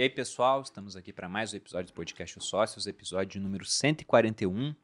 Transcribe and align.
E 0.00 0.02
aí, 0.02 0.08
pessoal, 0.08 0.62
estamos 0.62 0.96
aqui 0.96 1.12
para 1.12 1.28
mais 1.28 1.52
um 1.52 1.58
episódio 1.58 1.92
do 1.92 1.94
podcast 1.94 2.38
Os 2.38 2.46
Sócios, 2.46 2.86
episódio 2.86 3.38
número 3.38 3.66
141. 3.66 4.74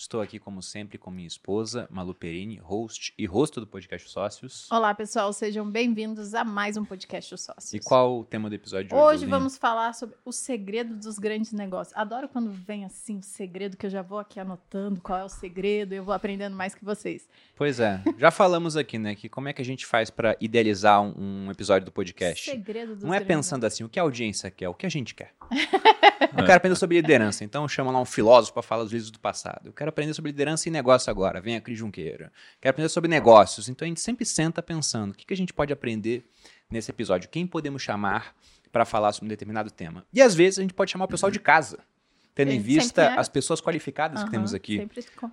Estou 0.00 0.22
aqui, 0.22 0.38
como 0.38 0.62
sempre, 0.62 0.96
com 0.96 1.10
minha 1.10 1.28
esposa, 1.28 1.86
Malu 1.90 2.14
Perini, 2.14 2.56
host 2.56 3.12
e 3.18 3.26
rosto 3.26 3.60
do 3.60 3.66
podcast 3.66 4.08
Sócios. 4.08 4.66
Olá, 4.72 4.94
pessoal, 4.94 5.30
sejam 5.30 5.70
bem-vindos 5.70 6.32
a 6.32 6.42
mais 6.42 6.78
um 6.78 6.86
podcast 6.86 7.34
Os 7.34 7.42
Sócios. 7.42 7.74
E 7.74 7.80
qual 7.80 8.20
o 8.20 8.24
tema 8.24 8.48
do 8.48 8.54
episódio 8.54 8.88
de 8.88 8.94
hoje? 8.94 9.04
Hoje 9.04 9.26
vamos 9.26 9.58
falar 9.58 9.92
sobre 9.92 10.16
o 10.24 10.32
segredo 10.32 10.96
dos 10.96 11.18
grandes 11.18 11.52
negócios. 11.52 11.94
Adoro 11.94 12.30
quando 12.30 12.50
vem 12.50 12.86
assim 12.86 13.18
o 13.18 13.22
segredo, 13.22 13.76
que 13.76 13.84
eu 13.84 13.90
já 13.90 14.00
vou 14.00 14.18
aqui 14.18 14.40
anotando 14.40 15.02
qual 15.02 15.18
é 15.18 15.24
o 15.24 15.28
segredo, 15.28 15.92
e 15.92 15.98
eu 15.98 16.04
vou 16.04 16.14
aprendendo 16.14 16.56
mais 16.56 16.74
que 16.74 16.82
vocês. 16.82 17.28
Pois 17.54 17.78
é, 17.78 18.02
já 18.16 18.30
falamos 18.30 18.78
aqui, 18.78 18.98
né, 18.98 19.14
que 19.14 19.28
como 19.28 19.48
é 19.48 19.52
que 19.52 19.60
a 19.60 19.64
gente 19.66 19.84
faz 19.84 20.08
para 20.08 20.34
idealizar 20.40 21.02
um, 21.02 21.44
um 21.44 21.50
episódio 21.50 21.84
do 21.84 21.92
podcast. 21.92 22.50
Segredo 22.50 22.94
dos 22.94 23.04
Não 23.04 23.12
é 23.12 23.20
pensando 23.20 23.66
assim, 23.66 23.84
o 23.84 23.88
que 23.88 24.00
a 24.00 24.02
audiência 24.02 24.50
quer, 24.50 24.70
o 24.70 24.74
que 24.74 24.86
a 24.86 24.90
gente 24.90 25.14
quer. 25.14 25.34
Eu 26.20 26.44
quero 26.44 26.56
aprender 26.56 26.76
sobre 26.76 26.96
liderança, 26.96 27.44
então 27.44 27.66
chama 27.68 27.90
lá 27.90 28.00
um 28.00 28.04
filósofo 28.04 28.52
para 28.52 28.62
falar 28.62 28.82
dos 28.82 28.92
livros 28.92 29.10
do 29.10 29.18
passado. 29.18 29.66
Eu 29.66 29.72
quero 29.72 29.89
aprender 29.90 30.14
sobre 30.14 30.30
liderança 30.30 30.68
e 30.68 30.72
negócio 30.72 31.10
agora, 31.10 31.40
vem 31.40 31.56
a 31.56 31.60
Cris 31.60 31.78
Junqueira. 31.78 32.32
Quero 32.60 32.70
aprender 32.70 32.88
sobre 32.88 33.08
negócios, 33.08 33.68
então 33.68 33.84
a 33.84 33.88
gente 33.88 34.00
sempre 34.00 34.24
senta 34.24 34.62
pensando, 34.62 35.12
o 35.12 35.14
que, 35.14 35.26
que 35.26 35.34
a 35.34 35.36
gente 35.36 35.52
pode 35.52 35.72
aprender 35.72 36.24
nesse 36.70 36.90
episódio? 36.90 37.28
Quem 37.28 37.46
podemos 37.46 37.82
chamar 37.82 38.34
para 38.72 38.84
falar 38.84 39.12
sobre 39.12 39.26
um 39.26 39.28
determinado 39.28 39.70
tema? 39.70 40.06
E 40.12 40.22
às 40.22 40.34
vezes 40.34 40.58
a 40.58 40.62
gente 40.62 40.74
pode 40.74 40.90
chamar 40.90 41.04
o 41.04 41.08
pessoal 41.08 41.30
de 41.30 41.40
casa, 41.40 41.78
tendo 42.34 42.52
em 42.52 42.60
vista 42.60 43.02
é. 43.02 43.18
as 43.18 43.28
pessoas 43.28 43.60
qualificadas 43.60 44.20
que 44.20 44.24
Aham, 44.24 44.32
temos 44.32 44.54
aqui 44.54 44.88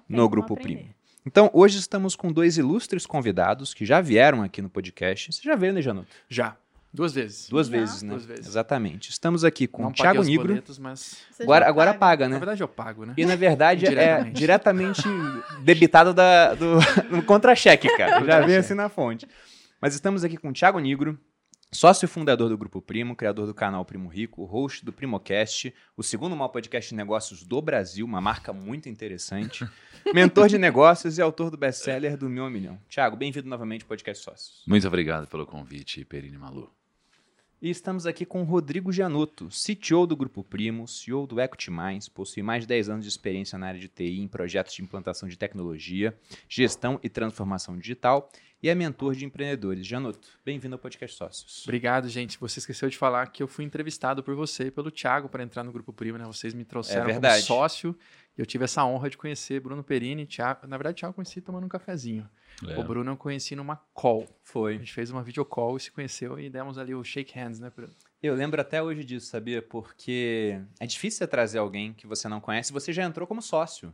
no 0.09 0.27
Grupo. 0.27 0.55
Primo. 0.55 0.89
Então, 1.25 1.49
hoje 1.53 1.77
estamos 1.77 2.15
com 2.15 2.31
dois 2.31 2.57
ilustres 2.57 3.05
convidados 3.05 3.73
que 3.73 3.85
já 3.85 3.99
vieram 3.99 4.43
aqui 4.43 4.61
no 4.61 4.69
podcast. 4.69 5.33
Você 5.33 5.41
já 5.41 5.55
veio, 5.57 5.73
né, 5.73 5.81
Januto? 5.81 6.07
Já. 6.29 6.55
Duas 6.93 7.13
vezes. 7.13 7.49
Duas 7.49 7.67
vezes, 7.67 8.01
né? 8.01 8.09
Duas 8.11 8.25
vezes. 8.25 8.47
Exatamente. 8.47 9.09
Estamos 9.09 9.43
aqui 9.43 9.67
com 9.67 9.83
Não 9.83 9.89
o 9.89 9.93
Thiago 9.93 10.23
Nigro. 10.23 10.47
boletos, 10.47 10.79
mas... 10.79 11.17
Agora, 11.39 11.67
agora 11.67 11.93
paga. 11.93 11.99
paga, 11.99 12.23
Na 12.25 12.35
né? 12.35 12.39
verdade 12.39 12.63
eu 12.63 12.67
pago, 12.67 13.05
né? 13.05 13.13
E 13.17 13.25
na 13.25 13.35
verdade 13.35 13.85
é 13.85 14.23
diretamente 14.23 15.03
debitado 15.63 16.13
da, 16.13 16.53
do, 16.55 16.79
no 17.11 17.21
contra-cheque, 17.23 17.87
cara. 17.97 18.23
Já 18.25 18.39
vem 18.41 18.55
assim 18.57 18.73
na 18.73 18.89
fonte. 18.89 19.27
Mas 19.81 19.93
estamos 19.93 20.23
aqui 20.23 20.37
com 20.37 20.49
o 20.49 20.53
Thiago 20.53 20.79
Nigro, 20.79 21.19
sócio 21.71 22.05
e 22.05 22.07
fundador 22.07 22.49
do 22.49 22.57
Grupo 22.57 22.81
Primo, 22.81 23.15
criador 23.15 23.45
do 23.45 23.53
canal 23.53 23.85
Primo 23.85 24.09
Rico, 24.09 24.43
host 24.45 24.83
do 24.83 24.91
Primocast, 24.91 25.71
o 25.95 26.01
segundo 26.01 26.35
maior 26.35 26.49
podcast 26.49 26.89
de 26.89 26.95
negócios 26.95 27.43
do 27.43 27.61
Brasil, 27.61 28.05
uma 28.05 28.21
marca 28.21 28.51
muito 28.51 28.89
interessante, 28.89 29.67
mentor 30.15 30.47
de 30.47 30.57
negócios 30.57 31.17
e 31.19 31.21
autor 31.21 31.51
do 31.51 31.57
best-seller 31.57 32.17
do 32.17 32.27
Meu 32.27 32.49
Milhão. 32.49 32.79
Thiago, 32.89 33.15
bem-vindo 33.15 33.47
novamente 33.47 33.83
ao 33.83 33.87
Podcast 33.89 34.23
Sócios. 34.23 34.63
Muito 34.65 34.87
obrigado 34.87 35.27
pelo 35.27 35.45
convite, 35.45 36.03
Perini 36.05 36.37
Malu. 36.39 36.76
E 37.59 37.71
estamos 37.71 38.05
aqui 38.05 38.23
com 38.23 38.41
o 38.41 38.45
Rodrigo 38.45 38.91
Gianotto, 38.91 39.49
CTO 39.49 40.05
do 40.05 40.15
Grupo 40.15 40.43
Primo, 40.43 40.87
CEO 40.87 41.25
do 41.25 41.41
Equity 41.41 41.71
Mais, 41.71 42.07
possui 42.07 42.43
mais 42.43 42.61
de 42.61 42.67
10 42.67 42.89
anos 42.89 43.03
de 43.03 43.09
experiência 43.09 43.57
na 43.57 43.65
área 43.65 43.79
de 43.79 43.87
TI 43.87 44.19
em 44.19 44.27
projetos 44.27 44.75
de 44.75 44.83
implantação 44.83 45.27
de 45.27 45.35
tecnologia, 45.35 46.15
gestão 46.47 46.99
e 47.01 47.09
transformação 47.09 47.75
digital 47.75 48.29
e 48.61 48.69
é 48.69 48.75
mentor 48.75 49.15
de 49.15 49.25
empreendedores. 49.25 49.87
Gianotto, 49.87 50.27
bem-vindo 50.45 50.75
ao 50.75 50.79
Podcast 50.79 51.17
Sócios. 51.17 51.63
Obrigado, 51.63 52.07
gente. 52.09 52.37
Você 52.39 52.59
esqueceu 52.59 52.89
de 52.89 52.97
falar 52.97 53.25
que 53.31 53.41
eu 53.41 53.47
fui 53.47 53.65
entrevistado 53.65 54.21
por 54.21 54.35
você 54.35 54.65
e 54.65 54.71
pelo 54.71 54.91
Thiago 54.91 55.27
para 55.27 55.41
entrar 55.41 55.63
no 55.63 55.71
Grupo 55.71 55.91
Primo, 55.91 56.19
né? 56.19 56.25
Vocês 56.25 56.53
me 56.53 56.63
trouxeram 56.63 57.07
como 57.07 57.13
verdade. 57.13 57.41
sócio 57.41 57.97
e 58.37 58.41
eu 58.41 58.45
tive 58.45 58.65
essa 58.65 58.85
honra 58.85 59.09
de 59.09 59.17
conhecer 59.17 59.59
Bruno 59.59 59.83
Perini, 59.83 60.27
Thiago. 60.27 60.67
Na 60.67 60.77
verdade, 60.77 60.97
Thiago 60.97 61.09
eu 61.09 61.15
conheci 61.15 61.41
tomando 61.41 61.65
um 61.65 61.69
cafezinho. 61.69 62.29
É. 62.65 62.79
O 62.79 62.83
Bruno 62.83 63.11
eu 63.11 63.17
conheci 63.17 63.55
numa 63.55 63.75
call. 63.93 64.23
A 64.23 64.33
Foi. 64.41 64.77
gente 64.79 64.93
fez 64.93 65.11
uma 65.11 65.21
videocall 65.21 65.77
e 65.77 65.79
se 65.79 65.91
conheceu 65.91 66.39
e 66.39 66.49
demos 66.49 66.77
ali 66.77 66.95
o 66.95 67.03
shake 67.03 67.37
hands, 67.37 67.59
né, 67.59 67.71
Bruno? 67.75 67.93
Eu 68.21 68.33
lembro 68.33 68.59
até 68.59 68.81
hoje 68.81 69.03
disso, 69.03 69.27
sabia? 69.27 69.61
Porque 69.61 70.59
é 70.79 70.87
difícil 70.87 71.19
você 71.19 71.27
trazer 71.27 71.59
alguém 71.59 71.93
que 71.93 72.07
você 72.07 72.27
não 72.27 72.41
conhece. 72.41 72.73
Você 72.73 72.91
já 72.91 73.03
entrou 73.03 73.27
como 73.27 73.41
sócio 73.41 73.93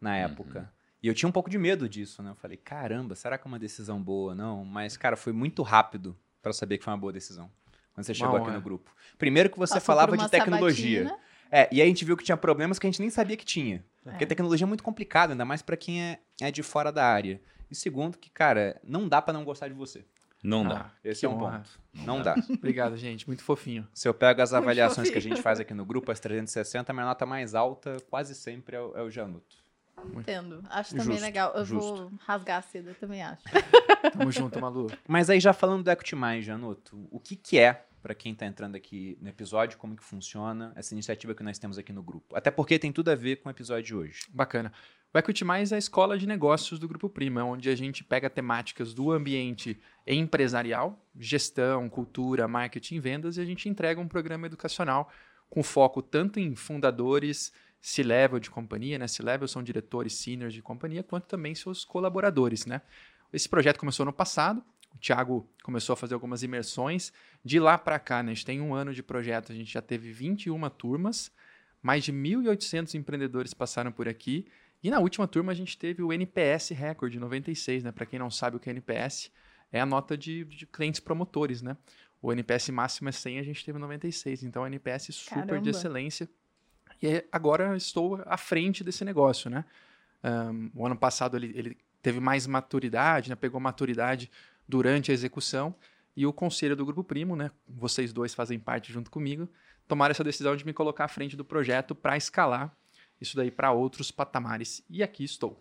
na 0.00 0.16
época. 0.16 0.72
E 1.02 1.08
eu 1.08 1.14
tinha 1.14 1.28
um 1.28 1.32
pouco 1.32 1.50
de 1.50 1.58
medo 1.58 1.88
disso, 1.88 2.22
né? 2.22 2.30
Eu 2.30 2.34
falei, 2.34 2.56
caramba, 2.56 3.14
será 3.14 3.36
que 3.36 3.46
é 3.46 3.48
uma 3.48 3.58
decisão 3.58 4.02
boa? 4.02 4.34
Não, 4.34 4.64
mas, 4.64 4.96
cara, 4.96 5.16
foi 5.16 5.32
muito 5.32 5.62
rápido 5.62 6.16
para 6.42 6.52
saber 6.54 6.78
que 6.78 6.84
foi 6.84 6.92
uma 6.92 6.98
boa 6.98 7.12
decisão. 7.12 7.50
Quando 7.94 8.04
você 8.06 8.14
chegou 8.14 8.36
aqui 8.36 8.46
honra. 8.46 8.54
no 8.54 8.60
grupo. 8.62 8.90
Primeiro 9.18 9.50
que 9.50 9.58
você 9.58 9.74
Passou 9.74 9.86
falava 9.86 10.16
de 10.16 10.28
tecnologia. 10.30 11.04
sabatina. 11.04 11.22
É, 11.50 11.68
e 11.72 11.80
aí 11.80 11.86
a 11.86 11.88
gente 11.88 12.04
viu 12.04 12.16
que 12.16 12.24
tinha 12.24 12.36
problemas 12.36 12.78
que 12.78 12.86
a 12.86 12.90
gente 12.90 13.00
nem 13.00 13.10
sabia 13.10 13.36
que 13.36 13.44
tinha. 13.44 13.84
Porque 14.04 14.24
É. 14.24 14.26
tecnologia 14.26 14.64
é 14.64 14.68
muito 14.68 14.82
complicado, 14.84 15.32
ainda 15.32 15.44
mais 15.44 15.60
para 15.60 15.76
quem 15.76 16.02
é, 16.02 16.18
é 16.40 16.50
de 16.50 16.62
fora 16.62 16.90
da 16.92 17.04
área. 17.04 17.40
E 17.70 17.74
segundo, 17.74 18.18
que, 18.18 18.30
cara, 18.30 18.80
não 18.84 19.08
dá 19.08 19.20
para 19.22 19.32
não 19.32 19.44
gostar 19.44 19.68
de 19.68 19.74
você. 19.74 20.04
Não 20.42 20.62
Ah, 20.66 20.68
dá. 20.68 20.90
Esse 21.04 21.26
é 21.26 21.28
um 21.28 21.34
honra. 21.34 21.58
ponto. 21.58 21.70
Não 22.06 22.22
dá. 22.22 22.34
Obrigado, 22.50 22.96
gente. 22.96 23.26
Muito 23.26 23.42
fofinho. 23.44 23.86
Se 23.92 24.08
eu 24.08 24.14
pego 24.14 24.40
as 24.40 24.52
Muito 24.52 24.62
avaliações 24.62 25.10
que 25.10 25.18
a 25.18 25.20
gente 25.20 25.42
faz 25.42 25.60
aqui 25.60 25.74
no 25.74 25.84
grupo, 25.84 26.10
as 26.10 26.18
360, 26.18 26.90
a 26.90 26.94
minha 26.94 27.04
nota 27.06 27.26
mais 27.26 27.54
alta 27.54 27.96
quase 28.08 28.34
sempre 28.34 28.76
é 28.76 28.80
o, 28.80 28.96
é 28.96 29.02
o 29.02 29.10
Januto. 29.10 29.56
Entendo. 30.16 30.64
Acho 30.70 30.92
também 30.92 31.08
Justo, 31.08 31.22
legal. 31.22 31.52
Eu 31.54 31.64
justo. 31.64 31.94
vou 31.94 32.12
rasgar 32.26 32.58
a 32.58 32.62
seda, 32.62 32.94
também 32.94 33.22
acho. 33.22 33.42
Tamo 34.16 34.32
junto, 34.32 34.58
Malu. 34.58 34.86
Mas 35.06 35.28
aí 35.28 35.38
já 35.38 35.52
falando 35.52 35.84
do 35.84 35.90
Equity 35.90 36.16
Mais, 36.16 36.42
Januto, 36.42 37.06
o 37.10 37.20
que 37.20 37.36
que 37.36 37.58
é, 37.58 37.84
para 38.02 38.14
quem 38.14 38.34
tá 38.34 38.46
entrando 38.46 38.76
aqui 38.76 39.18
no 39.20 39.28
episódio, 39.28 39.76
como 39.76 39.94
que 39.94 40.02
funciona 40.02 40.72
essa 40.74 40.94
iniciativa 40.94 41.34
que 41.34 41.42
nós 41.42 41.58
temos 41.58 41.76
aqui 41.76 41.92
no 41.92 42.02
grupo? 42.02 42.34
Até 42.34 42.50
porque 42.50 42.78
tem 42.78 42.90
tudo 42.90 43.10
a 43.10 43.14
ver 43.14 43.36
com 43.36 43.50
o 43.50 43.52
episódio 43.52 43.84
de 43.84 43.94
hoje. 43.94 44.20
Bacana. 44.30 44.72
O 45.12 45.18
Equity 45.18 45.44
Mais 45.44 45.72
é 45.72 45.74
a 45.74 45.78
escola 45.78 46.16
de 46.16 46.24
negócios 46.24 46.78
do 46.78 46.86
Grupo 46.86 47.08
Prima, 47.08 47.42
onde 47.42 47.68
a 47.68 47.74
gente 47.74 48.04
pega 48.04 48.30
temáticas 48.30 48.94
do 48.94 49.10
ambiente 49.10 49.76
empresarial, 50.06 51.04
gestão, 51.18 51.88
cultura, 51.88 52.46
marketing 52.46 53.00
vendas, 53.00 53.36
e 53.36 53.40
a 53.40 53.44
gente 53.44 53.68
entrega 53.68 54.00
um 54.00 54.06
programa 54.06 54.46
educacional 54.46 55.12
com 55.48 55.64
foco 55.64 56.00
tanto 56.00 56.38
em 56.38 56.54
fundadores, 56.54 57.52
C-level 57.80 58.38
de 58.38 58.50
companhia, 58.50 59.00
né? 59.00 59.08
C-level 59.08 59.48
são 59.48 59.64
diretores 59.64 60.14
seniors 60.14 60.54
de 60.54 60.62
companhia, 60.62 61.02
quanto 61.02 61.26
também 61.26 61.56
seus 61.56 61.84
colaboradores, 61.84 62.64
né? 62.64 62.80
Esse 63.32 63.48
projeto 63.48 63.80
começou 63.80 64.06
no 64.06 64.12
passado, 64.12 64.62
o 64.94 64.98
Thiago 64.98 65.44
começou 65.64 65.94
a 65.94 65.96
fazer 65.96 66.14
algumas 66.14 66.44
imersões. 66.44 67.12
De 67.44 67.58
lá 67.58 67.76
para 67.76 67.98
cá, 67.98 68.22
né, 68.22 68.30
a 68.30 68.34
gente 68.34 68.46
tem 68.46 68.60
um 68.60 68.72
ano 68.72 68.94
de 68.94 69.02
projeto, 69.02 69.50
a 69.50 69.54
gente 69.56 69.72
já 69.72 69.82
teve 69.82 70.12
21 70.12 70.70
turmas, 70.70 71.32
mais 71.82 72.04
de 72.04 72.12
1.800 72.12 72.94
empreendedores 72.94 73.52
passaram 73.52 73.90
por 73.90 74.06
aqui. 74.06 74.46
E 74.82 74.90
na 74.90 74.98
última 74.98 75.28
turma 75.28 75.52
a 75.52 75.54
gente 75.54 75.76
teve 75.76 76.02
o 76.02 76.12
NPS 76.12 76.70
Record 76.70 77.14
96, 77.14 77.84
né? 77.84 77.92
Para 77.92 78.06
quem 78.06 78.18
não 78.18 78.30
sabe 78.30 78.56
o 78.56 78.60
que 78.60 78.70
é 78.70 78.72
NPS, 78.72 79.30
é 79.70 79.80
a 79.80 79.86
nota 79.86 80.16
de, 80.16 80.44
de 80.44 80.66
clientes 80.66 81.00
promotores, 81.00 81.60
né? 81.60 81.76
O 82.22 82.32
NPS 82.32 82.70
máximo 82.70 83.08
é 83.08 83.12
100, 83.12 83.38
a 83.38 83.42
gente 83.42 83.64
teve 83.64 83.78
96. 83.78 84.42
Então, 84.42 84.66
NPS 84.66 85.14
super 85.14 85.46
Caramba. 85.46 85.60
de 85.60 85.70
excelência. 85.70 86.28
E 87.02 87.24
agora 87.32 87.76
estou 87.76 88.22
à 88.26 88.36
frente 88.36 88.84
desse 88.84 89.04
negócio, 89.04 89.50
né? 89.50 89.64
Ahn, 90.22 90.70
o 90.74 90.84
ano 90.84 90.96
passado 90.96 91.36
ele, 91.36 91.52
ele 91.54 91.78
teve 92.02 92.20
mais 92.20 92.46
maturidade, 92.46 93.30
né? 93.30 93.36
Pegou 93.36 93.60
maturidade 93.60 94.30
durante 94.68 95.10
a 95.10 95.14
execução. 95.14 95.74
E 96.16 96.26
o 96.26 96.32
conselho 96.32 96.76
do 96.76 96.84
Grupo 96.84 97.04
Primo, 97.04 97.36
né? 97.36 97.50
Vocês 97.68 98.12
dois 98.12 98.34
fazem 98.34 98.58
parte 98.58 98.92
junto 98.92 99.10
comigo, 99.10 99.48
tomaram 99.86 100.10
essa 100.10 100.24
decisão 100.24 100.56
de 100.56 100.66
me 100.66 100.72
colocar 100.72 101.04
à 101.04 101.08
frente 101.08 101.36
do 101.36 101.44
projeto 101.44 101.94
para 101.94 102.16
escalar 102.16 102.76
isso 103.20 103.36
daí 103.36 103.50
para 103.50 103.72
outros 103.72 104.10
patamares. 104.10 104.82
E 104.88 105.02
aqui 105.02 105.24
estou. 105.24 105.60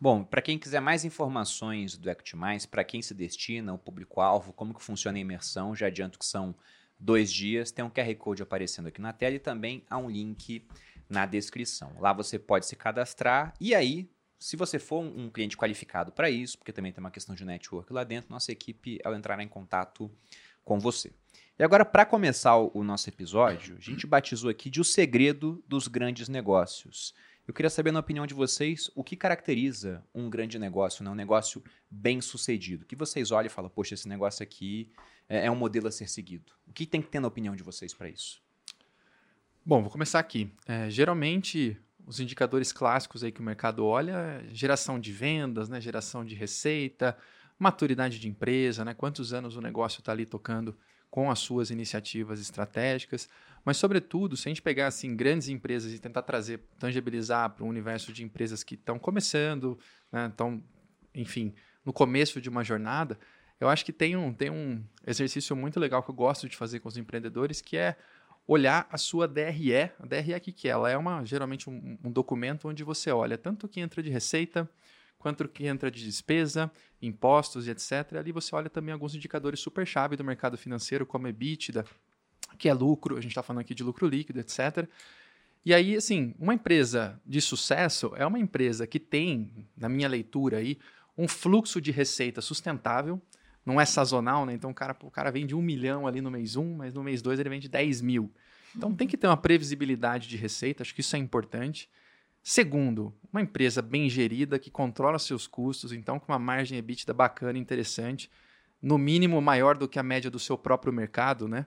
Bom, 0.00 0.24
para 0.24 0.42
quem 0.42 0.58
quiser 0.58 0.80
mais 0.80 1.04
informações 1.04 1.96
do 1.96 2.10
Equity 2.10 2.36
Mais, 2.36 2.66
para 2.66 2.82
quem 2.82 3.00
se 3.00 3.14
destina, 3.14 3.72
o 3.72 3.78
público-alvo, 3.78 4.52
como 4.52 4.74
que 4.74 4.82
funciona 4.82 5.18
a 5.18 5.20
imersão, 5.20 5.76
já 5.76 5.86
adianto 5.86 6.18
que 6.18 6.26
são 6.26 6.54
dois 6.98 7.32
dias, 7.32 7.70
tem 7.70 7.84
um 7.84 7.90
QR 7.90 8.14
Code 8.16 8.42
aparecendo 8.42 8.86
aqui 8.88 9.00
na 9.00 9.12
tela 9.12 9.36
e 9.36 9.38
também 9.38 9.84
há 9.88 9.98
um 9.98 10.10
link 10.10 10.66
na 11.08 11.26
descrição. 11.26 11.92
Lá 12.00 12.12
você 12.12 12.38
pode 12.38 12.66
se 12.66 12.74
cadastrar 12.74 13.54
e 13.60 13.74
aí, 13.74 14.10
se 14.38 14.56
você 14.56 14.78
for 14.78 15.00
um 15.00 15.30
cliente 15.30 15.56
qualificado 15.56 16.10
para 16.10 16.30
isso, 16.30 16.58
porque 16.58 16.72
também 16.72 16.92
tem 16.92 17.02
uma 17.02 17.10
questão 17.10 17.34
de 17.34 17.44
network 17.44 17.92
lá 17.92 18.02
dentro, 18.02 18.30
nossa 18.30 18.50
equipe 18.50 18.98
ela 19.04 19.16
entrará 19.16 19.42
em 19.42 19.48
contato 19.48 20.10
com 20.64 20.80
você. 20.80 21.12
E 21.62 21.64
agora, 21.64 21.84
para 21.84 22.04
começar 22.04 22.56
o 22.56 22.82
nosso 22.82 23.08
episódio, 23.08 23.76
a 23.76 23.80
gente 23.80 24.04
batizou 24.04 24.50
aqui 24.50 24.68
de 24.68 24.80
O 24.80 24.84
Segredo 24.84 25.62
dos 25.68 25.86
Grandes 25.86 26.28
Negócios. 26.28 27.14
Eu 27.46 27.54
queria 27.54 27.70
saber, 27.70 27.92
na 27.92 28.00
opinião 28.00 28.26
de 28.26 28.34
vocês, 28.34 28.90
o 28.96 29.04
que 29.04 29.14
caracteriza 29.14 30.04
um 30.12 30.28
grande 30.28 30.58
negócio, 30.58 31.04
né? 31.04 31.10
um 31.12 31.14
negócio 31.14 31.62
bem 31.88 32.20
sucedido. 32.20 32.84
Que 32.84 32.96
vocês 32.96 33.30
olham 33.30 33.46
e 33.46 33.48
falam, 33.48 33.70
poxa, 33.70 33.94
esse 33.94 34.08
negócio 34.08 34.42
aqui 34.42 34.90
é, 35.28 35.46
é 35.46 35.50
um 35.52 35.54
modelo 35.54 35.86
a 35.86 35.92
ser 35.92 36.10
seguido. 36.10 36.50
O 36.66 36.72
que 36.72 36.84
tem 36.84 37.00
que 37.00 37.06
ter 37.06 37.20
na 37.20 37.28
opinião 37.28 37.54
de 37.54 37.62
vocês 37.62 37.94
para 37.94 38.08
isso? 38.08 38.42
Bom, 39.64 39.82
vou 39.82 39.90
começar 39.92 40.18
aqui. 40.18 40.52
É, 40.66 40.90
geralmente, 40.90 41.78
os 42.04 42.18
indicadores 42.18 42.72
clássicos 42.72 43.22
aí 43.22 43.30
que 43.30 43.40
o 43.40 43.44
mercado 43.44 43.86
olha 43.86 44.16
é 44.16 44.48
geração 44.48 44.98
de 44.98 45.12
vendas, 45.12 45.68
né, 45.68 45.80
geração 45.80 46.24
de 46.24 46.34
receita, 46.34 47.16
maturidade 47.56 48.18
de 48.18 48.28
empresa, 48.28 48.84
né, 48.84 48.94
quantos 48.94 49.32
anos 49.32 49.54
o 49.54 49.60
negócio 49.60 50.00
está 50.00 50.10
ali 50.10 50.26
tocando 50.26 50.76
com 51.12 51.30
as 51.30 51.40
suas 51.40 51.70
iniciativas 51.70 52.40
estratégicas. 52.40 53.28
Mas, 53.62 53.76
sobretudo, 53.76 54.34
se 54.34 54.48
a 54.48 54.50
gente 54.50 54.62
pegar 54.62 54.86
assim, 54.86 55.14
grandes 55.14 55.46
empresas 55.50 55.92
e 55.92 55.98
tentar 55.98 56.22
trazer, 56.22 56.60
tangibilizar 56.78 57.50
para 57.50 57.66
um 57.66 57.68
universo 57.68 58.14
de 58.14 58.24
empresas 58.24 58.64
que 58.64 58.76
estão 58.76 58.98
começando, 58.98 59.78
né, 60.10 60.28
estão, 60.28 60.64
enfim, 61.14 61.54
no 61.84 61.92
começo 61.92 62.40
de 62.40 62.48
uma 62.48 62.64
jornada, 62.64 63.18
eu 63.60 63.68
acho 63.68 63.84
que 63.84 63.92
tem 63.92 64.16
um, 64.16 64.32
tem 64.32 64.48
um 64.48 64.82
exercício 65.06 65.54
muito 65.54 65.78
legal 65.78 66.02
que 66.02 66.08
eu 66.08 66.14
gosto 66.14 66.48
de 66.48 66.56
fazer 66.56 66.80
com 66.80 66.88
os 66.88 66.96
empreendedores, 66.96 67.60
que 67.60 67.76
é 67.76 67.94
olhar 68.46 68.88
a 68.90 68.96
sua 68.96 69.28
DRE. 69.28 69.74
A 69.76 70.06
DRE, 70.06 70.34
o 70.34 70.40
que, 70.40 70.50
que 70.50 70.66
é? 70.66 70.70
Ela 70.70 70.90
é 70.90 70.96
uma, 70.96 71.22
geralmente 71.26 71.68
um, 71.68 71.98
um 72.02 72.10
documento 72.10 72.68
onde 72.68 72.82
você 72.82 73.10
olha 73.10 73.36
tanto 73.36 73.66
o 73.66 73.68
que 73.68 73.80
entra 73.80 74.02
de 74.02 74.08
receita, 74.08 74.66
quanto 75.22 75.48
que 75.48 75.64
entra 75.66 75.88
de 75.88 76.04
despesa, 76.04 76.70
impostos 77.00 77.68
e 77.68 77.70
etc. 77.70 78.16
Ali 78.18 78.32
você 78.32 78.54
olha 78.54 78.68
também 78.68 78.92
alguns 78.92 79.14
indicadores 79.14 79.60
super-chave 79.60 80.16
do 80.16 80.24
mercado 80.24 80.58
financeiro, 80.58 81.06
como 81.06 81.28
EBITDA, 81.28 81.84
que 82.58 82.68
é 82.68 82.74
lucro, 82.74 83.16
a 83.16 83.20
gente 83.20 83.30
está 83.30 83.42
falando 83.42 83.60
aqui 83.60 83.72
de 83.72 83.84
lucro 83.84 84.08
líquido, 84.08 84.40
etc. 84.40 84.88
E 85.64 85.72
aí, 85.72 85.96
assim, 85.96 86.34
uma 86.40 86.52
empresa 86.52 87.20
de 87.24 87.40
sucesso 87.40 88.12
é 88.16 88.26
uma 88.26 88.38
empresa 88.38 88.84
que 88.84 88.98
tem, 88.98 89.68
na 89.76 89.88
minha 89.88 90.08
leitura 90.08 90.56
aí, 90.56 90.76
um 91.16 91.28
fluxo 91.28 91.80
de 91.80 91.92
receita 91.92 92.40
sustentável, 92.40 93.22
não 93.64 93.80
é 93.80 93.84
sazonal, 93.84 94.44
né? 94.44 94.54
Então 94.54 94.70
o 94.70 94.74
cara, 94.74 94.96
o 95.04 95.10
cara 95.10 95.30
vende 95.30 95.54
um 95.54 95.62
milhão 95.62 96.04
ali 96.04 96.20
no 96.20 96.32
mês 96.32 96.56
um, 96.56 96.74
mas 96.74 96.92
no 96.92 97.04
mês 97.04 97.22
dois 97.22 97.38
ele 97.38 97.48
vende 97.48 97.68
10 97.68 98.00
mil. 98.00 98.32
Então 98.76 98.92
tem 98.92 99.06
que 99.06 99.16
ter 99.16 99.28
uma 99.28 99.36
previsibilidade 99.36 100.28
de 100.28 100.36
receita, 100.36 100.82
acho 100.82 100.92
que 100.92 101.00
isso 101.00 101.14
é 101.14 101.18
importante. 101.20 101.88
Segundo, 102.42 103.14
uma 103.32 103.40
empresa 103.40 103.80
bem 103.80 104.10
gerida 104.10 104.58
que 104.58 104.70
controla 104.70 105.18
seus 105.18 105.46
custos, 105.46 105.92
então 105.92 106.18
com 106.18 106.32
uma 106.32 106.38
margem 106.38 106.78
EBITDA 106.78 107.14
bacana, 107.14 107.58
interessante, 107.58 108.28
no 108.80 108.98
mínimo 108.98 109.40
maior 109.40 109.76
do 109.76 109.88
que 109.88 109.98
a 109.98 110.02
média 110.02 110.30
do 110.30 110.40
seu 110.40 110.58
próprio 110.58 110.92
mercado, 110.92 111.46
né? 111.46 111.66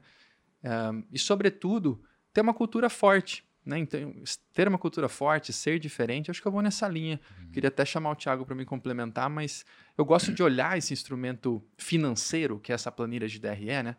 Um, 0.64 1.04
e 1.12 1.18
sobretudo 1.18 2.04
ter 2.34 2.42
uma 2.42 2.54
cultura 2.54 2.90
forte. 2.90 3.46
Né? 3.66 3.80
Então, 3.80 4.14
ter 4.54 4.68
uma 4.68 4.78
cultura 4.78 5.10
forte, 5.10 5.52
ser 5.52 5.80
diferente, 5.80 6.30
acho 6.30 6.42
que 6.42 6.48
eu 6.48 6.52
vou 6.52 6.62
nessa 6.62 6.88
linha. 6.88 7.20
Uhum. 7.40 7.52
Queria 7.52 7.70
até 7.70 7.84
chamar 7.84 8.12
o 8.12 8.16
Thiago 8.16 8.46
para 8.46 8.56
me 8.56 8.66
complementar, 8.66 9.30
mas 9.30 9.66
eu 9.98 10.06
gosto 10.06 10.32
de 10.34 10.44
olhar 10.44 10.78
esse 10.78 10.94
instrumento 10.94 11.64
financeiro, 11.78 12.60
que 12.60 12.72
é 12.72 12.76
essa 12.76 12.92
planilha 12.92 13.28
de 13.28 13.40
DRE, 13.40 13.84
né? 13.84 13.96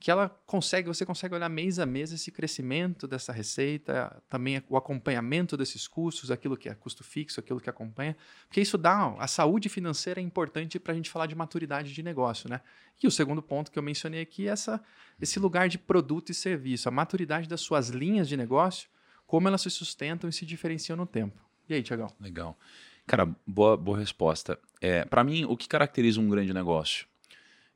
Que 0.00 0.10
ela 0.10 0.30
consegue, 0.46 0.88
você 0.88 1.04
consegue 1.04 1.34
olhar 1.34 1.48
mês 1.50 1.78
a 1.78 1.84
mês 1.84 2.10
esse 2.10 2.32
crescimento 2.32 3.06
dessa 3.06 3.34
receita, 3.34 4.20
também 4.30 4.62
o 4.66 4.76
acompanhamento 4.78 5.58
desses 5.58 5.86
custos, 5.86 6.30
aquilo 6.30 6.56
que 6.56 6.70
é 6.70 6.74
custo 6.74 7.04
fixo, 7.04 7.38
aquilo 7.38 7.60
que 7.60 7.68
acompanha, 7.68 8.16
porque 8.48 8.62
isso 8.62 8.78
dá, 8.78 9.14
a 9.18 9.26
saúde 9.26 9.68
financeira 9.68 10.18
é 10.18 10.22
importante 10.22 10.80
para 10.80 10.94
a 10.94 10.96
gente 10.96 11.10
falar 11.10 11.26
de 11.26 11.34
maturidade 11.34 11.92
de 11.92 12.02
negócio, 12.02 12.48
né? 12.48 12.62
E 13.02 13.06
o 13.06 13.10
segundo 13.10 13.42
ponto 13.42 13.70
que 13.70 13.78
eu 13.78 13.82
mencionei 13.82 14.22
aqui 14.22 14.48
é 14.48 14.52
essa, 14.52 14.82
esse 15.20 15.38
lugar 15.38 15.68
de 15.68 15.76
produto 15.78 16.30
e 16.30 16.34
serviço, 16.34 16.88
a 16.88 16.92
maturidade 16.92 17.46
das 17.46 17.60
suas 17.60 17.90
linhas 17.90 18.26
de 18.26 18.38
negócio, 18.38 18.88
como 19.26 19.48
elas 19.48 19.60
se 19.60 19.70
sustentam 19.70 20.30
e 20.30 20.32
se 20.32 20.46
diferenciam 20.46 20.96
no 20.96 21.04
tempo. 21.04 21.38
E 21.68 21.74
aí, 21.74 21.82
Tiagão? 21.82 22.10
Legal. 22.18 22.58
Cara, 23.06 23.28
boa, 23.46 23.76
boa 23.76 23.98
resposta. 23.98 24.58
É, 24.80 25.04
Para 25.04 25.22
mim, 25.22 25.44
o 25.44 25.56
que 25.56 25.68
caracteriza 25.68 26.20
um 26.20 26.28
grande 26.28 26.54
negócio? 26.54 27.09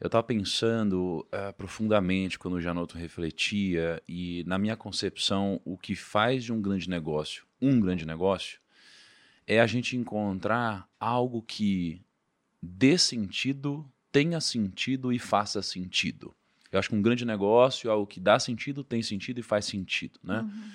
Eu 0.01 0.07
estava 0.07 0.23
pensando 0.23 1.27
uh, 1.33 1.53
profundamente 1.57 2.39
quando 2.39 2.55
o 2.55 2.61
Janoto 2.61 2.99
refletia, 2.99 4.03
e 4.09 4.45
na 4.47 4.59
minha 4.59 4.77
concepção, 4.77 5.61
o 5.65 5.79
que 5.79 5.95
faz 5.95 6.45
de 6.45 6.53
um 6.53 6.61
grande 6.61 6.89
negócio 6.89 7.45
um 7.61 7.81
grande 7.81 8.05
negócio 8.05 8.61
é 9.47 9.59
a 9.61 9.67
gente 9.67 9.97
encontrar 9.97 10.87
algo 11.01 11.41
que 11.41 12.03
dê 12.63 12.99
sentido, 12.99 13.91
tenha 14.13 14.41
sentido 14.41 15.13
e 15.13 15.19
faça 15.19 15.63
sentido. 15.63 16.35
Eu 16.71 16.79
acho 16.79 16.91
que 16.91 16.95
um 16.95 17.01
grande 17.01 17.25
negócio 17.25 17.89
é 17.89 17.93
algo 17.93 18.07
que 18.07 18.21
dá 18.21 18.39
sentido, 18.39 18.85
tem 18.85 19.03
sentido 19.03 19.41
e 19.41 19.43
faz 19.43 19.65
sentido. 19.65 20.21
Né? 20.23 20.41
Uhum 20.41 20.71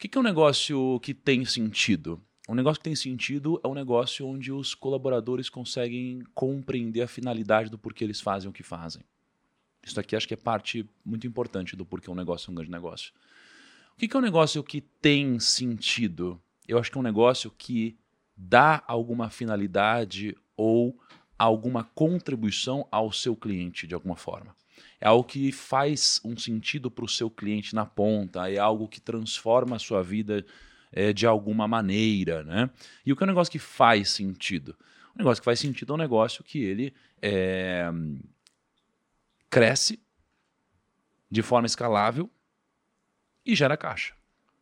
que, 0.00 0.08
que 0.08 0.16
é 0.16 0.20
um 0.20 0.24
negócio 0.24 0.98
que 1.00 1.12
tem 1.12 1.44
sentido? 1.44 2.20
Um 2.50 2.54
negócio 2.56 2.80
que 2.80 2.84
tem 2.84 2.96
sentido 2.96 3.60
é 3.62 3.68
um 3.68 3.74
negócio 3.74 4.26
onde 4.26 4.50
os 4.50 4.74
colaboradores 4.74 5.48
conseguem 5.48 6.24
compreender 6.34 7.00
a 7.00 7.06
finalidade 7.06 7.70
do 7.70 7.78
porquê 7.78 8.02
eles 8.02 8.20
fazem 8.20 8.50
o 8.50 8.52
que 8.52 8.64
fazem. 8.64 9.04
Isso 9.86 10.00
aqui 10.00 10.16
acho 10.16 10.26
que 10.26 10.34
é 10.34 10.36
parte 10.36 10.84
muito 11.04 11.28
importante 11.28 11.76
do 11.76 11.86
porquê 11.86 12.10
um 12.10 12.14
negócio 12.14 12.50
é 12.50 12.50
um 12.50 12.54
grande 12.56 12.72
negócio. 12.72 13.12
O 13.94 14.00
que, 14.00 14.16
é 14.16 14.18
um 14.18 14.22
negócio 14.22 14.64
que 14.64 14.80
tem 14.80 15.38
sentido? 15.38 16.42
Eu 16.66 16.76
acho 16.76 16.90
que 16.90 16.98
é 16.98 17.00
um 17.00 17.04
negócio 17.04 17.52
que 17.56 17.96
dá 18.36 18.82
alguma 18.84 19.30
finalidade 19.30 20.36
ou 20.56 20.98
alguma 21.38 21.84
contribuição 21.84 22.84
ao 22.90 23.12
seu 23.12 23.36
cliente 23.36 23.86
de 23.86 23.94
alguma 23.94 24.16
forma 24.16 24.56
é 25.00 25.08
algo 25.08 25.24
que 25.24 25.50
faz 25.50 26.20
um 26.22 26.36
sentido 26.36 26.90
para 26.90 27.04
o 27.04 27.08
seu 27.08 27.30
cliente 27.30 27.74
na 27.74 27.86
ponta, 27.86 28.50
é 28.50 28.58
algo 28.58 28.86
que 28.86 29.00
transforma 29.00 29.76
a 29.76 29.78
sua 29.78 30.02
vida 30.02 30.44
é, 30.92 31.12
de 31.12 31.26
alguma 31.26 31.68
maneira, 31.68 32.42
né? 32.42 32.70
E 33.04 33.12
o 33.12 33.16
que 33.16 33.22
é 33.22 33.26
um 33.26 33.28
negócio 33.28 33.50
que 33.50 33.58
faz 33.58 34.10
sentido? 34.10 34.76
O 35.14 35.18
negócio 35.18 35.40
que 35.40 35.44
faz 35.44 35.58
sentido 35.58 35.92
é 35.92 35.94
um 35.94 35.98
negócio 35.98 36.42
que 36.44 36.62
ele 36.62 36.94
é, 37.20 37.90
cresce 39.48 40.00
de 41.30 41.42
forma 41.42 41.66
escalável 41.66 42.30
e 43.44 43.54
gera 43.54 43.76
caixa. 43.76 44.14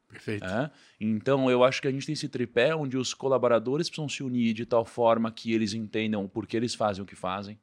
Perfeito. 0.09 0.45
É? 0.45 0.71
Então, 0.99 1.51
eu 1.51 1.63
acho 1.63 1.83
que 1.83 1.89
a 1.89 1.91
gente 1.91 2.07
tem 2.07 2.15
esse 2.15 2.29
tripé 2.29 2.75
onde 2.75 2.97
os 2.97 3.13
colaboradores 3.13 3.89
precisam 3.89 4.09
se 4.09 4.23
unir 4.23 4.55
de 4.55 4.65
tal 4.65 4.85
forma 4.85 5.31
que 5.31 5.53
eles 5.53 5.75
entendam 5.75 6.27
por 6.27 6.47
que 6.47 6.57
eles 6.57 6.75
fazem 6.75 7.03
o 7.03 7.07
que 7.07 7.15
fazem. 7.15 7.59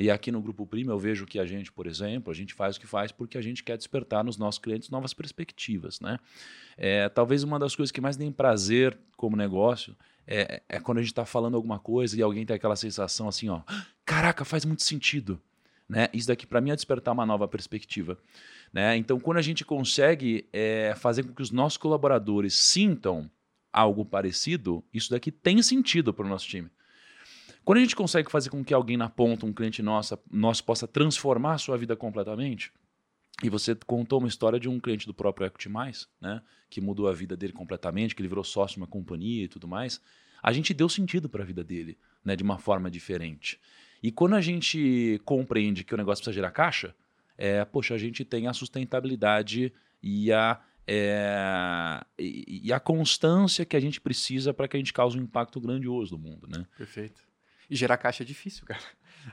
E 0.00 0.10
aqui 0.10 0.32
no 0.32 0.40
Grupo 0.40 0.66
Prima 0.66 0.92
eu 0.92 0.98
vejo 0.98 1.26
que 1.26 1.38
a 1.38 1.44
gente, 1.44 1.70
por 1.70 1.86
exemplo, 1.86 2.30
a 2.32 2.34
gente 2.34 2.54
faz 2.54 2.76
o 2.76 2.80
que 2.80 2.86
faz 2.86 3.12
porque 3.12 3.36
a 3.36 3.42
gente 3.42 3.62
quer 3.62 3.76
despertar 3.76 4.24
nos 4.24 4.38
nossos 4.38 4.58
clientes 4.58 4.88
novas 4.88 5.12
perspectivas. 5.12 6.00
Né? 6.00 6.18
É, 6.74 7.06
talvez 7.10 7.42
uma 7.42 7.58
das 7.58 7.76
coisas 7.76 7.92
que 7.92 8.00
mais 8.00 8.16
tem 8.16 8.32
prazer 8.32 8.96
como 9.14 9.36
negócio 9.36 9.94
é, 10.26 10.62
é 10.70 10.80
quando 10.80 10.98
a 10.98 11.00
gente 11.02 11.12
está 11.12 11.26
falando 11.26 11.54
alguma 11.54 11.78
coisa 11.78 12.18
e 12.18 12.22
alguém 12.22 12.46
tem 12.46 12.56
aquela 12.56 12.76
sensação 12.76 13.28
assim, 13.28 13.50
ó, 13.50 13.60
caraca, 14.02 14.42
faz 14.42 14.64
muito 14.64 14.82
sentido. 14.82 15.38
Né? 15.86 16.08
Isso 16.14 16.28
daqui 16.28 16.46
para 16.46 16.62
mim 16.62 16.70
é 16.70 16.74
despertar 16.74 17.12
uma 17.12 17.26
nova 17.26 17.46
perspectiva. 17.46 18.16
Né? 18.72 18.96
Então, 18.96 19.20
quando 19.20 19.36
a 19.36 19.42
gente 19.42 19.66
consegue 19.66 20.48
é, 20.50 20.94
fazer 20.96 21.24
com 21.24 21.34
que 21.34 21.42
os 21.42 21.50
nossos 21.50 21.76
colaboradores 21.76 22.54
sintam 22.54 23.30
algo 23.70 24.06
parecido, 24.06 24.82
isso 24.94 25.10
daqui 25.10 25.30
tem 25.30 25.62
sentido 25.62 26.14
para 26.14 26.24
o 26.24 26.28
nosso 26.28 26.48
time. 26.48 26.70
Quando 27.64 27.78
a 27.78 27.80
gente 27.82 27.96
consegue 27.96 28.30
fazer 28.30 28.50
com 28.50 28.64
que 28.64 28.74
alguém 28.74 28.96
na 28.96 29.08
ponta, 29.08 29.46
um 29.46 29.52
cliente 29.52 29.82
nosso, 29.82 30.18
nosso 30.30 30.64
possa 30.64 30.88
transformar 30.88 31.54
a 31.54 31.58
sua 31.58 31.76
vida 31.76 31.94
completamente, 31.96 32.72
e 33.42 33.48
você 33.48 33.74
contou 33.74 34.18
uma 34.18 34.28
história 34.28 34.58
de 34.58 34.68
um 34.68 34.78
cliente 34.78 35.06
do 35.06 35.14
próprio 35.14 35.46
Equity 35.46 35.68
Mais, 35.68 36.08
né, 36.20 36.42
que 36.68 36.80
mudou 36.80 37.08
a 37.08 37.12
vida 37.12 37.36
dele 37.36 37.52
completamente, 37.52 38.14
que 38.14 38.20
ele 38.20 38.28
virou 38.28 38.44
sócio 38.44 38.74
de 38.74 38.80
uma 38.80 38.86
companhia 38.86 39.44
e 39.44 39.48
tudo 39.48 39.66
mais, 39.66 40.00
a 40.42 40.52
gente 40.52 40.72
deu 40.74 40.88
sentido 40.88 41.28
para 41.28 41.42
a 41.42 41.46
vida 41.46 41.62
dele, 41.62 41.98
né, 42.24 42.36
de 42.36 42.42
uma 42.42 42.58
forma 42.58 42.90
diferente. 42.90 43.58
E 44.02 44.10
quando 44.10 44.34
a 44.34 44.40
gente 44.40 45.20
compreende 45.24 45.84
que 45.84 45.94
o 45.94 45.96
negócio 45.96 46.22
precisa 46.22 46.34
gerar 46.34 46.50
caixa, 46.50 46.94
é, 47.36 47.64
poxa, 47.64 47.94
a 47.94 47.98
gente 47.98 48.24
tem 48.24 48.46
a 48.46 48.52
sustentabilidade 48.52 49.72
e 50.02 50.32
a, 50.32 50.60
é, 50.86 52.04
e, 52.18 52.62
e 52.64 52.72
a 52.72 52.80
constância 52.80 53.64
que 53.64 53.76
a 53.76 53.80
gente 53.80 54.00
precisa 54.00 54.52
para 54.52 54.68
que 54.68 54.76
a 54.76 54.80
gente 54.80 54.92
cause 54.92 55.18
um 55.18 55.22
impacto 55.22 55.60
grandioso 55.60 56.16
no 56.16 56.22
mundo, 56.22 56.46
né? 56.46 56.66
Perfeito. 56.76 57.29
E 57.70 57.76
gerar 57.76 57.96
caixa 57.96 58.24
é 58.24 58.26
difícil, 58.26 58.66
cara. 58.66 58.82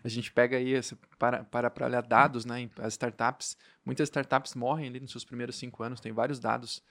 A 0.04 0.08
gente 0.08 0.32
pega 0.32 0.58
aí, 0.58 0.74
para, 1.18 1.44
para, 1.46 1.70
para 1.70 1.86
olhar 1.88 2.04
dados, 2.04 2.46
né? 2.46 2.70
As 2.78 2.94
startups, 2.94 3.58
muitas 3.84 4.08
startups 4.08 4.54
morrem 4.54 4.88
ali 4.88 5.00
nos 5.00 5.12
seus 5.12 5.26
primeiros 5.26 5.56
cinco 5.56 5.82
anos, 5.82 6.00
tem 6.00 6.12
vários 6.12 6.40
dados. 6.40 6.84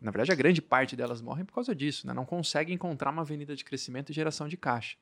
Na 0.00 0.10
verdade, 0.10 0.30
a 0.30 0.34
grande 0.34 0.62
parte 0.62 0.94
delas 0.94 1.20
morrem 1.20 1.44
por 1.44 1.54
causa 1.54 1.74
disso, 1.74 2.06
né? 2.06 2.12
Não 2.12 2.24
conseguem 2.24 2.74
encontrar 2.74 3.10
uma 3.10 3.22
avenida 3.22 3.56
de 3.56 3.64
crescimento 3.64 4.10
e 4.10 4.12
geração 4.12 4.46
de 4.46 4.56
caixa. 4.56 4.96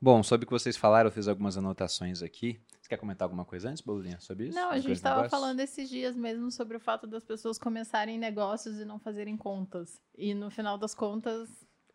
Bom, 0.00 0.22
sobre 0.22 0.44
o 0.44 0.46
que 0.46 0.52
vocês 0.52 0.76
falaram, 0.76 1.08
eu 1.08 1.12
fiz 1.12 1.28
algumas 1.28 1.56
anotações 1.56 2.22
aqui. 2.22 2.58
Você 2.80 2.88
quer 2.88 2.96
comentar 2.98 3.26
alguma 3.26 3.44
coisa 3.44 3.70
antes, 3.70 3.82
Bolinha, 3.82 4.20
sobre 4.20 4.48
isso? 4.48 4.56
Não, 4.56 4.70
a 4.70 4.78
gente 4.78 4.92
estava 4.92 5.28
falando 5.28 5.60
esses 5.60 5.88
dias 5.88 6.14
mesmo 6.14 6.50
sobre 6.50 6.76
o 6.76 6.80
fato 6.80 7.06
das 7.06 7.24
pessoas 7.24 7.58
começarem 7.58 8.18
negócios 8.18 8.78
e 8.78 8.84
não 8.84 8.98
fazerem 8.98 9.36
contas. 9.36 10.00
E 10.16 10.34
no 10.34 10.50
final 10.50 10.78
das 10.78 10.94
contas, 10.94 11.48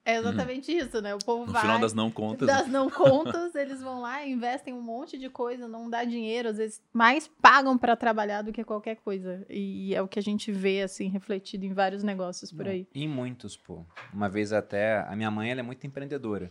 é 0.04 0.18
exatamente 0.18 0.72
isso, 0.72 1.00
né? 1.00 1.14
O 1.14 1.20
povo 1.20 1.46
no 1.46 1.52
vai. 1.52 1.62
No 1.62 1.68
final 1.68 1.80
das 1.80 1.94
não 1.94 2.10
contas. 2.10 2.48
Das 2.48 2.68
não 2.68 2.90
contas, 2.92 3.54
eles 3.54 3.82
vão 3.82 4.02
lá, 4.02 4.26
investem 4.26 4.74
um 4.74 4.82
monte 4.82 5.18
de 5.18 5.30
coisa, 5.30 5.68
não 5.68 5.90
dá 5.90 6.04
dinheiro, 6.04 6.50
às 6.50 6.58
vezes 6.58 6.82
mais 6.92 7.28
pagam 7.28 7.78
para 7.78 7.96
trabalhar 7.96 8.42
do 8.42 8.52
que 8.52 8.64
qualquer 8.64 8.96
coisa. 8.96 9.46
E 9.50 9.94
é 9.94 10.02
o 10.02 10.08
que 10.08 10.18
a 10.18 10.24
gente 10.24 10.52
vê, 10.52 10.82
assim, 10.82 11.08
refletido 11.08 11.66
em 11.66 11.74
vários 11.74 12.04
negócios 12.04 12.52
por 12.52 12.66
não, 12.66 12.72
aí. 12.72 12.88
Em 12.96 13.08
muitos, 13.08 13.56
pô. 13.56 13.86
Uma 14.12 14.28
vez 14.28 14.52
até. 14.52 15.00
A 15.08 15.16
minha 15.16 15.30
mãe, 15.30 15.52
ela 15.52 15.60
é 15.60 15.64
muito 15.64 15.86
empreendedora. 15.86 16.50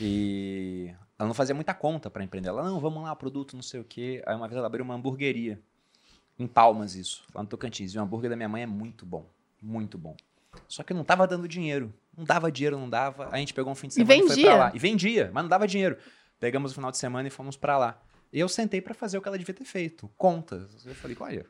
E 0.00 0.94
ela 1.18 1.26
não 1.26 1.34
fazia 1.34 1.54
muita 1.54 1.74
conta 1.74 2.08
para 2.08 2.22
empreender. 2.22 2.50
Ela, 2.50 2.62
não, 2.62 2.78
vamos 2.78 3.02
lá, 3.02 3.16
produto, 3.16 3.56
não 3.56 3.62
sei 3.62 3.80
o 3.80 3.84
quê. 3.84 4.22
Aí 4.26 4.36
uma 4.36 4.46
vez 4.46 4.56
ela 4.56 4.66
abriu 4.66 4.84
uma 4.84 4.94
hamburgueria. 4.94 5.60
Em 6.38 6.46
Palmas, 6.46 6.94
isso, 6.94 7.24
lá 7.34 7.42
no 7.42 7.48
Tocantins. 7.48 7.92
E 7.92 7.98
o 7.98 8.02
hambúrguer 8.02 8.30
da 8.30 8.36
minha 8.36 8.48
mãe 8.48 8.62
é 8.62 8.66
muito 8.66 9.04
bom. 9.04 9.26
Muito 9.60 9.98
bom. 9.98 10.16
Só 10.68 10.82
que 10.82 10.94
não 10.94 11.04
tava 11.04 11.26
dando 11.26 11.46
dinheiro. 11.48 11.92
Não 12.16 12.24
dava 12.24 12.50
dinheiro, 12.50 12.78
não 12.78 12.88
dava. 12.88 13.28
A 13.30 13.38
gente 13.38 13.54
pegou 13.54 13.72
um 13.72 13.74
fim 13.74 13.88
de 13.88 13.94
semana 13.94 14.14
e, 14.14 14.18
e 14.18 14.28
foi 14.28 14.42
pra 14.42 14.56
lá. 14.56 14.72
E 14.74 14.78
vendia, 14.78 15.30
mas 15.32 15.42
não 15.42 15.48
dava 15.48 15.66
dinheiro. 15.66 15.96
Pegamos 16.38 16.72
o 16.72 16.74
final 16.74 16.90
de 16.90 16.98
semana 16.98 17.28
e 17.28 17.30
fomos 17.30 17.56
para 17.56 17.78
lá. 17.78 18.02
E 18.32 18.38
eu 18.38 18.48
sentei 18.48 18.80
para 18.80 18.94
fazer 18.94 19.18
o 19.18 19.22
que 19.22 19.28
ela 19.28 19.38
devia 19.38 19.54
ter 19.54 19.64
feito. 19.64 20.10
Contas. 20.16 20.86
Eu 20.86 20.94
falei, 20.94 21.16
olha, 21.20 21.46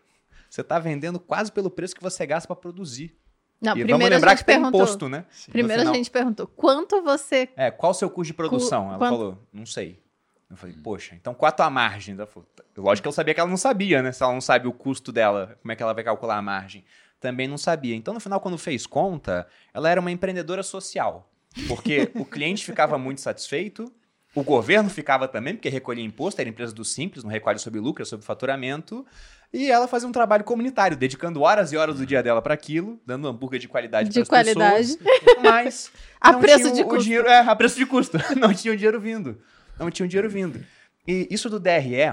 você 0.49 0.63
tá 0.65 0.79
vendendo 0.79 1.21
quase 1.21 1.53
pelo 1.53 1.71
preço 1.71 1.95
que 1.95 2.03
você 2.03 2.27
gasta 2.27 2.47
para 2.47 2.57
produzir. 2.57 3.17
Não, 3.61 3.73
e 3.73 3.85
primeiro 3.85 3.99
vamos 3.99 4.11
lembrar 4.11 4.31
a 4.31 4.35
gente 4.35 4.45
que 4.45 4.53
tem 4.53 4.63
imposto, 4.63 5.09
né? 5.09 5.27
Primeiro 5.51 5.83
a 5.83 5.93
gente 5.93 6.11
perguntou, 6.11 6.47
quanto 6.47 7.03
você... 7.03 7.51
É, 7.57 7.71
qual 7.71 7.93
o 7.93 7.95
seu 7.95 8.09
custo 8.09 8.29
de 8.29 8.35
produção? 8.35 8.89
Ela 8.89 8.99
quanto... 8.99 9.11
falou, 9.11 9.49
não 9.53 9.67
sei. 9.67 10.03
Eu 10.51 10.57
falei, 10.57 10.75
poxa, 10.83 11.15
então 11.15 11.35
qual 11.35 11.49
a 11.49 11.53
tua 11.53 11.71
margem? 11.71 12.15
Ela 12.15 12.27
falou, 12.27 12.49
lógico 12.77 13.05
que 13.05 13.09
eu 13.09 13.13
sabia 13.13 13.35
que 13.35 13.39
ela 13.39 13.49
não 13.49 13.59
sabia, 13.59 14.03
né? 14.03 14.11
Se 14.11 14.23
ela 14.23 14.33
não 14.33 14.41
sabe 14.41 14.67
o 14.67 14.73
custo 14.73 15.13
dela, 15.13 15.59
como 15.61 15.71
é 15.71 15.77
que 15.77 15.83
ela 15.83 15.93
vai 15.93 16.03
calcular 16.03 16.39
a 16.39 16.43
margem? 16.43 16.85
Também 17.21 17.47
não 17.47 17.59
sabia. 17.59 17.95
Então, 17.95 18.15
no 18.15 18.21
final, 18.21 18.41
quando 18.41 18.57
fez 18.57 18.87
conta, 18.87 19.47
ela 19.75 19.89
era 19.91 20.01
uma 20.01 20.11
empreendedora 20.11 20.63
social. 20.63 21.31
Porque 21.69 22.11
o 22.15 22.25
cliente 22.25 22.65
ficava 22.65 22.97
muito 22.97 23.21
satisfeito, 23.21 23.93
o 24.35 24.43
governo 24.43 24.89
ficava 24.89 25.27
também, 25.29 25.55
porque 25.55 25.69
recolhia 25.69 26.05
imposto, 26.05 26.41
era 26.41 26.49
empresa 26.49 26.73
do 26.73 26.85
Simples, 26.85 27.25
não 27.25 27.31
recolhe 27.31 27.59
sobre 27.59 27.81
lucro, 27.81 28.03
é 28.03 28.07
sobre 28.07 28.25
faturamento. 28.25 29.05
E 29.53 29.69
ela 29.69 29.89
fazia 29.89 30.09
um 30.09 30.13
trabalho 30.13 30.45
comunitário, 30.45 30.97
dedicando 30.97 31.43
horas 31.43 31.73
e 31.73 31.77
horas 31.77 31.97
do 31.97 32.07
dia 32.07 32.23
dela 32.23 32.41
para 32.41 32.55
aquilo, 32.55 33.01
dando 33.05 33.27
hambúrguer 33.27 33.59
de 33.59 33.67
qualidade 33.67 34.09
De 34.09 34.15
para 34.15 34.23
as 34.23 34.29
qualidade. 34.29 34.97
pessoas. 34.97 35.37
Mas 35.43 35.91
A 36.21 36.33
preço 36.35 36.73
de 36.73 36.83
o 36.83 36.85
custo. 36.85 37.03
dinheiro, 37.03 37.27
é, 37.27 37.41
a 37.41 37.57
preço 37.57 37.77
de 37.77 37.85
custo. 37.85 38.17
Não 38.39 38.55
tinha 38.55 38.73
o 38.73 38.77
dinheiro 38.77 39.01
vindo. 39.01 39.41
Não 39.77 39.91
tinha 39.91 40.07
o 40.07 40.09
dinheiro 40.09 40.31
vindo. 40.31 40.65
E 41.09 41.27
isso 41.29 41.51
do 41.51 41.59
DRE, 41.59 42.13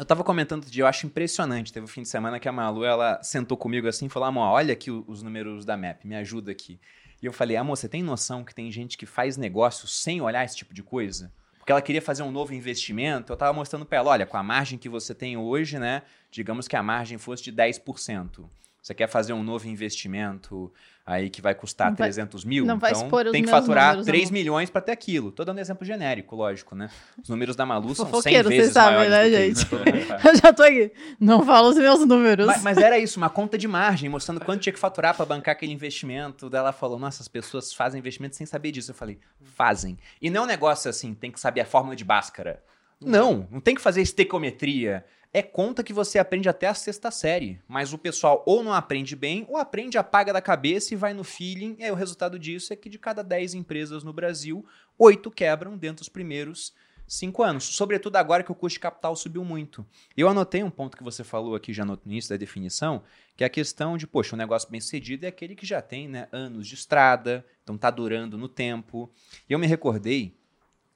eu 0.00 0.06
tava 0.06 0.24
comentando 0.24 0.64
outro 0.64 0.80
eu 0.80 0.86
acho 0.86 1.06
impressionante. 1.06 1.70
Teve 1.70 1.84
um 1.84 1.88
fim 1.88 2.00
de 2.00 2.08
semana 2.08 2.40
que 2.40 2.48
a 2.48 2.52
Malu, 2.52 2.84
ela 2.84 3.22
sentou 3.22 3.54
comigo 3.54 3.86
assim 3.86 4.06
e 4.06 4.08
falou, 4.08 4.28
amor, 4.28 4.48
olha 4.48 4.72
aqui 4.72 4.90
os 4.90 5.22
números 5.22 5.66
da 5.66 5.76
MAP, 5.76 6.06
me 6.06 6.16
ajuda 6.16 6.50
aqui. 6.50 6.80
E 7.22 7.26
eu 7.26 7.32
falei, 7.34 7.54
amor, 7.54 7.76
você 7.76 7.86
tem 7.86 8.02
noção 8.02 8.42
que 8.42 8.54
tem 8.54 8.72
gente 8.72 8.96
que 8.96 9.04
faz 9.04 9.36
negócio 9.36 9.86
sem 9.86 10.22
olhar 10.22 10.42
esse 10.42 10.56
tipo 10.56 10.72
de 10.72 10.82
coisa? 10.82 11.30
Porque 11.58 11.70
ela 11.70 11.82
queria 11.82 12.00
fazer 12.00 12.22
um 12.22 12.30
novo 12.30 12.54
investimento, 12.54 13.30
eu 13.30 13.36
tava 13.36 13.52
mostrando 13.52 13.84
pra 13.84 13.98
ela, 13.98 14.10
olha, 14.10 14.24
com 14.24 14.38
a 14.38 14.42
margem 14.42 14.78
que 14.78 14.88
você 14.88 15.14
tem 15.14 15.36
hoje, 15.36 15.78
né, 15.78 16.00
digamos 16.30 16.66
que 16.66 16.76
a 16.76 16.82
margem 16.82 17.18
fosse 17.18 17.42
de 17.42 17.52
10%. 17.52 18.48
Você 18.82 18.94
quer 18.94 19.08
fazer 19.08 19.32
um 19.34 19.42
novo 19.42 19.68
investimento 19.68 20.72
aí 21.04 21.28
que 21.28 21.42
vai 21.42 21.54
custar 21.54 21.88
Não 21.90 21.96
vai- 21.96 22.06
300 22.06 22.44
mil? 22.44 22.64
não 22.64 22.78
vai 22.78 22.92
então 22.92 23.02
expor 23.02 23.26
os 23.26 23.32
tem 23.32 23.42
que 23.42 23.50
faturar 23.50 23.88
números, 23.88 24.06
3 24.06 24.24
amor. 24.24 24.32
milhões 24.32 24.70
pra 24.70 24.80
ter 24.80 24.92
aquilo. 24.92 25.30
Tô 25.30 25.44
dando 25.44 25.58
exemplo 25.58 25.84
genérico, 25.84 26.34
lógico, 26.34 26.74
né? 26.74 26.88
Os 27.22 27.28
números 27.28 27.54
da 27.56 27.66
Malu 27.66 27.94
são 27.94 28.06
100 28.06 28.12
Fofoqueiro, 28.12 28.48
vocês 28.48 28.58
vezes 28.60 28.72
sabem, 28.72 28.98
maiores 29.08 29.10
né, 29.10 29.24
que 29.24 29.46
gente? 29.54 29.68
sabe. 29.68 29.90
Eu 30.28 30.36
já 30.36 30.52
tô 30.52 30.62
aqui. 30.62 30.92
Não 31.18 31.44
fala 31.44 31.68
os 31.68 31.76
meus 31.76 32.06
números. 32.06 32.46
Mas, 32.46 32.62
mas 32.62 32.78
era 32.78 32.98
isso, 32.98 33.18
uma 33.18 33.28
conta 33.28 33.58
de 33.58 33.68
margem, 33.68 34.08
mostrando 34.08 34.40
quanto 34.44 34.62
tinha 34.62 34.72
que 34.72 34.78
faturar 34.78 35.14
pra 35.14 35.26
bancar 35.26 35.52
aquele 35.52 35.72
investimento. 35.72 36.48
Daí 36.48 36.60
ela 36.60 36.72
falou: 36.72 36.98
Nossa, 36.98 37.22
as 37.22 37.28
pessoas 37.28 37.74
fazem 37.74 37.98
investimento 37.98 38.36
sem 38.36 38.46
saber 38.46 38.70
disso. 38.72 38.92
Eu 38.92 38.94
falei: 38.94 39.18
Fazem. 39.42 39.98
E 40.22 40.30
não 40.30 40.42
é 40.42 40.44
um 40.44 40.48
negócio 40.48 40.88
assim, 40.88 41.12
tem 41.12 41.30
que 41.30 41.38
saber 41.40 41.60
a 41.60 41.66
fórmula 41.66 41.94
de 41.94 42.04
Bhaskara. 42.04 42.62
Não, 43.02 43.48
não 43.50 43.60
tem 43.60 43.74
que 43.74 43.80
fazer 43.80 44.00
estequiometria. 44.02 45.04
É 45.32 45.42
conta 45.42 45.84
que 45.84 45.92
você 45.92 46.18
aprende 46.18 46.48
até 46.48 46.66
a 46.66 46.74
sexta 46.74 47.10
série. 47.10 47.60
Mas 47.68 47.92
o 47.92 47.98
pessoal 47.98 48.42
ou 48.46 48.64
não 48.64 48.72
aprende 48.72 49.14
bem, 49.14 49.46
ou 49.48 49.56
aprende, 49.56 49.96
apaga 49.96 50.32
da 50.32 50.42
cabeça 50.42 50.92
e 50.92 50.96
vai 50.96 51.14
no 51.14 51.22
feeling. 51.22 51.76
E 51.78 51.84
aí 51.84 51.90
o 51.90 51.94
resultado 51.94 52.38
disso 52.38 52.72
é 52.72 52.76
que 52.76 52.88
de 52.88 52.98
cada 52.98 53.22
10 53.22 53.54
empresas 53.54 54.02
no 54.02 54.12
Brasil, 54.12 54.64
oito 54.98 55.30
quebram 55.30 55.76
dentro 55.76 55.98
dos 55.98 56.08
primeiros 56.08 56.74
cinco 57.10 57.42
anos. 57.42 57.64
Sobretudo 57.64 58.16
agora 58.16 58.42
que 58.42 58.52
o 58.52 58.54
custo 58.54 58.76
de 58.76 58.80
capital 58.80 59.14
subiu 59.16 59.44
muito. 59.44 59.84
Eu 60.16 60.28
anotei 60.28 60.62
um 60.62 60.70
ponto 60.70 60.96
que 60.96 61.02
você 61.02 61.24
falou 61.24 61.54
aqui 61.54 61.72
já 61.72 61.84
no 61.84 61.98
início 62.06 62.30
da 62.30 62.36
definição, 62.36 63.02
que 63.36 63.42
é 63.42 63.46
a 63.46 63.50
questão 63.50 63.96
de, 63.96 64.06
poxa, 64.06 64.36
um 64.36 64.38
negócio 64.38 64.70
bem 64.70 64.80
sucedido 64.80 65.26
é 65.26 65.28
aquele 65.28 65.56
que 65.56 65.66
já 65.66 65.82
tem 65.82 66.08
né, 66.08 66.28
anos 66.30 66.68
de 66.68 66.74
estrada, 66.74 67.44
então 67.62 67.76
tá 67.76 67.90
durando 67.90 68.38
no 68.38 68.48
tempo. 68.48 69.10
E 69.48 69.52
eu 69.52 69.58
me 69.58 69.66
recordei 69.66 70.36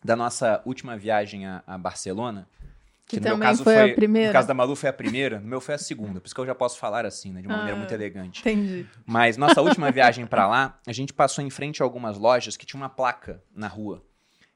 da 0.05 0.15
nossa 0.15 0.63
última 0.65 0.97
viagem 0.97 1.47
a, 1.47 1.65
a 1.67 1.77
Barcelona, 1.77 2.49
Que 3.07 3.17
no 3.17 3.23
meu 3.23 3.33
também 3.35 3.49
caso 3.49 3.65
foi 3.65 3.91
a 3.91 3.95
primeira. 3.95 4.29
No 4.29 4.33
caso 4.33 4.49
da 4.49 4.55
Malu 4.55 4.75
foi 4.75 4.89
a 4.89 4.93
primeira, 4.93 5.39
no 5.41 5.47
meu 5.47 5.61
foi 5.61 5.75
a 5.75 5.79
segunda, 5.79 6.21
por 6.21 6.27
isso 6.27 6.35
que 6.35 6.41
eu 6.41 6.47
já 6.47 6.55
posso 6.55 6.79
falar 6.79 7.05
assim, 7.05 7.33
né, 7.33 7.41
de 7.43 7.47
uma 7.47 7.57
maneira 7.59 7.77
Ah. 7.77 7.79
muito 7.79 7.93
elegante. 7.93 8.41
Entendi. 8.41 8.87
Mas 9.05 9.37
nossa 9.37 9.61
última 9.63 9.91
viagem 9.91 10.27
pra 10.27 10.47
lá, 10.49 10.79
a 10.87 10.93
gente 10.93 11.13
passou 11.13 11.45
em 11.45 11.51
frente 11.51 11.83
a 11.83 11.85
algumas 11.85 12.17
lojas 12.19 12.57
que 12.57 12.65
tinha 12.65 12.81
uma 12.81 12.89
placa 12.89 13.43
na 13.55 13.69
rua. 13.69 14.03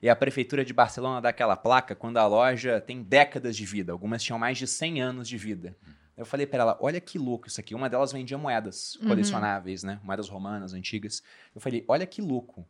E 0.00 0.08
a 0.08 0.14
prefeitura 0.16 0.64
de 0.64 0.72
Barcelona 0.72 1.20
dá 1.20 1.28
aquela 1.28 1.56
placa 1.56 1.94
quando 1.94 2.16
a 2.18 2.26
loja 2.26 2.80
tem 2.80 3.02
décadas 3.02 3.56
de 3.56 3.66
vida. 3.66 3.90
Algumas 3.92 4.22
tinham 4.22 4.38
mais 4.38 4.56
de 4.56 4.66
100 4.66 5.02
anos 5.02 5.28
de 5.28 5.36
vida. 5.36 5.76
Eu 6.16 6.24
falei 6.24 6.46
pra 6.46 6.60
ela, 6.60 6.78
olha 6.80 7.00
que 7.00 7.18
louco 7.18 7.48
isso 7.48 7.60
aqui. 7.60 7.74
Uma 7.74 7.88
delas 7.90 8.12
vendia 8.12 8.38
moedas 8.38 8.94
Uhum. 8.96 9.08
colecionáveis, 9.08 9.82
né? 9.82 9.98
Moedas 10.02 10.28
romanas, 10.28 10.72
antigas. 10.72 11.22
Eu 11.54 11.60
falei, 11.60 11.84
olha 11.88 12.06
que 12.06 12.22
louco. 12.22 12.64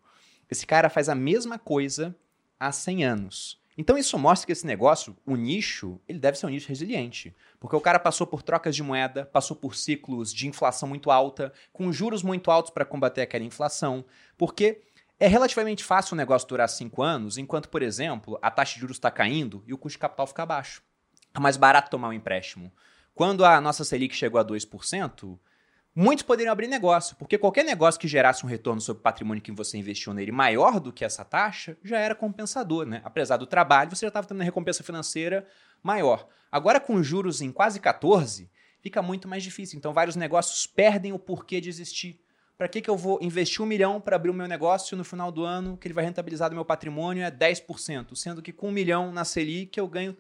Esse 0.51 0.67
cara 0.67 0.89
faz 0.89 1.09
a 1.11 1.15
mesma 1.15 1.59
coisa 1.59 2.17
há 2.59 2.73
100 2.73 3.05
anos. 3.05 3.58
Então 3.81 3.97
isso 3.97 4.19
mostra 4.19 4.45
que 4.45 4.51
esse 4.51 4.67
negócio, 4.67 5.17
o 5.25 5.37
nicho, 5.37 6.01
ele 6.09 6.19
deve 6.19 6.37
ser 6.37 6.47
um 6.47 6.49
nicho 6.49 6.69
resiliente. 6.69 7.33
Porque 7.61 7.77
o 7.77 7.81
cara 7.81 8.01
passou 8.01 8.27
por 8.27 8.43
trocas 8.43 8.75
de 8.75 8.83
moeda, 8.83 9.25
passou 9.25 9.57
por 9.57 9.77
ciclos 9.77 10.35
de 10.35 10.49
inflação 10.49 10.89
muito 10.89 11.13
alta, 11.13 11.53
com 11.73 11.93
juros 11.93 12.25
muito 12.25 12.51
altos 12.51 12.73
para 12.73 12.85
combater 12.85 13.21
aquela 13.21 13.45
inflação. 13.45 14.05
Porque 14.37 14.83
é 15.21 15.29
relativamente 15.29 15.85
fácil 15.85 16.15
o 16.15 16.17
negócio 16.17 16.49
durar 16.49 16.69
cinco 16.69 17.03
anos, 17.03 17.39
enquanto, 17.39 17.69
por 17.69 17.81
exemplo, 17.81 18.37
a 18.43 18.51
taxa 18.51 18.75
de 18.75 18.81
juros 18.81 18.97
está 18.97 19.13
caindo 19.13 19.63
e 19.65 19.73
o 19.73 19.79
custo 19.79 19.95
de 19.95 20.01
capital 20.01 20.27
fica 20.27 20.45
baixo. 20.45 20.83
É 21.33 21.39
mais 21.39 21.57
barato 21.57 21.89
tomar 21.89 22.09
um 22.09 22.13
empréstimo. 22.13 22.73
Quando 23.15 23.45
a 23.45 23.61
nossa 23.61 23.85
Selic 23.85 24.13
chegou 24.13 24.41
a 24.41 24.45
2%, 24.45 25.39
muitos 25.99 26.23
poderiam 26.23 26.53
abrir 26.53 26.69
negócio, 26.69 27.17
porque 27.17 27.37
qualquer 27.37 27.65
negócio 27.65 28.01
que 28.01 28.07
gerasse 28.07 28.47
um 28.47 28.49
retorno 28.49 28.81
sobre 28.81 29.01
o 29.01 29.03
patrimônio 29.03 29.43
que 29.43 29.51
você 29.51 29.77
investiu 29.77 30.15
nele 30.15 30.31
maior 30.31 30.79
do 30.79 30.93
que 30.93 31.05
essa 31.05 31.25
taxa, 31.25 31.77
já 31.83 31.99
era 31.99 32.15
compensador, 32.15 32.87
né? 32.87 33.01
Apesar 33.03 33.37
do 33.37 33.49
trabalho, 33.49 33.91
você 33.91 34.07
já 34.07 34.09
estava 34.09 34.25
tendo 34.25 34.39
uma 34.39 34.45
recompensa 34.45 34.85
financeira 34.85 35.45
maior. 35.83 36.29
Agora, 36.53 36.79
com 36.79 37.03
juros 37.03 37.41
em 37.41 37.51
quase 37.51 37.81
14, 37.81 38.49
fica 38.81 39.03
muito 39.03 39.27
mais 39.27 39.43
difícil. 39.43 39.77
Então, 39.77 39.93
vários 39.93 40.15
negócios 40.15 40.69
perdem 40.69 41.13
o 41.13 41.19
porquê 41.19 41.61
de 41.61 41.69
existir. 41.69 42.21
Para 42.57 42.69
que, 42.69 42.81
que 42.81 42.89
eu 42.89 42.97
vou 42.97 43.19
investir 43.21 43.61
um 43.61 43.67
milhão 43.67 44.01
para 44.01 44.15
abrir 44.15 44.31
o 44.31 44.35
meu 44.35 44.47
negócio 44.47 44.97
no 44.97 45.03
final 45.03 45.33
do 45.33 45.45
ano, 45.45 45.77
que 45.77 45.89
ele 45.89 45.95
vai 45.95 46.05
rentabilizar 46.05 46.49
do 46.49 46.55
meu 46.55 46.65
patrimônio 46.65 47.25
é 47.25 47.31
10%, 47.31 48.15
sendo 48.15 48.41
que 48.41 48.53
com 48.53 48.69
um 48.69 48.73
milhão 48.73 49.11
na 49.11 49.25
Selic 49.25 49.77
eu 49.77 49.89
ganho 49.89 50.13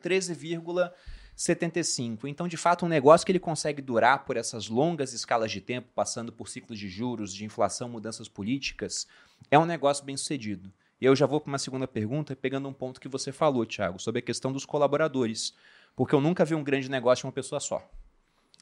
13,75%. 1.38 2.28
Então, 2.28 2.48
de 2.48 2.56
fato, 2.56 2.84
um 2.84 2.88
negócio 2.88 3.24
que 3.24 3.30
ele 3.30 3.38
consegue 3.38 3.80
durar 3.80 4.24
por 4.24 4.36
essas 4.36 4.68
longas 4.68 5.12
escalas 5.12 5.52
de 5.52 5.60
tempo, 5.60 5.88
passando 5.94 6.32
por 6.32 6.48
ciclos 6.48 6.78
de 6.78 6.88
juros, 6.88 7.32
de 7.32 7.44
inflação, 7.44 7.88
mudanças 7.88 8.28
políticas, 8.28 9.06
é 9.50 9.58
um 9.58 9.64
negócio 9.64 10.04
bem 10.04 10.16
sucedido. 10.16 10.72
E 11.00 11.04
eu 11.04 11.14
já 11.14 11.26
vou 11.26 11.40
para 11.40 11.48
uma 11.48 11.58
segunda 11.58 11.86
pergunta, 11.86 12.34
pegando 12.34 12.68
um 12.68 12.72
ponto 12.72 13.00
que 13.00 13.06
você 13.06 13.30
falou, 13.30 13.64
Thiago, 13.64 14.00
sobre 14.00 14.18
a 14.18 14.22
questão 14.22 14.52
dos 14.52 14.66
colaboradores. 14.66 15.54
Porque 15.94 16.14
eu 16.14 16.20
nunca 16.20 16.44
vi 16.44 16.56
um 16.56 16.64
grande 16.64 16.90
negócio 16.90 17.22
de 17.22 17.26
uma 17.26 17.32
pessoa 17.32 17.60
só. 17.60 17.88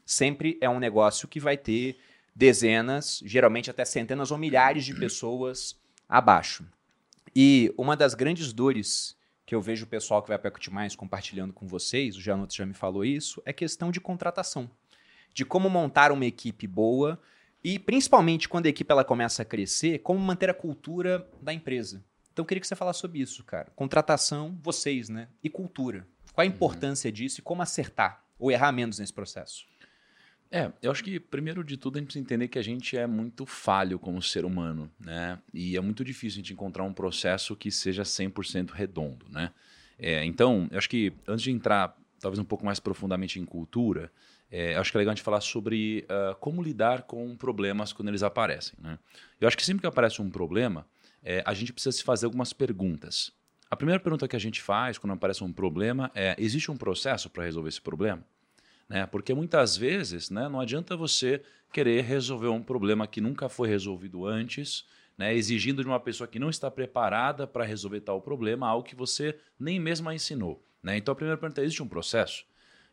Sempre 0.05 0.57
é 0.61 0.69
um 0.69 0.79
negócio 0.79 1.27
que 1.27 1.39
vai 1.39 1.57
ter 1.57 1.99
dezenas, 2.35 3.19
geralmente 3.25 3.71
até 3.71 3.83
centenas 3.83 4.29
ou 4.29 4.37
milhares 4.37 4.85
de 4.85 4.93
pessoas 4.93 5.75
abaixo. 6.07 6.63
E 7.35 7.73
uma 7.75 7.97
das 7.97 8.13
grandes 8.13 8.53
dores 8.53 9.16
que 9.47 9.55
eu 9.55 9.61
vejo 9.61 9.85
o 9.85 9.87
pessoal 9.87 10.21
que 10.21 10.27
vai 10.27 10.37
para 10.37 10.49
Equity 10.49 10.69
Mais 10.69 10.93
compartilhando 10.93 11.53
com 11.53 11.65
vocês, 11.65 12.17
o 12.17 12.21
Janoto 12.21 12.53
já 12.53 12.65
me 12.65 12.73
falou 12.73 13.05
isso, 13.05 13.41
é 13.45 13.53
questão 13.53 13.89
de 13.91 14.01
contratação. 14.01 14.69
De 15.33 15.45
como 15.45 15.69
montar 15.69 16.11
uma 16.11 16.25
equipe 16.25 16.67
boa 16.67 17.17
e, 17.63 17.79
principalmente, 17.79 18.49
quando 18.49 18.65
a 18.65 18.69
equipe 18.69 18.91
ela 18.91 19.05
começa 19.05 19.43
a 19.43 19.45
crescer, 19.45 19.99
como 19.99 20.19
manter 20.19 20.49
a 20.49 20.53
cultura 20.53 21.25
da 21.41 21.53
empresa. 21.53 22.03
Então, 22.33 22.43
eu 22.43 22.45
queria 22.45 22.59
que 22.59 22.67
você 22.67 22.75
falasse 22.75 22.99
sobre 22.99 23.19
isso, 23.21 23.41
cara. 23.45 23.71
Contratação, 23.73 24.59
vocês, 24.61 25.07
né? 25.07 25.29
E 25.41 25.49
cultura. 25.49 26.05
Qual 26.33 26.43
a 26.43 26.45
importância 26.45 27.09
disso 27.09 27.39
e 27.39 27.41
como 27.41 27.61
acertar 27.61 28.25
ou 28.37 28.51
errar 28.51 28.73
menos 28.73 28.99
nesse 28.99 29.13
processo? 29.13 29.65
É, 30.49 30.71
eu 30.81 30.91
acho 30.91 31.03
que 31.03 31.19
primeiro 31.19 31.63
de 31.63 31.75
tudo 31.75 31.97
a 31.97 31.99
gente 31.99 32.07
precisa 32.07 32.23
entender 32.23 32.47
que 32.47 32.57
a 32.57 32.63
gente 32.63 32.97
é 32.97 33.05
muito 33.05 33.45
falho 33.45 33.99
como 33.99 34.21
ser 34.21 34.45
humano, 34.45 34.89
né? 34.99 35.39
E 35.53 35.75
é 35.75 35.81
muito 35.81 36.03
difícil 36.05 36.37
a 36.37 36.41
gente 36.41 36.53
encontrar 36.53 36.83
um 36.83 36.93
processo 36.93 37.55
que 37.55 37.69
seja 37.69 38.03
100% 38.03 38.71
redondo, 38.71 39.25
né? 39.29 39.51
É, 39.99 40.23
então, 40.23 40.67
eu 40.71 40.77
acho 40.77 40.89
que 40.89 41.11
antes 41.27 41.43
de 41.43 41.51
entrar 41.51 41.97
talvez 42.19 42.39
um 42.39 42.45
pouco 42.45 42.65
mais 42.65 42.79
profundamente 42.79 43.39
em 43.39 43.45
cultura, 43.45 44.11
é, 44.49 44.75
acho 44.75 44.91
que 44.91 44.97
é 44.97 44.99
legal 44.99 45.11
a 45.11 45.15
gente 45.15 45.23
falar 45.23 45.41
sobre 45.41 46.05
ah, 46.09 46.35
como 46.39 46.63
lidar 46.63 47.03
com 47.03 47.35
problemas 47.35 47.91
quando 47.91 48.07
eles 48.07 48.23
aparecem, 48.23 48.73
né? 48.81 48.97
Eu 49.39 49.47
acho 49.47 49.57
que 49.57 49.65
sempre 49.65 49.81
que 49.81 49.87
aparece 49.87 50.21
um 50.21 50.29
problema, 50.29 50.87
é, 51.21 51.43
a 51.45 51.53
gente 51.53 51.73
precisa 51.73 51.91
se 51.95 52.03
fazer 52.03 52.25
algumas 52.25 52.53
perguntas. 52.53 53.31
A 53.69 53.75
primeira 53.75 53.99
pergunta 54.01 54.27
que 54.27 54.35
a 54.35 54.39
gente 54.39 54.61
faz 54.61 54.97
quando 54.97 55.11
aparece 55.13 55.43
um 55.43 55.51
problema 55.51 56.09
é: 56.15 56.35
existe 56.39 56.71
um 56.71 56.77
processo 56.77 57.29
para 57.29 57.43
resolver 57.43 57.69
esse 57.69 57.81
problema? 57.81 58.23
Né? 58.89 59.05
Porque 59.05 59.33
muitas 59.33 59.75
vezes 59.75 60.29
né, 60.29 60.47
não 60.47 60.59
adianta 60.59 60.95
você 60.95 61.41
querer 61.71 62.03
resolver 62.03 62.47
um 62.47 62.63
problema 62.63 63.05
que 63.07 63.19
nunca 63.19 63.49
foi 63.49 63.67
resolvido 63.67 64.25
antes, 64.25 64.85
né, 65.17 65.33
exigindo 65.35 65.81
de 65.81 65.87
uma 65.89 65.99
pessoa 65.99 66.27
que 66.27 66.39
não 66.39 66.49
está 66.49 66.71
preparada 66.71 67.45
para 67.45 67.65
resolver 67.65 68.01
tal 68.01 68.21
problema 68.21 68.67
algo 68.67 68.87
que 68.87 68.95
você 68.95 69.37
nem 69.59 69.79
mesmo 69.79 70.07
a 70.09 70.15
ensinou. 70.15 70.63
Né? 70.81 70.97
Então 70.97 71.11
a 71.11 71.15
primeira 71.15 71.37
pergunta 71.37 71.59
é: 71.61 71.65
existe 71.65 71.83
um 71.83 71.87
processo? 71.87 72.45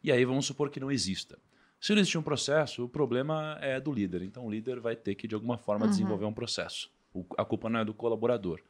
E 0.03 0.11
aí 0.11 0.25
vamos 0.25 0.47
supor 0.47 0.71
que 0.71 0.81
não 0.81 0.91
exista. 0.91 1.39
Se 1.81 1.93
não 1.93 2.01
existe 2.01 2.17
um 2.19 2.23
processo, 2.23 2.85
o 2.85 2.89
problema 2.89 3.59
é 3.61 3.79
do 3.79 3.93
líder. 3.93 4.23
Então 4.23 4.47
o 4.47 4.51
líder 4.51 4.81
vai 4.81 4.97
ter 4.97 5.15
que, 5.15 5.29
de 5.29 5.35
alguma 5.35 5.59
forma, 5.59 5.85
Uhum. 5.85 5.91
desenvolver 5.91 6.25
um 6.25 6.33
processo. 6.33 6.91
O- 7.13 7.25
a 7.37 7.45
culpa 7.45 7.69
não 7.69 7.81
é 7.81 7.85
do 7.85 7.93
colaborador. 7.95 8.61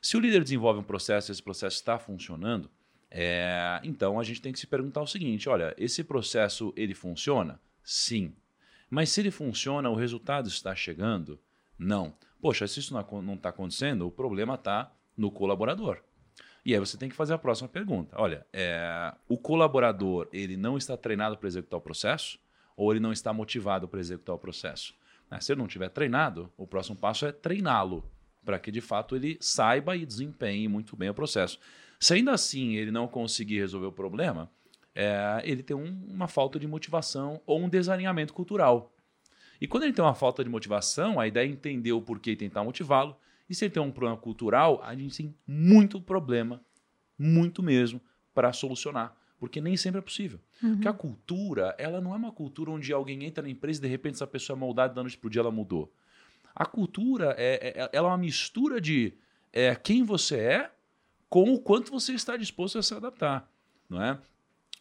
Se 0.00 0.16
o 0.16 0.20
líder 0.20 0.42
desenvolve 0.42 0.80
um 0.80 0.82
processo 0.82 1.30
e 1.30 1.32
esse 1.32 1.42
processo 1.42 1.76
está 1.76 1.98
funcionando, 1.98 2.70
é, 3.10 3.80
então 3.84 4.18
a 4.18 4.24
gente 4.24 4.42
tem 4.42 4.52
que 4.52 4.58
se 4.58 4.66
perguntar 4.66 5.02
o 5.02 5.06
seguinte: 5.06 5.48
olha, 5.48 5.74
esse 5.78 6.02
processo 6.02 6.72
ele 6.76 6.94
funciona? 6.94 7.60
Sim. 7.82 8.34
Mas 8.90 9.10
se 9.10 9.20
ele 9.20 9.30
funciona, 9.30 9.90
o 9.90 9.94
resultado 9.94 10.48
está 10.48 10.74
chegando? 10.74 11.38
Não. 11.78 12.14
Poxa, 12.40 12.66
se 12.66 12.80
isso 12.80 12.94
não 12.94 13.34
está 13.34 13.48
acontecendo, 13.48 14.06
o 14.06 14.10
problema 14.10 14.54
está 14.54 14.92
no 15.16 15.30
colaborador. 15.30 16.00
E 16.64 16.74
aí 16.74 16.80
você 16.80 16.96
tem 16.96 17.08
que 17.08 17.14
fazer 17.14 17.34
a 17.34 17.38
próxima 17.38 17.68
pergunta. 17.68 18.16
Olha, 18.18 18.44
é, 18.52 19.14
o 19.28 19.38
colaborador 19.38 20.28
ele 20.32 20.56
não 20.56 20.76
está 20.76 20.96
treinado 20.96 21.38
para 21.38 21.46
executar 21.46 21.78
o 21.78 21.82
processo 21.82 22.38
ou 22.76 22.92
ele 22.92 23.00
não 23.00 23.12
está 23.12 23.32
motivado 23.32 23.88
para 23.88 24.00
executar 24.00 24.34
o 24.34 24.38
processo? 24.38 24.94
Né? 25.30 25.40
Se 25.40 25.52
ele 25.52 25.60
não 25.60 25.68
tiver 25.68 25.88
treinado, 25.88 26.52
o 26.56 26.66
próximo 26.66 26.96
passo 26.96 27.24
é 27.24 27.32
treiná-lo 27.32 28.04
para 28.44 28.58
que 28.58 28.70
de 28.70 28.80
fato 28.80 29.16
ele 29.16 29.36
saiba 29.40 29.96
e 29.96 30.06
desempenhe 30.06 30.68
muito 30.68 30.96
bem 30.96 31.08
o 31.08 31.14
processo. 31.14 31.58
Se 31.98 32.14
ainda 32.14 32.32
assim 32.32 32.74
ele 32.74 32.90
não 32.90 33.08
conseguir 33.08 33.58
resolver 33.58 33.86
o 33.86 33.92
problema, 33.92 34.50
é, 34.94 35.42
ele 35.44 35.62
tem 35.62 35.76
um, 35.76 36.06
uma 36.08 36.28
falta 36.28 36.58
de 36.58 36.66
motivação 36.66 37.40
ou 37.46 37.60
um 37.60 37.68
desalinhamento 37.68 38.32
cultural. 38.32 38.92
E 39.60 39.66
quando 39.66 39.84
ele 39.84 39.92
tem 39.92 40.04
uma 40.04 40.14
falta 40.14 40.42
de 40.44 40.50
motivação, 40.50 41.18
a 41.18 41.26
ideia 41.26 41.46
é 41.46 41.50
entender 41.50 41.92
o 41.92 42.02
porquê 42.02 42.32
e 42.32 42.36
tentar 42.36 42.64
motivá-lo. 42.64 43.16
E 43.48 43.54
se 43.54 43.64
ele 43.64 43.72
tem 43.72 43.82
um 43.82 43.90
problema 43.90 44.16
cultural, 44.16 44.80
a 44.82 44.94
gente 44.94 45.16
tem 45.16 45.34
muito 45.46 46.00
problema, 46.00 46.60
muito 47.18 47.62
mesmo, 47.62 48.00
para 48.34 48.52
solucionar. 48.52 49.16
Porque 49.38 49.60
nem 49.60 49.76
sempre 49.76 49.98
é 49.98 50.02
possível. 50.02 50.40
Uhum. 50.62 50.72
Porque 50.72 50.88
a 50.88 50.92
cultura, 50.92 51.74
ela 51.78 52.00
não 52.00 52.14
é 52.14 52.16
uma 52.16 52.32
cultura 52.32 52.70
onde 52.70 52.92
alguém 52.92 53.24
entra 53.24 53.42
na 53.42 53.50
empresa 53.50 53.80
e 53.80 53.82
de 53.82 53.88
repente 53.88 54.14
essa 54.14 54.26
pessoa 54.26 54.56
é 54.56 54.60
moldada 54.60 54.94
da 54.94 55.02
noite 55.02 55.18
para 55.18 55.26
o 55.26 55.30
dia 55.30 55.40
ela 55.40 55.50
mudou. 55.50 55.92
A 56.54 56.64
cultura 56.64 57.34
é, 57.36 57.74
é, 57.76 57.90
ela 57.92 58.08
é 58.08 58.10
uma 58.10 58.18
mistura 58.18 58.80
de 58.80 59.12
é, 59.52 59.74
quem 59.74 60.02
você 60.02 60.36
é 60.38 60.70
com 61.36 61.52
o 61.52 61.60
quanto 61.60 61.90
você 61.90 62.14
está 62.14 62.34
disposto 62.34 62.78
a 62.78 62.82
se 62.82 62.94
adaptar. 62.94 63.46
Não 63.90 64.02
é? 64.02 64.18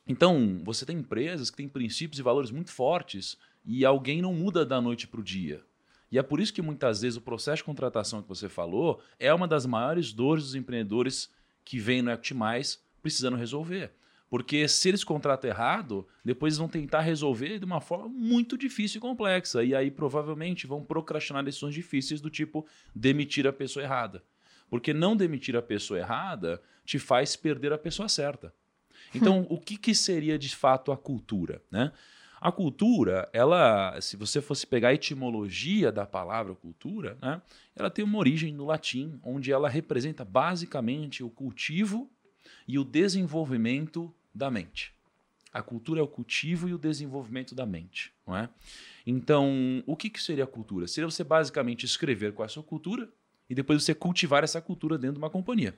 Então, 0.07 0.62
você 0.63 0.85
tem 0.85 1.00
empresas 1.00 1.50
que 1.50 1.57
têm 1.57 1.67
princípios 1.67 2.17
e 2.17 2.24
valores 2.24 2.50
muito 2.50 2.71
fortes 2.71 3.38
e 3.65 3.83
alguém 3.83 4.21
não 4.21 4.33
muda 4.33 4.65
da 4.65 4.79
noite 4.79 5.05
para 5.05 5.19
o 5.19 5.24
dia. 5.24 5.62
E 6.09 6.17
é 6.17 6.24
por 6.24 6.39
isso 6.39 6.53
que 6.53 6.62
muitas 6.62 7.01
vezes 7.01 7.17
o 7.17 7.21
processo 7.21 7.57
de 7.57 7.65
contratação 7.65 8.21
que 8.21 8.29
você 8.29 8.47
falou 8.47 9.01
é 9.19 9.33
uma 9.33 9.50
das 9.50 9.65
maiores 9.65 10.13
dores 10.13 10.45
dos 10.45 10.55
empreendedores 10.55 11.29
que 11.65 11.77
vêm 11.77 12.01
no 12.01 12.09
Act 12.09 12.33
Mais 12.33 12.81
precisando 13.01 13.35
resolver. 13.35 13.91
Porque 14.29 14.65
se 14.69 14.88
eles 14.88 15.03
contratam 15.03 15.50
errado, 15.50 16.07
depois 16.24 16.53
eles 16.53 16.59
vão 16.59 16.69
tentar 16.69 17.01
resolver 17.01 17.59
de 17.59 17.65
uma 17.65 17.81
forma 17.81 18.07
muito 18.07 18.57
difícil 18.57 19.00
e 19.00 19.01
complexa. 19.01 19.62
E 19.62 19.75
aí 19.75 19.91
provavelmente 19.91 20.65
vão 20.65 20.81
procrastinar 20.85 21.43
decisões 21.43 21.74
difíceis 21.74 22.21
do 22.21 22.29
tipo 22.29 22.65
demitir 22.95 23.45
a 23.45 23.51
pessoa 23.51 23.83
errada. 23.83 24.24
Porque 24.69 24.93
não 24.93 25.15
demitir 25.15 25.55
a 25.55 25.62
pessoa 25.62 26.00
errada 26.00 26.62
te 26.86 27.00
faz 27.00 27.36
perder 27.36 27.74
a 27.74 27.77
pessoa 27.77 28.10
certa. 28.10 28.53
Então, 29.13 29.45
o 29.50 29.60
que, 29.60 29.77
que 29.77 29.93
seria 29.93 30.38
de 30.38 30.53
fato 30.55 30.91
a 30.91 30.98
cultura? 30.98 31.62
Né? 31.72 31.91
A 32.39 32.51
cultura, 32.51 33.29
ela, 33.34 34.00
se 34.01 34.15
você 34.15 34.41
fosse 34.41 34.67
pegar 34.67 34.89
a 34.89 34.93
etimologia 34.93 35.91
da 35.91 36.05
palavra 36.05 36.53
cultura, 36.53 37.17
né, 37.22 37.41
ela 37.75 37.89
tem 37.89 38.03
uma 38.03 38.19
origem 38.19 38.53
no 38.53 38.65
latim, 38.65 39.19
onde 39.24 39.51
ela 39.51 39.69
representa 39.69 40.24
basicamente 40.24 41.24
o 41.24 41.29
cultivo 41.29 42.10
e 42.67 42.77
o 42.77 42.84
desenvolvimento 42.84 44.13
da 44.34 44.51
mente. 44.51 44.93
A 45.51 45.62
cultura 45.62 46.01
é 46.01 46.03
o 46.03 46.07
cultivo 46.07 46.67
e 46.67 46.74
o 46.74 46.77
desenvolvimento 46.77 47.55
da 47.55 47.65
mente, 47.65 48.13
não 48.27 48.36
é? 48.36 48.50
Então, 49.07 49.81
o 49.88 49.95
que, 49.95 50.10
que 50.10 50.22
seria 50.22 50.43
a 50.43 50.48
cultura? 50.48 50.86
Seria 50.88 51.10
você 51.10 51.24
basicamente 51.24 51.86
escrever 51.86 52.34
qual 52.34 52.43
é 52.43 52.48
a 52.48 52.50
sua 52.50 52.63
cultura 52.63 53.10
e 53.49 53.55
depois 53.55 53.83
você 53.83 53.93
cultivar 53.93 54.43
essa 54.43 54.61
cultura 54.61 54.97
dentro 54.97 55.15
de 55.15 55.19
uma 55.19 55.29
companhia. 55.29 55.77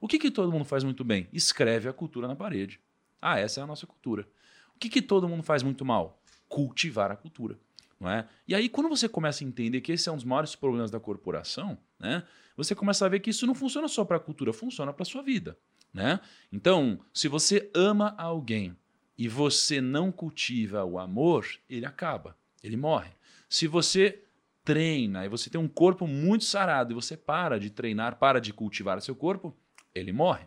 O 0.00 0.06
que, 0.06 0.18
que 0.18 0.30
todo 0.30 0.52
mundo 0.52 0.64
faz 0.64 0.84
muito 0.84 1.04
bem? 1.04 1.28
Escreve 1.32 1.88
a 1.88 1.92
cultura 1.92 2.28
na 2.28 2.36
parede. 2.36 2.80
Ah, 3.20 3.38
essa 3.38 3.60
é 3.60 3.62
a 3.62 3.66
nossa 3.66 3.86
cultura. 3.86 4.28
O 4.74 4.78
que, 4.78 4.88
que 4.88 5.02
todo 5.02 5.28
mundo 5.28 5.42
faz 5.42 5.62
muito 5.62 5.84
mal? 5.84 6.22
Cultivar 6.48 7.10
a 7.10 7.16
cultura. 7.16 7.58
Não 7.98 8.08
é? 8.08 8.28
E 8.46 8.54
aí, 8.54 8.68
quando 8.68 8.88
você 8.88 9.08
começa 9.08 9.42
a 9.42 9.46
entender 9.46 9.80
que 9.80 9.90
esse 9.90 10.08
é 10.08 10.12
um 10.12 10.16
dos 10.16 10.24
maiores 10.24 10.54
problemas 10.54 10.90
da 10.90 11.00
corporação, 11.00 11.76
né, 11.98 12.22
você 12.56 12.74
começa 12.74 13.04
a 13.04 13.08
ver 13.08 13.20
que 13.20 13.30
isso 13.30 13.46
não 13.46 13.54
funciona 13.54 13.88
só 13.88 14.04
para 14.04 14.16
a 14.16 14.20
cultura, 14.20 14.52
funciona 14.52 14.92
para 14.92 15.02
a 15.02 15.06
sua 15.06 15.22
vida. 15.22 15.58
Né? 15.92 16.20
Então, 16.52 17.00
se 17.12 17.26
você 17.26 17.70
ama 17.74 18.14
alguém 18.16 18.76
e 19.16 19.26
você 19.26 19.80
não 19.80 20.12
cultiva 20.12 20.84
o 20.84 20.98
amor, 20.98 21.46
ele 21.68 21.86
acaba, 21.86 22.36
ele 22.62 22.76
morre. 22.76 23.10
Se 23.48 23.66
você 23.66 24.22
treina 24.68 25.24
e 25.24 25.30
você 25.30 25.48
tem 25.48 25.58
um 25.58 25.66
corpo 25.66 26.06
muito 26.06 26.44
sarado 26.44 26.92
e 26.92 26.94
você 26.94 27.16
para 27.16 27.58
de 27.58 27.70
treinar, 27.70 28.18
para 28.18 28.38
de 28.38 28.52
cultivar 28.52 29.00
seu 29.00 29.16
corpo, 29.16 29.56
ele 29.94 30.12
morre. 30.12 30.46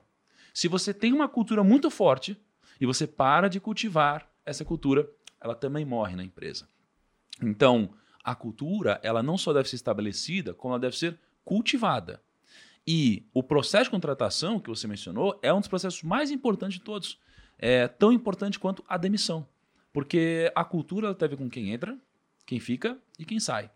Se 0.54 0.68
você 0.68 0.94
tem 0.94 1.12
uma 1.12 1.28
cultura 1.28 1.64
muito 1.64 1.90
forte, 1.90 2.40
e 2.80 2.86
você 2.86 3.08
para 3.08 3.48
de 3.48 3.60
cultivar 3.60 4.32
essa 4.46 4.64
cultura, 4.64 5.10
ela 5.40 5.56
também 5.56 5.84
morre 5.84 6.16
na 6.16 6.24
empresa. 6.24 6.70
Então, 7.42 7.96
a 8.24 8.36
cultura, 8.36 9.00
ela 9.02 9.24
não 9.24 9.40
só 9.40 9.52
deve 9.54 9.68
ser 9.68 9.78
estabelecida, 9.78 10.54
como 10.54 10.76
ela 10.76 10.80
deve 10.80 10.96
ser 10.96 11.18
cultivada. 11.44 12.22
E 12.86 13.26
o 13.34 13.42
processo 13.42 13.86
de 13.86 13.90
contratação 13.90 14.60
que 14.60 14.70
você 14.70 14.88
mencionou 14.88 15.40
é 15.42 15.52
um 15.52 15.60
dos 15.60 15.68
processos 15.68 16.04
mais 16.04 16.30
importantes 16.30 16.78
de 16.78 16.84
todos. 16.84 17.20
É 17.58 17.88
tão 17.88 18.12
importante 18.12 18.60
quanto 18.60 18.84
a 18.88 18.98
demissão. 18.98 19.48
Porque 19.92 20.52
a 20.56 20.64
cultura 20.64 21.16
tem 21.16 21.26
a 21.26 21.30
ver 21.30 21.38
com 21.38 21.50
quem 21.50 21.72
entra, 21.72 21.98
quem 22.46 22.60
fica 22.60 23.00
e 23.18 23.26
quem 23.26 23.40
sai. 23.40 23.72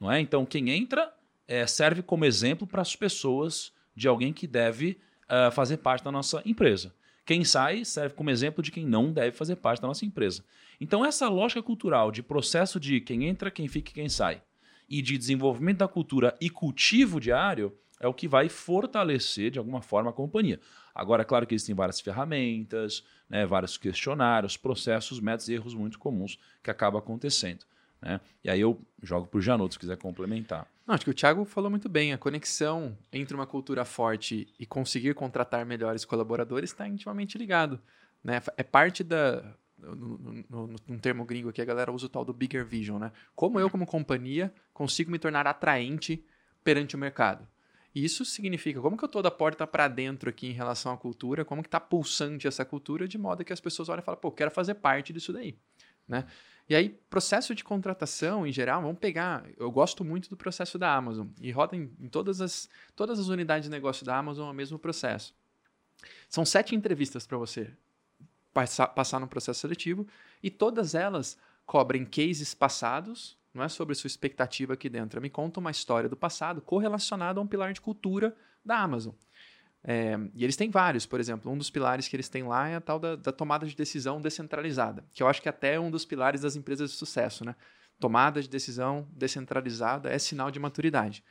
Não 0.00 0.10
é? 0.10 0.20
Então, 0.20 0.46
quem 0.46 0.70
entra 0.70 1.12
é, 1.46 1.66
serve 1.66 2.02
como 2.02 2.24
exemplo 2.24 2.66
para 2.66 2.82
as 2.82 2.94
pessoas 2.94 3.72
de 3.94 4.06
alguém 4.06 4.32
que 4.32 4.46
deve 4.46 4.98
uh, 5.24 5.50
fazer 5.50 5.78
parte 5.78 6.04
da 6.04 6.12
nossa 6.12 6.42
empresa. 6.44 6.94
Quem 7.24 7.44
sai 7.44 7.84
serve 7.84 8.14
como 8.14 8.30
exemplo 8.30 8.62
de 8.62 8.70
quem 8.70 8.86
não 8.86 9.12
deve 9.12 9.36
fazer 9.36 9.56
parte 9.56 9.82
da 9.82 9.88
nossa 9.88 10.04
empresa. 10.04 10.44
Então, 10.80 11.04
essa 11.04 11.28
lógica 11.28 11.62
cultural 11.62 12.10
de 12.10 12.22
processo 12.22 12.78
de 12.78 13.00
quem 13.00 13.26
entra, 13.26 13.50
quem 13.50 13.66
fica 13.66 13.90
e 13.90 13.94
quem 13.94 14.08
sai, 14.08 14.40
e 14.88 15.02
de 15.02 15.18
desenvolvimento 15.18 15.78
da 15.78 15.88
cultura 15.88 16.36
e 16.40 16.48
cultivo 16.48 17.20
diário, 17.20 17.76
é 18.00 18.06
o 18.06 18.14
que 18.14 18.28
vai 18.28 18.48
fortalecer, 18.48 19.50
de 19.50 19.58
alguma 19.58 19.82
forma, 19.82 20.10
a 20.10 20.12
companhia. 20.12 20.60
Agora, 20.94 21.22
é 21.22 21.24
claro 21.24 21.46
que 21.46 21.54
existem 21.54 21.74
várias 21.74 22.00
ferramentas, 22.00 23.04
né, 23.28 23.44
vários 23.44 23.76
questionários, 23.76 24.56
processos, 24.56 25.20
métodos 25.20 25.48
e 25.48 25.54
erros 25.54 25.74
muito 25.74 25.98
comuns 25.98 26.38
que 26.62 26.70
acabam 26.70 26.98
acontecendo. 26.98 27.64
Né? 28.00 28.20
E 28.44 28.50
aí 28.50 28.60
eu 28.60 28.80
jogo 29.02 29.26
para 29.26 29.38
o 29.38 29.40
Janot, 29.40 29.72
se 29.72 29.78
quiser 29.78 29.96
complementar. 29.96 30.66
Não, 30.86 30.94
acho 30.94 31.04
que 31.04 31.10
o 31.10 31.14
Thiago 31.14 31.44
falou 31.44 31.70
muito 31.70 31.88
bem. 31.88 32.12
A 32.12 32.18
conexão 32.18 32.96
entre 33.12 33.34
uma 33.34 33.46
cultura 33.46 33.84
forte 33.84 34.48
e 34.58 34.64
conseguir 34.64 35.14
contratar 35.14 35.66
melhores 35.66 36.04
colaboradores 36.04 36.70
está 36.70 36.88
intimamente 36.88 37.36
ligado. 37.36 37.80
Né? 38.22 38.40
É 38.56 38.62
parte 38.62 39.04
da. 39.04 39.54
Num 39.78 40.98
termo 40.98 41.24
gringo 41.24 41.50
aqui, 41.50 41.62
a 41.62 41.64
galera 41.64 41.92
usa 41.92 42.06
o 42.06 42.08
tal 42.08 42.24
do 42.24 42.32
bigger 42.32 42.64
vision, 42.64 42.98
né? 42.98 43.12
Como 43.36 43.60
eu, 43.60 43.70
como 43.70 43.86
companhia, 43.86 44.52
consigo 44.72 45.08
me 45.08 45.20
tornar 45.20 45.46
atraente 45.46 46.24
perante 46.64 46.96
o 46.96 46.98
mercado. 46.98 47.46
Isso 47.94 48.24
significa 48.24 48.80
como 48.80 48.96
que 48.96 49.04
eu 49.04 49.06
estou 49.06 49.22
da 49.22 49.30
porta 49.30 49.66
para 49.68 49.86
dentro 49.86 50.28
aqui 50.28 50.48
em 50.48 50.52
relação 50.52 50.92
à 50.92 50.96
cultura, 50.96 51.44
como 51.44 51.62
que 51.62 51.68
está 51.68 51.78
pulsante 51.78 52.48
essa 52.48 52.64
cultura, 52.64 53.06
de 53.06 53.16
modo 53.16 53.44
que 53.44 53.52
as 53.52 53.60
pessoas 53.60 53.88
olham 53.88 54.00
e 54.00 54.04
falam, 54.04 54.20
pô, 54.20 54.32
quero 54.32 54.50
fazer 54.50 54.74
parte 54.74 55.12
disso 55.12 55.32
daí, 55.32 55.56
né? 56.08 56.26
E 56.68 56.76
aí, 56.76 56.90
processo 57.08 57.54
de 57.54 57.64
contratação, 57.64 58.46
em 58.46 58.52
geral, 58.52 58.82
vamos 58.82 58.98
pegar. 58.98 59.44
Eu 59.56 59.70
gosto 59.70 60.04
muito 60.04 60.28
do 60.28 60.36
processo 60.36 60.78
da 60.78 60.94
Amazon. 60.94 61.28
E 61.40 61.50
roda 61.50 61.74
em, 61.74 61.90
em 61.98 62.08
todas, 62.08 62.42
as, 62.42 62.68
todas 62.94 63.18
as 63.18 63.28
unidades 63.28 63.64
de 63.64 63.70
negócio 63.70 64.04
da 64.04 64.16
Amazon 64.18 64.50
o 64.50 64.52
mesmo 64.52 64.78
processo. 64.78 65.34
São 66.28 66.44
sete 66.44 66.74
entrevistas 66.74 67.26
para 67.26 67.38
você 67.38 67.70
passar, 68.52 68.88
passar 68.88 69.18
no 69.18 69.26
processo 69.26 69.60
seletivo. 69.60 70.06
E 70.42 70.50
todas 70.50 70.94
elas 70.94 71.38
cobrem 71.64 72.04
cases 72.04 72.54
passados, 72.54 73.38
não 73.54 73.64
é 73.64 73.68
sobre 73.68 73.94
sua 73.94 74.08
expectativa 74.08 74.74
aqui 74.74 74.90
dentro. 74.90 75.22
Me 75.22 75.30
conta 75.30 75.60
uma 75.60 75.70
história 75.70 76.08
do 76.08 76.16
passado 76.16 76.60
correlacionada 76.60 77.40
a 77.40 77.42
um 77.42 77.46
pilar 77.46 77.72
de 77.72 77.80
cultura 77.80 78.36
da 78.62 78.78
Amazon. 78.78 79.14
É, 79.90 80.18
e 80.34 80.44
eles 80.44 80.54
têm 80.54 80.68
vários, 80.68 81.06
por 81.06 81.18
exemplo, 81.18 81.50
um 81.50 81.56
dos 81.56 81.70
pilares 81.70 82.06
que 82.06 82.14
eles 82.14 82.28
têm 82.28 82.42
lá 82.42 82.68
é 82.68 82.74
a 82.74 82.80
tal 82.80 82.98
da, 82.98 83.16
da, 83.16 83.32
tomada 83.32 83.64
de 83.64 83.74
decisão 83.74 84.20
descentralizada, 84.20 85.02
que 85.14 85.22
eu 85.22 85.26
acho 85.26 85.40
que 85.40 85.48
até 85.48 85.76
é 85.76 85.80
um 85.80 85.90
dos 85.90 86.04
pilares 86.04 86.42
das 86.42 86.56
empresas 86.56 86.90
de 86.90 86.96
sucesso, 86.98 87.42
né? 87.42 87.56
Tomada 87.98 88.42
de 88.42 88.50
decisão 88.50 89.08
descentralizada 89.10 90.10
é 90.10 90.18
sinal 90.18 90.50
de 90.50 90.60
maturidade. 90.60 91.24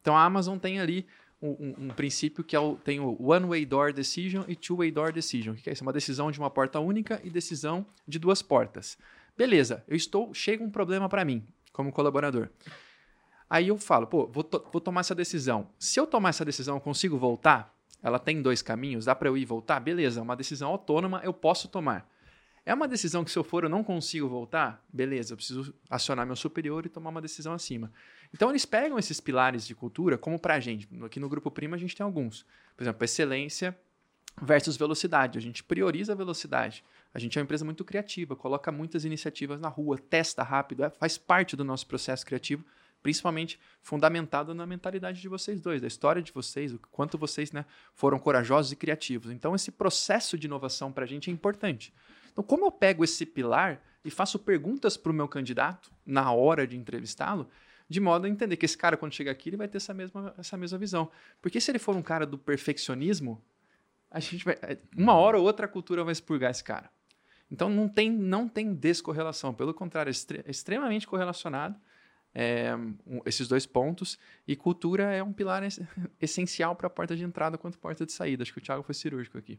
Então 0.00 0.16
a 0.16 0.22
Amazon 0.22 0.58
tem 0.58 0.78
ali 0.78 1.08
um, 1.42 1.48
um, 1.48 1.74
um 1.86 1.88
princípio 1.88 2.44
que 2.44 2.54
é 2.54 2.60
o, 2.60 2.76
tem 2.76 3.00
o 3.00 3.20
One-Way 3.20 3.66
Door 3.66 3.92
Decision 3.92 4.44
e 4.46 4.54
Two-Way 4.54 4.92
Door 4.92 5.12
Decision. 5.12 5.56
Que 5.56 5.70
é 5.70 5.72
isso? 5.72 5.82
Uma 5.82 5.92
decisão 5.92 6.30
de 6.30 6.38
uma 6.38 6.50
porta 6.50 6.78
única 6.78 7.20
e 7.24 7.30
decisão 7.30 7.84
de 8.06 8.20
duas 8.20 8.40
portas. 8.40 8.96
Beleza, 9.36 9.82
eu 9.88 9.96
estou, 9.96 10.32
chega 10.32 10.62
um 10.62 10.70
problema 10.70 11.08
para 11.08 11.24
mim, 11.24 11.44
como 11.72 11.90
colaborador. 11.90 12.48
Aí 13.50 13.66
eu 13.66 13.76
falo, 13.76 14.06
pô, 14.06 14.28
vou, 14.28 14.44
to 14.44 14.64
vou 14.72 14.80
tomar 14.80 15.00
essa 15.00 15.16
decisão. 15.16 15.68
Se 15.80 15.98
eu 15.98 16.06
tomar 16.06 16.28
essa 16.28 16.44
decisão, 16.44 16.76
eu 16.76 16.80
consigo 16.80 17.18
voltar? 17.18 17.73
Ela 18.04 18.18
tem 18.18 18.42
dois 18.42 18.60
caminhos, 18.60 19.06
dá 19.06 19.14
para 19.14 19.30
eu 19.30 19.36
ir 19.36 19.40
e 19.40 19.46
voltar? 19.46 19.80
Beleza, 19.80 20.20
é 20.20 20.22
uma 20.22 20.36
decisão 20.36 20.68
autônoma, 20.68 21.22
eu 21.24 21.32
posso 21.32 21.68
tomar. 21.68 22.06
É 22.66 22.74
uma 22.74 22.86
decisão 22.86 23.24
que 23.24 23.30
se 23.30 23.38
eu 23.38 23.42
for 23.42 23.64
eu 23.64 23.70
não 23.70 23.82
consigo 23.82 24.28
voltar? 24.28 24.84
Beleza, 24.92 25.32
eu 25.32 25.36
preciso 25.38 25.74
acionar 25.88 26.26
meu 26.26 26.36
superior 26.36 26.84
e 26.84 26.90
tomar 26.90 27.08
uma 27.08 27.22
decisão 27.22 27.54
acima. 27.54 27.90
Então 28.32 28.50
eles 28.50 28.66
pegam 28.66 28.98
esses 28.98 29.20
pilares 29.20 29.66
de 29.66 29.74
cultura 29.74 30.18
como 30.18 30.38
para 30.38 30.54
a 30.54 30.60
gente. 30.60 30.86
Aqui 31.02 31.18
no 31.18 31.30
Grupo 31.30 31.50
Prima 31.50 31.76
a 31.76 31.78
gente 31.78 31.96
tem 31.96 32.04
alguns. 32.04 32.44
Por 32.76 32.84
exemplo, 32.84 33.02
excelência 33.02 33.74
versus 34.40 34.76
velocidade. 34.76 35.38
A 35.38 35.40
gente 35.40 35.64
prioriza 35.64 36.12
a 36.12 36.16
velocidade. 36.16 36.84
A 37.14 37.18
gente 37.18 37.38
é 37.38 37.40
uma 37.40 37.44
empresa 37.44 37.64
muito 37.64 37.86
criativa, 37.86 38.36
coloca 38.36 38.70
muitas 38.70 39.06
iniciativas 39.06 39.58
na 39.58 39.68
rua, 39.68 39.96
testa 39.96 40.42
rápido, 40.42 40.84
é, 40.84 40.90
faz 40.90 41.16
parte 41.16 41.56
do 41.56 41.64
nosso 41.64 41.86
processo 41.86 42.26
criativo 42.26 42.64
principalmente 43.04 43.60
fundamentado 43.82 44.54
na 44.54 44.66
mentalidade 44.66 45.20
de 45.20 45.28
vocês 45.28 45.60
dois, 45.60 45.82
da 45.82 45.86
história 45.86 46.22
de 46.22 46.32
vocês, 46.32 46.72
o 46.72 46.78
quanto 46.90 47.18
vocês 47.18 47.52
né, 47.52 47.66
foram 47.92 48.18
corajosos 48.18 48.72
e 48.72 48.76
criativos. 48.76 49.30
Então, 49.30 49.54
esse 49.54 49.70
processo 49.70 50.38
de 50.38 50.46
inovação 50.46 50.90
para 50.90 51.04
a 51.04 51.06
gente 51.06 51.28
é 51.28 51.32
importante. 51.32 51.92
Então, 52.32 52.42
como 52.42 52.64
eu 52.64 52.72
pego 52.72 53.04
esse 53.04 53.26
pilar 53.26 53.78
e 54.02 54.10
faço 54.10 54.38
perguntas 54.38 54.96
para 54.96 55.12
o 55.12 55.14
meu 55.14 55.28
candidato 55.28 55.92
na 56.04 56.32
hora 56.32 56.66
de 56.66 56.78
entrevistá-lo, 56.78 57.46
de 57.86 58.00
modo 58.00 58.24
a 58.24 58.28
entender 58.28 58.56
que 58.56 58.64
esse 58.64 58.76
cara, 58.76 58.96
quando 58.96 59.12
chegar 59.12 59.32
aqui, 59.32 59.50
ele 59.50 59.58
vai 59.58 59.68
ter 59.68 59.76
essa 59.76 59.92
mesma, 59.92 60.34
essa 60.38 60.56
mesma 60.56 60.78
visão. 60.78 61.10
Porque 61.42 61.60
se 61.60 61.70
ele 61.70 61.78
for 61.78 61.94
um 61.94 62.02
cara 62.02 62.24
do 62.24 62.38
perfeccionismo, 62.38 63.44
a 64.10 64.18
gente 64.18 64.46
vai, 64.46 64.56
uma 64.96 65.12
hora 65.12 65.38
ou 65.38 65.44
outra 65.44 65.66
a 65.66 65.68
cultura 65.68 66.02
vai 66.02 66.12
expurgar 66.12 66.50
esse 66.50 66.64
cara. 66.64 66.90
Então 67.50 67.68
não 67.68 67.86
tem, 67.86 68.10
não 68.10 68.48
tem 68.48 68.72
descorrelação, 68.72 69.52
pelo 69.52 69.74
contrário, 69.74 70.10
é, 70.10 70.36
é 70.46 70.50
extremamente 70.50 71.06
correlacionado 71.06 71.78
é, 72.34 72.74
um, 72.74 73.20
esses 73.24 73.46
dois 73.46 73.64
pontos. 73.64 74.18
E 74.46 74.56
cultura 74.56 75.14
é 75.14 75.22
um 75.22 75.32
pilar 75.32 75.62
essencial 76.20 76.74
para 76.74 76.88
a 76.88 76.90
porta 76.90 77.16
de 77.16 77.24
entrada 77.24 77.56
quanto 77.56 77.78
porta 77.78 78.04
de 78.04 78.12
saída. 78.12 78.42
Acho 78.42 78.52
que 78.52 78.58
o 78.58 78.62
Thiago 78.62 78.82
foi 78.82 78.94
cirúrgico 78.94 79.38
aqui. 79.38 79.58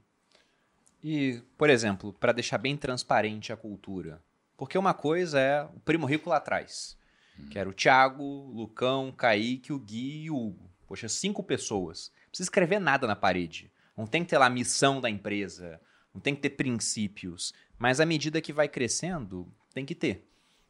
E, 1.04 1.42
por 1.58 1.70
exemplo, 1.70 2.12
para 2.14 2.32
deixar 2.32 2.58
bem 2.58 2.76
transparente 2.76 3.54
a 3.54 3.58
cultura, 3.58 4.22
porque 4.58 4.78
uma 4.78 4.94
coisa 4.94 5.40
é 5.40 5.64
o 5.64 5.80
primo 5.80 6.06
rico 6.06 6.30
lá 6.30 6.38
atrás, 6.38 6.98
hum. 7.40 7.48
que 7.50 7.60
era 7.60 7.70
o 7.70 7.74
Thiago, 7.74 8.24
o 8.24 8.52
Lucão, 8.52 9.10
o 9.10 9.14
Kaique, 9.14 9.72
o 9.72 9.80
Gui 9.80 10.24
e 10.24 10.32
o 10.32 10.36
Hugo. 10.36 10.70
Poxa, 10.88 11.08
cinco 11.08 11.44
pessoas. 11.44 12.12
Não 12.24 12.30
precisa 12.30 12.48
escrever 12.48 12.80
nada 12.80 13.08
na 13.08 13.16
parede. 13.16 13.72
Não 13.96 14.06
tem 14.06 14.24
que 14.24 14.30
ter 14.30 14.38
lá 14.38 14.48
a 14.48 14.50
missão 14.50 15.00
da 15.00 15.10
empresa, 15.10 15.80
não 16.14 16.20
tem 16.20 16.36
que 16.36 16.42
ter 16.42 16.52
princípios. 16.52 17.54
Mas 17.78 18.00
à 18.00 18.06
medida 18.06 18.42
que 18.42 18.52
vai 18.52 18.68
crescendo, 18.68 19.48
tem 19.74 19.86
que 19.86 19.96
ter. 19.96 20.28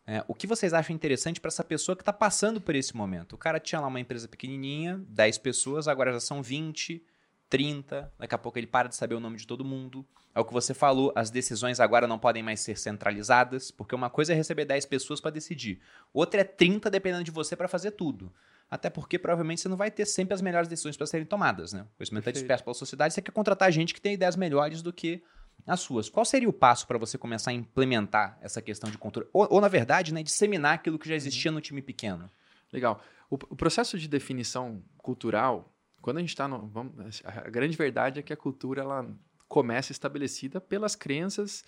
É, 0.07 0.23
o 0.27 0.35
que 0.35 0.45
vocês 0.45 0.73
acham 0.73 0.95
interessante 0.95 1.41
para 1.41 1.49
essa 1.49 1.63
pessoa 1.63 1.95
que 1.95 2.03
está 2.03 2.13
passando 2.13 2.61
por 2.61 2.75
esse 2.75 2.95
momento? 2.95 3.33
O 3.33 3.37
cara 3.37 3.59
tinha 3.59 3.81
lá 3.81 3.87
uma 3.87 3.99
empresa 3.99 4.27
pequenininha, 4.27 5.01
10 5.07 5.39
pessoas, 5.39 5.87
agora 5.87 6.13
já 6.13 6.19
são 6.19 6.43
20, 6.43 7.03
30, 7.49 8.13
daqui 8.19 8.35
a 8.35 8.37
pouco 8.37 8.59
ele 8.59 8.67
para 8.67 8.87
de 8.87 8.95
saber 8.95 9.15
o 9.15 9.19
nome 9.19 9.37
de 9.37 9.47
todo 9.47 9.65
mundo. 9.65 10.05
É 10.33 10.39
o 10.39 10.45
que 10.45 10.53
você 10.53 10.73
falou, 10.73 11.11
as 11.15 11.31
decisões 11.31 11.79
agora 11.79 12.05
não 12.05 12.19
podem 12.19 12.43
mais 12.43 12.59
ser 12.59 12.77
centralizadas, 12.77 13.71
porque 13.71 13.95
uma 13.95 14.09
coisa 14.09 14.33
é 14.33 14.35
receber 14.35 14.65
10 14.65 14.85
pessoas 14.85 15.19
para 15.19 15.31
decidir, 15.31 15.79
outra 16.13 16.41
é 16.41 16.43
30 16.43 16.89
dependendo 16.91 17.23
de 17.23 17.31
você 17.31 17.55
para 17.55 17.67
fazer 17.67 17.91
tudo. 17.91 18.31
Até 18.69 18.89
porque 18.89 19.17
provavelmente 19.17 19.61
você 19.61 19.69
não 19.69 19.77
vai 19.77 19.91
ter 19.91 20.05
sempre 20.05 20.33
as 20.33 20.41
melhores 20.41 20.67
decisões 20.67 20.97
para 20.97 21.05
serem 21.05 21.25
tomadas, 21.25 21.71
né? 21.71 21.81
O 21.81 21.97
conhecimento 21.97 22.27
é 22.27 22.31
disperso 22.31 22.63
pela 22.63 22.73
sociedade, 22.73 23.13
você 23.13 23.21
quer 23.21 23.31
contratar 23.31 23.71
gente 23.71 23.93
que 23.93 24.01
tem 24.01 24.13
ideias 24.13 24.35
melhores 24.35 24.81
do 24.81 24.91
que 24.91 25.23
as 25.65 25.79
suas. 25.79 26.09
Qual 26.09 26.25
seria 26.25 26.47
o 26.47 26.53
passo 26.53 26.85
para 26.87 26.97
você 26.97 27.17
começar 27.17 27.51
a 27.51 27.53
implementar 27.53 28.37
essa 28.41 28.61
questão 28.61 28.89
de 28.89 28.97
controle? 28.97 29.27
Ou, 29.33 29.47
ou, 29.49 29.61
na 29.61 29.67
verdade, 29.67 30.13
né, 30.13 30.21
disseminar 30.21 30.75
aquilo 30.75 30.99
que 30.99 31.09
já 31.09 31.15
existia 31.15 31.51
no 31.51 31.61
time 31.61 31.81
pequeno? 31.81 32.29
Legal. 32.71 33.01
O, 33.29 33.35
o 33.35 33.55
processo 33.55 33.97
de 33.97 34.07
definição 34.07 34.83
cultural, 34.97 35.73
quando 36.01 36.17
a 36.17 36.19
gente 36.19 36.29
está 36.29 36.47
no. 36.47 36.67
Vamos, 36.67 37.21
a 37.23 37.49
grande 37.49 37.75
verdade 37.75 38.19
é 38.19 38.23
que 38.23 38.33
a 38.33 38.37
cultura 38.37 38.81
ela 38.81 39.07
começa 39.47 39.91
estabelecida 39.91 40.61
pelas 40.61 40.95
crenças 40.95 41.63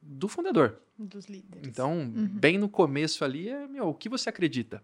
do 0.00 0.28
fundador. 0.28 0.80
Dos 0.96 1.26
líderes. 1.26 1.66
Então, 1.66 1.98
uhum. 1.98 2.28
bem 2.28 2.58
no 2.58 2.68
começo 2.68 3.24
ali 3.24 3.48
é 3.48 3.66
meu, 3.66 3.88
o 3.88 3.94
que 3.94 4.08
você 4.08 4.28
acredita. 4.28 4.82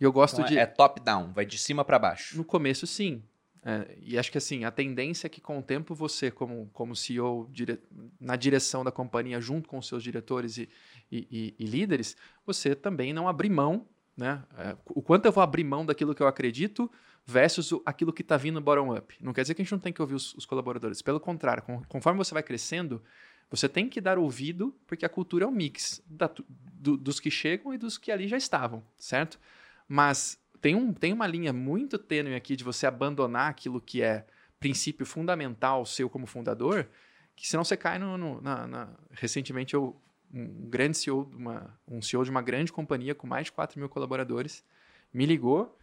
E 0.00 0.04
eu 0.04 0.12
gosto 0.12 0.40
então, 0.40 0.46
de. 0.46 0.58
É 0.58 0.66
top-down, 0.66 1.32
vai 1.32 1.46
de 1.46 1.58
cima 1.58 1.84
para 1.84 1.98
baixo. 1.98 2.36
No 2.36 2.44
começo, 2.44 2.86
sim. 2.86 3.22
É, 3.66 3.96
e 4.02 4.18
acho 4.18 4.30
que 4.30 4.36
assim, 4.36 4.64
a 4.64 4.70
tendência 4.70 5.26
é 5.26 5.30
que 5.30 5.40
com 5.40 5.58
o 5.58 5.62
tempo 5.62 5.94
você, 5.94 6.30
como, 6.30 6.68
como 6.72 6.94
CEO 6.94 7.48
dire... 7.50 7.80
na 8.20 8.36
direção 8.36 8.84
da 8.84 8.92
companhia, 8.92 9.40
junto 9.40 9.68
com 9.68 9.78
os 9.78 9.88
seus 9.88 10.02
diretores 10.02 10.58
e, 10.58 10.68
e, 11.10 11.26
e, 11.30 11.54
e 11.58 11.64
líderes, 11.64 12.14
você 12.44 12.74
também 12.74 13.14
não 13.14 13.26
abrir 13.26 13.48
mão, 13.48 13.88
né? 14.14 14.44
É, 14.58 14.76
o 14.84 15.00
quanto 15.00 15.24
eu 15.24 15.32
vou 15.32 15.42
abrir 15.42 15.64
mão 15.64 15.84
daquilo 15.84 16.14
que 16.14 16.22
eu 16.22 16.26
acredito 16.26 16.90
versus 17.24 17.72
aquilo 17.86 18.12
que 18.12 18.20
está 18.20 18.36
vindo 18.36 18.60
bottom-up. 18.60 19.16
Não 19.18 19.32
quer 19.32 19.40
dizer 19.42 19.54
que 19.54 19.62
a 19.62 19.64
gente 19.64 19.72
não 19.72 19.78
tem 19.78 19.94
que 19.94 20.02
ouvir 20.02 20.14
os, 20.14 20.34
os 20.34 20.44
colaboradores. 20.44 21.00
Pelo 21.00 21.18
contrário, 21.18 21.62
com, 21.62 21.82
conforme 21.84 22.18
você 22.18 22.34
vai 22.34 22.42
crescendo, 22.42 23.02
você 23.50 23.66
tem 23.66 23.88
que 23.88 24.00
dar 24.00 24.18
ouvido, 24.18 24.76
porque 24.86 25.06
a 25.06 25.08
cultura 25.08 25.46
é 25.46 25.48
um 25.48 25.52
mix 25.52 26.02
da, 26.06 26.30
do, 26.48 26.98
dos 26.98 27.18
que 27.18 27.30
chegam 27.30 27.72
e 27.72 27.78
dos 27.78 27.96
que 27.96 28.12
ali 28.12 28.28
já 28.28 28.36
estavam, 28.36 28.84
certo? 28.98 29.40
Mas 29.88 30.38
tem, 30.64 30.74
um, 30.74 30.94
tem 30.94 31.12
uma 31.12 31.26
linha 31.26 31.52
muito 31.52 31.98
tênue 31.98 32.34
aqui 32.34 32.56
de 32.56 32.64
você 32.64 32.86
abandonar 32.86 33.50
aquilo 33.50 33.82
que 33.82 34.00
é 34.00 34.24
princípio 34.58 35.04
fundamental 35.04 35.84
seu 35.84 36.08
como 36.08 36.26
fundador, 36.26 36.88
que 37.36 37.46
senão 37.46 37.62
você 37.62 37.76
cai 37.76 37.98
no. 37.98 38.16
no 38.16 38.40
na, 38.40 38.66
na... 38.66 38.88
Recentemente, 39.10 39.74
eu, 39.74 39.94
um 40.32 40.66
grande 40.70 40.96
CEO, 40.96 41.30
uma, 41.34 41.78
um 41.86 42.00
CEO 42.00 42.24
de 42.24 42.30
uma 42.30 42.40
grande 42.40 42.72
companhia 42.72 43.14
com 43.14 43.26
mais 43.26 43.44
de 43.44 43.52
4 43.52 43.78
mil 43.78 43.90
colaboradores, 43.90 44.64
me 45.12 45.26
ligou, 45.26 45.78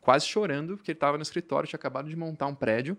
quase 0.00 0.26
chorando, 0.26 0.78
porque 0.78 0.92
ele 0.92 0.96
estava 0.96 1.18
no 1.18 1.22
escritório, 1.22 1.68
tinha 1.68 1.76
acabado 1.76 2.08
de 2.08 2.16
montar 2.16 2.46
um 2.46 2.54
prédio, 2.54 2.96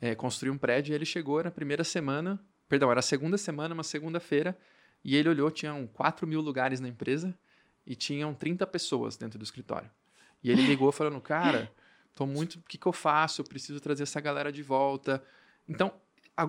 é, 0.00 0.14
construir 0.14 0.52
um 0.52 0.58
prédio, 0.58 0.92
e 0.92 0.94
ele 0.94 1.04
chegou 1.04 1.42
na 1.42 1.50
primeira 1.50 1.82
semana, 1.82 2.40
perdão, 2.68 2.88
era 2.88 3.00
a 3.00 3.02
segunda 3.02 3.36
semana, 3.36 3.74
uma 3.74 3.82
segunda-feira, 3.82 4.56
e 5.02 5.16
ele 5.16 5.28
olhou, 5.28 5.50
tinham 5.50 5.88
4 5.88 6.24
mil 6.24 6.40
lugares 6.40 6.78
na 6.78 6.86
empresa 6.86 7.36
e 7.84 7.96
tinham 7.96 8.32
30 8.32 8.64
pessoas 8.68 9.16
dentro 9.16 9.40
do 9.40 9.42
escritório. 9.42 9.90
E 10.44 10.50
ele 10.50 10.62
ligou 10.62 10.92
falando, 10.92 11.18
cara, 11.22 11.72
tô 12.14 12.26
muito, 12.26 12.56
o 12.56 12.62
que, 12.68 12.76
que 12.76 12.86
eu 12.86 12.92
faço? 12.92 13.40
Eu 13.40 13.46
preciso 13.46 13.80
trazer 13.80 14.02
essa 14.02 14.20
galera 14.20 14.52
de 14.52 14.62
volta. 14.62 15.24
Então, 15.66 15.90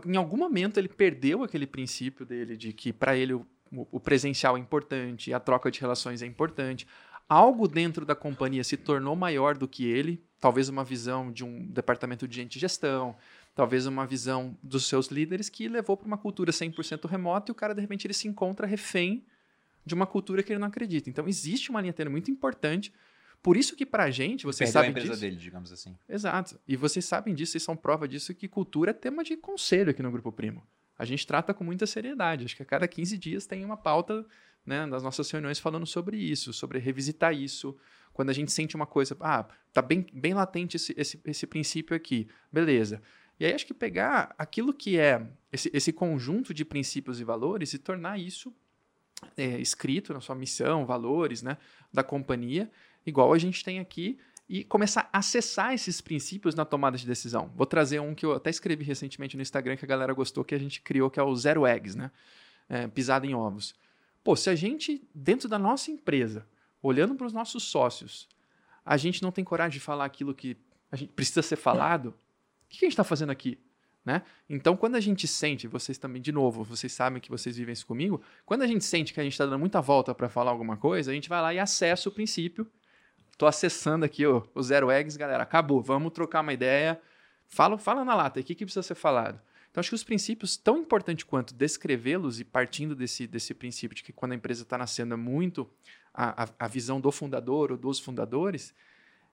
em 0.06 0.18
algum 0.18 0.36
momento 0.36 0.78
ele 0.78 0.90
perdeu 0.90 1.44
aquele 1.44 1.66
princípio 1.66 2.26
dele 2.26 2.58
de 2.58 2.74
que 2.74 2.92
para 2.92 3.16
ele 3.16 3.34
o, 3.34 3.48
o, 3.72 4.00
presencial 4.00 4.58
é 4.58 4.60
importante, 4.60 5.34
a 5.34 5.40
troca 5.40 5.72
de 5.72 5.80
relações 5.80 6.22
é 6.22 6.26
importante. 6.26 6.86
Algo 7.30 7.68
dentro 7.68 8.06
da 8.06 8.14
companhia 8.16 8.64
se 8.64 8.76
tornou 8.76 9.16
maior 9.16 9.58
do 9.58 9.68
que 9.68 9.86
ele, 9.86 10.22
talvez 10.42 10.68
uma 10.68 10.84
visão 10.84 11.32
de 11.32 11.44
um 11.46 11.66
departamento 11.68 12.28
de 12.28 12.36
gente 12.36 12.54
de 12.54 12.60
gestão, 12.60 13.16
talvez 13.56 13.86
uma 13.86 14.06
visão 14.06 14.58
dos 14.62 14.88
seus 14.88 15.08
líderes 15.08 15.50
que 15.50 15.70
levou 15.70 15.96
para 15.96 16.06
uma 16.06 16.18
cultura 16.18 16.52
100% 16.52 17.08
remota 17.08 17.50
e 17.50 17.54
o 17.54 17.56
cara 17.56 17.74
de 17.74 17.82
repente 17.82 18.06
ele 18.06 18.14
se 18.14 18.28
encontra 18.28 18.68
refém 18.68 19.26
de 19.86 19.94
uma 19.94 20.06
cultura 20.06 20.44
que 20.44 20.52
ele 20.52 20.60
não 20.60 20.68
acredita. 20.68 21.10
Então 21.10 21.28
existe 21.28 21.70
uma 21.70 21.80
linha 21.80 21.94
tênue 21.94 22.12
muito 22.12 22.30
importante 22.30 22.92
por 23.46 23.56
isso 23.56 23.76
que 23.76 23.86
pra 23.86 24.10
gente, 24.10 24.44
vocês 24.44 24.72
sabem 24.72 24.92
disso. 24.92 25.04
a 25.04 25.06
empresa 25.06 25.22
dele, 25.22 25.36
digamos 25.36 25.72
assim. 25.72 25.96
Exato. 26.10 26.60
E 26.68 26.76
vocês 26.76 27.06
sabem 27.06 27.32
disso, 27.36 27.52
vocês 27.52 27.62
são 27.62 27.78
prova 27.78 28.08
disso, 28.08 28.34
que 28.34 28.48
cultura 28.48 28.90
é 28.90 28.94
tema 28.94 29.24
de 29.24 29.38
conselho 29.38 29.92
aqui 29.92 30.02
no 30.02 30.10
Grupo 30.10 30.32
Primo. 30.32 30.66
A 30.98 31.06
gente 31.06 31.28
trata 31.28 31.54
com 31.54 31.64
muita 31.64 31.86
seriedade. 31.86 32.44
Acho 32.44 32.56
que 32.56 32.64
a 32.64 32.66
cada 32.66 32.88
15 32.88 33.16
dias 33.20 33.46
tem 33.46 33.64
uma 33.64 33.78
pauta 33.78 34.26
né, 34.66 34.88
nas 34.88 35.04
nossas 35.04 35.30
reuniões 35.30 35.60
falando 35.60 35.86
sobre 35.86 36.18
isso, 36.18 36.52
sobre 36.54 36.80
revisitar 36.80 37.36
isso. 37.36 37.78
Quando 38.14 38.32
a 38.32 38.34
gente 38.34 38.52
sente 38.52 38.76
uma 38.76 38.88
coisa, 38.88 39.16
ah, 39.20 39.48
tá 39.72 39.80
bem, 39.80 40.08
bem 40.12 40.34
latente 40.34 40.78
esse, 40.78 40.96
esse, 40.98 41.22
esse 41.24 41.46
princípio 41.46 41.96
aqui. 41.96 42.28
Beleza. 42.52 43.00
E 43.40 43.46
aí 43.46 43.54
acho 43.54 43.68
que 43.68 43.76
pegar 43.76 44.34
aquilo 44.40 44.74
que 44.74 44.98
é 44.98 45.24
esse, 45.52 45.70
esse 45.72 45.94
conjunto 45.94 46.52
de 46.52 46.66
princípios 46.66 47.22
e 47.22 47.24
valores 47.24 47.74
e 47.74 47.78
tornar 47.78 48.20
isso 48.20 48.52
é, 49.38 49.60
escrito 49.60 50.16
na 50.16 50.20
sua 50.20 50.34
missão, 50.34 50.84
valores 50.84 51.44
né, 51.44 51.60
da 51.94 52.04
companhia 52.04 52.72
igual 53.06 53.34
a 53.34 53.38
gente 53.38 53.64
tem 53.64 53.80
aqui, 53.80 54.18
e 54.48 54.64
começar 54.64 55.10
a 55.12 55.20
acessar 55.20 55.74
esses 55.74 56.02
princípios 56.02 56.54
na 56.54 56.66
tomada 56.66 56.98
de 56.98 57.06
decisão. 57.06 57.52
Vou 57.56 57.66
trazer 57.66 58.00
um 58.00 58.14
que 58.14 58.26
eu 58.26 58.34
até 58.34 58.50
escrevi 58.50 58.84
recentemente 58.84 59.36
no 59.36 59.42
Instagram 59.42 59.76
que 59.76 59.86
a 59.86 59.88
galera 59.88 60.14
gostou, 60.14 60.44
que 60.44 60.54
a 60.54 60.60
gente 60.60 60.82
criou, 60.82 61.10
que 61.10 61.20
é 61.20 61.24
o 61.24 61.36
Zero 61.36 61.66
Eggs, 61.66 61.98
né? 61.98 62.12
É, 62.70 62.88
pisada 62.88 63.26
em 63.26 63.34
ovos. 63.34 63.76
Pô, 64.24 64.36
se 64.36 64.50
a 64.50 64.56
gente, 64.56 65.08
dentro 65.14 65.48
da 65.48 65.60
nossa 65.60 65.92
empresa, 65.92 66.48
olhando 66.82 67.16
para 67.16 67.28
os 67.28 67.34
nossos 67.34 67.64
sócios, 67.64 68.28
a 68.84 68.98
gente 68.98 69.22
não 69.22 69.32
tem 69.32 69.44
coragem 69.44 69.80
de 69.80 69.80
falar 69.80 70.06
aquilo 70.06 70.34
que 70.34 70.58
a 70.92 70.96
gente 70.96 71.12
precisa 71.14 71.42
ser 71.42 71.56
falado, 71.56 72.10
o 72.10 72.14
que 72.70 72.78
a 72.78 72.86
gente 72.86 72.94
está 72.94 73.04
fazendo 73.04 73.32
aqui? 73.32 73.60
Né? 74.04 74.22
Então, 74.48 74.78
quando 74.78 74.96
a 74.96 75.00
gente 75.00 75.28
sente, 75.28 75.68
vocês 75.68 75.98
também, 75.98 76.22
de 76.22 76.32
novo, 76.32 76.64
vocês 76.64 76.94
sabem 76.94 77.20
que 77.20 77.30
vocês 77.30 77.58
vivem 77.58 77.74
isso 77.74 77.88
comigo, 77.88 78.22
quando 78.46 78.62
a 78.62 78.68
gente 78.68 78.86
sente 78.86 79.12
que 79.12 79.20
a 79.20 79.24
gente 79.24 79.34
está 79.34 79.46
dando 79.46 79.60
muita 79.60 79.82
volta 79.82 80.14
para 80.14 80.30
falar 80.30 80.52
alguma 80.52 80.78
coisa, 80.78 81.10
a 81.10 81.14
gente 81.14 81.28
vai 81.28 81.42
lá 81.42 81.54
e 81.54 81.60
acessa 81.60 82.08
o 82.08 82.12
princípio 82.12 82.68
Tô 83.38 83.46
acessando 83.46 84.06
aqui 84.06 84.26
ó, 84.26 84.44
o 84.54 84.64
Zero 84.64 84.90
Eggs, 84.90 85.18
galera. 85.18 85.44
Acabou. 85.44 85.82
Vamos 85.82 86.14
trocar 86.14 86.42
uma 86.42 86.54
ideia. 86.54 87.00
Fala, 87.48 87.78
fala 87.78 88.06
na 88.06 88.16
lata. 88.16 88.40
O 88.40 88.44
que, 88.44 88.56
que 88.56 88.66
precisa 88.66 88.84
ser 88.84 88.96
falado? 88.96 89.40
Então, 89.70 89.82
acho 89.82 89.90
que 89.90 89.96
os 89.96 90.06
princípios, 90.06 90.56
tão 90.56 90.78
importante 90.78 91.26
quanto 91.26 91.54
descrevê-los 91.54 92.40
e 92.40 92.46
partindo 92.46 92.96
desse, 92.96 93.28
desse 93.28 93.54
princípio 93.54 93.94
de 93.94 94.04
que 94.04 94.14
quando 94.14 94.32
a 94.32 94.36
empresa 94.36 94.64
está 94.64 94.78
nascendo 94.78 95.14
é 95.14 95.18
muito 95.18 95.70
a, 96.14 96.44
a, 96.44 96.50
a, 96.60 96.68
visão 96.70 97.02
do 97.02 97.12
fundador 97.12 97.74
ou 97.74 97.78
dos 97.78 98.00
fundadores, 98.00 98.74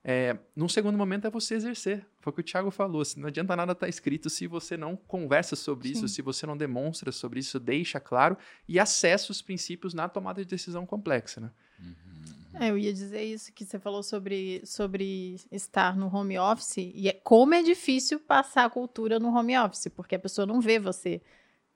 é, 0.03 0.37
num 0.57 0.69
segundo 0.69 0.99
momento 0.99 1.29
é 1.29 1.31
você 1.31 1.55
exercer. 1.55 2.05
Foi 2.19 2.33
o 2.33 2.35
que 2.35 2.41
o 2.41 2.45
Thiago 2.45 2.73
falou. 2.73 3.03
Assim, 3.03 3.21
não 3.21 3.29
adianta 3.29 3.55
nada 3.55 3.71
estar 3.71 3.87
tá 3.87 3.89
escrito 3.89 4.29
se 4.29 4.49
você 4.49 4.77
não 4.77 4.97
conversa 4.97 5.55
sobre 5.55 5.87
Sim. 5.87 5.95
isso, 5.95 6.09
se 6.09 6.21
você 6.21 6.45
não 6.45 6.57
demonstra 6.57 7.13
sobre 7.13 7.39
isso, 7.39 7.61
deixa 7.61 8.01
claro 8.01 8.37
e 8.67 8.81
acessa 8.81 9.31
os 9.31 9.41
princípios 9.41 9.95
na 9.95 10.09
tomada 10.09 10.43
de 10.43 10.51
decisão 10.51 10.85
complexa. 10.85 11.41
Né? 11.41 11.51
Uhum. 11.79 12.42
É, 12.55 12.71
eu 12.71 12.79
ia 12.79 12.93
dizer 12.93 13.23
isso 13.23 13.53
que 13.53 13.65
você 13.65 13.79
falou 13.79 14.03
sobre, 14.03 14.63
sobre 14.65 15.37
estar 15.51 15.97
no 15.97 16.15
home 16.15 16.39
office 16.39 16.77
e 16.79 17.09
é, 17.09 17.13
como 17.13 17.55
é 17.55 17.63
difícil 17.63 18.21
passar 18.21 18.65
a 18.65 18.71
cultura 18.71 19.19
no 19.19 19.35
home 19.35 19.57
office, 19.59 19.89
porque 19.89 20.15
a 20.15 20.19
pessoa 20.19 20.47
não 20.47 20.61
vê 20.61 20.79
você 20.79 21.23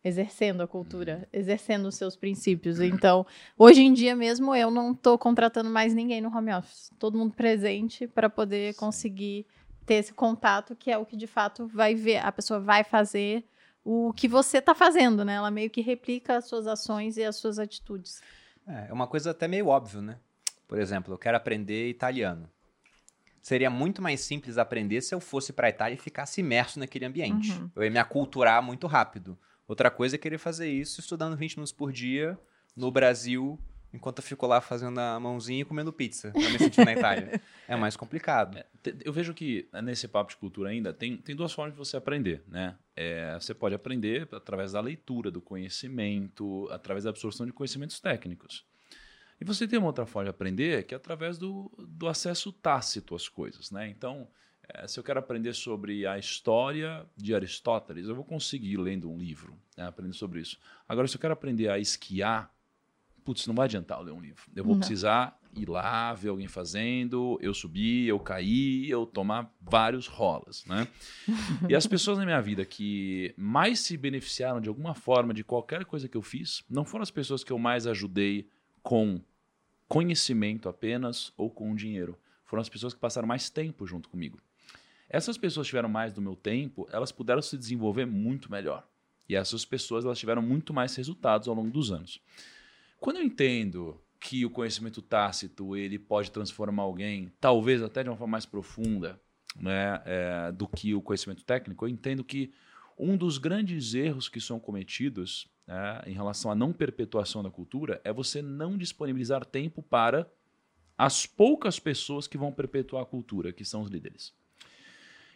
exercendo 0.05 0.61
a 0.61 0.69
cultura, 0.69 1.29
exercendo 1.33 1.87
os 1.87 1.97
seus 1.97 2.15
princípios. 2.15 2.81
Então, 2.81 3.27
hoje 3.59 3.83
em 3.83 3.93
dia 3.93 4.15
mesmo, 4.15 4.55
eu 4.55 4.71
não 4.71 4.93
estou 4.93 5.19
contratando 5.19 5.69
mais 5.69 5.93
ninguém 5.93 6.21
no 6.21 6.29
home 6.29 6.55
office. 6.55 6.91
Todo 6.99 7.19
mundo 7.19 7.35
presente 7.35 8.07
para 8.07 8.31
poder 8.31 8.75
conseguir 8.75 9.47
ter 9.85 9.95
esse 9.95 10.13
contato, 10.13 10.77
que 10.77 10.91
é 10.91 10.99
o 10.99 11.07
que 11.07 11.17
de 11.17 11.27
fato 11.27 11.67
vai 11.67 11.95
ver, 11.95 12.19
a 12.19 12.31
pessoa 12.31 12.61
vai 12.61 12.85
fazer 12.85 13.45
o 13.85 14.13
que 14.13 14.29
você 14.29 14.59
está 14.59 14.75
fazendo, 14.75 15.25
né? 15.25 15.35
Ela 15.35 15.51
meio 15.51 15.71
que 15.71 15.81
replica 15.81 16.37
as 16.37 16.47
suas 16.47 16.67
ações 16.67 17.17
e 17.17 17.25
as 17.25 17.37
suas 17.37 17.59
atitudes. 17.59 18.21
É, 18.67 18.89
é 18.89 18.93
uma 18.93 19.07
coisa 19.07 19.31
até 19.31 19.47
meio 19.47 19.69
óbvio, 19.69 20.03
né? 20.03 20.19
Por 20.67 20.79
exemplo, 20.79 21.15
eu 21.15 21.19
quero 21.19 21.37
aprender 21.37 21.89
italiano. 21.89 22.51
Seria 23.41 23.71
muito 23.71 24.03
mais 24.03 24.21
simples 24.23 24.59
aprender 24.59 25.01
se 25.01 25.15
eu 25.15 25.21
fosse 25.21 25.53
para 25.53 25.69
a 25.69 25.71
Itália 25.71 25.95
e 25.95 25.99
ficasse 25.99 26.41
imerso 26.41 26.81
naquele 26.81 27.05
ambiente. 27.05 27.53
Uhum. 27.53 27.71
Eu 27.77 27.85
ia 27.85 27.91
me 27.91 27.99
aculturar 27.99 28.61
muito 28.61 28.89
rápido. 28.89 29.39
Outra 29.69 29.91
coisa 29.91 30.17
é 30.17 30.19
querer 30.19 30.39
fazer 30.39 30.69
isso 30.69 31.01
estudando 31.01 31.37
20 31.37 31.57
minutos 31.57 31.73
por 31.73 31.93
dia 31.93 32.39
no 32.77 32.91
Brasil, 32.91 33.59
enquanto 33.93 34.19
eu 34.19 34.23
fico 34.23 34.47
lá 34.47 34.61
fazendo 34.61 34.99
a 34.99 35.19
mãozinha 35.19 35.63
e 35.63 35.65
comendo 35.65 35.93
pizza, 35.93 36.31
pra 36.31 36.49
me 36.51 36.59
sentir 36.59 36.85
na 36.85 36.93
Itália. 36.93 37.41
É 37.69 37.75
mais 37.75 37.97
complicado. 37.97 38.63
Eu 39.05 39.13
vejo 39.13 39.35
que 39.35 39.69
nesse 39.83 40.07
papo 40.07 40.31
de 40.31 40.37
cultura 40.37 40.71
ainda 40.71 40.93
tem, 40.93 41.17
tem 41.17 41.35
duas 41.35 41.53
formas 41.53 41.75
de 41.75 41.79
você 41.79 41.97
aprender, 41.97 42.45
né? 42.47 42.77
É, 42.95 43.35
você 43.35 43.53
pode 43.53 43.75
aprender 43.75 44.29
através 44.31 44.71
da 44.71 44.81
leitura, 44.81 45.33
do 45.33 45.41
conhecimento, 45.41 46.69
através 46.71 47.03
da 47.03 47.11
absorção 47.11 47.45
de 47.45 47.53
conhecimentos 47.53 47.99
técnicos. 47.99 48.65
E 49.41 49.45
você 49.45 49.69
tem 49.69 49.79
uma 49.79 49.89
outra 49.89 50.07
forma 50.07 50.25
de 50.25 50.31
aprender 50.31 50.85
que 50.85 50.95
é 50.95 50.97
através 50.97 51.39
do, 51.39 51.71
do 51.79 52.09
acesso 52.09 52.53
tácito 52.53 53.15
às 53.15 53.29
coisas, 53.29 53.71
né? 53.71 53.89
Então, 53.89 54.29
é, 54.69 54.87
se 54.89 54.99
eu 54.99 55.05
quero 55.05 55.19
aprender 55.19 55.53
sobre 55.55 56.07
a 56.07 56.19
história 56.19 57.07
de 57.17 57.35
Aristóteles, 57.35 58.09
eu 58.09 58.15
vou 58.15 58.25
conseguir 58.25 58.77
lendo 58.77 59.11
um 59.11 59.19
livro, 59.19 59.57
né, 59.77 59.87
aprender 59.87 60.15
sobre 60.15 60.41
isso. 60.41 60.59
Agora, 60.89 61.07
se 61.07 61.17
eu 61.17 61.21
quero 61.21 61.33
aprender 61.33 61.69
a 61.69 61.79
esquiar, 61.79 62.53
putz, 63.25 63.47
não 63.47 63.55
vai 63.55 63.67
adiantar 63.67 63.99
eu 63.99 64.05
ler 64.05 64.13
um 64.13 64.21
livro. 64.21 64.43
Eu 64.55 64.65
vou 64.65 64.75
Não. 64.75 64.81
precisar 64.81 65.39
ir 65.55 65.69
lá, 65.69 66.13
ver 66.13 66.29
alguém 66.29 66.49
fazendo, 66.49 67.39
eu 67.41 67.55
subir, 67.55 68.07
eu 68.07 68.19
cair, 68.21 68.91
eu 68.91 69.07
tomar 69.07 69.51
vários 69.61 70.07
rolas, 70.07 70.65
né? 70.67 70.87
e 71.69 71.75
as 71.75 71.87
pessoas 71.89 72.19
na 72.19 72.25
minha 72.25 72.41
vida 72.41 72.65
que 72.65 73.35
mais 73.37 73.81
se 73.81 73.97
beneficiaram 73.97 74.61
de 74.61 74.69
alguma 74.69 74.95
forma 74.95 75.33
de 75.33 75.43
qualquer 75.43 75.85
coisa 75.85 76.09
que 76.09 76.17
eu 76.17 76.23
fiz, 76.23 76.63
não 76.69 76.85
foram 76.85 77.03
as 77.03 77.11
pessoas 77.11 77.43
que 77.43 77.53
eu 77.53 77.59
mais 77.59 77.87
ajudei 77.87 78.49
com 78.87 79.21
conhecimento 79.89 80.69
apenas 80.69 81.33
ou 81.37 81.51
com 81.51 81.75
dinheiro. 81.75 82.17
Foram 82.45 82.61
as 82.61 82.69
pessoas 82.69 82.95
que 82.95 83.01
passaram 83.01 83.27
mais 83.27 83.51
tempo 83.51 83.85
junto 83.85 84.09
comigo. 84.09 84.39
Essas 85.09 85.37
pessoas 85.37 85.67
tiveram 85.67 85.89
mais 85.89 86.13
do 86.13 86.23
meu 86.23 86.37
tempo, 86.37 86.87
elas 86.93 87.11
puderam 87.11 87.43
se 87.43 87.59
desenvolver 87.59 88.07
muito 88.07 88.49
melhor. 88.49 88.87
E 89.29 89.35
essas 89.35 89.65
pessoas 89.65 90.05
elas 90.05 90.21
tiveram 90.21 90.41
muito 90.41 90.73
mais 90.73 90.95
resultados 90.95 91.49
ao 91.49 91.55
longo 91.57 91.69
dos 91.69 91.91
anos. 91.91 92.21
Quando 93.01 93.17
eu 93.17 93.25
entendo 93.25 94.01
que 94.21 94.47
o 94.47 94.51
conhecimento 94.51 95.03
tácito 95.03 95.77
ele 95.77 95.99
pode 95.99 96.31
transformar 96.31 96.85
alguém, 96.85 97.33
talvez 97.41 97.83
até 97.83 98.05
de 98.05 98.09
uma 98.09 98.17
forma 98.17 98.31
mais 98.31 98.47
profunda, 98.47 99.21
né, 99.57 100.01
é, 100.05 100.53
do 100.53 100.69
que 100.69 100.95
o 100.95 101.03
conhecimento 101.03 101.43
técnico, 101.43 101.85
eu 101.85 101.89
entendo 101.89 102.23
que 102.23 102.53
um 102.99 103.17
dos 103.17 103.39
grandes 103.39 103.95
erros 103.95 104.29
que 104.29 104.41
são 104.41 104.59
cometidos 104.59 105.49
né, 105.67 106.03
em 106.07 106.13
relação 106.13 106.51
à 106.51 106.55
não 106.55 106.73
perpetuação 106.73 107.43
da 107.43 107.51
cultura 107.51 108.01
é 108.05 108.13
você 108.13 108.41
não 108.41 108.79
disponibilizar 108.79 109.45
tempo 109.45 109.83
para 109.83 110.31
as 110.97 111.27
poucas 111.27 111.79
pessoas 111.79 112.27
que 112.27 112.39
vão 112.39 112.51
perpetuar 112.51 113.03
a 113.03 113.07
cultura, 113.07 113.53
que 113.53 113.65
são 113.65 113.83
os 113.83 113.91
líderes. 113.91 114.33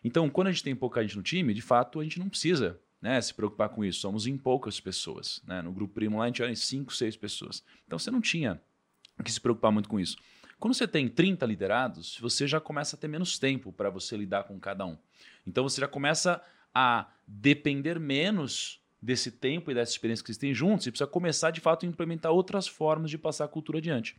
Então, 0.02 0.30
quando 0.30 0.46
a 0.46 0.52
gente 0.52 0.62
tem 0.62 0.74
pouca 0.74 1.02
gente 1.02 1.16
no 1.16 1.22
time, 1.22 1.52
de 1.52 1.60
fato, 1.60 2.00
a 2.00 2.02
gente 2.02 2.18
não 2.18 2.28
precisa 2.28 2.80
né, 3.02 3.20
se 3.20 3.34
preocupar 3.34 3.68
com 3.68 3.84
isso. 3.84 4.00
Somos 4.00 4.26
em 4.26 4.38
poucas 4.38 4.80
pessoas. 4.80 5.42
Né? 5.46 5.60
No 5.60 5.72
grupo 5.72 5.92
primo 5.92 6.18
lá, 6.18 6.24
a 6.24 6.26
gente 6.28 6.42
era 6.42 6.50
em 6.50 6.56
5, 6.56 6.94
6 6.94 7.16
pessoas. 7.16 7.62
Então, 7.86 7.98
você 7.98 8.10
não 8.10 8.20
tinha 8.20 8.60
que 9.22 9.30
se 9.30 9.40
preocupar 9.40 9.70
muito 9.70 9.88
com 9.88 10.00
isso. 10.00 10.16
Quando 10.58 10.72
você 10.72 10.88
tem 10.88 11.08
30 11.08 11.44
liderados, 11.44 12.18
você 12.18 12.46
já 12.46 12.60
começa 12.60 12.96
a 12.96 12.98
ter 12.98 13.08
menos 13.08 13.38
tempo 13.38 13.72
para 13.72 13.90
você 13.90 14.16
lidar 14.16 14.44
com 14.44 14.58
cada 14.58 14.86
um. 14.86 14.96
Então, 15.46 15.62
você 15.62 15.80
já 15.80 15.88
começa 15.88 16.42
a 16.74 17.06
depender 17.26 17.98
menos 17.98 18.80
desse 19.00 19.30
tempo 19.30 19.70
e 19.70 19.74
dessa 19.74 19.92
experiência 19.92 20.22
que 20.22 20.28
vocês 20.28 20.38
têm 20.38 20.52
juntos 20.52 20.86
e 20.86 20.90
precisa 20.90 21.08
começar, 21.08 21.50
de 21.50 21.60
fato, 21.60 21.86
a 21.86 21.88
implementar 21.88 22.32
outras 22.32 22.66
formas 22.66 23.10
de 23.10 23.16
passar 23.16 23.44
a 23.44 23.48
cultura 23.48 23.78
adiante. 23.78 24.16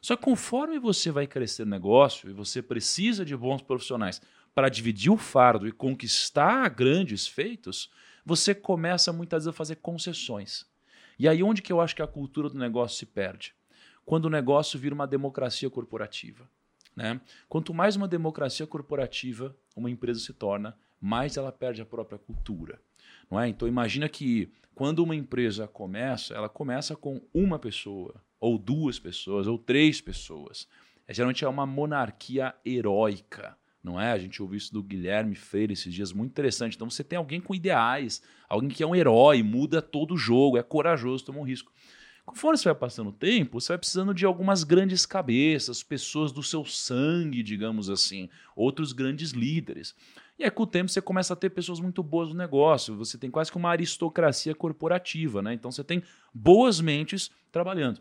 Só 0.00 0.16
que 0.16 0.22
conforme 0.22 0.78
você 0.78 1.10
vai 1.10 1.26
crescer 1.26 1.64
no 1.64 1.70
negócio 1.70 2.28
e 2.28 2.32
você 2.32 2.60
precisa 2.60 3.24
de 3.24 3.36
bons 3.36 3.62
profissionais 3.62 4.20
para 4.54 4.68
dividir 4.68 5.10
o 5.10 5.16
fardo 5.16 5.66
e 5.66 5.72
conquistar 5.72 6.68
grandes 6.68 7.26
feitos, 7.26 7.90
você 8.24 8.54
começa 8.54 9.12
muitas 9.12 9.44
vezes 9.44 9.54
a 9.54 9.56
fazer 9.56 9.76
concessões. 9.76 10.66
E 11.18 11.28
aí 11.28 11.42
onde 11.42 11.62
que 11.62 11.72
eu 11.72 11.80
acho 11.80 11.96
que 11.96 12.02
a 12.02 12.06
cultura 12.06 12.48
do 12.48 12.58
negócio 12.58 12.98
se 12.98 13.06
perde? 13.06 13.54
Quando 14.04 14.26
o 14.26 14.30
negócio 14.30 14.78
vira 14.78 14.94
uma 14.94 15.06
democracia 15.06 15.70
corporativa. 15.70 16.48
Né? 16.94 17.20
Quanto 17.48 17.74
mais 17.74 17.96
uma 17.96 18.06
democracia 18.06 18.66
corporativa 18.66 19.56
uma 19.74 19.90
empresa 19.90 20.20
se 20.20 20.32
torna, 20.32 20.76
mais 21.04 21.36
ela 21.36 21.52
perde 21.52 21.82
a 21.82 21.86
própria 21.86 22.18
cultura. 22.18 22.80
Não 23.30 23.38
é? 23.38 23.46
Então 23.46 23.68
imagina 23.68 24.08
que 24.08 24.50
quando 24.74 25.00
uma 25.00 25.14
empresa 25.14 25.68
começa, 25.68 26.34
ela 26.34 26.48
começa 26.48 26.96
com 26.96 27.20
uma 27.32 27.58
pessoa, 27.58 28.14
ou 28.40 28.56
duas 28.56 28.98
pessoas, 28.98 29.46
ou 29.46 29.58
três 29.58 30.00
pessoas. 30.00 30.66
É, 31.06 31.12
geralmente 31.12 31.44
é 31.44 31.48
uma 31.48 31.66
monarquia 31.66 32.54
heróica 32.64 33.54
não 33.82 34.00
é? 34.00 34.12
A 34.12 34.18
gente 34.18 34.40
ouviu 34.40 34.56
isso 34.56 34.72
do 34.72 34.82
Guilherme 34.82 35.34
Freire 35.34 35.74
esses 35.74 35.92
dias, 35.92 36.10
muito 36.10 36.30
interessante. 36.30 36.74
Então 36.74 36.88
você 36.88 37.04
tem 37.04 37.18
alguém 37.18 37.38
com 37.38 37.54
ideais, 37.54 38.22
alguém 38.48 38.70
que 38.70 38.82
é 38.82 38.86
um 38.86 38.94
herói, 38.96 39.42
muda 39.42 39.82
todo 39.82 40.14
o 40.14 40.16
jogo, 40.16 40.56
é 40.56 40.62
corajoso, 40.62 41.26
toma 41.26 41.40
um 41.40 41.42
risco. 41.42 41.70
Conforme 42.24 42.56
você 42.56 42.64
vai 42.64 42.74
passando 42.74 43.10
o 43.10 43.12
tempo, 43.12 43.60
você 43.60 43.68
vai 43.68 43.78
precisando 43.78 44.14
de 44.14 44.24
algumas 44.24 44.64
grandes 44.64 45.04
cabeças, 45.04 45.82
pessoas 45.82 46.32
do 46.32 46.42
seu 46.42 46.64
sangue, 46.64 47.42
digamos 47.42 47.90
assim, 47.90 48.30
outros 48.56 48.94
grandes 48.94 49.32
líderes. 49.32 49.94
E 50.38 50.44
aí, 50.44 50.50
com 50.50 50.64
o 50.64 50.66
tempo, 50.66 50.90
você 50.90 51.00
começa 51.00 51.32
a 51.32 51.36
ter 51.36 51.50
pessoas 51.50 51.78
muito 51.78 52.02
boas 52.02 52.28
no 52.28 52.34
negócio. 52.34 52.96
Você 52.96 53.16
tem 53.16 53.30
quase 53.30 53.50
que 53.50 53.56
uma 53.56 53.70
aristocracia 53.70 54.54
corporativa, 54.54 55.40
né? 55.40 55.54
Então 55.54 55.70
você 55.70 55.84
tem 55.84 56.02
boas 56.32 56.80
mentes 56.80 57.30
trabalhando. 57.52 58.00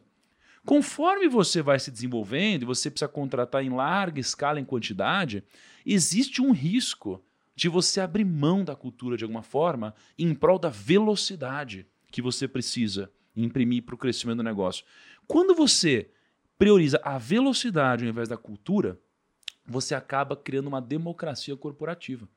Conforme 0.66 1.28
você 1.28 1.62
vai 1.62 1.78
se 1.78 1.92
desenvolvendo 1.92 2.64
e 2.64 2.66
você 2.66 2.90
precisa 2.90 3.08
contratar 3.08 3.64
em 3.64 3.70
larga 3.70 4.20
escala, 4.20 4.60
em 4.60 4.66
quantidade, 4.66 5.44
existe 5.86 6.42
um 6.42 6.52
risco 6.52 7.24
de 7.56 7.70
você 7.70 8.00
abrir 8.00 8.26
mão 8.26 8.64
da 8.64 8.76
cultura 8.76 9.18
de 9.18 9.24
alguma 9.24 9.44
forma 9.44 9.94
em 10.18 10.34
prol 10.34 10.58
da 10.58 10.70
velocidade 10.70 11.86
que 12.12 12.22
você 12.22 12.48
precisa 12.48 13.12
imprimir 13.36 13.84
para 13.84 13.96
o 13.96 13.98
crescimento 13.98 14.38
do 14.38 14.44
negócio. 14.44 14.86
Quando 15.28 15.54
você 15.54 16.10
prioriza 16.58 17.00
a 17.04 17.18
velocidade 17.18 18.06
ao 18.06 18.10
invés 18.10 18.30
da 18.30 18.38
cultura, 18.38 19.00
você 19.66 19.96
acaba 19.96 20.36
criando 20.36 20.68
uma 20.68 20.82
democracia 20.82 21.56
corporativa. 21.56 22.28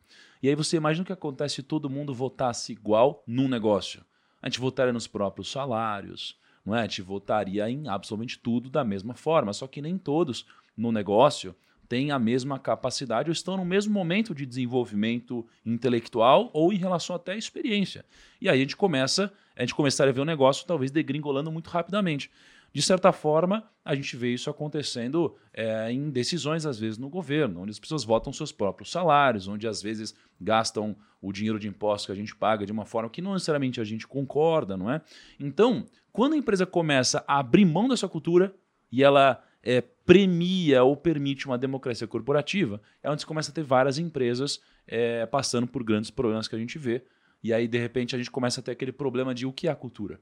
E 0.42 0.48
aí 0.48 0.54
você 0.54 0.76
imagina 0.76 1.02
o 1.02 1.06
que 1.06 1.12
acontece 1.12 1.56
se 1.56 1.62
todo 1.62 1.90
mundo 1.90 2.14
votasse 2.14 2.72
igual 2.72 3.22
num 3.26 3.48
negócio. 3.48 4.04
A 4.40 4.48
gente 4.48 4.60
votaria 4.60 4.92
nos 4.92 5.06
próprios 5.06 5.50
salários, 5.50 6.38
não 6.64 6.74
é? 6.74 6.80
A 6.80 6.82
gente 6.82 7.02
votaria 7.02 7.68
em 7.68 7.88
absolutamente 7.88 8.38
tudo 8.38 8.70
da 8.70 8.84
mesma 8.84 9.14
forma, 9.14 9.52
só 9.52 9.66
que 9.66 9.82
nem 9.82 9.98
todos 9.98 10.46
no 10.76 10.92
negócio 10.92 11.54
têm 11.88 12.10
a 12.10 12.18
mesma 12.18 12.58
capacidade 12.58 13.30
ou 13.30 13.32
estão 13.32 13.56
no 13.56 13.64
mesmo 13.64 13.92
momento 13.92 14.34
de 14.34 14.44
desenvolvimento 14.44 15.46
intelectual 15.64 16.50
ou 16.52 16.72
em 16.72 16.76
relação 16.76 17.14
até 17.14 17.32
à 17.32 17.36
experiência. 17.36 18.04
E 18.40 18.48
aí 18.48 18.58
a 18.58 18.60
gente 18.60 18.76
começa, 18.76 19.32
a 19.56 19.60
gente 19.60 19.74
começaria 19.74 20.10
a 20.10 20.14
ver 20.14 20.20
o 20.20 20.24
negócio 20.24 20.66
talvez 20.66 20.90
degringolando 20.90 21.50
muito 21.50 21.70
rapidamente. 21.70 22.30
De 22.76 22.82
certa 22.82 23.10
forma, 23.10 23.64
a 23.82 23.94
gente 23.94 24.18
vê 24.18 24.34
isso 24.34 24.50
acontecendo 24.50 25.34
é, 25.50 25.90
em 25.90 26.10
decisões, 26.10 26.66
às 26.66 26.78
vezes, 26.78 26.98
no 26.98 27.08
governo, 27.08 27.62
onde 27.62 27.70
as 27.70 27.78
pessoas 27.78 28.04
votam 28.04 28.34
seus 28.34 28.52
próprios 28.52 28.90
salários, 28.90 29.48
onde 29.48 29.66
às 29.66 29.80
vezes 29.80 30.14
gastam 30.38 30.94
o 31.22 31.32
dinheiro 31.32 31.58
de 31.58 31.66
impostos 31.66 32.04
que 32.04 32.12
a 32.12 32.14
gente 32.14 32.36
paga 32.36 32.66
de 32.66 32.72
uma 32.72 32.84
forma 32.84 33.08
que 33.08 33.22
não 33.22 33.32
necessariamente 33.32 33.80
a 33.80 33.84
gente 33.84 34.06
concorda, 34.06 34.76
não 34.76 34.90
é? 34.90 35.00
Então, 35.40 35.86
quando 36.12 36.34
a 36.34 36.36
empresa 36.36 36.66
começa 36.66 37.24
a 37.26 37.38
abrir 37.38 37.64
mão 37.64 37.88
dessa 37.88 38.06
cultura 38.06 38.54
e 38.92 39.02
ela 39.02 39.42
é, 39.62 39.80
premia 39.80 40.84
ou 40.84 40.94
permite 40.98 41.46
uma 41.46 41.56
democracia 41.56 42.06
corporativa, 42.06 42.78
é 43.02 43.10
onde 43.10 43.22
você 43.22 43.26
começa 43.26 43.50
a 43.50 43.54
ter 43.54 43.64
várias 43.64 43.96
empresas 43.96 44.60
é, 44.86 45.24
passando 45.24 45.66
por 45.66 45.82
grandes 45.82 46.10
problemas 46.10 46.46
que 46.46 46.54
a 46.54 46.58
gente 46.58 46.78
vê. 46.78 47.02
E 47.42 47.54
aí, 47.54 47.66
de 47.66 47.78
repente, 47.78 48.14
a 48.14 48.18
gente 48.18 48.30
começa 48.30 48.60
a 48.60 48.62
ter 48.62 48.72
aquele 48.72 48.92
problema 48.92 49.34
de 49.34 49.46
o 49.46 49.52
que 49.52 49.66
é 49.66 49.70
a 49.70 49.74
cultura. 49.74 50.20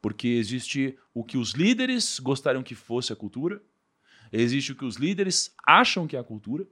Porque 0.00 0.28
existe 0.28 0.98
o 1.12 1.22
que 1.22 1.36
os 1.36 1.52
líderes 1.52 2.18
gostariam 2.18 2.62
que 2.62 2.74
fosse 2.74 3.12
a 3.12 3.16
cultura, 3.16 3.62
existe 4.32 4.72
o 4.72 4.76
que 4.76 4.84
os 4.84 4.96
líderes 4.96 5.54
acham 5.66 6.06
que 6.06 6.16
é 6.16 6.18
a 6.18 6.24
cultura, 6.24 6.66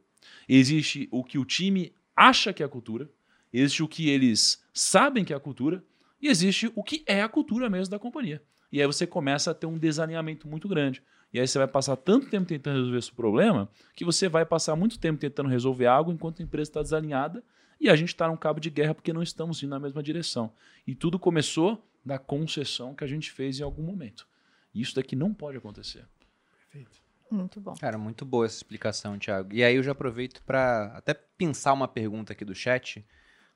existe 0.48 1.08
o 1.10 1.22
que 1.22 1.38
o 1.38 1.44
time 1.44 1.92
acha 2.16 2.52
que 2.52 2.62
é 2.62 2.66
a 2.66 2.68
cultura, 2.68 3.10
existe 3.52 3.82
o 3.82 3.88
que 3.88 4.08
eles 4.08 4.62
sabem 4.72 5.24
que 5.24 5.32
é 5.32 5.36
a 5.36 5.40
cultura, 5.40 5.84
e 6.20 6.28
existe 6.28 6.70
o 6.74 6.82
que 6.82 7.02
é 7.06 7.22
a 7.22 7.28
cultura 7.28 7.70
mesmo 7.70 7.90
da 7.90 7.98
companhia. 7.98 8.42
E 8.70 8.80
aí 8.80 8.86
você 8.86 9.06
começa 9.06 9.50
a 9.50 9.54
ter 9.54 9.66
um 9.66 9.78
desalinhamento 9.78 10.48
muito 10.48 10.68
grande. 10.68 11.02
E 11.32 11.38
aí 11.38 11.46
você 11.46 11.58
vai 11.58 11.68
passar 11.68 11.96
tanto 11.96 12.28
tempo 12.28 12.46
tentando 12.46 12.76
resolver 12.76 12.98
esse 12.98 13.12
problema 13.12 13.68
que 13.94 14.04
você 14.04 14.28
vai 14.28 14.46
passar 14.46 14.74
muito 14.76 14.98
tempo 14.98 15.18
tentando 15.18 15.48
resolver 15.48 15.86
algo 15.86 16.10
enquanto 16.10 16.40
a 16.40 16.42
empresa 16.42 16.70
está 16.70 16.82
desalinhada 16.82 17.42
e 17.80 17.88
a 17.88 17.96
gente 17.96 18.08
está 18.08 18.26
num 18.28 18.36
cabo 18.36 18.60
de 18.60 18.70
guerra 18.70 18.94
porque 18.94 19.12
não 19.12 19.22
estamos 19.22 19.62
indo 19.62 19.70
na 19.70 19.78
mesma 19.78 20.02
direção. 20.02 20.52
E 20.86 20.94
tudo 20.94 21.18
começou 21.18 21.82
da 22.04 22.18
concessão 22.18 22.94
que 22.94 23.04
a 23.04 23.06
gente 23.06 23.30
fez 23.30 23.58
em 23.60 23.62
algum 23.62 23.82
momento. 23.82 24.26
E 24.74 24.80
isso 24.80 24.94
daqui 24.94 25.16
não 25.16 25.32
pode 25.34 25.58
acontecer. 25.58 26.06
Perfeito. 26.50 27.00
Muito 27.30 27.60
bom. 27.60 27.74
Cara, 27.74 27.98
muito 27.98 28.24
boa 28.24 28.46
essa 28.46 28.56
explicação, 28.56 29.18
Thiago. 29.18 29.54
E 29.54 29.62
aí 29.62 29.76
eu 29.76 29.82
já 29.82 29.92
aproveito 29.92 30.42
para 30.42 30.92
até 30.96 31.12
pensar 31.12 31.72
uma 31.72 31.86
pergunta 31.86 32.32
aqui 32.32 32.44
do 32.44 32.54
chat, 32.54 33.04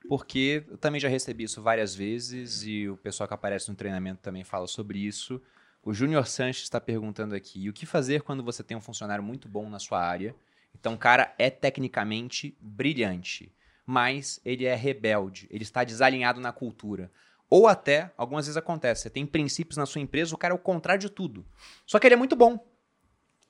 porque 0.09 0.65
eu 0.69 0.77
também 0.77 1.01
já 1.01 1.09
recebi 1.09 1.45
isso 1.45 1.63
várias 1.63 1.95
vezes 1.95 2.65
e 2.65 2.89
o 2.89 2.97
pessoal 2.97 3.27
que 3.27 3.35
aparece 3.35 3.71
no 3.71 3.75
treinamento 3.75 4.21
também 4.21 4.45
fala 4.45 4.67
sobre 4.67 4.99
isso. 4.99 5.41
O 5.83 5.93
Júnior 5.93 6.27
Sanches 6.27 6.65
está 6.65 6.81
perguntando 6.81 7.35
aqui: 7.35 7.69
o 7.69 7.73
que 7.73 7.87
fazer 7.87 8.23
quando 8.23 8.43
você 8.43 8.63
tem 8.63 8.77
um 8.77 8.81
funcionário 8.81 9.25
muito 9.25 9.49
bom 9.49 9.69
na 9.69 9.79
sua 9.79 10.01
área? 10.01 10.35
Então, 10.75 10.95
o 10.95 10.99
cara 10.99 11.35
é 11.39 11.51
tecnicamente 11.51 12.57
brilhante, 12.61 13.53
mas 13.85 14.41
ele 14.45 14.65
é 14.65 14.75
rebelde, 14.75 15.47
ele 15.51 15.63
está 15.63 15.85
desalinhado 15.85 16.41
na 16.41 16.53
cultura. 16.53 17.11
Ou 17.55 17.69
até, 17.69 18.11
algumas 18.17 18.47
vezes 18.47 18.57
acontece, 18.57 19.03
você 19.03 19.11
tem 19.11 19.27
princípios 19.27 19.77
na 19.77 19.85
sua 19.85 20.01
empresa, 20.01 20.35
o 20.35 20.39
cara 20.39 20.55
é 20.55 20.57
o 20.57 20.59
contrário 20.59 21.03
de 21.03 21.11
tudo. 21.11 21.45
Só 21.85 21.99
que 21.99 22.07
ele 22.07 22.15
é 22.15 22.17
muito 22.17 22.35
bom. 22.35 22.59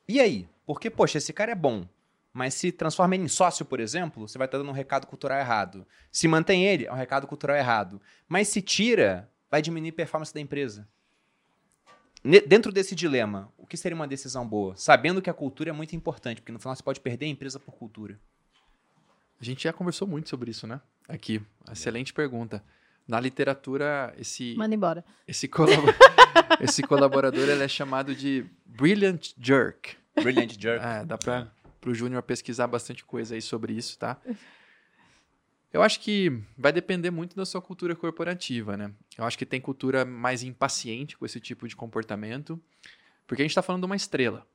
E 0.08 0.18
aí? 0.18 0.48
Porque, 0.66 0.90
poxa, 0.90 1.18
esse 1.18 1.32
cara 1.32 1.52
é 1.52 1.54
bom. 1.54 1.86
Mas 2.32 2.54
se 2.54 2.72
transforma 2.72 3.14
ele 3.14 3.22
em 3.22 3.28
sócio, 3.28 3.64
por 3.64 3.78
exemplo, 3.78 4.26
você 4.26 4.36
vai 4.36 4.48
estar 4.48 4.58
dando 4.58 4.70
um 4.70 4.72
recado 4.72 5.06
cultural 5.06 5.38
errado. 5.38 5.86
Se 6.10 6.26
mantém 6.26 6.66
ele, 6.66 6.84
é 6.84 6.92
um 6.92 6.96
recado 6.96 7.28
cultural 7.28 7.56
errado. 7.56 8.02
Mas 8.26 8.48
se 8.48 8.60
tira, 8.60 9.30
vai 9.48 9.62
diminuir 9.62 9.90
a 9.90 9.92
performance 9.92 10.34
da 10.34 10.40
empresa. 10.40 10.88
Dentro 12.48 12.72
desse 12.72 12.96
dilema, 12.96 13.52
o 13.56 13.64
que 13.68 13.76
seria 13.76 13.94
uma 13.94 14.08
decisão 14.08 14.44
boa? 14.44 14.74
Sabendo 14.76 15.22
que 15.22 15.30
a 15.30 15.34
cultura 15.34 15.70
é 15.70 15.72
muito 15.72 15.94
importante, 15.94 16.40
porque 16.40 16.50
no 16.50 16.58
final 16.58 16.74
você 16.74 16.82
pode 16.82 16.98
perder 16.98 17.26
a 17.26 17.28
empresa 17.28 17.60
por 17.60 17.72
cultura. 17.76 18.18
A 19.40 19.44
gente 19.44 19.62
já 19.62 19.72
conversou 19.72 20.08
muito 20.08 20.28
sobre 20.28 20.50
isso, 20.50 20.66
né? 20.66 20.80
Aqui. 21.08 21.40
Excelente 21.70 22.12
pergunta. 22.12 22.64
Na 23.06 23.18
literatura, 23.20 24.14
esse, 24.18 24.54
Manda 24.56 24.74
embora. 24.74 25.04
esse, 25.26 25.48
colabo- 25.48 25.82
esse 26.60 26.82
colaborador 26.82 27.48
ele 27.48 27.62
é 27.62 27.68
chamado 27.68 28.14
de 28.14 28.44
Brilliant 28.64 29.32
Jerk. 29.40 29.96
Brilliant 30.14 30.56
Jerk. 30.58 30.84
É, 30.84 31.04
dá 31.04 31.18
para 31.18 31.50
o 31.84 31.92
Júnior 31.94 32.22
pesquisar 32.22 32.66
bastante 32.68 33.04
coisa 33.04 33.34
aí 33.34 33.42
sobre 33.42 33.72
isso, 33.72 33.98
tá? 33.98 34.18
Eu 35.72 35.82
acho 35.82 36.00
que 36.00 36.42
vai 36.56 36.70
depender 36.72 37.10
muito 37.10 37.34
da 37.34 37.46
sua 37.46 37.60
cultura 37.62 37.96
corporativa, 37.96 38.76
né? 38.76 38.92
Eu 39.16 39.24
acho 39.24 39.38
que 39.38 39.46
tem 39.46 39.60
cultura 39.60 40.04
mais 40.04 40.42
impaciente 40.42 41.16
com 41.16 41.24
esse 41.24 41.40
tipo 41.40 41.66
de 41.66 41.74
comportamento, 41.74 42.60
porque 43.26 43.42
a 43.42 43.44
gente 43.44 43.52
está 43.52 43.62
falando 43.62 43.82
de 43.82 43.86
uma 43.86 43.96
estrela. 43.96 44.46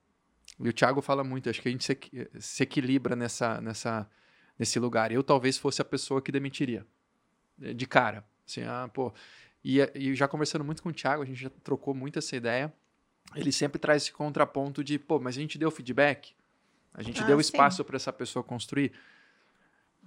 E 0.60 0.70
o 0.70 0.74
Thiago 0.74 1.02
fala 1.02 1.24
muito, 1.24 1.50
acho 1.50 1.62
que 1.62 1.68
a 1.68 1.72
gente 1.72 1.84
se, 1.84 1.98
se 2.40 2.64
equilibra 2.64 3.16
nessa, 3.16 3.60
nessa, 3.60 4.08
nesse 4.58 4.80
lugar. 4.80 5.12
Eu 5.12 5.24
talvez 5.24 5.58
fosse 5.58 5.82
a 5.82 5.86
pessoa 5.86 6.22
que 6.22 6.32
demitiria, 6.32 6.86
de 7.58 7.86
cara. 7.88 8.24
Assim, 8.48 8.64
ah, 8.64 8.90
pô. 8.94 9.14
E, 9.64 9.80
e 9.94 10.16
já 10.16 10.28
conversando 10.28 10.64
muito 10.64 10.82
com 10.82 10.90
o 10.90 10.94
Thiago, 10.94 11.22
a 11.22 11.26
gente 11.26 11.42
já 11.42 11.50
trocou 11.64 11.94
muito 11.94 12.18
essa 12.20 12.36
ideia. 12.36 12.74
Ele 13.36 13.52
sempre 13.52 13.78
traz 13.78 14.04
esse 14.04 14.14
contraponto 14.14 14.84
de, 14.84 14.98
pô, 14.98 15.20
mas 15.20 15.36
a 15.38 15.42
gente 15.42 15.58
deu 15.58 15.70
feedback, 15.70 16.34
a 16.94 17.04
gente 17.04 17.22
Ah, 17.22 17.26
deu 17.26 17.36
sim. 17.38 17.42
espaço 17.42 17.84
para 17.84 17.98
essa 17.98 18.14
pessoa 18.14 18.42
construir. 18.42 18.94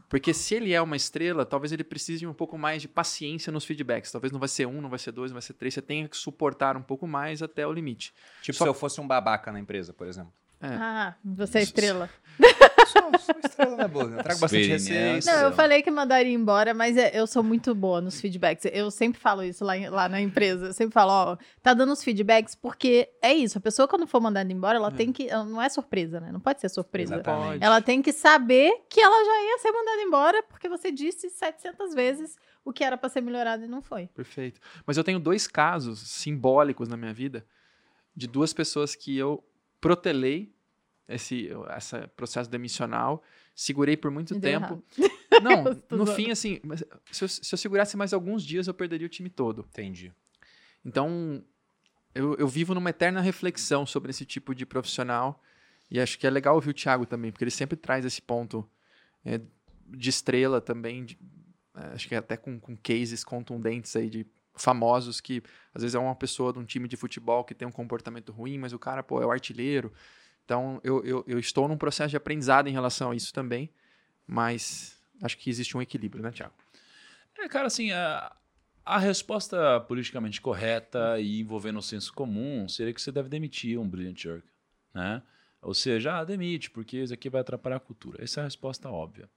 Porque 0.08 0.32
se 0.34 0.54
ele 0.54 0.72
é 0.72 0.80
uma 0.80 0.96
estrela, 0.96 1.44
talvez 1.46 1.70
ele 1.70 1.84
precise 1.84 2.20
de 2.20 2.26
um 2.26 2.32
pouco 2.34 2.56
mais 2.58 2.82
de 2.82 2.88
paciência 2.88 3.52
nos 3.52 3.64
feedbacks. 3.64 4.10
Talvez 4.10 4.32
não 4.32 4.40
vai 4.40 4.48
ser 4.48 4.66
um, 4.66 4.80
não 4.80 4.88
vai 4.88 4.98
ser 4.98 5.12
dois, 5.12 5.30
não 5.30 5.34
vai 5.36 5.42
ser 5.42 5.52
três. 5.52 5.74
Você 5.74 5.82
tenha 5.82 6.08
que 6.08 6.16
suportar 6.16 6.76
um 6.76 6.82
pouco 6.82 7.06
mais 7.06 7.42
até 7.42 7.64
o 7.66 7.72
limite. 7.72 8.12
Tipo 8.42 8.58
Só- 8.58 8.64
se 8.64 8.68
eu 8.70 8.74
fosse 8.74 9.00
um 9.00 9.06
babaca 9.06 9.52
na 9.52 9.60
empresa, 9.60 9.92
por 9.92 10.08
exemplo. 10.08 10.32
É. 10.62 10.66
Ah, 10.68 11.14
você 11.24 11.58
é 11.58 11.62
estrela. 11.62 12.10
sou, 12.86 13.18
sou 13.18 13.34
estrela 13.42 13.76
na 13.76 13.88
boa. 13.88 14.04
Eu 14.04 14.22
trago 14.22 14.40
bastante 14.40 14.70
Experiência. 14.70 15.14
receita. 15.14 15.36
Não, 15.40 15.48
eu 15.48 15.52
falei 15.54 15.82
que 15.82 15.90
mandaria 15.90 16.32
embora, 16.32 16.74
mas 16.74 16.96
é- 16.96 17.18
eu 17.18 17.26
sou 17.26 17.42
muito 17.42 17.74
boa 17.74 18.00
nos 18.00 18.20
feedbacks. 18.20 18.66
Eu 18.72 18.90
sempre 18.90 19.18
falo 19.20 19.42
isso 19.42 19.64
lá, 19.64 19.72
lá 19.90 20.08
na 20.08 20.20
empresa. 20.20 20.66
Eu 20.66 20.72
sempre 20.72 20.92
falo, 20.92 21.12
ó, 21.12 21.36
tá 21.62 21.72
dando 21.72 21.92
os 21.92 22.04
feedbacks 22.04 22.54
porque 22.54 23.08
é 23.22 23.32
isso. 23.32 23.56
A 23.56 23.60
pessoa, 23.60 23.88
quando 23.88 24.06
for 24.06 24.20
mandada 24.20 24.52
embora, 24.52 24.76
ela 24.76 24.90
tem 24.90 25.12
que. 25.12 25.28
Não 25.28 25.60
é 25.62 25.68
surpresa, 25.68 26.20
né? 26.20 26.30
Não 26.30 26.40
pode 26.40 26.60
ser 26.60 26.68
surpresa. 26.68 27.14
Exatamente. 27.14 27.64
Ela 27.64 27.80
tem 27.80 28.02
que 28.02 28.12
saber 28.12 28.70
que 28.88 29.00
ela 29.00 29.24
já 29.24 29.42
ia 29.44 29.58
ser 29.58 29.72
mandada 29.72 30.02
embora 30.02 30.42
porque 30.42 30.68
você 30.68 30.90
disse 30.92 31.30
700 31.30 31.94
vezes 31.94 32.36
o 32.64 32.72
que 32.72 32.84
era 32.84 32.96
pra 32.98 33.08
ser 33.08 33.22
melhorado 33.22 33.64
e 33.64 33.68
não 33.68 33.80
foi. 33.80 34.08
Perfeito. 34.08 34.60
Mas 34.86 34.96
eu 34.98 35.04
tenho 35.04 35.18
dois 35.18 35.46
casos 35.46 36.00
simbólicos 36.00 36.88
na 36.88 36.96
minha 36.96 37.14
vida 37.14 37.44
de 38.14 38.26
duas 38.26 38.52
pessoas 38.52 38.94
que 38.94 39.16
eu 39.16 39.42
protelei 39.80 40.52
esse 41.08 41.48
essa 41.70 42.06
processo 42.16 42.48
demissional, 42.50 43.22
segurei 43.54 43.96
por 43.96 44.10
muito 44.10 44.34
Me 44.34 44.40
tempo. 44.40 44.64
errado. 44.64 44.84
Não, 45.42 45.64
no 45.96 46.04
zoando. 46.06 46.14
fim, 46.14 46.30
assim, 46.30 46.60
mas 46.62 46.84
se 47.10 47.24
eu, 47.24 47.28
se 47.28 47.52
eu 47.54 47.58
segurasse 47.58 47.96
mais 47.96 48.12
alguns 48.12 48.44
dias, 48.44 48.66
eu 48.66 48.74
perderia 48.74 49.06
o 49.06 49.10
time 49.10 49.28
todo. 49.30 49.66
Entendi. 49.70 50.12
Então, 50.84 51.42
eu, 52.14 52.34
eu 52.36 52.46
vivo 52.48 52.74
numa 52.74 52.90
eterna 52.90 53.20
reflexão 53.20 53.84
sobre 53.86 54.10
esse 54.10 54.24
tipo 54.24 54.54
de 54.54 54.64
profissional. 54.66 55.42
E 55.90 55.98
acho 56.00 56.16
que 56.18 56.26
é 56.26 56.30
legal 56.30 56.54
ouvir 56.54 56.70
o 56.70 56.74
Thiago 56.74 57.04
também, 57.04 57.32
porque 57.32 57.42
ele 57.42 57.50
sempre 57.50 57.76
traz 57.76 58.04
esse 58.04 58.22
ponto 58.22 58.68
é, 59.24 59.40
de 59.88 60.08
estrela 60.10 60.60
também. 60.60 61.04
de- 61.04 61.18
é, 61.74 61.86
acho 61.94 62.06
que 62.08 62.14
até 62.14 62.36
com, 62.36 62.58
com 62.60 62.76
cases 62.76 63.24
contundentes 63.24 63.94
aí 63.96 64.08
de 64.08 64.24
famosos 64.54 65.20
que 65.20 65.42
às 65.74 65.82
vezes 65.82 65.94
é 65.94 65.98
uma 65.98 66.14
pessoa 66.14 66.52
de 66.52 66.58
um 66.58 66.64
time 66.64 66.88
de 66.88 66.96
futebol 66.96 67.44
que 67.44 67.54
tem 67.54 67.66
um 67.66 67.72
comportamento 67.72 68.32
ruim, 68.32 68.58
mas 68.58 68.72
o 68.72 68.78
cara, 68.78 69.02
pô, 69.02 69.22
é 69.22 69.26
o 69.26 69.30
artilheiro. 69.30 69.92
Então, 70.44 70.80
eu, 70.82 71.04
eu, 71.04 71.24
eu 71.26 71.38
estou 71.38 71.68
num 71.68 71.76
processo 71.76 72.10
de 72.10 72.16
aprendizado 72.16 72.68
em 72.68 72.72
relação 72.72 73.12
a 73.12 73.16
isso 73.16 73.32
também, 73.32 73.70
mas 74.26 75.00
acho 75.22 75.38
que 75.38 75.48
existe 75.48 75.76
um 75.76 75.82
equilíbrio, 75.82 76.22
né, 76.22 76.30
Thiago? 76.30 76.54
É, 77.38 77.48
cara, 77.48 77.68
assim, 77.68 77.92
a, 77.92 78.34
a 78.84 78.98
resposta 78.98 79.80
politicamente 79.80 80.40
correta 80.40 81.20
e 81.20 81.40
envolvendo 81.40 81.78
o 81.78 81.82
senso 81.82 82.12
comum 82.12 82.68
seria 82.68 82.92
que 82.92 83.00
você 83.00 83.12
deve 83.12 83.28
demitir 83.28 83.78
um 83.78 83.88
Brilliant 83.88 84.20
Jerk, 84.20 84.46
né? 84.92 85.22
Ou 85.62 85.74
seja, 85.74 86.18
ah, 86.18 86.24
demite, 86.24 86.70
porque 86.70 86.96
isso 86.96 87.12
aqui 87.12 87.28
vai 87.28 87.42
atrapalhar 87.42 87.76
a 87.76 87.80
cultura. 87.80 88.22
Essa 88.24 88.40
é 88.40 88.42
a 88.42 88.44
resposta 88.44 88.88
óbvia. 88.88 89.28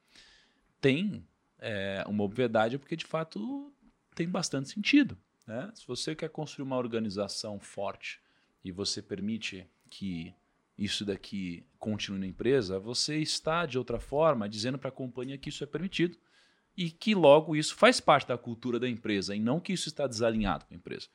Tem 0.80 1.26
é, 1.60 2.04
uma 2.08 2.24
obviedade 2.24 2.78
porque, 2.78 2.96
de 2.96 3.06
fato, 3.06 3.73
tem 4.14 4.28
bastante 4.28 4.70
sentido, 4.70 5.18
né? 5.48 5.72
Se 5.76 5.86
você 5.88 6.16
quer 6.16 6.30
construir 6.30 6.64
uma 6.64 6.78
organização 6.78 7.60
forte 7.60 8.20
e 8.64 8.72
você 8.72 9.02
permite 9.02 9.68
que 9.90 10.34
isso 10.78 11.06
daqui 11.06 11.66
continue 11.78 12.20
na 12.20 12.28
empresa, 12.28 12.80
você 12.80 13.18
está, 13.18 13.66
de 13.66 13.78
outra 13.78 14.00
forma, 14.00 14.50
dizendo 14.50 14.78
para 14.78 14.90
a 14.90 14.92
companhia 14.92 15.38
que 15.38 15.50
isso 15.50 15.64
é 15.64 15.68
permitido 15.68 16.18
e 16.76 16.90
que 16.90 17.14
logo 17.14 17.56
isso 17.56 17.76
faz 17.76 18.00
parte 18.00 18.28
da 18.28 18.38
cultura 18.38 18.80
da 18.80 18.90
empresa 18.90 19.36
e 19.36 19.40
não 19.40 19.60
que 19.60 19.74
isso 19.74 19.88
está 19.88 20.08
desalinhado 20.08 20.66
com 20.66 20.74
a 20.74 20.78
empresa. 20.78 21.08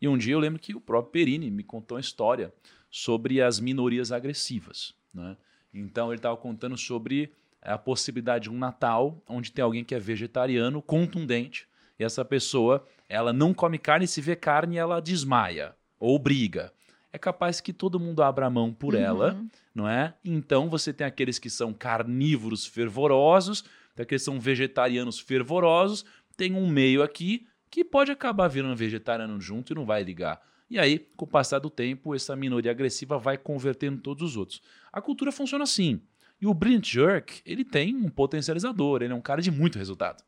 E 0.00 0.08
um 0.08 0.18
dia 0.18 0.34
eu 0.34 0.40
lembro 0.40 0.60
que 0.60 0.74
o 0.74 0.80
próprio 0.80 1.12
Perini 1.12 1.50
me 1.50 1.62
contou 1.62 1.96
uma 1.96 2.00
história 2.00 2.52
sobre 2.90 3.40
as 3.40 3.60
minorias 3.60 4.10
agressivas. 4.10 4.94
Né? 5.12 5.36
Então 5.72 6.08
ele 6.08 6.18
estava 6.18 6.36
contando 6.36 6.76
sobre 6.76 7.32
a 7.60 7.76
possibilidade 7.76 8.44
de 8.44 8.50
um 8.50 8.58
Natal 8.58 9.22
onde 9.28 9.52
tem 9.52 9.62
alguém 9.62 9.84
que 9.84 9.94
é 9.94 9.98
vegetariano, 9.98 10.80
contundente, 10.80 11.67
e 11.98 12.04
essa 12.04 12.24
pessoa 12.24 12.84
ela 13.08 13.32
não 13.32 13.52
come 13.54 13.78
carne, 13.78 14.06
se 14.06 14.20
vê 14.20 14.36
carne 14.36 14.76
ela 14.76 15.00
desmaia 15.00 15.74
ou 15.98 16.18
briga. 16.18 16.72
É 17.12 17.18
capaz 17.18 17.60
que 17.60 17.72
todo 17.72 17.98
mundo 17.98 18.22
abra 18.22 18.46
a 18.46 18.50
mão 18.50 18.72
por 18.72 18.94
ela, 18.94 19.32
Uhum. 19.34 19.48
não 19.74 19.88
é? 19.88 20.14
Então 20.24 20.68
você 20.68 20.92
tem 20.92 21.06
aqueles 21.06 21.38
que 21.38 21.48
são 21.48 21.72
carnívoros 21.72 22.66
fervorosos, 22.66 23.62
tem 23.96 24.02
aqueles 24.02 24.22
que 24.22 24.26
são 24.30 24.38
vegetarianos 24.38 25.18
fervorosos, 25.18 26.04
tem 26.36 26.54
um 26.54 26.68
meio 26.68 27.02
aqui 27.02 27.46
que 27.70 27.84
pode 27.84 28.10
acabar 28.12 28.46
virando 28.48 28.76
vegetariano 28.76 29.40
junto 29.40 29.72
e 29.72 29.76
não 29.76 29.84
vai 29.86 30.02
ligar. 30.02 30.40
E 30.70 30.78
aí, 30.78 30.98
com 31.16 31.24
o 31.24 31.28
passar 31.28 31.58
do 31.58 31.70
tempo, 31.70 32.14
essa 32.14 32.36
minoria 32.36 32.70
agressiva 32.70 33.18
vai 33.18 33.38
convertendo 33.38 34.00
todos 34.02 34.22
os 34.22 34.36
outros. 34.36 34.60
A 34.92 35.00
cultura 35.00 35.32
funciona 35.32 35.64
assim. 35.64 36.00
E 36.40 36.46
o 36.46 36.52
Brilliant 36.54 36.86
Jerk, 36.86 37.40
ele 37.44 37.64
tem 37.64 37.96
um 37.96 38.08
potencializador, 38.10 39.02
ele 39.02 39.12
é 39.12 39.16
um 39.16 39.20
cara 39.20 39.40
de 39.42 39.50
muito 39.50 39.78
resultado. 39.78 40.22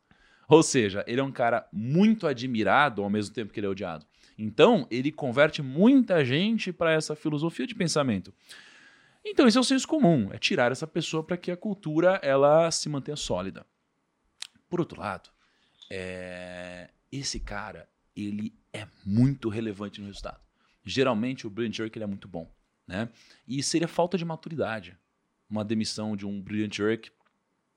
Ou 0.51 0.61
seja, 0.61 1.01
ele 1.07 1.21
é 1.21 1.23
um 1.23 1.31
cara 1.31 1.65
muito 1.71 2.27
admirado 2.27 3.01
ao 3.01 3.09
mesmo 3.09 3.33
tempo 3.33 3.53
que 3.53 3.59
ele 3.61 3.67
é 3.67 3.69
odiado. 3.69 4.05
Então, 4.37 4.85
ele 4.91 5.09
converte 5.09 5.61
muita 5.61 6.25
gente 6.25 6.73
para 6.73 6.91
essa 6.91 7.15
filosofia 7.15 7.65
de 7.65 7.73
pensamento. 7.73 8.33
Então, 9.23 9.47
esse 9.47 9.57
é 9.57 9.61
o 9.61 9.63
senso 9.63 9.87
comum, 9.87 10.29
é 10.33 10.37
tirar 10.37 10.69
essa 10.69 10.85
pessoa 10.85 11.23
para 11.23 11.37
que 11.37 11.51
a 11.51 11.55
cultura 11.55 12.19
ela 12.21 12.69
se 12.69 12.89
mantenha 12.89 13.15
sólida. 13.15 13.65
Por 14.69 14.81
outro 14.81 14.99
lado, 14.99 15.29
é, 15.89 16.89
esse 17.09 17.39
cara, 17.39 17.87
ele 18.13 18.53
é 18.73 18.85
muito 19.05 19.47
relevante 19.47 20.01
no 20.01 20.07
resultado. 20.07 20.41
Geralmente, 20.83 21.47
o 21.47 21.49
Brilliant 21.49 21.77
Jerk 21.77 21.97
ele 21.97 22.03
é 22.03 22.07
muito 22.07 22.27
bom. 22.27 22.53
Né? 22.85 23.07
E 23.47 23.63
seria 23.63 23.87
falta 23.87 24.17
de 24.17 24.25
maturidade 24.25 24.97
uma 25.49 25.63
demissão 25.63 26.17
de 26.17 26.25
um 26.25 26.41
Brilliant 26.41 26.75
Jerk 26.75 27.09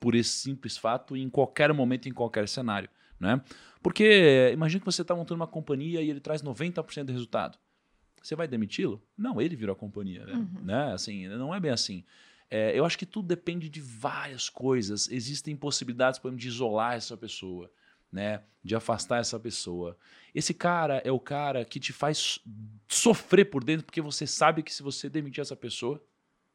por 0.05 0.14
esse 0.14 0.32
simples 0.32 0.76
fato 0.76 1.16
em 1.16 1.30
qualquer 1.30 1.72
momento, 1.72 2.11
em 2.11 2.12
qualquer 2.12 2.46
cenário. 2.46 2.90
Né? 3.18 3.40
Porque 3.82 4.50
imagina 4.52 4.80
que 4.80 4.84
você 4.84 5.00
está 5.00 5.14
montando 5.14 5.40
uma 5.40 5.46
companhia 5.46 6.02
e 6.02 6.11
ele 6.11 6.20
traz 6.20 6.42
90% 6.42 7.05
do 7.05 7.12
resultado. 7.12 7.59
Você 8.22 8.36
vai 8.36 8.46
demiti-lo? 8.46 9.02
Não, 9.16 9.40
ele 9.40 9.57
virou 9.57 9.72
a 9.72 9.76
companhia. 9.76 10.26
né? 10.26 10.34
Uhum. 10.34 10.62
Né? 10.62 10.92
Assim, 10.92 11.26
não 11.28 11.55
é 11.55 11.59
bem 11.59 11.70
assim. 11.70 12.05
É, 12.50 12.78
eu 12.78 12.84
acho 12.84 12.98
que 12.98 13.07
tudo 13.07 13.26
depende 13.26 13.70
de 13.70 13.80
várias 13.80 14.50
coisas. 14.50 15.09
Existem 15.09 15.57
possibilidades, 15.57 16.18
por 16.18 16.28
exemplo, 16.28 16.42
de 16.42 16.48
isolar 16.48 16.96
essa 16.96 17.16
pessoa, 17.16 17.70
né? 18.12 18.42
De 18.62 18.76
afastar 18.76 19.20
essa 19.20 19.40
pessoa. 19.40 19.96
Esse 20.34 20.52
cara 20.52 21.00
é 21.02 21.11
o 21.11 21.18
cara 21.18 21.64
que 21.64 21.80
te 21.80 21.94
faz 21.94 22.38
sofrer 22.86 23.46
por 23.46 23.64
dentro, 23.64 23.86
porque 23.86 24.02
você 24.02 24.26
sabe 24.26 24.62
que 24.62 24.74
se 24.74 24.82
você 24.82 25.09
demitir 25.09 25.40
essa 25.40 25.57
pessoa, 25.57 25.98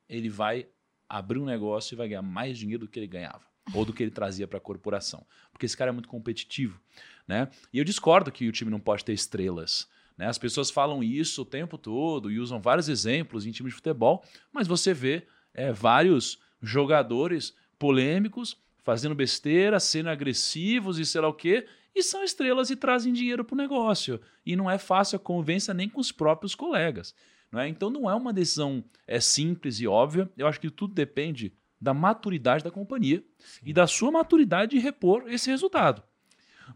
ele 0.07 0.29
vai 0.29 0.67
abrir 1.09 1.39
um 1.39 1.45
negócio 1.45 1.95
e 1.95 1.97
vai 1.97 2.07
ganhar 2.07 2.21
mais 2.21 2.57
dinheiro 2.57 2.85
do 2.85 2.91
que 2.91 2.99
ele 2.99 3.07
ganhava 3.07 3.41
ou 3.73 3.83
do 3.83 3.93
que 3.93 4.03
ele 4.03 4.11
trazia 4.11 4.47
para 4.47 4.57
a 4.57 4.61
corporação, 4.61 5.25
porque 5.51 5.65
esse 5.65 5.77
cara 5.77 5.89
é 5.89 5.91
muito 5.91 6.09
competitivo, 6.09 6.79
né? 7.27 7.49
E 7.71 7.77
eu 7.77 7.83
discordo 7.83 8.31
que 8.31 8.47
o 8.47 8.51
time 8.51 8.71
não 8.71 8.79
pode 8.79 9.05
ter 9.05 9.13
estrelas. 9.13 9.87
Né? 10.17 10.27
As 10.27 10.37
pessoas 10.37 10.69
falam 10.69 11.03
isso 11.03 11.43
o 11.43 11.45
tempo 11.45 11.77
todo 11.77 12.31
e 12.31 12.39
usam 12.39 12.59
vários 12.59 12.89
exemplos 12.89 13.45
em 13.45 13.51
time 13.51 13.69
de 13.69 13.75
futebol, 13.75 14.23
mas 14.51 14.67
você 14.67 14.93
vê 14.93 15.25
é, 15.53 15.71
vários 15.71 16.39
jogadores 16.61 17.55
polêmicos 17.77 18.57
fazendo 18.83 19.15
besteira, 19.15 19.79
sendo 19.79 20.09
agressivos 20.09 20.99
e 20.99 21.05
sei 21.05 21.21
lá 21.21 21.27
o 21.27 21.33
quê, 21.33 21.67
e 21.95 22.03
são 22.03 22.23
estrelas 22.23 22.69
e 22.69 22.75
trazem 22.75 23.13
dinheiro 23.13 23.45
para 23.45 23.53
o 23.53 23.57
negócio. 23.57 24.19
E 24.45 24.55
não 24.55 24.69
é 24.69 24.77
fácil 24.77 25.15
a 25.15 25.19
convivência 25.19 25.73
nem 25.73 25.87
com 25.87 25.99
os 26.01 26.11
próprios 26.11 26.55
colegas. 26.55 27.15
Não 27.51 27.59
é? 27.59 27.67
Então 27.67 27.89
não 27.89 28.09
é 28.09 28.13
uma 28.13 28.31
decisão 28.31 28.83
é, 29.07 29.19
simples 29.19 29.79
e 29.79 29.87
óbvia. 29.87 30.29
Eu 30.37 30.47
acho 30.47 30.59
que 30.59 30.69
tudo 30.69 30.93
depende 30.93 31.53
da 31.81 31.93
maturidade 31.93 32.63
da 32.63 32.71
companhia 32.71 33.23
Sim. 33.39 33.61
e 33.65 33.73
da 33.73 33.87
sua 33.87 34.11
maturidade 34.11 34.71
de 34.71 34.79
repor 34.79 35.23
esse 35.27 35.49
resultado. 35.49 36.03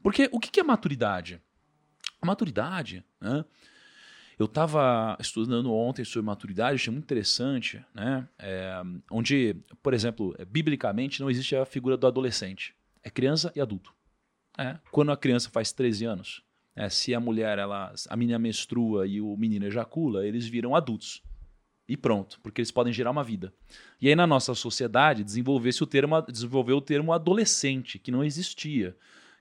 Porque 0.02 0.30
o 0.32 0.40
que 0.40 0.60
é 0.60 0.64
maturidade? 0.64 1.42
A 2.22 2.26
maturidade, 2.26 3.04
né? 3.20 3.46
Eu 4.40 4.48
estava 4.48 5.16
estudando 5.20 5.72
ontem 5.72 6.04
sobre 6.04 6.26
maturidade, 6.26 6.76
achei 6.76 6.92
muito 6.92 7.04
interessante, 7.04 7.86
né? 7.94 8.28
É, 8.40 8.82
onde, 9.12 9.56
por 9.82 9.94
exemplo, 9.94 10.36
biblicamente 10.48 11.22
não 11.22 11.30
existe 11.30 11.56
a 11.56 11.66
figura 11.66 11.96
do 11.96 12.08
adolescente. 12.08 12.76
É 13.04 13.10
criança 13.12 13.52
e 13.56 13.62
adulto. 13.62 13.94
É, 14.58 14.78
quando 14.92 15.12
a 15.12 15.18
criança 15.18 15.50
faz 15.50 15.72
13 15.72 16.06
anos, 16.06 16.44
é, 16.76 16.90
se 16.90 17.14
a 17.14 17.20
mulher, 17.20 17.60
ela, 17.60 17.94
a 18.10 18.18
menina 18.18 18.40
menstrua 18.40 19.06
e 19.06 19.22
o 19.22 19.36
menino 19.38 19.66
ejacula, 19.66 20.26
eles 20.26 20.48
viram 20.48 20.76
adultos. 20.76 21.22
E 21.88 21.98
pronto, 21.98 22.40
porque 22.42 22.62
eles 22.62 22.72
podem 22.72 22.94
gerar 22.94 23.12
uma 23.12 23.24
vida. 23.24 23.54
E 24.02 24.08
aí 24.08 24.16
na 24.16 24.26
nossa 24.26 24.56
sociedade 24.56 25.24
desenvolveu-se 25.24 25.84
o 25.84 25.88
termo, 25.88 26.22
desenvolveu 26.22 26.78
o 26.78 26.82
termo 26.82 27.12
adolescente, 27.12 28.00
que 28.00 28.12
não 28.12 28.24
existia. 28.24 28.96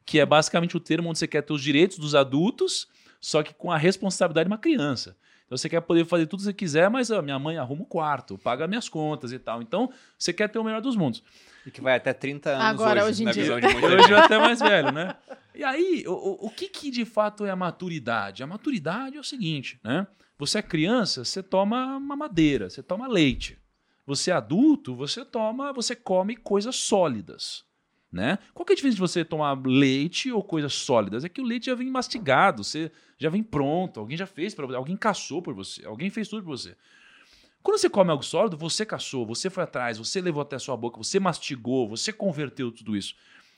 Que 0.04 0.18
é 0.18 0.26
basicamente 0.26 0.76
o 0.76 0.80
termo 0.80 1.08
onde 1.08 1.18
você 1.18 1.28
quer 1.28 1.42
ter 1.42 1.52
os 1.52 1.62
direitos 1.62 1.98
dos 1.98 2.14
adultos, 2.14 2.88
só 3.20 3.42
que 3.42 3.54
com 3.54 3.70
a 3.70 3.78
responsabilidade 3.78 4.48
de 4.48 4.52
uma 4.52 4.58
criança. 4.58 5.16
Então 5.46 5.56
você 5.56 5.68
quer 5.68 5.80
poder 5.82 6.04
fazer 6.04 6.26
tudo 6.26 6.40
que 6.40 6.44
você 6.46 6.52
quiser, 6.52 6.90
mas 6.90 7.10
a 7.10 7.22
minha 7.22 7.38
mãe 7.38 7.56
arruma 7.56 7.82
o 7.82 7.86
quarto, 7.86 8.36
paga 8.36 8.66
minhas 8.66 8.88
contas 8.88 9.32
e 9.32 9.38
tal. 9.38 9.62
Então 9.62 9.92
você 10.18 10.32
quer 10.32 10.48
ter 10.48 10.58
o 10.58 10.64
melhor 10.64 10.80
dos 10.80 10.96
mundos. 10.96 11.22
E 11.66 11.70
que 11.70 11.80
vai 11.80 11.96
até 11.96 12.12
30 12.12 12.50
anos 12.50 12.64
Agora, 12.64 13.02
hoje, 13.02 13.10
hoje 13.10 13.22
em 13.22 13.26
na 13.26 13.32
dia. 13.32 13.42
visão 13.42 13.60
de 13.60 13.68
muita 13.68 13.86
Hoje 13.94 14.10
eu 14.10 14.18
até 14.18 14.38
mais 14.38 14.58
velho, 14.60 14.92
né? 14.92 15.16
E 15.54 15.62
aí, 15.62 16.04
o, 16.06 16.12
o, 16.12 16.46
o 16.46 16.50
que, 16.50 16.68
que 16.68 16.90
de 16.90 17.04
fato 17.04 17.44
é 17.44 17.50
a 17.50 17.56
maturidade? 17.56 18.42
A 18.42 18.46
maturidade 18.46 19.16
é 19.16 19.20
o 19.20 19.24
seguinte, 19.24 19.78
né? 19.84 20.06
Você 20.38 20.58
é 20.58 20.62
criança, 20.62 21.24
você 21.24 21.42
toma 21.42 22.00
mamadeira, 22.00 22.68
você 22.68 22.82
toma 22.82 23.06
leite. 23.06 23.58
Você 24.04 24.30
é 24.30 24.34
adulto, 24.34 24.94
você 24.94 25.24
toma, 25.24 25.72
você 25.72 25.94
come 25.94 26.34
coisas 26.36 26.74
sólidas. 26.74 27.64
Né? 28.10 28.38
Qual 28.52 28.66
que 28.66 28.72
é 28.72 28.74
a 28.74 28.76
diferença 28.76 28.96
de 28.96 29.00
você 29.00 29.24
tomar 29.24 29.58
leite 29.64 30.30
ou 30.30 30.42
coisas 30.42 30.74
sólidas? 30.74 31.24
É 31.24 31.30
que 31.30 31.40
o 31.40 31.44
leite 31.44 31.66
já 31.66 31.74
vem 31.74 31.90
mastigado, 31.90 32.62
você 32.62 32.92
já 33.16 33.30
vem 33.30 33.42
pronto, 33.42 34.00
alguém 34.00 34.18
já 34.18 34.26
fez 34.26 34.54
para 34.54 34.66
você, 34.66 34.76
alguém 34.76 34.96
caçou 34.96 35.40
por 35.40 35.54
você, 35.54 35.86
alguém 35.86 36.10
fez 36.10 36.28
tudo 36.28 36.42
por 36.42 36.50
você. 36.50 36.76
Quando 37.62 37.78
você 37.78 37.88
come 37.88 38.10
algo 38.10 38.24
sólido, 38.24 38.56
você 38.56 38.84
caçou, 38.84 39.24
você 39.24 39.48
foi 39.48 39.62
atrás, 39.62 39.98
você 39.98 40.20
levou 40.20 40.42
até 40.42 40.56
a 40.56 40.58
sua 40.58 40.76
boca, 40.76 40.98
você 40.98 41.20
mastigou, 41.20 41.88
você 41.88 42.12
converteu 42.12 42.72
tudo 42.72 42.96
isso. 42.96 43.14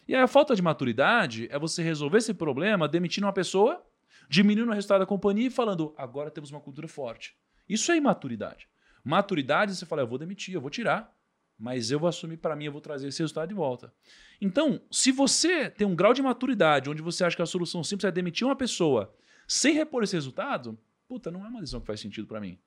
E 0.07 0.15
a 0.15 0.27
falta 0.27 0.55
de 0.55 0.61
maturidade 0.61 1.49
é 1.51 1.59
você 1.59 1.83
resolver 1.83 2.19
esse 2.19 2.35
problema 2.35 2.87
demitindo 2.87 3.27
uma 3.27 3.33
pessoa 3.33 3.83
diminuindo 4.29 4.71
o 4.71 4.75
resultado 4.75 5.01
da 5.01 5.07
companhia 5.07 5.47
e 5.47 5.51
falando, 5.51 5.95
agora 5.97 6.31
temos 6.31 6.51
uma 6.51 6.61
cultura 6.61 6.89
forte. 6.89 7.35
Isso 7.69 7.91
é 7.93 7.97
imaturidade. 7.97 8.69
Maturidade, 9.03 9.75
você 9.75 9.87
fala, 9.87 10.03
eu 10.03 10.07
vou 10.07 10.19
demitir, 10.19 10.55
eu 10.55 10.61
vou 10.61 10.71
tirar, 10.71 11.15
mas 11.59 11.91
eu 11.91 11.99
vou 11.99 12.09
assumir 12.09 12.39
para 12.39 12.57
mim, 12.57 12.65
eu 12.65 12.73
vou 12.73 12.81
trazer 12.81 13.09
esse 13.09 13.21
resultado 13.21 13.49
de 13.49 13.55
volta. 13.55 13.93
Então, 14.41 14.81
se 14.91 15.13
você 15.13 15.71
tem 15.71 15.87
um 15.87 15.95
grau 15.95 16.13
de 16.13 16.23
maturidade 16.23 16.91
onde 16.91 17.03
você 17.03 17.25
acha 17.25 17.37
que 17.37 17.43
a 17.43 17.47
solução 17.47 17.85
simples 17.85 18.05
é 18.05 18.11
demitir 18.11 18.47
uma 18.47 18.57
pessoa 18.57 19.15
sem 19.47 19.75
repor 19.75 20.03
esse 20.03 20.17
resultado, 20.17 20.79
puta, 21.07 21.31
não 21.31 21.45
é 21.45 21.49
uma 21.49 21.61
decisão 21.61 21.81
que 21.81 21.87
faz 21.87 22.01
sentido 22.01 22.27
para 22.27 22.41
mim. 22.41 22.59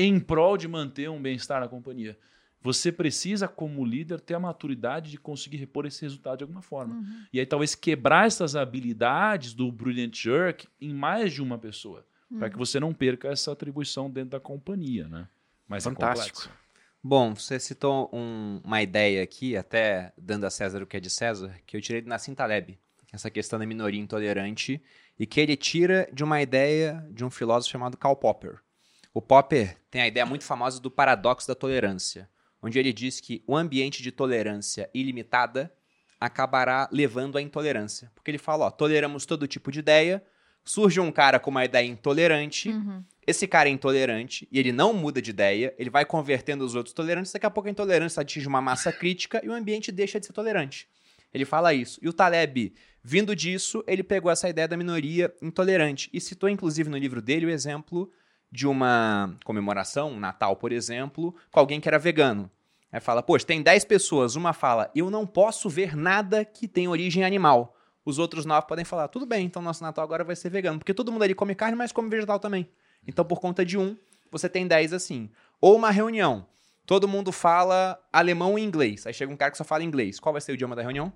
Em 0.00 0.20
prol 0.20 0.56
de 0.56 0.68
manter 0.68 1.10
um 1.10 1.20
bem-estar 1.20 1.60
na 1.60 1.68
companhia. 1.68 2.16
Você 2.60 2.90
precisa, 2.90 3.46
como 3.46 3.84
líder, 3.84 4.20
ter 4.20 4.34
a 4.34 4.40
maturidade 4.40 5.10
de 5.10 5.18
conseguir 5.18 5.58
repor 5.58 5.86
esse 5.86 6.02
resultado 6.02 6.38
de 6.38 6.44
alguma 6.44 6.62
forma. 6.62 6.94
Uhum. 6.94 7.24
E 7.32 7.38
aí, 7.38 7.46
talvez, 7.46 7.74
quebrar 7.74 8.26
essas 8.26 8.56
habilidades 8.56 9.54
do 9.54 9.70
Brilliant 9.70 10.14
Jerk 10.14 10.66
em 10.80 10.92
mais 10.92 11.32
de 11.32 11.40
uma 11.40 11.56
pessoa. 11.56 12.04
Uhum. 12.30 12.38
Para 12.38 12.50
que 12.50 12.58
você 12.58 12.80
não 12.80 12.92
perca 12.92 13.28
essa 13.28 13.52
atribuição 13.52 14.10
dentro 14.10 14.30
da 14.30 14.40
companhia, 14.40 15.06
né? 15.08 15.28
Mas 15.68 15.86
é 15.86 15.90
Fantástico. 15.90 16.48
É 16.48 16.68
Bom, 17.02 17.34
você 17.34 17.60
citou 17.60 18.10
um, 18.12 18.60
uma 18.64 18.82
ideia 18.82 19.22
aqui, 19.22 19.56
até 19.56 20.12
dando 20.18 20.44
a 20.44 20.50
César 20.50 20.82
o 20.82 20.86
que 20.86 20.96
é 20.96 21.00
de 21.00 21.08
César, 21.08 21.54
que 21.64 21.76
eu 21.76 21.80
tirei 21.80 22.02
do 22.02 22.08
Nassim 22.08 22.34
Taleb. 22.34 22.78
Essa 23.12 23.30
questão 23.30 23.58
da 23.58 23.64
minoria 23.64 24.00
intolerante. 24.00 24.82
E 25.18 25.26
que 25.26 25.40
ele 25.40 25.56
tira 25.56 26.08
de 26.12 26.22
uma 26.24 26.42
ideia 26.42 27.06
de 27.10 27.24
um 27.24 27.30
filósofo 27.30 27.72
chamado 27.72 27.96
Karl 27.96 28.16
Popper. 28.16 28.60
O 29.12 29.22
Popper 29.22 29.76
tem 29.90 30.02
a 30.02 30.08
ideia 30.08 30.26
muito 30.26 30.44
famosa 30.44 30.80
do 30.80 30.90
paradoxo 30.90 31.48
da 31.48 31.54
tolerância 31.54 32.28
onde 32.62 32.78
ele 32.78 32.92
diz 32.92 33.20
que 33.20 33.42
o 33.46 33.56
ambiente 33.56 34.02
de 34.02 34.10
tolerância 34.10 34.90
ilimitada 34.92 35.72
acabará 36.20 36.88
levando 36.90 37.38
à 37.38 37.42
intolerância. 37.42 38.10
Porque 38.14 38.30
ele 38.30 38.38
fala, 38.38 38.66
ó, 38.66 38.70
toleramos 38.70 39.24
todo 39.24 39.46
tipo 39.46 39.70
de 39.70 39.78
ideia, 39.78 40.22
surge 40.64 40.98
um 40.98 41.12
cara 41.12 41.38
com 41.38 41.50
uma 41.50 41.64
ideia 41.64 41.86
intolerante, 41.86 42.70
uhum. 42.70 43.04
esse 43.26 43.46
cara 43.46 43.68
é 43.68 43.72
intolerante 43.72 44.48
e 44.50 44.58
ele 44.58 44.72
não 44.72 44.92
muda 44.92 45.22
de 45.22 45.30
ideia, 45.30 45.74
ele 45.78 45.88
vai 45.88 46.04
convertendo 46.04 46.64
os 46.64 46.74
outros 46.74 46.92
tolerantes, 46.92 47.32
daqui 47.32 47.46
a 47.46 47.50
pouco 47.50 47.68
a 47.68 47.70
intolerância 47.70 48.20
atinge 48.20 48.48
uma 48.48 48.60
massa 48.60 48.92
crítica 48.92 49.40
e 49.44 49.48
o 49.48 49.52
ambiente 49.52 49.92
deixa 49.92 50.18
de 50.18 50.26
ser 50.26 50.32
tolerante. 50.32 50.88
Ele 51.32 51.44
fala 51.44 51.74
isso. 51.74 52.00
E 52.02 52.08
o 52.08 52.12
Taleb, 52.12 52.74
vindo 53.02 53.36
disso, 53.36 53.84
ele 53.86 54.02
pegou 54.02 54.32
essa 54.32 54.48
ideia 54.48 54.66
da 54.66 54.76
minoria 54.76 55.32
intolerante 55.40 56.10
e 56.12 56.20
citou 56.20 56.48
inclusive 56.48 56.90
no 56.90 56.96
livro 56.96 57.22
dele 57.22 57.46
o 57.46 57.50
exemplo 57.50 58.10
de 58.50 58.66
uma 58.66 59.36
comemoração, 59.44 60.12
um 60.12 60.20
Natal, 60.20 60.56
por 60.56 60.72
exemplo, 60.72 61.34
com 61.50 61.60
alguém 61.60 61.80
que 61.80 61.88
era 61.88 61.98
vegano. 61.98 62.50
Aí 62.90 63.00
fala, 63.00 63.22
poxa, 63.22 63.44
tem 63.44 63.62
10 63.62 63.84
pessoas, 63.84 64.34
uma 64.34 64.52
fala, 64.52 64.90
eu 64.94 65.10
não 65.10 65.26
posso 65.26 65.68
ver 65.68 65.94
nada 65.94 66.44
que 66.44 66.66
tem 66.66 66.88
origem 66.88 67.24
animal. 67.24 67.76
Os 68.04 68.18
outros 68.18 68.46
9 68.46 68.66
podem 68.66 68.84
falar, 68.84 69.08
tudo 69.08 69.26
bem, 69.26 69.44
então 69.44 69.60
nosso 69.60 69.82
Natal 69.82 70.02
agora 70.02 70.24
vai 70.24 70.34
ser 70.34 70.48
vegano. 70.48 70.78
Porque 70.78 70.94
todo 70.94 71.12
mundo 71.12 71.22
ali 71.22 71.34
come 71.34 71.54
carne, 71.54 71.76
mas 71.76 71.92
come 71.92 72.08
vegetal 72.08 72.38
também. 72.38 72.66
Então, 73.06 73.24
por 73.24 73.40
conta 73.40 73.64
de 73.64 73.76
um, 73.76 73.94
você 74.30 74.48
tem 74.48 74.66
10 74.66 74.94
assim. 74.94 75.30
Ou 75.60 75.76
uma 75.76 75.90
reunião, 75.90 76.46
todo 76.86 77.06
mundo 77.06 77.30
fala 77.30 78.02
alemão 78.10 78.58
e 78.58 78.62
inglês. 78.62 79.06
Aí 79.06 79.12
chega 79.12 79.30
um 79.30 79.36
cara 79.36 79.50
que 79.50 79.58
só 79.58 79.64
fala 79.64 79.84
inglês. 79.84 80.18
Qual 80.18 80.32
vai 80.32 80.40
ser 80.40 80.52
o 80.52 80.54
idioma 80.54 80.74
da 80.74 80.80
reunião? 80.80 81.12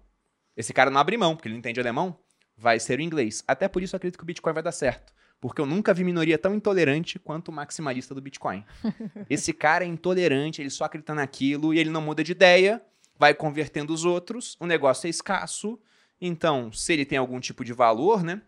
Esse 0.55 0.75
cara 0.75 0.91
não 0.91 1.01
abre 1.01 1.17
mão, 1.17 1.35
porque 1.35 1.49
ele 1.49 1.55
não 1.55 1.61
entende 1.61 1.81
alemão. 1.81 2.19
Vai 2.57 2.79
ser 2.79 2.99
o 2.99 3.03
inglês. 3.03 3.43
Até 3.49 3.69
por 3.69 3.83
isso 3.83 3.95
eu 3.95 3.97
acredito 3.97 4.19
que 4.19 4.25
o 4.25 4.27
Bitcoin 4.27 4.53
vai 4.53 4.63
dar 4.63 4.73
certo. 4.73 5.15
Porque 5.43 5.61
eu 5.61 5.67
nunca 5.67 5.93
vi 5.93 6.05
minoria 6.05 6.39
tão 6.39 6.55
intolerante 6.55 7.19
quanto 7.19 7.49
o 7.49 7.53
maximalista 7.53 8.15
do 8.15 8.21
Bitcoin. 8.21 8.65
Esse 9.29 9.53
cara 9.53 9.83
é 9.83 9.89
intolerante, 9.89 10.63
ele 10.63 10.71
só 10.71 10.85
acredita 10.85 11.17
naquilo 11.17 11.75
e 11.75 11.81
ele 11.81 11.91
não 11.91 12.01
muda 12.01 12.23
de 12.23 12.31
ideia, 12.31 12.81
vai 13.19 13.35
convertendo 13.35 13.93
os 13.93 14.05
outros, 14.05 14.57
o 14.61 14.67
negócio 14.67 15.09
é 15.09 15.11
escasso. 15.11 15.81
Então, 16.21 16.71
se 16.71 16.93
ele 16.93 17.05
tem 17.05 17.19
algum 17.19 17.41
tipo 17.41 17.65
de 17.65 17.73
valor, 17.73 18.23
né? 18.23 18.41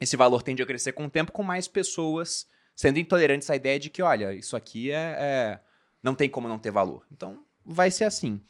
Esse 0.00 0.16
valor 0.16 0.40
tende 0.40 0.62
a 0.62 0.66
crescer 0.66 0.92
com 0.92 1.06
o 1.06 1.10
tempo, 1.10 1.32
com 1.32 1.42
mais 1.42 1.66
pessoas 1.66 2.46
sendo 2.76 3.00
intolerantes 3.00 3.50
à 3.50 3.56
ideia 3.56 3.80
de 3.80 3.90
que, 3.90 4.00
olha, 4.00 4.32
isso 4.32 4.54
aqui 4.56 4.92
é, 4.92 5.16
é 5.18 5.60
não 6.00 6.14
tem 6.14 6.30
como 6.30 6.46
não 6.46 6.60
ter 6.60 6.70
valor. 6.70 7.04
Então, 7.10 7.42
vai 7.64 7.90
ser 7.90 8.04
assim. 8.04 8.40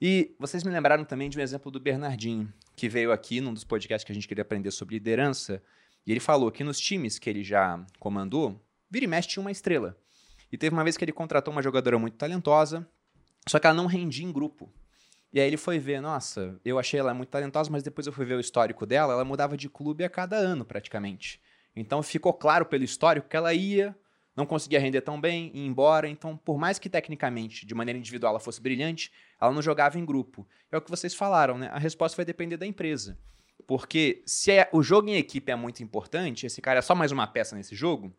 E 0.00 0.34
vocês 0.38 0.64
me 0.64 0.70
lembraram 0.70 1.04
também 1.04 1.28
de 1.28 1.38
um 1.38 1.42
exemplo 1.42 1.70
do 1.70 1.78
Bernardinho, 1.78 2.50
que 2.74 2.88
veio 2.88 3.12
aqui 3.12 3.42
num 3.42 3.52
dos 3.52 3.64
podcasts 3.64 4.02
que 4.02 4.12
a 4.12 4.14
gente 4.14 4.26
queria 4.26 4.40
aprender 4.40 4.70
sobre 4.70 4.94
liderança. 4.94 5.62
E 6.06 6.12
ele 6.12 6.20
falou 6.20 6.50
que 6.50 6.64
nos 6.64 6.78
times 6.78 7.18
que 7.18 7.30
ele 7.30 7.42
já 7.42 7.84
comandou, 7.98 8.60
vira 8.90 9.04
e 9.04 9.08
mexe 9.08 9.28
tinha 9.28 9.40
uma 9.40 9.50
estrela. 9.50 9.96
E 10.52 10.58
teve 10.58 10.74
uma 10.74 10.84
vez 10.84 10.96
que 10.96 11.04
ele 11.04 11.12
contratou 11.12 11.52
uma 11.52 11.62
jogadora 11.62 11.98
muito 11.98 12.16
talentosa, 12.16 12.86
só 13.46 13.58
que 13.58 13.66
ela 13.66 13.76
não 13.76 13.86
rendia 13.86 14.24
em 14.24 14.32
grupo. 14.32 14.72
E 15.32 15.40
aí 15.40 15.46
ele 15.48 15.56
foi 15.56 15.78
ver, 15.78 16.00
nossa, 16.00 16.60
eu 16.64 16.78
achei 16.78 17.00
ela 17.00 17.12
muito 17.12 17.30
talentosa, 17.30 17.70
mas 17.70 17.82
depois 17.82 18.06
eu 18.06 18.12
fui 18.12 18.24
ver 18.24 18.34
o 18.34 18.40
histórico 18.40 18.86
dela, 18.86 19.14
ela 19.14 19.24
mudava 19.24 19.56
de 19.56 19.68
clube 19.68 20.04
a 20.04 20.08
cada 20.08 20.36
ano 20.36 20.64
praticamente. 20.64 21.40
Então 21.74 22.02
ficou 22.02 22.32
claro 22.32 22.64
pelo 22.66 22.84
histórico 22.84 23.28
que 23.28 23.36
ela 23.36 23.52
ia, 23.52 23.96
não 24.36 24.46
conseguia 24.46 24.78
render 24.78 25.00
tão 25.00 25.20
bem, 25.20 25.50
ia 25.54 25.66
embora. 25.66 26.08
Então, 26.08 26.36
por 26.36 26.58
mais 26.58 26.78
que 26.78 26.88
tecnicamente, 26.88 27.66
de 27.66 27.74
maneira 27.74 27.98
individual, 27.98 28.30
ela 28.30 28.40
fosse 28.40 28.60
brilhante, 28.60 29.12
ela 29.40 29.52
não 29.52 29.62
jogava 29.62 29.98
em 29.98 30.04
grupo. 30.04 30.46
É 30.70 30.76
o 30.76 30.80
que 30.80 30.90
vocês 30.90 31.14
falaram, 31.14 31.58
né? 31.58 31.68
A 31.72 31.78
resposta 31.78 32.16
vai 32.16 32.24
depender 32.24 32.56
da 32.56 32.66
empresa. 32.66 33.18
Porque 33.66 34.22
se 34.26 34.50
é, 34.52 34.68
o 34.72 34.82
jogo 34.82 35.08
em 35.08 35.16
equipe 35.16 35.50
é 35.50 35.56
muito 35.56 35.82
importante, 35.82 36.46
esse 36.46 36.60
cara 36.60 36.78
é 36.80 36.82
só 36.82 36.94
mais 36.94 37.10
uma 37.12 37.26
peça 37.26 37.56
nesse 37.56 37.74
jogo, 37.74 38.14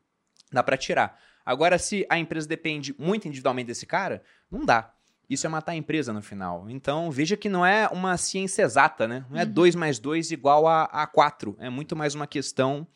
dá 0.52 0.64
para 0.64 0.78
tirar. 0.78 1.20
Agora, 1.46 1.78
se 1.78 2.06
a 2.10 2.18
empresa 2.18 2.48
depende 2.48 2.96
muito 2.98 3.28
individualmente 3.28 3.68
desse 3.68 3.86
cara, 3.86 4.24
não 4.50 4.66
dá. 4.66 4.92
Isso 5.30 5.46
é 5.46 5.50
matar 5.50 5.72
a 5.74 5.76
empresa 5.76 6.12
no 6.14 6.22
final. 6.22 6.70
Então, 6.70 7.10
veja 7.12 7.36
que 7.38 7.50
não 7.50 7.66
é 7.66 7.88
uma 7.88 8.16
ciência 8.18 8.64
exata, 8.64 9.08
né? 9.08 9.26
Não 9.30 9.40
é 9.40 9.44
Uhum. 9.44 9.52
2 9.52 9.76
mais 9.76 9.98
2 10.00 10.32
igual 10.32 10.68
a, 10.68 10.84
a 10.86 11.06
4. 11.08 11.56
É 11.60 11.70
muito 11.70 11.96
mais 11.96 12.14
uma 12.16 12.28
questão 12.28 12.88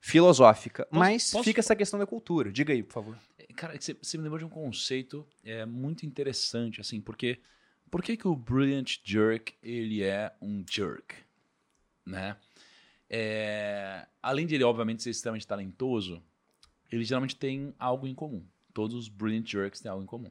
filosófica. 0.00 0.84
Posso- 0.86 0.98
Mas 0.98 1.30
posso- 1.30 1.44
fica 1.44 1.60
essa 1.60 1.74
questão 1.76 1.98
da 1.98 2.06
cultura. 2.06 2.50
Diga 2.52 2.72
aí, 2.72 2.82
por 2.82 2.92
favor. 2.94 3.18
Cara, 3.56 3.76
você, 3.80 3.94
você 4.00 4.16
me 4.16 4.22
lembrou 4.24 4.38
de 4.38 4.44
um 4.44 4.48
conceito 4.48 5.26
é, 5.44 5.64
muito 5.66 6.06
interessante, 6.06 6.80
assim, 6.80 7.00
porque 7.00 7.40
por 7.90 8.02
que, 8.02 8.16
que 8.16 8.28
o 8.28 8.36
Brilliant 8.36 8.98
Jerk 9.04 9.54
ele 9.62 10.02
é 10.02 10.32
um 10.40 10.64
jerk, 10.68 11.14
né? 12.08 12.36
É, 13.10 14.06
além 14.22 14.46
de 14.46 14.54
ele, 14.54 14.64
obviamente, 14.64 15.02
ser 15.02 15.10
extremamente 15.10 15.46
talentoso, 15.46 16.22
ele 16.90 17.04
geralmente 17.04 17.36
tem 17.36 17.74
algo 17.78 18.06
em 18.06 18.14
comum. 18.14 18.44
Todos 18.74 18.94
os 18.96 19.08
Brilliant 19.08 19.46
Jerks 19.48 19.80
têm 19.80 19.90
algo 19.90 20.02
em 20.02 20.06
comum. 20.06 20.30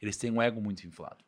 Eles 0.00 0.16
têm 0.16 0.30
um 0.30 0.40
ego 0.42 0.60
muito 0.60 0.86
inflado. 0.86 1.24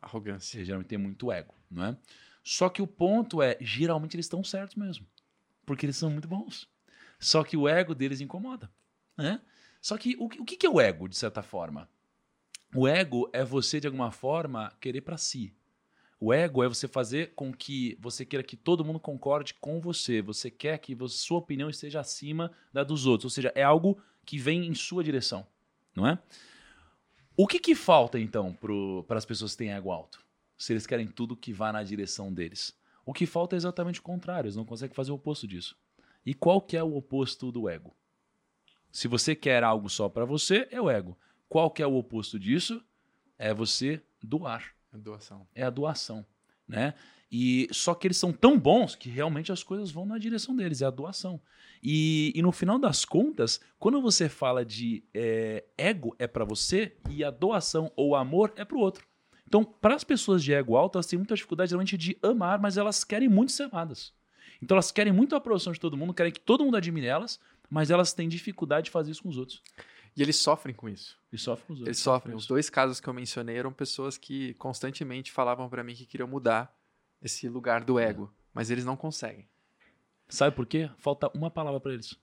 Arrogância. 0.00 0.56
Eles 0.58 0.66
geralmente 0.66 0.88
têm 0.88 0.98
muito 0.98 1.30
ego, 1.32 1.54
não 1.70 1.84
é? 1.86 1.96
Só 2.42 2.68
que 2.68 2.82
o 2.82 2.86
ponto 2.86 3.40
é, 3.42 3.56
geralmente 3.60 4.14
eles 4.16 4.26
estão 4.26 4.44
certos 4.44 4.76
mesmo. 4.76 5.06
Porque 5.64 5.86
eles 5.86 5.96
são 5.96 6.10
muito 6.10 6.28
bons. 6.28 6.68
Só 7.18 7.42
que 7.42 7.56
o 7.56 7.66
ego 7.68 7.94
deles 7.94 8.20
incomoda, 8.20 8.70
né? 9.16 9.40
Só 9.80 9.96
que 9.96 10.14
o, 10.18 10.28
que- 10.28 10.40
o 10.40 10.44
que 10.44 10.66
é 10.66 10.68
o 10.68 10.80
ego, 10.80 11.08
de 11.08 11.16
certa 11.16 11.42
forma? 11.42 11.88
O 12.74 12.86
ego 12.88 13.30
é 13.32 13.44
você, 13.44 13.80
de 13.80 13.86
alguma 13.86 14.10
forma, 14.10 14.70
querer 14.80 15.00
para 15.00 15.16
si. 15.16 15.54
O 16.26 16.32
ego 16.32 16.64
é 16.64 16.68
você 16.68 16.88
fazer 16.88 17.34
com 17.34 17.52
que 17.52 17.98
você 18.00 18.24
queira 18.24 18.42
que 18.42 18.56
todo 18.56 18.82
mundo 18.82 18.98
concorde 18.98 19.52
com 19.60 19.78
você. 19.78 20.22
Você 20.22 20.50
quer 20.50 20.78
que 20.78 20.96
sua 21.06 21.36
opinião 21.36 21.68
esteja 21.68 22.00
acima 22.00 22.50
da 22.72 22.82
dos 22.82 23.04
outros. 23.04 23.26
Ou 23.26 23.30
seja, 23.30 23.52
é 23.54 23.62
algo 23.62 24.00
que 24.24 24.38
vem 24.38 24.66
em 24.66 24.74
sua 24.74 25.04
direção, 25.04 25.46
não 25.94 26.06
é? 26.06 26.18
O 27.36 27.46
que, 27.46 27.58
que 27.58 27.74
falta, 27.74 28.18
então, 28.18 28.56
para 29.06 29.18
as 29.18 29.26
pessoas 29.26 29.52
que 29.52 29.58
têm 29.58 29.74
ego 29.74 29.92
alto? 29.92 30.24
Se 30.56 30.72
eles 30.72 30.86
querem 30.86 31.06
tudo 31.06 31.36
que 31.36 31.52
vá 31.52 31.70
na 31.70 31.82
direção 31.82 32.32
deles. 32.32 32.74
O 33.04 33.12
que 33.12 33.26
falta 33.26 33.54
é 33.54 33.58
exatamente 33.58 34.00
o 34.00 34.02
contrário. 34.02 34.46
Eles 34.46 34.56
não 34.56 34.64
conseguem 34.64 34.96
fazer 34.96 35.12
o 35.12 35.16
oposto 35.16 35.46
disso. 35.46 35.76
E 36.24 36.32
qual 36.32 36.58
que 36.58 36.74
é 36.74 36.82
o 36.82 36.96
oposto 36.96 37.52
do 37.52 37.68
ego? 37.68 37.94
Se 38.90 39.08
você 39.08 39.34
quer 39.34 39.62
algo 39.62 39.90
só 39.90 40.08
para 40.08 40.24
você, 40.24 40.66
é 40.70 40.80
o 40.80 40.88
ego. 40.88 41.18
Qual 41.50 41.70
que 41.70 41.82
é 41.82 41.86
o 41.86 41.96
oposto 41.96 42.38
disso? 42.38 42.82
É 43.36 43.52
você 43.52 44.02
doar 44.22 44.74
Doação. 44.98 45.46
é 45.54 45.62
a 45.62 45.70
doação, 45.70 46.24
né? 46.66 46.94
E 47.30 47.66
só 47.72 47.94
que 47.94 48.06
eles 48.06 48.16
são 48.16 48.32
tão 48.32 48.58
bons 48.58 48.94
que 48.94 49.08
realmente 49.08 49.50
as 49.50 49.62
coisas 49.62 49.90
vão 49.90 50.06
na 50.06 50.18
direção 50.18 50.54
deles, 50.54 50.82
é 50.82 50.86
a 50.86 50.90
doação. 50.90 51.40
E, 51.82 52.32
e 52.34 52.40
no 52.40 52.52
final 52.52 52.78
das 52.78 53.04
contas, 53.04 53.60
quando 53.78 54.00
você 54.00 54.28
fala 54.28 54.64
de 54.64 55.02
é, 55.12 55.64
ego 55.76 56.14
é 56.18 56.26
para 56.26 56.44
você 56.44 56.96
e 57.10 57.24
a 57.24 57.30
doação 57.30 57.90
ou 57.96 58.14
amor 58.14 58.52
é 58.56 58.64
para 58.64 58.76
o 58.76 58.80
outro. 58.80 59.06
Então, 59.46 59.64
para 59.64 59.94
as 59.94 60.04
pessoas 60.04 60.42
de 60.42 60.54
ego 60.54 60.76
alto, 60.76 60.96
elas 60.96 61.06
têm 61.06 61.18
muita 61.18 61.34
dificuldade 61.34 61.70
realmente 61.70 61.98
de 61.98 62.16
amar, 62.22 62.58
mas 62.58 62.76
elas 62.76 63.04
querem 63.04 63.28
muito 63.28 63.52
ser 63.52 63.64
amadas. 63.64 64.12
Então, 64.62 64.76
elas 64.76 64.90
querem 64.90 65.12
muito 65.12 65.34
a 65.34 65.38
aprovação 65.38 65.72
de 65.72 65.80
todo 65.80 65.96
mundo, 65.96 66.14
querem 66.14 66.32
que 66.32 66.40
todo 66.40 66.64
mundo 66.64 66.76
admire 66.76 67.06
elas, 67.06 67.38
mas 67.68 67.90
elas 67.90 68.12
têm 68.12 68.28
dificuldade 68.28 68.86
de 68.86 68.90
fazer 68.90 69.10
isso 69.10 69.22
com 69.22 69.28
os 69.28 69.36
outros. 69.36 69.62
E 70.16 70.22
eles 70.22 70.36
sofrem 70.36 70.74
com 70.74 70.88
isso. 70.88 71.18
E 71.32 71.38
sofrem 71.38 71.66
com 71.66 71.72
os 71.72 71.78
outros. 71.80 71.88
Eles 71.88 71.98
sofrem. 71.98 72.36
Os 72.36 72.46
dois 72.46 72.70
casos 72.70 73.00
que 73.00 73.08
eu 73.08 73.14
mencionei 73.14 73.56
eram 73.56 73.72
pessoas 73.72 74.16
que 74.16 74.54
constantemente 74.54 75.32
falavam 75.32 75.68
pra 75.68 75.82
mim 75.82 75.94
que 75.94 76.06
queriam 76.06 76.28
mudar 76.28 76.72
esse 77.20 77.48
lugar 77.48 77.82
do 77.84 77.98
ego, 77.98 78.32
mas 78.52 78.70
eles 78.70 78.84
não 78.84 78.96
conseguem. 78.96 79.48
Sabe 80.28 80.54
por 80.54 80.66
quê? 80.66 80.90
Falta 80.98 81.30
uma 81.34 81.50
palavra 81.50 81.80
para 81.80 81.94
eles. 81.94 82.16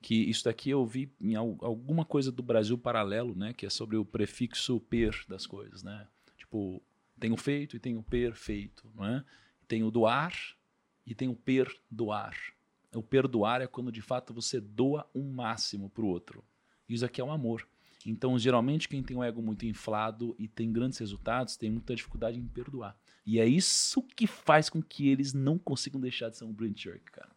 Que 0.00 0.14
isso 0.28 0.44
daqui 0.44 0.70
eu 0.70 0.84
vi 0.86 1.12
em 1.20 1.34
al- 1.34 1.56
alguma 1.60 2.04
coisa 2.04 2.30
do 2.30 2.42
Brasil 2.42 2.76
paralelo, 2.78 3.34
né? 3.34 3.52
Que 3.52 3.66
é 3.66 3.70
sobre 3.70 3.96
o 3.96 4.04
prefixo 4.04 4.80
per 4.80 5.24
das 5.28 5.46
coisas, 5.46 5.82
né? 5.82 6.06
Tipo, 6.36 6.82
tem 7.18 7.32
o 7.32 7.36
feito 7.36 7.76
e 7.76 7.80
tem 7.80 7.96
o 7.96 8.02
perfeito, 8.02 8.90
não 8.94 9.04
é? 9.04 9.24
Tem 9.66 9.82
o 9.82 9.90
doar 9.90 10.32
e 11.06 11.14
tem 11.14 11.28
o 11.28 11.34
perdoar. 11.34 12.36
O 12.94 13.02
perdoar 13.02 13.60
é 13.60 13.66
quando 13.66 13.90
de 13.92 14.00
fato 14.00 14.32
você 14.32 14.60
doa 14.60 15.08
um 15.14 15.30
máximo 15.32 15.90
pro 15.90 16.06
outro. 16.06 16.44
Isso 16.88 17.04
aqui 17.04 17.20
é 17.20 17.24
um 17.24 17.30
amor. 17.32 17.66
Então, 18.06 18.38
geralmente, 18.38 18.88
quem 18.88 19.02
tem 19.02 19.16
um 19.16 19.22
ego 19.24 19.42
muito 19.42 19.66
inflado 19.66 20.34
e 20.38 20.46
tem 20.48 20.72
grandes 20.72 20.98
resultados 20.98 21.56
tem 21.56 21.70
muita 21.70 21.94
dificuldade 21.94 22.38
em 22.38 22.46
perdoar. 22.46 22.96
E 23.26 23.38
é 23.38 23.46
isso 23.46 24.02
que 24.02 24.26
faz 24.26 24.70
com 24.70 24.80
que 24.82 25.08
eles 25.08 25.34
não 25.34 25.58
consigam 25.58 26.00
deixar 26.00 26.30
de 26.30 26.38
ser 26.38 26.44
um 26.44 26.52
brilliant 26.52 26.78
jerk, 26.80 27.04
cara. 27.10 27.30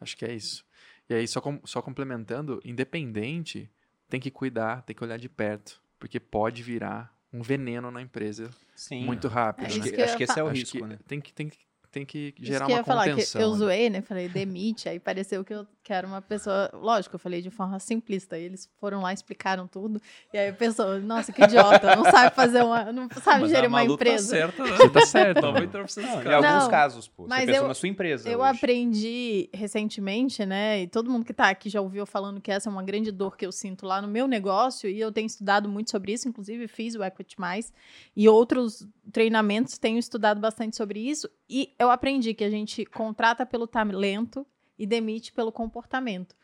Acho 0.00 0.16
que 0.16 0.24
é 0.24 0.34
isso. 0.34 0.64
E 1.08 1.14
aí, 1.14 1.26
só, 1.26 1.40
com- 1.40 1.60
só 1.64 1.80
complementando, 1.80 2.60
independente, 2.64 3.70
tem 4.08 4.20
que 4.20 4.30
cuidar, 4.30 4.82
tem 4.82 4.94
que 4.94 5.02
olhar 5.02 5.18
de 5.18 5.28
perto, 5.28 5.80
porque 5.98 6.20
pode 6.20 6.62
virar 6.62 7.16
um 7.32 7.40
veneno 7.42 7.90
na 7.90 8.02
empresa 8.02 8.50
Sim. 8.74 9.04
muito 9.04 9.28
rápido. 9.28 9.64
É 9.64 9.68
Acho 9.68 9.96
né? 9.96 10.02
acho 10.02 10.16
que 10.16 10.22
esse 10.24 10.38
é 10.38 10.42
o 10.42 10.48
Acho 10.48 10.58
risco, 10.60 10.78
que 10.78 10.84
né? 10.84 10.98
tem 11.06 11.20
que, 11.20 11.32
tem, 11.32 11.48
que- 11.48 11.58
tem 11.98 12.06
que 12.06 12.34
Isso 12.38 12.46
gerar 12.52 12.66
que 12.66 12.72
eu 12.72 12.76
uma 12.76 12.84
contenção. 12.84 13.40
eu 13.40 13.50
né? 13.52 13.56
zoei, 13.56 13.90
né? 13.90 14.02
Falei, 14.02 14.28
demite, 14.28 14.88
aí 14.88 14.98
pareceu 15.00 15.44
que 15.44 15.52
eu 15.54 15.66
que 15.82 15.92
era 15.94 16.06
uma 16.06 16.20
pessoa. 16.20 16.70
Lógico, 16.74 17.14
eu 17.14 17.18
falei 17.18 17.40
de 17.40 17.48
forma 17.50 17.78
simplista. 17.78 18.38
E 18.38 18.42
eles 18.44 18.68
foram 18.78 19.00
lá, 19.00 19.10
explicaram 19.10 19.66
tudo. 19.66 19.98
E 20.34 20.36
aí 20.36 20.50
a 20.50 20.52
pessoa, 20.52 20.98
nossa, 20.98 21.32
que 21.32 21.42
idiota, 21.42 21.96
não 21.96 22.04
sabe 22.04 22.36
fazer 22.36 22.62
uma. 22.62 22.92
Não 22.92 23.08
sabe 23.22 23.40
Mas 23.42 23.50
gerir 23.50 23.64
a 23.64 23.68
uma 23.68 23.78
Malu 23.80 23.94
empresa. 23.94 24.36
Tá 24.36 24.36
certa, 24.52 24.64
né? 24.64 24.76
Você 24.76 24.88
tá 24.90 25.06
certo. 25.06 25.52
Precisa 25.82 26.06
Não, 26.06 26.22
em 26.22 26.34
alguns 26.34 26.64
Não, 26.64 26.70
casos, 26.70 27.08
pô. 27.08 27.26
mas 27.26 27.40
você 27.40 27.46
pensa 27.46 27.58
eu- 27.60 27.68
na 27.68 27.74
sua 27.74 27.88
empresa 27.88 28.28
Eu 28.28 28.40
hoje. 28.40 28.50
aprendi 28.58 29.48
recentemente, 29.54 30.44
né? 30.44 30.82
E 30.82 30.86
todo 30.86 31.10
mundo 31.10 31.24
que 31.24 31.32
tá 31.32 31.48
aqui 31.48 31.70
já 31.70 31.80
ouviu 31.80 32.04
falando 32.04 32.38
que 32.38 32.50
essa 32.50 32.68
é 32.68 32.70
uma 32.70 32.82
grande 32.82 33.10
dor 33.10 33.34
que 33.36 33.46
eu 33.46 33.52
sinto 33.52 33.86
lá 33.86 34.02
no 34.02 34.08
meu 34.08 34.26
negócio. 34.28 34.90
E 34.90 35.00
eu 35.00 35.10
tenho 35.10 35.26
estudado 35.26 35.70
muito 35.70 35.90
sobre 35.90 36.12
isso, 36.12 36.28
inclusive 36.28 36.68
fiz 36.68 36.94
o 36.96 37.02
Equity 37.02 37.40
Mais. 37.40 37.72
E 38.14 38.28
outros 38.28 38.86
treinamentos 39.10 39.78
tenho 39.78 39.98
estudado 39.98 40.38
bastante 40.38 40.76
sobre 40.76 41.00
isso. 41.00 41.28
E 41.48 41.72
eu 41.78 41.87
aprendi 41.90 42.34
que 42.34 42.44
a 42.44 42.50
gente 42.50 42.84
contrata 42.84 43.44
pelo 43.44 43.66
talento 43.66 44.46
e 44.78 44.86
demite 44.86 45.32
pelo 45.32 45.52
comportamento. 45.52 46.36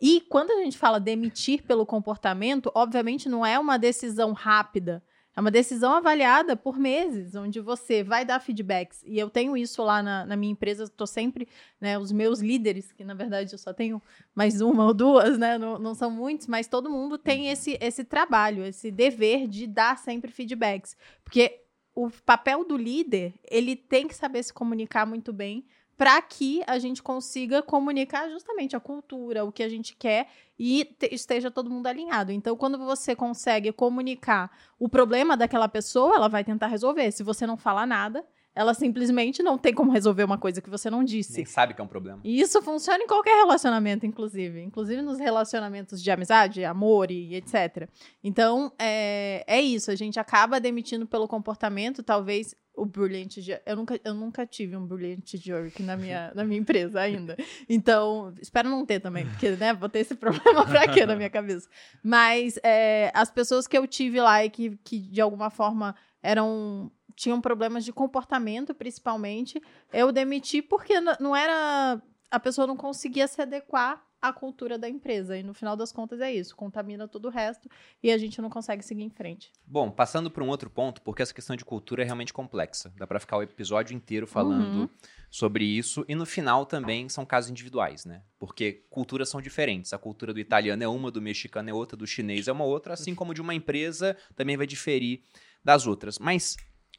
E 0.00 0.20
quando 0.28 0.50
a 0.52 0.62
gente 0.62 0.78
fala 0.78 1.00
demitir 1.00 1.62
pelo 1.64 1.84
comportamento, 1.84 2.70
obviamente 2.74 3.28
não 3.28 3.44
é 3.44 3.58
uma 3.58 3.78
decisão 3.78 4.32
rápida. 4.32 5.02
É 5.38 5.40
uma 5.40 5.52
decisão 5.52 5.94
avaliada 5.94 6.56
por 6.56 6.76
meses, 6.76 7.36
onde 7.36 7.60
você 7.60 8.02
vai 8.02 8.24
dar 8.24 8.40
feedbacks. 8.40 9.04
E 9.06 9.16
eu 9.16 9.30
tenho 9.30 9.56
isso 9.56 9.84
lá 9.84 10.02
na, 10.02 10.26
na 10.26 10.36
minha 10.36 10.50
empresa, 10.50 10.82
estou 10.82 11.06
sempre, 11.06 11.46
né, 11.80 11.96
os 11.96 12.10
meus 12.10 12.40
líderes, 12.40 12.90
que 12.90 13.04
na 13.04 13.14
verdade 13.14 13.52
eu 13.52 13.58
só 13.58 13.72
tenho 13.72 14.02
mais 14.34 14.60
uma 14.60 14.86
ou 14.86 14.92
duas, 14.92 15.38
né, 15.38 15.56
não, 15.56 15.78
não 15.78 15.94
são 15.94 16.10
muitos, 16.10 16.48
mas 16.48 16.66
todo 16.66 16.90
mundo 16.90 17.16
tem 17.16 17.50
esse, 17.50 17.78
esse 17.80 18.02
trabalho, 18.02 18.64
esse 18.64 18.90
dever 18.90 19.46
de 19.46 19.68
dar 19.68 19.96
sempre 19.96 20.32
feedbacks. 20.32 20.96
Porque 21.22 21.67
o 22.00 22.08
papel 22.24 22.64
do 22.64 22.76
líder, 22.76 23.34
ele 23.50 23.74
tem 23.74 24.06
que 24.06 24.14
saber 24.14 24.40
se 24.44 24.52
comunicar 24.54 25.04
muito 25.04 25.32
bem 25.32 25.66
para 25.96 26.22
que 26.22 26.62
a 26.64 26.78
gente 26.78 27.02
consiga 27.02 27.60
comunicar 27.60 28.30
justamente 28.30 28.76
a 28.76 28.80
cultura, 28.80 29.44
o 29.44 29.50
que 29.50 29.64
a 29.64 29.68
gente 29.68 29.96
quer 29.96 30.28
e 30.56 30.84
te- 30.84 31.12
esteja 31.12 31.50
todo 31.50 31.68
mundo 31.68 31.88
alinhado. 31.88 32.30
Então, 32.30 32.56
quando 32.56 32.78
você 32.78 33.16
consegue 33.16 33.72
comunicar 33.72 34.48
o 34.78 34.88
problema 34.88 35.36
daquela 35.36 35.68
pessoa, 35.68 36.14
ela 36.14 36.28
vai 36.28 36.44
tentar 36.44 36.68
resolver. 36.68 37.10
Se 37.10 37.24
você 37.24 37.48
não 37.48 37.56
falar 37.56 37.84
nada, 37.84 38.24
ela 38.58 38.74
simplesmente 38.74 39.42
não 39.42 39.56
tem 39.56 39.72
como 39.72 39.92
resolver 39.92 40.24
uma 40.24 40.36
coisa 40.36 40.60
que 40.60 40.68
você 40.68 40.90
não 40.90 41.04
disse. 41.04 41.36
Nem 41.36 41.44
sabe 41.46 41.74
que 41.74 41.80
é 41.80 41.84
um 41.84 41.88
problema. 41.88 42.18
E 42.24 42.40
isso 42.40 42.60
funciona 42.60 43.02
em 43.02 43.06
qualquer 43.06 43.36
relacionamento, 43.36 44.04
inclusive. 44.04 44.60
Inclusive 44.60 45.00
nos 45.00 45.18
relacionamentos 45.18 46.02
de 46.02 46.10
amizade, 46.10 46.64
amor 46.64 47.10
e 47.10 47.34
etc. 47.36 47.88
Então, 48.22 48.72
é, 48.78 49.44
é 49.46 49.60
isso. 49.60 49.90
A 49.90 49.94
gente 49.94 50.18
acaba 50.18 50.58
demitindo 50.60 51.06
pelo 51.06 51.28
comportamento, 51.28 52.02
talvez 52.02 52.54
o 52.74 52.84
brilliant... 52.86 53.32
Jer- 53.38 53.62
Eu 53.66 53.76
nunca, 53.76 54.00
eu 54.04 54.14
nunca 54.14 54.46
tive 54.46 54.76
um 54.76 54.86
brilliant 54.86 55.24
jerk 55.34 55.82
na 55.82 55.96
minha, 55.96 56.32
na 56.34 56.44
minha 56.44 56.60
empresa 56.60 57.00
ainda. 57.00 57.36
Então, 57.68 58.32
espero 58.40 58.68
não 58.68 58.84
ter 58.86 58.98
também, 59.00 59.26
porque, 59.26 59.50
né, 59.50 59.72
vou 59.74 59.88
ter 59.88 60.00
esse 60.00 60.14
problema 60.14 60.64
pra 60.66 60.88
quê 60.88 61.04
na 61.06 61.14
minha 61.16 61.30
cabeça. 61.30 61.68
Mas 62.02 62.58
é, 62.62 63.10
as 63.14 63.30
pessoas 63.30 63.66
que 63.66 63.76
eu 63.76 63.86
tive 63.86 64.20
lá 64.20 64.44
e 64.44 64.50
que, 64.50 64.76
que 64.84 64.98
de 64.98 65.20
alguma 65.20 65.50
forma 65.50 65.94
eram 66.22 66.90
tinham 67.14 67.40
problemas 67.40 67.84
de 67.84 67.92
comportamento, 67.92 68.72
principalmente, 68.74 69.60
eu 69.92 70.12
demiti 70.12 70.62
porque 70.62 71.00
não 71.18 71.34
era. 71.34 72.00
A 72.30 72.38
pessoa 72.38 72.66
não 72.66 72.76
conseguia 72.76 73.26
se 73.26 73.40
adequar 73.42 74.04
à 74.22 74.32
cultura 74.32 74.76
da 74.78 74.88
empresa. 74.88 75.36
E 75.36 75.42
no 75.42 75.54
final 75.54 75.74
das 75.76 75.90
contas 75.90 76.20
é 76.20 76.32
isso. 76.32 76.54
Contamina 76.54 77.08
todo 77.08 77.24
o 77.26 77.30
resto 77.30 77.68
e 78.02 78.10
a 78.12 78.18
gente 78.18 78.40
não 78.42 78.50
consegue 78.50 78.84
seguir 78.84 79.02
em 79.02 79.10
frente. 79.10 79.50
Bom, 79.66 79.90
passando 79.90 80.30
para 80.30 80.44
um 80.44 80.48
outro 80.48 80.68
ponto, 80.70 81.00
porque 81.02 81.22
essa 81.22 81.32
questão 81.34 81.56
de 81.56 81.64
cultura 81.64 82.02
é 82.02 82.04
realmente 82.04 82.32
complexa. 82.32 82.92
Dá 82.96 83.06
para 83.06 83.18
ficar 83.18 83.38
o 83.38 83.42
episódio 83.42 83.96
inteiro 83.96 84.26
falando 84.26 84.80
Uhum. 84.82 84.88
sobre 85.30 85.64
isso. 85.64 86.04
E 86.06 86.14
no 86.14 86.26
final 86.26 86.66
também 86.66 87.08
são 87.08 87.24
casos 87.24 87.50
individuais, 87.50 88.04
né? 88.04 88.22
Porque 88.38 88.84
culturas 88.90 89.28
são 89.28 89.40
diferentes. 89.40 89.92
A 89.92 89.98
cultura 89.98 90.32
do 90.34 90.38
italiano 90.40 90.82
é 90.84 90.88
uma, 90.88 91.10
do 91.10 91.22
mexicano 91.22 91.70
é 91.70 91.72
outra, 91.72 91.96
do 91.96 92.06
chinês 92.06 92.46
é 92.48 92.52
uma 92.52 92.64
outra, 92.64 92.92
assim 92.94 93.14
como 93.14 93.32
de 93.34 93.40
uma 93.40 93.54
empresa 93.54 94.16
também 94.36 94.56
vai 94.56 94.66
diferir 94.66 95.22
das 95.64 95.86
outras. 95.86 96.18
Mas 96.18 96.56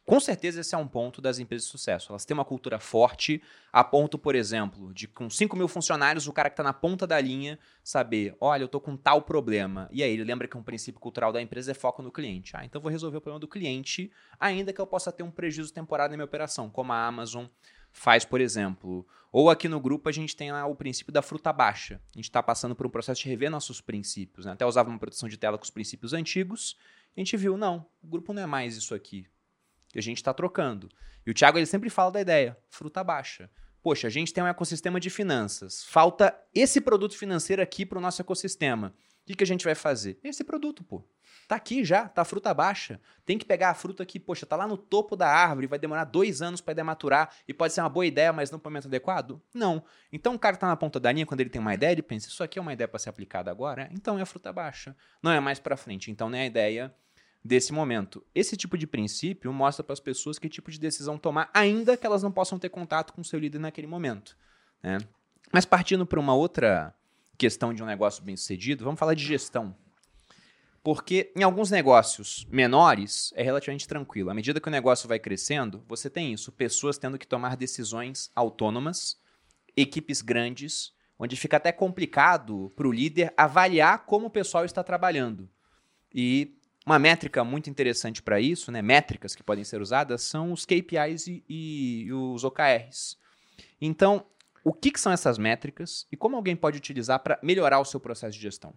Com 0.10 0.20
certeza 0.20 0.62
esse 0.62 0.74
é 0.74 0.78
um 0.78 0.88
ponto 0.88 1.22
das 1.22 1.38
empresas 1.38 1.66
de 1.66 1.72
sucesso. 1.72 2.12
Elas 2.12 2.26
têm 2.26 2.34
uma 2.34 2.44
cultura 2.44 2.80
forte, 2.80 3.44
a 3.72 3.84
ponto, 3.84 4.18
por 4.18 4.34
exemplo, 4.34 4.92
de 4.92 5.08
com 5.08 5.30
5 5.30 5.56
mil 5.56 5.68
funcionários, 5.68 6.26
o 6.26 6.34
cara 6.34 6.50
que 6.50 6.54
está 6.54 6.64
na 6.64 6.74
ponta 6.74 7.06
da 7.06 7.22
linha 7.22 7.60
saber, 7.84 8.36
olha, 8.42 8.64
eu 8.64 8.66
estou 8.66 8.82
com 8.82 8.98
tal 8.98 9.22
problema. 9.22 9.88
E 9.92 10.02
aí 10.02 10.12
ele 10.12 10.24
lembra 10.24 10.48
que 10.48 10.58
um 10.58 10.64
princípio 10.64 11.00
cultural 11.00 11.32
da 11.32 11.40
empresa 11.40 11.70
é 11.70 11.74
foco 11.76 12.02
no 12.02 12.12
cliente. 12.12 12.58
Ah, 12.58 12.66
então 12.66 12.82
vou 12.82 12.90
resolver 12.90 13.18
o 13.18 13.22
problema 13.22 13.40
do 13.40 13.48
cliente, 13.48 14.12
ainda 14.40 14.74
que 14.74 14.82
eu 14.82 14.88
possa 14.88 15.12
ter 15.12 15.22
um 15.22 15.30
prejuízo 15.30 15.72
temporário 15.72 16.10
na 16.10 16.18
minha 16.18 16.26
operação, 16.26 16.72
como 16.72 16.92
a 16.92 17.06
Amazon 17.06 17.46
faz, 17.92 18.26
por 18.26 18.42
exemplo. 18.42 19.06
Ou 19.32 19.48
aqui 19.48 19.70
no 19.70 19.80
grupo 19.80 20.10
a 20.10 20.12
gente 20.12 20.36
tem 20.36 20.52
lá 20.52 20.66
o 20.66 20.74
princípio 20.74 21.14
da 21.14 21.22
fruta 21.22 21.54
baixa. 21.54 22.02
A 22.16 22.18
gente 22.18 22.26
está 22.26 22.42
passando 22.42 22.76
por 22.76 22.88
um 22.88 22.90
processo 22.90 23.22
de 23.22 23.30
rever 23.30 23.52
nossos 23.52 23.80
princípios. 23.80 24.48
Né? 24.48 24.54
Até 24.54 24.66
usava 24.66 24.90
uma 24.90 24.98
proteção 24.98 25.30
de 25.30 25.38
tela 25.38 25.56
com 25.56 25.64
os 25.64 25.70
princípios 25.70 26.14
antigos. 26.14 26.76
A 27.20 27.22
gente 27.22 27.38
viu, 27.38 27.58
não, 27.58 27.86
o 28.02 28.08
grupo 28.08 28.34
não 28.34 28.42
é 28.42 28.46
mais 28.46 28.78
isso 28.78 28.96
aqui 28.96 29.28
a 29.98 30.02
gente 30.02 30.18
está 30.18 30.34
trocando. 30.34 30.90
E 31.26 31.32
o 31.32 31.34
Thiago 31.34 31.58
ele 31.58 31.66
sempre 31.66 31.90
fala 31.90 32.12
da 32.12 32.22
ideia, 32.22 32.58
fruta 32.70 33.04
baixa. 33.04 33.50
Poxa, 33.82 34.08
a 34.08 34.10
gente 34.10 34.34
tem 34.34 34.44
um 34.44 34.48
ecossistema 34.48 35.00
de 35.00 35.10
finanças. 35.10 35.84
Falta 35.86 36.38
esse 36.54 36.82
produto 36.82 37.18
financeiro 37.18 37.62
aqui 37.62 37.86
para 37.86 37.98
o 37.98 38.02
nosso 38.02 38.22
ecossistema. 38.22 38.94
O 39.24 39.26
que, 39.26 39.36
que 39.36 39.44
a 39.44 39.48
gente 39.48 39.64
vai 39.64 39.76
fazer? 39.76 40.20
Esse 40.24 40.44
produto, 40.44 40.84
pô. 40.84 41.04
Tá 41.48 41.56
aqui 41.56 41.84
já, 41.84 42.08
tá 42.08 42.26
fruta 42.26 42.54
baixa. 42.54 43.00
Tem 43.26 43.38
que 43.38 43.46
pegar 43.46 43.70
a 43.70 43.74
fruta 43.74 44.06
que, 44.06 44.20
poxa, 44.20 44.46
tá 44.46 44.56
lá 44.56 44.68
no 44.68 44.78
topo 44.78 45.16
da 45.16 45.28
árvore, 45.28 45.68
vai 45.68 45.80
demorar 45.80 46.04
dois 46.04 46.42
anos 46.42 46.62
para 46.62 46.74
dematurar 46.74 47.34
e 47.48 47.54
pode 47.54 47.74
ser 47.74 47.82
uma 47.82 47.90
boa 47.90 48.06
ideia, 48.06 48.34
mas 48.34 48.52
não 48.52 48.60
para 48.60 48.70
o 48.70 48.72
momento 48.72 48.88
adequado? 48.88 49.42
Não. 49.54 49.84
Então 50.12 50.36
o 50.36 50.40
cara 50.40 50.58
tá 50.58 50.68
na 50.68 50.76
ponta 50.76 51.00
da 51.00 51.12
linha, 51.12 51.26
quando 51.26 51.42
ele 51.42 51.50
tem 51.50 51.62
uma 51.62 51.74
ideia, 51.74 51.92
ele 51.92 52.02
pensa, 52.02 52.28
isso 52.28 52.44
aqui 52.44 52.60
é 52.60 52.62
uma 52.62 52.74
ideia 52.74 52.88
para 52.88 53.00
ser 53.00 53.10
aplicada 53.10 53.50
agora? 53.50 53.90
Então 53.94 54.20
é 54.20 54.26
fruta 54.26 54.52
baixa. 54.52 54.96
Não 55.22 55.32
é 55.32 55.40
mais 55.40 55.60
para 55.60 55.78
frente. 55.78 56.12
Então 56.12 56.30
nem 56.30 56.42
a 56.42 56.46
ideia 56.46 56.94
desse 57.44 57.72
momento. 57.72 58.24
Esse 58.34 58.58
tipo 58.58 58.78
de 58.78 58.86
princípio 58.86 59.52
mostra 59.54 59.84
para 59.84 59.94
as 59.94 60.00
pessoas 60.00 60.38
que 60.38 60.50
tipo 60.50 60.72
de 60.72 60.80
decisão 60.80 61.18
tomar, 61.18 61.50
ainda 61.54 61.96
que 61.96 62.06
elas 62.06 62.24
não 62.24 62.32
possam 62.32 62.60
ter 62.60 62.70
contato 62.70 63.14
com 63.14 63.24
seu 63.24 63.40
líder 63.40 63.60
naquele 63.60 63.88
momento. 63.88 64.38
Né? 64.84 64.98
Mas 65.52 65.66
partindo 65.66 66.06
para 66.06 66.20
uma 66.20 66.34
outra 66.34 66.94
questão 67.38 67.74
de 67.74 67.82
um 67.82 67.86
negócio 67.86 68.24
bem 68.24 68.36
sucedido, 68.36 68.84
vamos 68.84 69.00
falar 69.00 69.14
de 69.14 69.24
gestão. 69.24 69.76
Porque 70.84 71.32
em 71.36 71.44
alguns 71.44 71.70
negócios 71.70 72.46
menores 72.50 73.34
é 73.36 73.44
relativamente 73.44 73.88
tranquilo. 73.88 74.30
À 74.30 74.34
medida 74.34 74.62
que 74.62 74.68
o 74.68 74.72
negócio 74.72 75.08
vai 75.08 75.20
crescendo, 75.20 75.84
você 75.88 76.10
tem 76.10 76.34
isso: 76.34 76.52
pessoas 76.52 76.98
tendo 76.98 77.18
que 77.18 77.28
tomar 77.28 77.58
decisões 77.58 78.32
autônomas, 78.34 79.18
equipes 79.76 80.22
grandes, 80.22 80.94
onde 81.18 81.36
fica 81.36 81.58
até 81.58 81.72
complicado 81.72 82.72
para 82.76 82.88
o 82.88 82.92
líder 82.92 83.34
avaliar 83.36 84.06
como 84.06 84.28
o 84.28 84.32
pessoal 84.32 84.64
está 84.64 84.82
trabalhando. 84.84 85.50
E 86.14 86.58
uma 86.90 86.98
métrica 86.98 87.44
muito 87.44 87.70
interessante 87.70 88.20
para 88.20 88.42
isso, 88.42 88.72
né, 88.72 88.82
métricas 88.82 89.36
que 89.36 89.44
podem 89.44 89.64
ser 89.64 89.80
usadas, 89.80 90.24
são 90.24 90.52
os 90.52 90.66
KPIs 90.66 91.28
e, 91.28 91.44
e 91.48 92.12
os 92.12 92.44
OKRs. 92.44 93.16
Então, 93.80 94.26
o 94.64 94.74
que, 94.74 94.90
que, 94.90 95.00
são 95.00 95.12
essas 95.12 95.38
métricas 95.38 96.08
e 96.12 96.18
como 96.18 96.36
alguém 96.36 96.56
pode 96.56 96.80
utilizar 96.80 97.20
para 97.20 97.40
melhorar 97.44 97.80
o 97.80 97.86
seu 97.86 98.00
processo 98.00 98.36
de 98.36 98.42
gestão? 98.42 98.74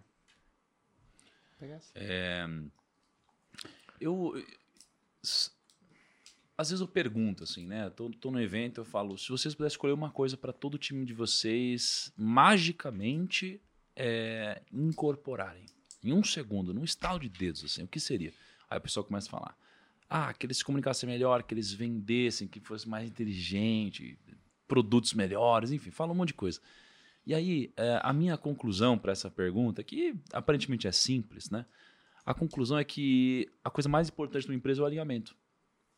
É, 1.95 2.45
eu 3.99 4.33
às 6.55 6.69
vezes 6.69 6.81
eu 6.81 6.87
pergunto 6.87 7.43
assim, 7.43 7.65
né? 7.65 7.89
Tô, 7.89 8.11
tô 8.11 8.29
no 8.29 8.39
evento, 8.39 8.81
eu 8.81 8.85
falo, 8.85 9.17
se 9.17 9.29
vocês 9.29 9.55
pudessem 9.55 9.73
escolher 9.73 9.93
uma 9.93 10.11
coisa 10.11 10.37
para 10.37 10.53
todo 10.53 10.75
o 10.75 10.77
time 10.77 11.03
de 11.03 11.13
vocês 11.13 12.13
magicamente 12.15 13.59
é, 13.95 14.61
incorporarem, 14.71 15.65
em 16.03 16.13
um 16.13 16.23
segundo, 16.23 16.73
num 16.73 16.83
estalo 16.83 17.19
de 17.19 17.29
dedos, 17.29 17.63
assim, 17.63 17.83
o 17.83 17.87
que 17.87 17.99
seria? 17.99 18.33
Aí 18.69 18.77
o 18.77 18.81
pessoal 18.81 19.05
começa 19.05 19.27
a 19.27 19.31
falar: 19.31 19.57
ah, 20.09 20.33
que 20.33 20.45
eles 20.45 20.57
se 20.57 20.65
comunicassem 20.65 21.07
melhor, 21.07 21.43
que 21.43 21.53
eles 21.53 21.71
vendessem, 21.71 22.47
que 22.47 22.59
fosse 22.59 22.87
mais 22.87 23.07
inteligente, 23.07 24.17
produtos 24.67 25.13
melhores, 25.13 25.71
enfim, 25.71 25.91
fala 25.91 26.11
um 26.11 26.15
monte 26.15 26.29
de 26.29 26.33
coisa. 26.35 26.59
E 27.25 27.33
aí, 27.33 27.71
é, 27.77 27.99
a 28.03 28.11
minha 28.11 28.37
conclusão 28.37 28.97
para 28.97 29.11
essa 29.11 29.29
pergunta, 29.29 29.81
que 29.83 30.13
aparentemente 30.33 30.87
é 30.87 30.91
simples, 30.91 31.49
né? 31.49 31.65
A 32.25 32.33
conclusão 32.33 32.77
é 32.77 32.83
que 32.83 33.49
a 33.63 33.69
coisa 33.69 33.89
mais 33.89 34.09
importante 34.09 34.47
numa 34.47 34.55
empresa 34.55 34.81
é 34.81 34.83
o 34.83 34.85
alinhamento. 34.85 35.35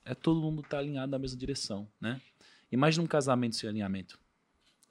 É 0.04 0.14
todo 0.14 0.40
mundo 0.40 0.60
estar 0.60 0.78
tá 0.78 0.78
alinhado 0.78 1.12
na 1.12 1.20
mesma 1.20 1.38
direção, 1.38 1.88
né? 2.00 2.22
Imagina 2.72 3.04
um 3.04 3.08
casamento 3.08 3.56
sem 3.56 3.70
alinhamento. 3.70 4.20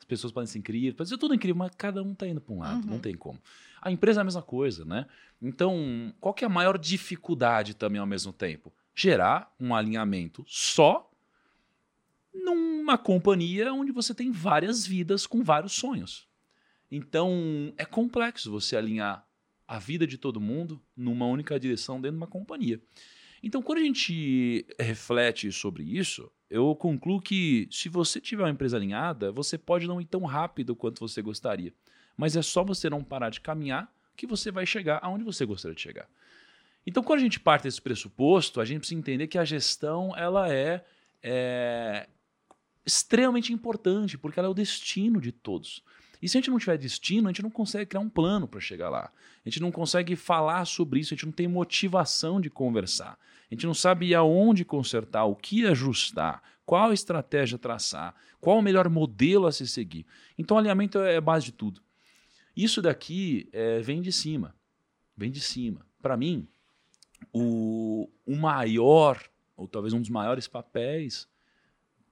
As 0.04 0.06
pessoas 0.06 0.32
podem 0.34 0.46
ser 0.46 0.58
incríveis, 0.58 0.92
pode 0.92 1.08
ser 1.08 1.16
tudo 1.16 1.34
incrível, 1.34 1.56
mas 1.56 1.74
cada 1.76 2.02
um 2.02 2.12
está 2.12 2.28
indo 2.28 2.38
para 2.38 2.54
um 2.54 2.58
lado, 2.58 2.84
uhum. 2.84 2.90
não 2.90 2.98
tem 2.98 3.16
como. 3.16 3.40
A 3.80 3.90
empresa 3.90 4.20
é 4.20 4.22
a 4.22 4.24
mesma 4.24 4.42
coisa, 4.42 4.84
né? 4.84 5.06
Então, 5.40 6.14
qual 6.20 6.34
que 6.34 6.44
é 6.44 6.46
a 6.46 6.50
maior 6.50 6.76
dificuldade 6.76 7.74
também 7.74 7.98
ao 7.98 8.06
mesmo 8.06 8.30
tempo? 8.30 8.70
Gerar 8.94 9.50
um 9.58 9.74
alinhamento 9.74 10.44
só 10.46 11.10
numa 12.34 12.98
companhia 12.98 13.72
onde 13.72 13.92
você 13.92 14.14
tem 14.14 14.30
várias 14.30 14.86
vidas 14.86 15.26
com 15.26 15.42
vários 15.42 15.72
sonhos. 15.72 16.28
Então, 16.90 17.72
é 17.78 17.86
complexo 17.86 18.50
você 18.50 18.76
alinhar 18.76 19.26
a 19.66 19.78
vida 19.78 20.06
de 20.06 20.18
todo 20.18 20.38
mundo 20.38 20.82
numa 20.94 21.24
única 21.24 21.58
direção 21.58 21.98
dentro 21.98 22.18
de 22.18 22.22
uma 22.22 22.26
companhia. 22.26 22.78
Então, 23.42 23.62
quando 23.62 23.78
a 23.78 23.82
gente 23.82 24.66
reflete 24.78 25.50
sobre 25.50 25.82
isso, 25.82 26.30
eu 26.54 26.72
concluo 26.76 27.20
que 27.20 27.66
se 27.68 27.88
você 27.88 28.20
tiver 28.20 28.44
uma 28.44 28.50
empresa 28.50 28.76
alinhada, 28.76 29.32
você 29.32 29.58
pode 29.58 29.88
não 29.88 30.00
ir 30.00 30.04
tão 30.04 30.22
rápido 30.22 30.76
quanto 30.76 31.00
você 31.00 31.20
gostaria. 31.20 31.74
Mas 32.16 32.36
é 32.36 32.42
só 32.42 32.62
você 32.62 32.88
não 32.88 33.02
parar 33.02 33.30
de 33.30 33.40
caminhar 33.40 33.92
que 34.16 34.24
você 34.24 34.52
vai 34.52 34.64
chegar 34.64 35.00
aonde 35.02 35.24
você 35.24 35.44
gostaria 35.44 35.74
de 35.74 35.80
chegar. 35.80 36.08
Então, 36.86 37.02
quando 37.02 37.18
a 37.18 37.22
gente 37.22 37.40
parte 37.40 37.64
desse 37.64 37.82
pressuposto, 37.82 38.60
a 38.60 38.64
gente 38.64 38.78
precisa 38.78 39.00
entender 39.00 39.26
que 39.26 39.36
a 39.36 39.44
gestão 39.44 40.16
ela 40.16 40.48
é, 40.48 40.84
é 41.20 42.06
extremamente 42.86 43.52
importante, 43.52 44.16
porque 44.16 44.38
ela 44.38 44.46
é 44.46 44.50
o 44.50 44.54
destino 44.54 45.20
de 45.20 45.32
todos. 45.32 45.82
E 46.24 46.28
se 46.28 46.38
a 46.38 46.40
gente 46.40 46.50
não 46.50 46.58
tiver 46.58 46.78
destino, 46.78 47.28
a 47.28 47.30
gente 47.30 47.42
não 47.42 47.50
consegue 47.50 47.84
criar 47.84 48.00
um 48.00 48.08
plano 48.08 48.48
para 48.48 48.58
chegar 48.58 48.88
lá. 48.88 49.12
A 49.44 49.46
gente 49.50 49.60
não 49.60 49.70
consegue 49.70 50.16
falar 50.16 50.64
sobre 50.64 50.98
isso, 50.98 51.12
a 51.12 51.16
gente 51.16 51.26
não 51.26 51.32
tem 51.34 51.46
motivação 51.46 52.40
de 52.40 52.48
conversar. 52.48 53.18
A 53.50 53.54
gente 53.54 53.66
não 53.66 53.74
sabe 53.74 54.14
aonde 54.14 54.64
consertar, 54.64 55.26
o 55.26 55.36
que 55.36 55.66
ajustar, 55.66 56.42
qual 56.64 56.94
estratégia 56.94 57.58
traçar, 57.58 58.14
qual 58.40 58.56
o 58.56 58.62
melhor 58.62 58.88
modelo 58.88 59.46
a 59.46 59.52
se 59.52 59.68
seguir. 59.68 60.06
Então, 60.38 60.56
alinhamento 60.56 60.98
é 60.98 61.18
a 61.18 61.20
base 61.20 61.44
de 61.44 61.52
tudo. 61.52 61.82
Isso 62.56 62.80
daqui 62.80 63.46
é, 63.52 63.80
vem 63.80 64.00
de 64.00 64.10
cima. 64.10 64.54
Vem 65.14 65.30
de 65.30 65.42
cima. 65.42 65.84
Para 66.00 66.16
mim, 66.16 66.48
o, 67.34 68.08
o 68.24 68.34
maior, 68.34 69.22
ou 69.54 69.68
talvez 69.68 69.92
um 69.92 70.00
dos 70.00 70.08
maiores 70.08 70.48
papéis 70.48 71.28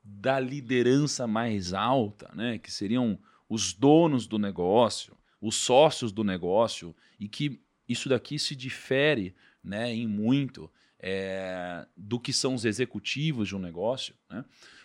da 0.05 0.39
liderança 0.39 1.27
mais 1.27 1.73
alta, 1.73 2.31
né, 2.35 2.59
que 2.59 2.71
seriam 2.71 3.19
os 3.53 3.75
donos 3.75 4.27
do 4.27 4.39
negócio, 4.39 5.15
os 5.39 5.57
sócios 5.57 6.11
do 6.11 6.25
negócio, 6.25 6.97
e 7.21 7.29
que 7.29 7.61
isso 7.87 8.09
daqui 8.09 8.39
se 8.39 8.57
difere 8.57 9.35
né, 9.63 9.93
em 9.93 10.07
muito 10.07 10.71
é, 10.99 11.87
do 11.95 12.19
que 12.19 12.33
são 12.33 12.55
os 12.55 12.65
executivos 12.65 13.49
de 13.49 13.55
um 13.55 13.59
negócio. 13.59 14.15
Né? 14.31 14.43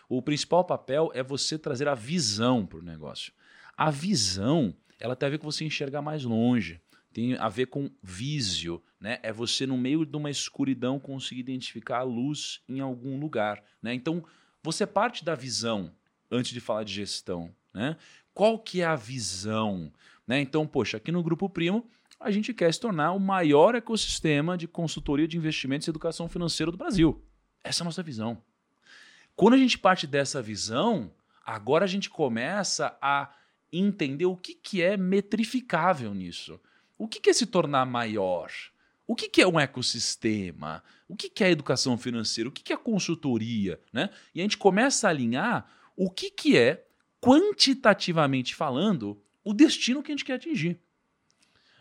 O 0.10 0.22
principal 0.22 0.66
papel 0.66 1.10
é 1.14 1.24
você 1.24 1.58
trazer 1.58 1.88
a 1.88 1.96
visão 1.96 2.66
para 2.66 2.80
o 2.80 2.82
negócio. 2.82 3.32
A 3.78 3.90
visão 3.90 4.76
ela 5.00 5.16
tem 5.16 5.28
a 5.28 5.30
ver 5.30 5.38
com 5.38 5.50
você 5.50 5.64
enxergar 5.64 6.02
mais 6.02 6.26
longe, 6.26 6.82
tem 7.14 7.36
a 7.38 7.48
ver 7.48 7.68
com 7.68 7.90
vísio, 8.04 8.84
né? 9.00 9.20
É 9.24 9.32
você 9.32 9.66
no 9.66 9.78
meio 9.78 10.06
de 10.06 10.18
uma 10.18 10.30
escuridão 10.30 11.00
conseguir 11.00 11.40
identificar 11.42 12.00
a 12.00 12.04
luz 12.04 12.62
em 12.68 12.80
algum 12.80 13.18
lugar, 13.20 13.64
né? 13.82 13.94
Então, 13.94 14.26
você 14.64 14.86
parte 14.86 15.24
da 15.24 15.36
visão 15.36 15.94
antes 16.32 16.52
de 16.52 16.60
falar 16.60 16.84
de 16.84 16.94
gestão, 16.94 17.56
né? 17.74 17.96
Qual 18.38 18.60
que 18.60 18.82
é 18.82 18.86
a 18.86 18.96
visão? 18.96 19.92
Né? 20.28 20.40
Então, 20.40 20.68
poxa, 20.68 20.98
aqui 20.98 21.12
no 21.12 21.24
Grupo 21.24 21.50
Primo, 21.50 21.90
a 22.20 22.30
gente 22.30 22.54
quer 22.54 22.72
se 22.72 22.80
tornar 22.80 23.14
o 23.14 23.20
maior 23.20 23.74
ecossistema 23.74 24.56
de 24.56 24.68
consultoria 24.68 25.28
de 25.28 25.36
investimentos 25.36 25.88
e 25.88 25.90
educação 25.90 26.30
financeira 26.30 26.72
do 26.72 26.78
Brasil. 26.78 27.20
Essa 27.64 27.82
é 27.82 27.84
a 27.84 27.86
nossa 27.86 28.04
visão. 28.04 28.40
Quando 29.36 29.56
a 29.56 29.58
gente 29.58 29.80
parte 29.80 30.06
dessa 30.06 30.40
visão, 30.40 31.12
agora 31.44 31.86
a 31.86 31.88
gente 31.88 32.12
começa 32.12 32.96
a 33.02 33.34
entender 33.74 34.28
o 34.28 34.38
que, 34.38 34.54
que 34.54 34.84
é 34.84 34.96
metrificável 34.96 36.14
nisso. 36.14 36.60
O 36.96 37.08
que, 37.08 37.20
que 37.20 37.32
é 37.32 37.34
se 37.34 37.48
tornar 37.48 37.88
maior? 37.88 38.52
O 39.08 39.16
que, 39.16 39.30
que 39.30 39.42
é 39.42 39.48
um 39.48 39.60
ecossistema? 39.60 40.84
O 41.10 41.16
que, 41.16 41.28
que 41.28 41.44
é 41.44 41.50
educação 41.50 41.98
financeira? 41.98 42.50
O 42.50 42.54
que, 42.54 42.62
que 42.62 42.74
é 42.74 42.78
consultoria? 42.78 43.82
Né? 43.92 44.12
E 44.36 44.42
a 44.42 44.44
gente 44.44 44.60
começa 44.60 45.08
a 45.08 45.10
alinhar 45.10 45.68
o 45.96 46.12
que, 46.12 46.30
que 46.30 46.56
é 46.56 46.84
quantitativamente 47.22 48.56
falando, 48.56 49.22
o 49.44 49.54
destino 49.54 50.04
que 50.04 50.12
a 50.12 50.16
gente 50.16 50.26
quer 50.26 50.34
atingir. 50.34 50.80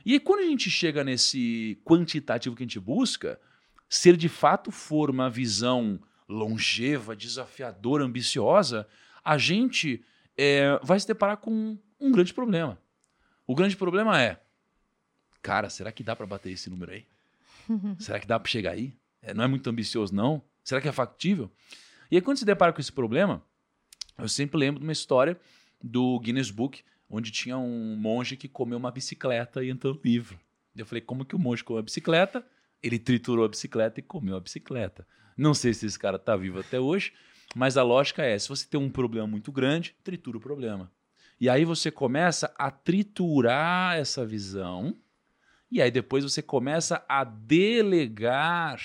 E 0.04 0.12
aí, 0.12 0.20
quando 0.20 0.40
a 0.40 0.46
gente 0.46 0.70
chega 0.70 1.02
nesse 1.02 1.80
quantitativo 1.84 2.54
que 2.54 2.62
a 2.62 2.66
gente 2.66 2.78
busca, 2.78 3.40
se 3.88 4.08
ele 4.08 4.16
de 4.16 4.28
fato 4.28 4.70
for 4.70 5.10
uma 5.10 5.28
visão 5.28 6.00
longeva, 6.28 7.16
desafiadora, 7.16 8.04
ambiciosa, 8.04 8.86
a 9.24 9.36
gente 9.36 10.04
é, 10.36 10.78
vai 10.82 10.98
se 10.98 11.06
deparar 11.06 11.38
com 11.38 11.76
um 11.98 12.12
grande 12.12 12.32
problema. 12.32 12.78
O 13.46 13.54
grande 13.54 13.76
problema 13.76 14.20
é, 14.20 14.40
cara, 15.42 15.68
será 15.70 15.90
que 15.92 16.02
dá 16.02 16.14
para 16.14 16.26
bater 16.26 16.52
esse 16.52 16.68
número 16.68 16.92
aí? 16.92 17.06
será 17.98 18.20
que 18.20 18.26
dá 18.26 18.38
para 18.38 18.50
chegar 18.50 18.72
aí? 18.72 18.94
É, 19.22 19.34
não 19.34 19.44
é 19.44 19.46
muito 19.48 19.68
ambicioso, 19.68 20.14
não? 20.14 20.42
Será 20.62 20.80
que 20.80 20.88
é 20.88 20.92
factível? 20.92 21.50
E 22.10 22.16
aí, 22.16 22.22
quando 22.22 22.38
se 22.38 22.44
depara 22.44 22.72
com 22.72 22.80
esse 22.80 22.92
problema, 22.92 23.42
eu 24.18 24.28
sempre 24.28 24.58
lembro 24.58 24.80
de 24.80 24.86
uma 24.86 24.92
história 24.92 25.38
do 25.82 26.18
Guinness 26.20 26.50
Book, 26.50 26.82
onde 27.08 27.30
tinha 27.30 27.56
um 27.56 27.96
monge 27.96 28.36
que 28.36 28.48
comeu 28.48 28.78
uma 28.78 28.90
bicicleta 28.90 29.62
e 29.62 29.70
entrou 29.70 29.94
no 29.94 30.00
livro. 30.02 30.38
Eu 30.74 30.84
falei, 30.84 31.00
como 31.00 31.24
que 31.24 31.36
o 31.36 31.38
monge 31.38 31.64
comeu 31.64 31.80
a 31.80 31.82
bicicleta? 31.82 32.44
Ele 32.82 32.98
triturou 32.98 33.44
a 33.44 33.48
bicicleta 33.48 34.00
e 34.00 34.02
comeu 34.02 34.36
a 34.36 34.40
bicicleta. 34.40 35.06
Não 35.36 35.54
sei 35.54 35.74
se 35.74 35.86
esse 35.86 35.98
cara 35.98 36.16
está 36.16 36.36
vivo 36.36 36.60
até 36.60 36.80
hoje, 36.80 37.12
mas 37.54 37.76
a 37.76 37.82
lógica 37.82 38.22
é: 38.22 38.38
se 38.38 38.48
você 38.48 38.66
tem 38.66 38.80
um 38.80 38.90
problema 38.90 39.26
muito 39.26 39.52
grande, 39.52 39.94
tritura 40.02 40.38
o 40.38 40.40
problema. 40.40 40.90
E 41.38 41.48
aí 41.48 41.64
você 41.64 41.90
começa 41.90 42.52
a 42.58 42.70
triturar 42.70 43.96
essa 43.96 44.24
visão, 44.24 44.96
e 45.70 45.82
aí 45.82 45.90
depois 45.90 46.24
você 46.24 46.40
começa 46.40 47.04
a 47.08 47.24
delegar 47.24 48.80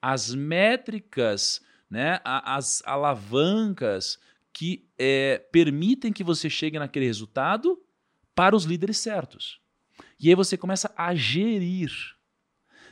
as 0.00 0.34
métricas, 0.34 1.60
né, 1.90 2.20
as 2.24 2.82
alavancas 2.86 4.18
que 4.52 4.88
é, 4.98 5.38
permitem 5.52 6.12
que 6.12 6.24
você 6.24 6.50
chegue 6.50 6.78
naquele 6.78 7.06
resultado 7.06 7.80
para 8.34 8.56
os 8.56 8.64
líderes 8.64 8.98
certos. 8.98 9.60
E 10.18 10.28
aí 10.28 10.34
você 10.34 10.56
começa 10.56 10.92
a 10.96 11.14
gerir. 11.14 11.92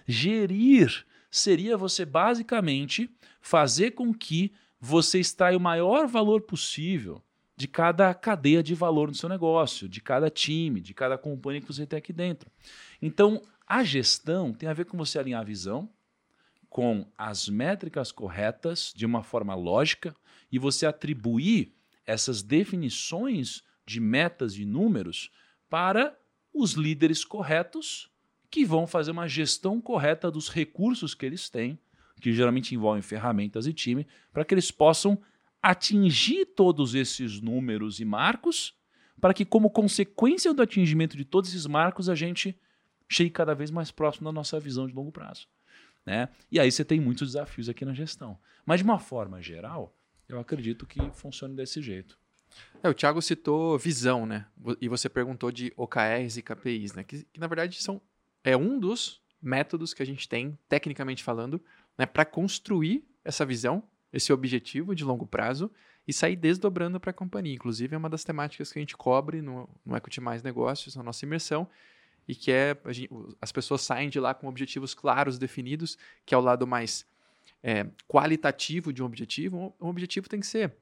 Gerir 0.07 1.07
seria 1.31 1.77
você 1.77 2.05
basicamente 2.05 3.11
fazer 3.41 3.93
com 3.93 4.13
que 4.13 4.53
você 4.81 5.19
extraia 5.19 5.57
o 5.57 5.61
maior 5.61 6.07
valor 6.07 6.43
possível 6.43 7.23
de 7.57 7.67
cada 7.67 8.15
cadeia 8.15 8.63
de 8.63 8.75
valor 8.75 9.09
no 9.09 9.15
seu 9.15 9.29
negócio, 9.29 9.89
de 9.89 10.01
cada 10.01 10.31
time, 10.31 10.81
de 10.81 10.95
cada 10.95 11.19
companhia 11.19 11.61
que 11.61 11.67
você 11.67 11.85
tem 11.85 11.99
aqui 11.99 12.13
dentro. 12.13 12.51
Então, 13.03 13.43
a 13.67 13.83
gestão 13.83 14.53
tem 14.53 14.69
a 14.69 14.73
ver 14.73 14.85
com 14.85 14.97
você 14.97 15.19
alinhar 15.19 15.41
a 15.41 15.45
visão 15.45 15.91
com 16.79 17.11
as 17.19 17.49
métricas 17.49 18.13
corretas 18.13 18.93
de 18.95 19.05
uma 19.05 19.25
forma 19.25 19.53
lógica 19.53 20.15
e 20.49 20.61
você 20.61 20.87
atribuir 20.87 21.75
essas 22.07 22.41
definições 22.41 23.65
de 23.85 23.99
metas 23.99 24.57
e 24.57 24.65
números 24.65 25.29
para 25.69 26.17
os 26.55 26.75
líderes 26.75 27.25
corretos 27.25 28.09
que 28.49 28.65
vão 28.65 28.87
fazer 28.87 29.11
uma 29.11 29.27
gestão 29.27 29.81
correta 29.81 30.31
dos 30.31 30.49
recursos 30.49 31.17
que 31.17 31.27
eles 31.27 31.51
têm, 31.51 31.77
que 32.21 32.33
geralmente 32.33 32.77
envolvem 32.77 33.03
ferramentas 33.03 33.67
e 33.67 33.73
time, 33.73 34.07
para 34.33 34.45
que 34.45 34.55
eles 34.55 34.71
possam 34.71 35.21
atingir 35.61 36.47
todos 36.47 36.95
esses 36.95 37.41
números 37.41 37.99
e 37.99 38.05
marcos, 38.05 38.73
para 39.21 39.35
que, 39.35 39.45
como 39.45 39.69
consequência 39.69 40.55
do 40.55 40.63
atingimento 40.63 41.17
de 41.17 41.25
todos 41.25 41.51
esses 41.51 41.67
marcos, 41.67 42.09
a 42.09 42.15
gente 42.15 42.57
chegue 43.09 43.31
cada 43.31 43.53
vez 43.53 43.69
mais 43.69 43.91
próximo 43.91 44.27
da 44.27 44.33
nossa 44.33 44.61
visão 44.61 44.87
de 44.87 44.95
longo 44.95 45.11
prazo. 45.11 45.49
Né? 46.09 46.27
E 46.51 46.59
aí 46.59 46.73
você 46.73 46.83
tem 46.83 46.99
muitos 46.99 47.33
desafios 47.33 47.69
aqui 47.69 47.85
na 47.85 47.93
gestão. 47.93 48.39
Mas, 48.65 48.81
de 48.81 48.85
uma 48.85 48.99
forma 48.99 49.43
geral, 49.43 49.95
eu 50.27 50.41
acredito 50.41 50.87
que 50.87 50.99
funcione 51.13 51.55
desse 51.55 51.83
jeito. 51.83 52.19
É, 52.83 52.89
o 52.89 52.95
Thiago 52.95 53.21
citou 53.21 53.79
visão, 53.79 54.25
né? 54.25 54.47
E 54.81 54.89
você 54.89 55.07
perguntou 55.07 55.53
de 55.53 55.71
OKRs 55.77 56.39
e 56.39 56.43
KPIs, 56.43 56.95
né? 56.95 57.05
Que, 57.05 57.25
que 57.25 57.39
na 57.39 57.47
verdade 57.47 57.83
são 57.83 58.01
é 58.43 58.57
um 58.57 58.81
dos 58.81 59.21
métodos 59.43 59.93
que 59.93 60.03
a 60.03 60.07
gente 60.07 60.27
tem, 60.27 60.59
tecnicamente 60.67 61.23
falando, 61.23 61.63
né, 61.99 62.07
para 62.07 62.25
construir 62.25 63.05
essa 63.23 63.45
visão, 63.45 63.83
esse 64.11 64.33
objetivo 64.33 64.95
de 64.95 65.05
longo 65.05 65.27
prazo 65.27 65.71
e 66.07 66.13
sair 66.13 66.37
desdobrando 66.37 66.99
para 66.99 67.11
a 67.11 67.15
companhia. 67.15 67.55
Inclusive, 67.55 67.95
é 67.95 67.99
uma 67.99 68.09
das 68.09 68.25
temáticas 68.25 68.73
que 68.73 68.79
a 68.79 68.83
gente 68.83 68.97
cobre 68.97 69.43
no, 69.43 69.69
no 69.85 69.95
Equity 69.95 70.23
Mais 70.23 70.43
Negócios, 70.43 70.97
na 70.97 71.03
nossa 71.03 71.27
imersão, 71.27 71.69
e 72.29 72.35
que 72.35 72.53
é 72.53 72.77
gente, 72.89 73.11
as 73.41 73.51
pessoas 73.51 73.81
saem 73.81 74.11
de 74.11 74.21
lá 74.21 74.35
com 74.35 74.47
objetivos 74.47 74.93
claros, 74.93 75.39
definidos, 75.39 75.97
que 76.27 76.35
é 76.35 76.39
o 76.39 76.43
lado 76.43 76.67
mais 76.67 77.07
é, 77.63 77.87
qualitativo 78.07 78.93
de 78.93 79.03
um 79.03 79.07
objetivo. 79.07 79.75
Um 79.81 79.89
objetivo 79.89 80.29
tem 80.29 80.39
que 80.39 80.47
ser 80.47 80.77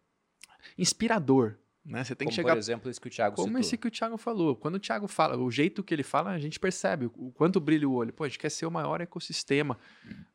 inspirador, 0.76 1.57
né? 1.87 2.03
Você 2.03 2.14
tem 2.14 2.26
como, 2.26 2.30
que 2.30 2.34
chegar. 2.37 2.53
Por 2.53 2.59
exemplo, 2.59 2.91
isso 2.91 3.01
que 3.01 3.07
o 3.07 3.11
Thiago 3.11 3.37
Como 3.37 3.47
citou. 3.49 3.61
esse 3.61 3.76
que 3.78 3.87
o 3.87 3.91
Thiago 3.91 4.16
falou. 4.16 4.57
Quando 4.57 4.74
o 4.74 4.78
Thiago 4.80 5.07
fala, 5.07 5.37
o 5.37 5.51
jeito 5.51 5.82
que 5.84 5.95
ele 5.95 6.03
fala, 6.03 6.30
a 6.30 6.39
gente 6.39 6.59
percebe 6.59 7.07
o 7.16 7.30
quanto 7.32 7.61
brilha 7.61 7.89
o 7.89 7.93
olho. 7.93 8.12
Pô, 8.12 8.24
a 8.24 8.28
gente 8.28 8.39
quer 8.39 8.51
ser 8.51 8.66
o 8.66 8.70
maior 8.70 9.01
ecossistema. 9.01 9.78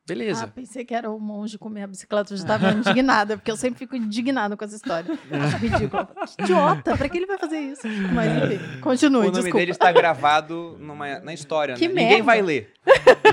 Beleza. 0.06 0.44
Ah, 0.44 0.48
pensei 0.48 0.84
que 0.84 0.94
era 0.94 1.10
o 1.10 1.20
monge 1.20 1.58
comer 1.58 1.82
a 1.82 1.86
bicicleta. 1.86 2.32
Eu 2.32 2.36
já 2.38 2.42
estava 2.44 2.70
indignada, 2.72 3.36
porque 3.36 3.50
eu 3.50 3.56
sempre 3.56 3.78
fico 3.78 3.94
indignado 3.94 4.56
com 4.56 4.64
essa 4.64 4.74
história. 4.76 5.16
Acho 5.30 5.56
ridículo. 5.58 6.08
Idiota, 6.40 6.96
pra 6.96 7.08
que 7.08 7.16
ele 7.18 7.26
vai 7.26 7.38
fazer 7.38 7.60
isso? 7.60 7.86
Mas 8.14 8.52
enfim, 8.52 8.80
continue, 8.80 9.18
O 9.18 9.22
nome 9.24 9.32
desculpa. 9.32 9.58
dele 9.58 9.70
está 9.70 9.92
gravado 9.92 10.76
numa, 10.80 11.20
na 11.20 11.32
história, 11.34 11.74
Que 11.76 11.86
né? 11.86 11.94
Ninguém 11.94 12.08
merda. 12.08 12.24
vai 12.24 12.42
ler. 12.42 12.72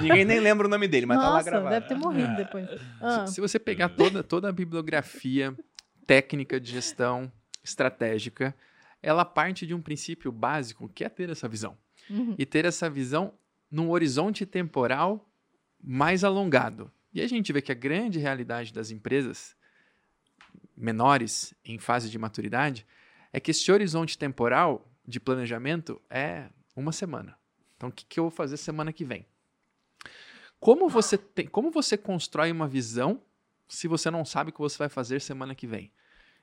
Ninguém 0.01 0.25
nem 0.25 0.39
lembra 0.39 0.67
o 0.67 0.69
nome 0.69 0.87
dele, 0.87 1.05
mas 1.05 1.17
tá 1.17 1.23
lá 1.23 1.33
Nossa, 1.37 1.49
gravado. 1.49 1.69
deve 1.71 1.87
ter 1.87 1.95
morrido 1.95 2.35
depois. 2.35 2.67
Ah, 3.01 3.25
Se 3.25 3.41
você 3.41 3.57
pegar 3.57 3.89
toda, 3.89 4.21
toda 4.23 4.47
a 4.49 4.51
bibliografia 4.51 5.55
técnica 6.05 6.59
de 6.59 6.71
gestão 6.71 7.31
estratégica, 7.63 8.55
ela 9.01 9.23
parte 9.23 9.65
de 9.65 9.73
um 9.73 9.81
princípio 9.81 10.31
básico, 10.31 10.89
que 10.89 11.03
é 11.03 11.09
ter 11.09 11.29
essa 11.29 11.47
visão. 11.47 11.77
uhum. 12.09 12.35
E 12.37 12.45
ter 12.45 12.65
essa 12.65 12.89
visão 12.89 13.33
num 13.69 13.89
horizonte 13.89 14.45
temporal 14.45 15.29
mais 15.81 16.23
alongado. 16.23 16.91
E 17.13 17.21
a 17.21 17.27
gente 17.27 17.51
vê 17.53 17.61
que 17.61 17.71
a 17.71 17.75
grande 17.75 18.19
realidade 18.19 18.73
das 18.73 18.91
empresas 18.91 19.55
menores 20.75 21.53
em 21.63 21.77
fase 21.77 22.09
de 22.09 22.17
maturidade 22.17 22.85
é 23.31 23.39
que 23.39 23.51
esse 23.51 23.71
horizonte 23.71 24.17
temporal 24.17 24.89
de 25.07 25.19
planejamento 25.19 26.01
é 26.09 26.49
uma 26.75 26.91
semana. 26.91 27.37
Então, 27.75 27.89
o 27.89 27.91
que, 27.91 28.05
que 28.05 28.19
eu 28.19 28.25
vou 28.25 28.31
fazer 28.31 28.57
semana 28.57 28.91
que 28.91 29.05
vem? 29.05 29.25
Como 30.59 30.89
você, 30.89 31.17
tem, 31.17 31.47
como 31.47 31.71
você 31.71 31.97
constrói 31.97 32.51
uma 32.51 32.67
visão 32.67 33.21
se 33.67 33.87
você 33.87 34.11
não 34.11 34.25
sabe 34.25 34.49
o 34.49 34.53
que 34.53 34.59
você 34.59 34.77
vai 34.77 34.89
fazer 34.89 35.21
semana 35.21 35.55
que 35.55 35.65
vem? 35.65 35.91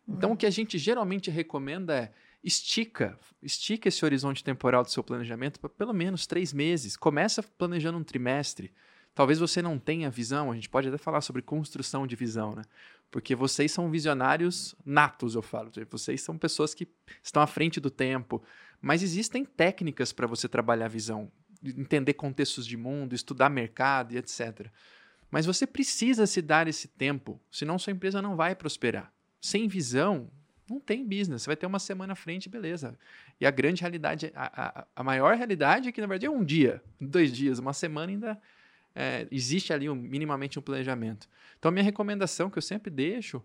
Então, 0.08 0.32
o 0.32 0.36
que 0.36 0.46
a 0.46 0.50
gente 0.50 0.78
geralmente 0.78 1.30
recomenda 1.30 1.94
é 1.94 2.12
estica, 2.42 3.18
estica 3.42 3.88
esse 3.88 4.04
horizonte 4.04 4.44
temporal 4.44 4.84
do 4.84 4.90
seu 4.90 5.02
planejamento 5.02 5.58
para 5.58 5.68
pelo 5.68 5.92
menos 5.92 6.26
três 6.26 6.52
meses. 6.52 6.96
Começa 6.96 7.42
planejando 7.42 7.98
um 7.98 8.04
trimestre. 8.04 8.72
Talvez 9.14 9.38
você 9.38 9.60
não 9.62 9.78
tenha 9.78 10.10
visão, 10.10 10.52
a 10.52 10.54
gente 10.54 10.68
pode 10.68 10.88
até 10.88 10.98
falar 10.98 11.22
sobre 11.22 11.42
construção 11.42 12.06
de 12.06 12.14
visão, 12.14 12.54
né? 12.54 12.62
Porque 13.10 13.34
vocês 13.34 13.72
são 13.72 13.90
visionários 13.90 14.74
natos, 14.84 15.34
eu 15.34 15.42
falo. 15.42 15.70
Vocês 15.90 16.20
são 16.20 16.36
pessoas 16.36 16.74
que 16.74 16.86
estão 17.22 17.42
à 17.42 17.46
frente 17.46 17.80
do 17.80 17.90
tempo. 17.90 18.42
Mas 18.80 19.02
existem 19.02 19.44
técnicas 19.44 20.12
para 20.12 20.26
você 20.26 20.48
trabalhar 20.48 20.84
a 20.84 20.88
visão, 20.88 21.32
entender 21.64 22.14
contextos 22.14 22.66
de 22.66 22.76
mundo, 22.76 23.14
estudar 23.14 23.48
mercado 23.48 24.12
e 24.12 24.18
etc. 24.18 24.68
Mas 25.30 25.46
você 25.46 25.66
precisa 25.66 26.26
se 26.26 26.42
dar 26.42 26.68
esse 26.68 26.88
tempo, 26.88 27.40
senão 27.50 27.78
sua 27.78 27.92
empresa 27.92 28.20
não 28.20 28.36
vai 28.36 28.54
prosperar. 28.54 29.12
Sem 29.46 29.68
visão, 29.68 30.28
não 30.68 30.80
tem 30.80 31.06
business. 31.06 31.42
Você 31.42 31.46
vai 31.46 31.56
ter 31.56 31.66
uma 31.66 31.78
semana 31.78 32.14
à 32.14 32.16
frente, 32.16 32.48
beleza. 32.48 32.98
E 33.40 33.46
a 33.46 33.50
grande 33.52 33.80
realidade, 33.80 34.32
a, 34.34 34.80
a, 34.80 34.86
a 34.96 35.04
maior 35.04 35.36
realidade 35.36 35.88
é 35.88 35.92
que, 35.92 36.00
na 36.00 36.06
verdade, 36.08 36.26
é 36.26 36.30
um 36.30 36.44
dia, 36.44 36.82
dois 37.00 37.30
dias, 37.30 37.60
uma 37.60 37.72
semana 37.72 38.10
ainda 38.10 38.40
é, 38.92 39.28
existe 39.30 39.72
ali 39.72 39.88
um, 39.88 39.94
minimamente 39.94 40.58
um 40.58 40.62
planejamento. 40.62 41.28
Então, 41.58 41.68
a 41.68 41.72
minha 41.72 41.84
recomendação 41.84 42.50
que 42.50 42.58
eu 42.58 42.62
sempre 42.62 42.90
deixo 42.90 43.40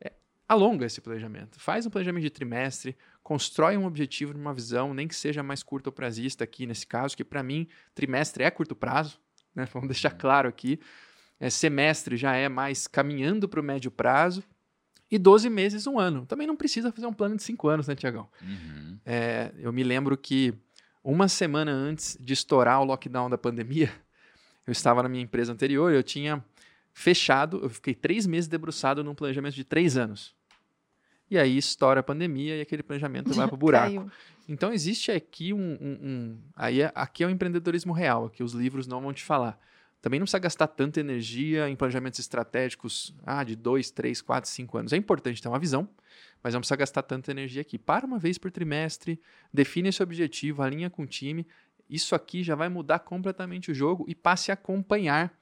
é 0.00 0.14
alonga 0.48 0.86
esse 0.86 1.02
planejamento. 1.02 1.60
Faz 1.60 1.84
um 1.84 1.90
planejamento 1.90 2.22
de 2.22 2.30
trimestre, 2.30 2.96
constrói 3.22 3.76
um 3.76 3.84
objetivo 3.84 4.32
numa 4.32 4.54
visão, 4.54 4.94
nem 4.94 5.06
que 5.06 5.14
seja 5.14 5.42
mais 5.42 5.62
curto 5.62 5.92
prazista 5.92 6.42
aqui 6.42 6.64
nesse 6.64 6.86
caso, 6.86 7.14
que 7.14 7.22
para 7.22 7.42
mim, 7.42 7.68
trimestre 7.94 8.44
é 8.44 8.50
curto 8.50 8.74
prazo, 8.74 9.20
né? 9.54 9.68
vamos 9.74 9.88
deixar 9.88 10.12
claro 10.12 10.48
aqui. 10.48 10.80
É, 11.38 11.50
semestre 11.50 12.16
já 12.16 12.34
é 12.34 12.48
mais 12.48 12.86
caminhando 12.86 13.46
para 13.46 13.60
o 13.60 13.62
médio 13.62 13.90
prazo, 13.90 14.42
e 15.10 15.18
12 15.18 15.48
meses, 15.50 15.86
um 15.86 15.98
ano. 15.98 16.26
Também 16.26 16.46
não 16.46 16.56
precisa 16.56 16.90
fazer 16.92 17.06
um 17.06 17.12
plano 17.12 17.36
de 17.36 17.42
5 17.42 17.68
anos, 17.68 17.86
né, 17.88 17.94
Tiagão? 17.94 18.28
Uhum. 18.42 18.98
É, 19.04 19.52
eu 19.58 19.72
me 19.72 19.82
lembro 19.82 20.16
que 20.16 20.54
uma 21.02 21.28
semana 21.28 21.70
antes 21.70 22.16
de 22.20 22.32
estourar 22.32 22.80
o 22.80 22.84
lockdown 22.84 23.28
da 23.28 23.36
pandemia, 23.38 23.92
eu 24.66 24.72
estava 24.72 25.02
na 25.02 25.08
minha 25.08 25.22
empresa 25.22 25.52
anterior 25.52 25.92
e 25.92 25.96
eu 25.96 26.02
tinha 26.02 26.42
fechado, 26.92 27.60
eu 27.62 27.68
fiquei 27.68 27.94
três 27.94 28.26
meses 28.26 28.48
debruçado 28.48 29.02
num 29.04 29.14
planejamento 29.14 29.54
de 29.54 29.64
três 29.64 29.96
anos. 29.96 30.34
E 31.30 31.38
aí 31.38 31.56
estoura 31.56 32.00
a 32.00 32.02
pandemia 32.02 32.56
e 32.56 32.60
aquele 32.60 32.82
planejamento 32.82 33.32
vai 33.32 33.46
para 33.46 33.54
o 33.54 33.58
buraco. 33.58 33.86
Caiu. 33.86 34.10
Então 34.48 34.72
existe 34.72 35.10
aqui 35.10 35.52
um, 35.54 35.58
um- 35.80 35.98
um- 36.02 36.38
aí 36.54 36.82
é- 36.82 36.92
aqui 36.94 37.24
é 37.24 37.26
o 37.26 37.30
empreendedorismo 37.30 37.92
real, 37.92 38.28
que 38.28 38.42
os 38.42 38.52
livros 38.52 38.86
não 38.86 39.00
vão 39.00 39.12
te 39.12 39.24
falar. 39.24 39.58
Também 40.04 40.20
não 40.20 40.26
precisa 40.26 40.38
gastar 40.38 40.66
tanta 40.66 41.00
energia 41.00 41.66
em 41.66 41.74
planejamentos 41.74 42.20
estratégicos 42.20 43.14
ah, 43.24 43.42
de 43.42 43.56
dois, 43.56 43.90
três, 43.90 44.20
quatro, 44.20 44.50
cinco 44.50 44.76
anos. 44.76 44.92
É 44.92 44.98
importante 44.98 45.40
ter 45.40 45.48
uma 45.48 45.58
visão, 45.58 45.88
mas 46.42 46.52
não 46.52 46.60
precisa 46.60 46.76
gastar 46.76 47.02
tanta 47.04 47.30
energia 47.30 47.62
aqui. 47.62 47.78
Para 47.78 48.04
uma 48.04 48.18
vez 48.18 48.36
por 48.36 48.50
trimestre, 48.50 49.18
define 49.50 49.88
esse 49.88 50.02
objetivo, 50.02 50.60
alinha 50.60 50.90
com 50.90 51.04
o 51.04 51.06
time. 51.06 51.46
Isso 51.88 52.14
aqui 52.14 52.42
já 52.42 52.54
vai 52.54 52.68
mudar 52.68 52.98
completamente 52.98 53.70
o 53.70 53.74
jogo 53.74 54.04
e 54.06 54.14
passe 54.14 54.50
a 54.50 54.54
acompanhar, 54.54 55.32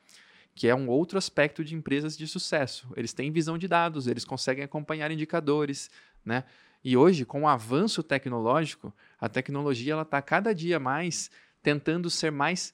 que 0.55 0.69
é 0.69 0.75
um 0.77 0.89
outro 0.89 1.19
aspecto 1.19 1.65
de 1.65 1.75
empresas 1.75 2.17
de 2.17 2.29
sucesso. 2.29 2.87
Eles 2.97 3.13
têm 3.13 3.33
visão 3.33 3.59
de 3.59 3.67
dados, 3.67 4.07
eles 4.07 4.25
conseguem 4.25 4.63
acompanhar 4.63 5.11
indicadores, 5.11 5.91
né? 6.25 6.45
E 6.85 6.97
hoje, 6.97 7.25
com 7.25 7.43
o 7.43 7.49
avanço 7.49 8.01
tecnológico, 8.01 8.95
a 9.21 9.29
tecnologia 9.29 9.95
ela 9.95 10.03
está 10.03 10.23
cada 10.23 10.55
dia 10.55 10.79
mais 10.79 11.33
tentando 11.65 12.09
ser 12.09 12.31
mais 12.31 12.73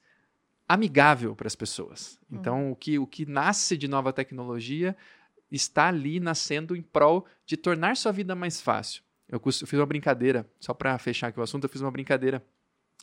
amigável 0.68 1.34
para 1.34 1.46
as 1.46 1.56
pessoas. 1.56 2.20
Então, 2.30 2.70
o, 2.70 2.76
que, 2.76 2.98
o 2.98 3.06
que 3.06 3.24
nasce 3.24 3.76
de 3.76 3.88
nova 3.88 4.12
tecnologia 4.12 4.94
está 5.50 5.88
ali 5.88 6.20
nascendo 6.20 6.76
em 6.76 6.82
prol 6.82 7.26
de 7.46 7.56
tornar 7.56 7.96
sua 7.96 8.12
vida 8.12 8.34
mais 8.34 8.60
fácil. 8.60 9.02
Eu, 9.26 9.40
eu 9.44 9.66
fiz 9.66 9.72
uma 9.72 9.86
brincadeira, 9.86 10.48
só 10.60 10.74
para 10.74 10.96
fechar 10.98 11.28
aqui 11.28 11.40
o 11.40 11.42
assunto, 11.42 11.64
eu 11.64 11.70
fiz 11.70 11.80
uma 11.80 11.90
brincadeira 11.90 12.44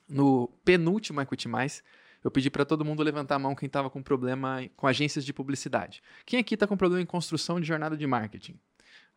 no 0.08 0.48
penúltimo 0.64 1.20
Equity 1.22 1.48
Mais. 1.48 1.84
Eu 2.24 2.30
pedi 2.30 2.50
para 2.50 2.66
todo 2.66 2.86
mundo 2.86 3.02
levantar 3.02 3.36
a 3.36 3.40
mão 3.40 3.56
quem 3.56 3.68
estava 3.68 3.90
com 3.90 4.02
problema 4.02 4.60
com 4.76 4.86
agências 4.86 5.26
de 5.26 5.34
publicidade. 5.34 6.02
Quem 6.26 6.40
aqui 6.40 6.54
está 6.54 6.68
com 6.68 6.78
problema 6.78 7.02
em 7.02 7.06
construção 7.06 7.60
de 7.60 7.68
jornada 7.68 7.98
de 7.98 8.06
marketing? 8.06 8.60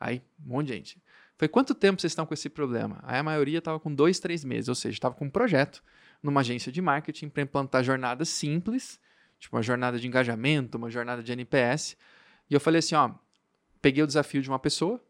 Aí, 0.01 0.23
um 0.45 0.51
monte 0.51 0.69
de 0.69 0.73
gente. 0.75 1.03
Foi 1.37 1.49
quanto 1.49 1.75
tempo 1.75 2.01
vocês 2.01 2.13
estão 2.13 2.27
com 2.27 2.35
esse 2.35 2.49
problema? 2.49 2.99
Aí 3.03 3.19
a 3.19 3.23
maioria 3.23 3.59
estava 3.59 3.79
com 3.79 3.95
dois, 3.95 4.19
três 4.19 4.45
meses, 4.45 4.69
ou 4.69 4.75
seja, 4.75 4.95
estava 4.95 5.15
com 5.15 5.27
um 5.27 5.31
projeto 5.31 5.83
numa 6.23 6.41
agência 6.41 6.71
de 6.73 6.81
marketing 6.81 7.29
para 7.29 7.43
implantar 7.43 7.83
jornadas 7.83 8.29
simples, 8.29 9.01
tipo 9.39 9.57
uma 9.57 9.63
jornada 9.63 9.99
de 9.99 10.07
engajamento, 10.07 10.77
uma 10.77 10.91
jornada 10.91 11.23
de 11.23 11.33
NPS. 11.33 11.97
E 12.51 12.55
eu 12.55 12.61
falei 12.61 12.81
assim, 12.81 12.95
ó, 12.95 13.13
peguei 13.81 14.03
o 14.03 14.07
desafio 14.07 14.43
de 14.43 14.49
uma 14.49 14.59
pessoa, 14.59 15.01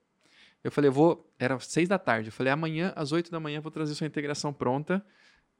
eu 0.63 0.71
falei, 0.71 0.89
eu 0.89 0.93
vou, 0.93 1.33
era 1.39 1.59
seis 1.61 1.89
da 1.89 1.99
tarde, 1.99 2.29
eu 2.29 2.33
falei, 2.33 2.53
amanhã 2.53 2.93
às 2.97 3.13
oito 3.13 3.31
da 3.31 3.41
manhã 3.41 3.59
eu 3.59 3.63
vou 3.63 3.71
trazer 3.71 3.95
sua 3.95 4.07
integração 4.07 4.53
pronta 4.53 5.05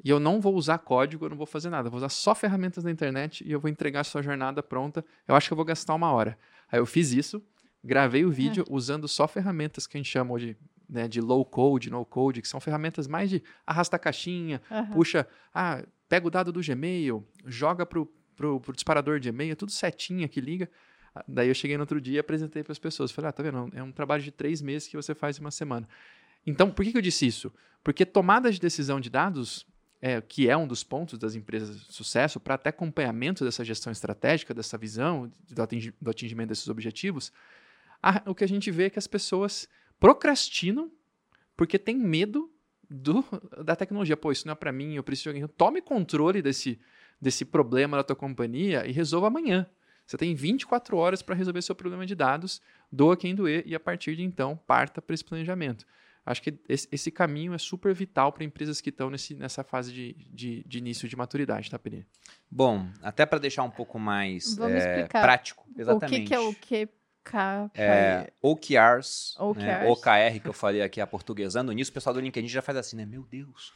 e 0.05 0.11
eu 0.11 0.21
não 0.21 0.41
vou 0.41 0.55
usar 0.55 0.79
código, 0.79 1.25
eu 1.25 1.31
não 1.31 1.37
vou 1.37 1.47
fazer 1.47 1.71
nada, 1.71 1.87
eu 1.87 1.91
vou 1.91 1.99
usar 1.99 2.09
só 2.09 2.35
ferramentas 2.35 2.85
da 2.85 2.91
internet 2.91 3.45
e 3.47 3.51
eu 3.51 3.61
vou 3.61 3.71
entregar 3.71 4.01
a 4.01 4.05
sua 4.05 4.23
jornada 4.23 4.63
pronta. 4.63 5.05
Eu 5.27 5.35
acho 5.35 5.49
que 5.49 5.53
eu 5.53 5.57
vou 5.57 5.65
gastar 5.65 5.95
uma 5.95 6.13
hora. 6.13 6.39
Aí 6.71 6.79
eu 6.79 6.87
fiz 6.87 7.13
isso, 7.13 7.43
gravei 7.83 8.25
o 8.25 8.31
vídeo 8.31 8.65
é. 8.69 8.73
usando 8.73 9.09
só 9.09 9.27
ferramentas 9.27 9.87
que 9.87 9.97
a 9.97 9.99
gente 9.99 10.11
chama 10.11 10.39
de, 10.39 10.57
né, 10.89 11.07
de 11.07 11.21
low 11.21 11.45
code, 11.45 11.91
no 11.91 12.05
code, 12.05 12.41
que 12.41 12.49
são 12.49 12.61
ferramentas 12.61 13.07
mais 13.07 13.29
de 13.29 13.43
arrasta 13.67 13.97
a 13.97 13.99
caixinha, 13.99 14.63
uhum. 14.71 14.91
puxa, 14.93 15.27
ah, 15.55 15.85
pega 16.09 16.27
o 16.27 16.31
dado 16.31 16.51
do 16.51 16.61
Gmail, 16.61 17.27
joga 17.45 17.85
pro, 17.85 18.11
pro, 18.35 18.61
pro 18.61 18.73
disparador 18.73 19.21
de 19.21 19.29
e-mail, 19.29 19.55
tudo 19.55 19.71
setinha 19.71 20.27
que 20.27 20.41
liga. 20.41 20.71
Ah, 21.15 21.25
daí 21.29 21.49
eu 21.49 21.55
cheguei 21.55 21.77
no 21.77 21.83
outro 21.83 22.01
dia 22.01 22.17
e 22.17 22.19
apresentei 22.19 22.63
para 22.63 22.73
as 22.73 22.79
pessoas. 22.79 23.11
Falei, 23.11 23.29
ah, 23.29 23.33
tá 23.33 23.43
vendo? 23.43 23.71
É 23.75 23.83
um 23.83 23.93
trabalho 23.93 24.23
de 24.23 24.31
três 24.31 24.63
meses 24.63 24.89
que 24.89 24.97
você 24.97 25.15
faz 25.15 25.39
em 25.39 25.41
uma 25.41 25.51
semana. 25.51 25.87
Então, 26.47 26.71
por 26.71 26.85
que, 26.85 26.93
que 26.93 26.99
eu 26.99 27.03
disse 27.03 27.27
isso? 27.27 27.53
Porque 27.85 28.07
tomada 28.07 28.51
de 28.51 28.59
decisão 28.59 29.01
de 29.01 29.11
dados, 29.11 29.67
é, 30.01 30.21
que 30.21 30.49
é 30.49 30.57
um 30.57 30.67
dos 30.67 30.83
pontos 30.83 31.19
das 31.19 31.35
empresas 31.35 31.79
de 31.79 31.93
sucesso, 31.93 32.41
para 32.41 32.55
até 32.55 32.71
acompanhamento 32.71 33.45
dessa 33.45 33.65
gestão 33.65 33.93
estratégica, 33.93 34.55
dessa 34.55 34.79
visão, 34.79 35.31
do, 35.51 35.63
atingi 35.63 35.95
do 36.01 36.11
atingimento 36.11 36.49
desses 36.49 36.69
objetivos, 36.69 37.33
a, 38.03 38.23
o 38.27 38.35
que 38.35 38.45
a 38.45 38.49
gente 38.49 38.71
vê 38.71 38.85
é 38.85 38.91
que 38.91 38.99
as 38.99 39.07
pessoas 39.07 39.69
procrastinam 39.99 40.91
porque 41.57 41.79
tem 41.79 41.97
medo 41.97 42.51
do, 42.89 43.25
da 43.65 43.77
tecnologia. 43.77 44.17
Pô, 44.17 44.33
isso 44.33 44.47
não 44.47 44.53
é 44.53 44.57
para 44.57 44.73
mim, 44.73 44.95
eu 44.95 45.03
preciso 45.03 45.33
de 45.33 45.41
alguém. 45.41 45.55
Tome 45.57 45.83
controle 45.83 46.41
desse, 46.41 46.81
desse 47.21 47.45
problema 47.45 47.97
da 47.97 48.05
tua 48.05 48.17
companhia 48.17 48.87
e 48.87 48.93
resolva 48.93 49.27
amanhã. 49.27 49.67
Você 50.07 50.17
tem 50.17 50.35
24 50.35 50.97
horas 50.97 51.21
para 51.21 51.35
resolver 51.35 51.61
seu 51.61 51.75
problema 51.75 52.07
de 52.07 52.15
dados, 52.15 52.63
doa 52.91 53.17
quem 53.17 53.35
doer 53.35 53.63
e 53.67 53.75
a 53.75 53.81
partir 53.81 54.17
de 54.17 54.23
então 54.23 54.57
parta 54.67 55.03
para 55.03 55.13
esse 55.13 55.25
planejamento. 55.25 55.85
Acho 56.25 56.43
que 56.43 56.59
esse, 56.69 56.87
esse 56.93 57.11
caminho 57.11 57.55
é 57.55 57.59
super 57.59 57.95
vital 57.95 58.33
para 58.33 58.45
empresas 58.45 58.81
que 58.81 58.91
estão 58.91 59.11
nessa 59.11 59.65
fase 59.65 59.93
de, 59.93 60.13
de, 60.31 60.63
de, 60.65 60.79
início 60.79 61.09
de 61.09 61.17
maturidade, 61.17 61.71
tá, 61.71 61.79
Peri? 61.79 62.07
Bom, 62.51 62.87
até 63.03 63.25
para 63.25 63.39
deixar 63.39 63.63
um 63.63 63.71
pouco 63.71 63.99
mais 63.99 64.59
é, 64.59 65.07
prático. 65.07 65.67
Exatamente. 65.77 66.21
O 66.21 66.23
que, 66.23 66.27
que 66.27 66.35
é 66.35 66.39
o 66.39 66.55
que 66.55 66.89
É, 67.75 68.33
OKRs, 68.41 69.37
OKRs. 69.39 69.65
Né? 69.65 69.87
OKR, 69.89 70.41
que 70.43 70.49
eu 70.49 70.53
falei 70.53 70.83
aqui, 70.83 71.01
a 71.01 71.07
portuguesando 71.07 71.73
nisso, 71.73 71.91
o 71.91 71.95
pessoal 71.95 72.15
do 72.15 72.21
LinkedIn 72.21 72.49
já 72.49 72.63
faz 72.63 72.79
assim, 72.79 72.97
né? 72.97 73.05
Meu 73.05 73.23
Deus, 73.23 73.73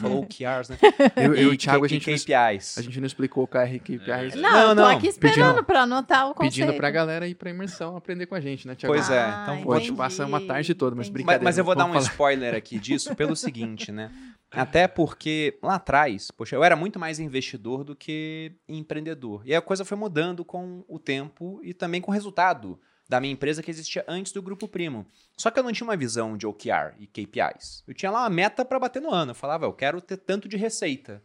falou 0.00 0.22
OKRs, 0.22 0.70
né? 0.70 0.78
Eu, 1.16 1.34
eu 1.34 1.52
e 1.52 1.54
o 1.54 1.56
Thiago, 1.56 1.84
a 1.84 1.88
gente, 1.88 2.04
KPIs. 2.04 2.76
Não, 2.76 2.80
a 2.80 2.82
gente 2.82 3.00
não 3.00 3.06
explicou 3.06 3.44
OKR 3.44 3.74
e 3.74 3.80
KPIs. 3.80 4.34
Não, 4.34 4.50
não, 4.50 4.74
não. 4.74 4.84
tô 4.84 4.96
aqui 4.96 5.08
esperando 5.08 5.64
para 5.64 5.82
anotar 5.82 6.30
o 6.30 6.34
conceito. 6.34 6.54
Pedindo 6.54 6.74
pra 6.74 6.90
galera 6.90 7.26
ir 7.26 7.34
pra 7.34 7.50
imersão 7.50 7.96
aprender 7.96 8.26
com 8.26 8.34
a 8.34 8.40
gente, 8.40 8.66
né, 8.66 8.74
Thiago? 8.74 8.94
Pois 8.94 9.10
é. 9.10 9.20
Ah, 9.20 9.42
então, 9.42 9.62
pode 9.64 9.92
passar 9.92 10.26
uma 10.26 10.40
tarde 10.40 10.74
toda, 10.74 10.94
mas 10.94 11.08
brincadeira. 11.08 11.44
Mas, 11.44 11.56
mas 11.56 11.58
eu 11.58 11.64
vou 11.64 11.74
dar 11.74 11.84
um 11.84 11.92
falar. 11.92 12.02
spoiler 12.02 12.54
aqui 12.54 12.78
disso 12.78 13.14
pelo 13.14 13.34
seguinte, 13.36 13.90
né? 13.90 14.10
Até 14.50 14.88
porque 14.88 15.58
lá 15.62 15.74
atrás, 15.74 16.30
poxa, 16.30 16.56
eu 16.56 16.64
era 16.64 16.74
muito 16.74 16.98
mais 16.98 17.18
investidor 17.18 17.84
do 17.84 17.94
que 17.94 18.52
empreendedor. 18.66 19.42
E 19.44 19.54
a 19.54 19.60
coisa 19.60 19.84
foi 19.84 19.96
mudando 19.96 20.44
com 20.44 20.84
o 20.88 20.98
tempo 20.98 21.60
e 21.62 21.74
também 21.74 22.00
com 22.00 22.10
o 22.10 22.14
resultado 22.14 22.80
da 23.08 23.20
minha 23.20 23.32
empresa 23.32 23.62
que 23.62 23.70
existia 23.70 24.04
antes 24.06 24.32
do 24.32 24.42
Grupo 24.42 24.68
Primo. 24.68 25.06
Só 25.36 25.50
que 25.50 25.58
eu 25.58 25.62
não 25.62 25.72
tinha 25.72 25.86
uma 25.86 25.96
visão 25.96 26.36
de 26.36 26.46
OKR 26.46 26.94
e 26.98 27.06
KPIs. 27.06 27.82
Eu 27.86 27.94
tinha 27.94 28.10
lá 28.10 28.20
uma 28.20 28.30
meta 28.30 28.64
para 28.64 28.78
bater 28.78 29.00
no 29.00 29.10
ano. 29.10 29.30
Eu 29.30 29.34
falava, 29.34 29.64
eu 29.64 29.72
quero 29.72 30.00
ter 30.00 30.18
tanto 30.18 30.46
de 30.46 30.56
receita. 30.56 31.22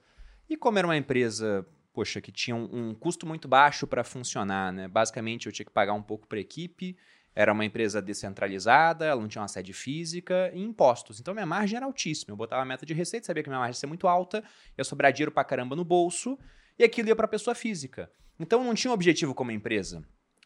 E 0.49 0.55
como 0.55 0.77
era 0.77 0.87
uma 0.87 0.95
empresa, 0.95 1.65
poxa, 1.93 2.21
que 2.21 2.31
tinha 2.31 2.55
um, 2.55 2.69
um 2.71 2.95
custo 2.95 3.25
muito 3.25 3.47
baixo 3.47 3.85
para 3.85 4.03
funcionar, 4.03 4.71
né? 4.71 4.87
Basicamente 4.87 5.47
eu 5.47 5.51
tinha 5.51 5.65
que 5.65 5.71
pagar 5.71 5.93
um 5.93 6.01
pouco 6.01 6.25
para 6.25 6.37
a 6.37 6.41
equipe. 6.41 6.95
Era 7.35 7.51
uma 7.51 7.65
empresa 7.65 8.01
descentralizada, 8.01 9.05
ela 9.05 9.19
não 9.19 9.27
tinha 9.27 9.41
uma 9.41 9.47
sede 9.47 9.73
física 9.73 10.51
e 10.53 10.61
impostos. 10.61 11.19
Então 11.19 11.33
minha 11.33 11.45
margem 11.45 11.75
era 11.75 11.85
altíssima. 11.85 12.31
Eu 12.31 12.37
botava 12.37 12.61
a 12.61 12.65
meta 12.65 12.85
de 12.85 12.93
receita, 12.93 13.25
sabia 13.25 13.43
que 13.43 13.49
minha 13.49 13.59
margem 13.59 13.71
ia 13.71 13.79
ser 13.79 13.87
muito 13.87 14.07
alta, 14.07 14.43
ia 14.77 14.83
sobrar 14.83 15.11
dinheiro 15.11 15.31
para 15.31 15.43
caramba 15.43 15.75
no 15.75 15.83
bolso 15.83 16.37
e 16.77 16.83
aquilo 16.83 17.09
ia 17.09 17.15
para 17.15 17.27
pessoa 17.27 17.55
física. 17.55 18.09
Então 18.39 18.61
eu 18.61 18.65
não 18.65 18.75
tinha 18.75 18.91
um 18.91 18.93
objetivo 18.93 19.33
como 19.33 19.51
empresa 19.51 20.05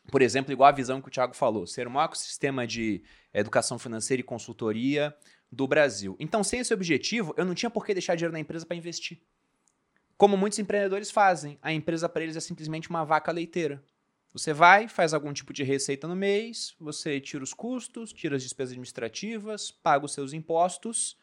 por 0.10 0.22
exemplo, 0.22 0.52
igual 0.52 0.70
a 0.70 0.74
visão 0.74 1.02
que 1.02 1.08
o 1.08 1.12
Thiago 1.12 1.36
falou, 1.36 1.68
ser 1.68 1.88
o 1.88 1.92
maior 1.92 2.16
sistema 2.16 2.66
de 2.66 3.04
educação 3.34 3.78
financeira 3.78 4.22
e 4.22 4.24
consultoria 4.24 5.16
do 5.52 5.68
Brasil. 5.68 6.16
Então, 6.20 6.44
sem 6.44 6.60
esse 6.60 6.74
objetivo, 6.74 7.34
eu 7.38 7.46
não 7.46 7.54
tinha 7.54 7.70
por 7.70 7.86
que 7.86 7.94
deixar 7.94 8.16
dinheiro 8.16 8.34
na 8.34 8.40
empresa 8.40 8.66
para 8.66 8.78
investir. 8.78 9.22
Como 10.18 10.36
muitos 10.36 10.60
empreendedores 10.60 11.12
fazem, 11.12 11.60
a 11.62 11.72
empresa 11.72 12.10
para 12.10 12.24
eles 12.24 12.36
é 12.36 12.40
simplesmente 12.40 12.90
uma 12.90 13.04
vaca 13.04 13.32
leiteira. 13.32 13.84
Você 14.34 14.54
vai, 14.54 14.88
faz 14.88 15.14
algum 15.14 15.32
tipo 15.32 15.54
de 15.54 15.64
receita 15.64 16.08
no 16.08 16.16
mês, 16.16 16.76
você 16.80 17.20
tira 17.20 17.44
os 17.44 17.54
custos, 17.54 18.12
tira 18.12 18.36
as 18.36 18.44
despesas 18.44 18.72
administrativas, 18.72 19.72
paga 19.72 20.06
os 20.06 20.14
seus 20.14 20.34
impostos, 20.34 21.18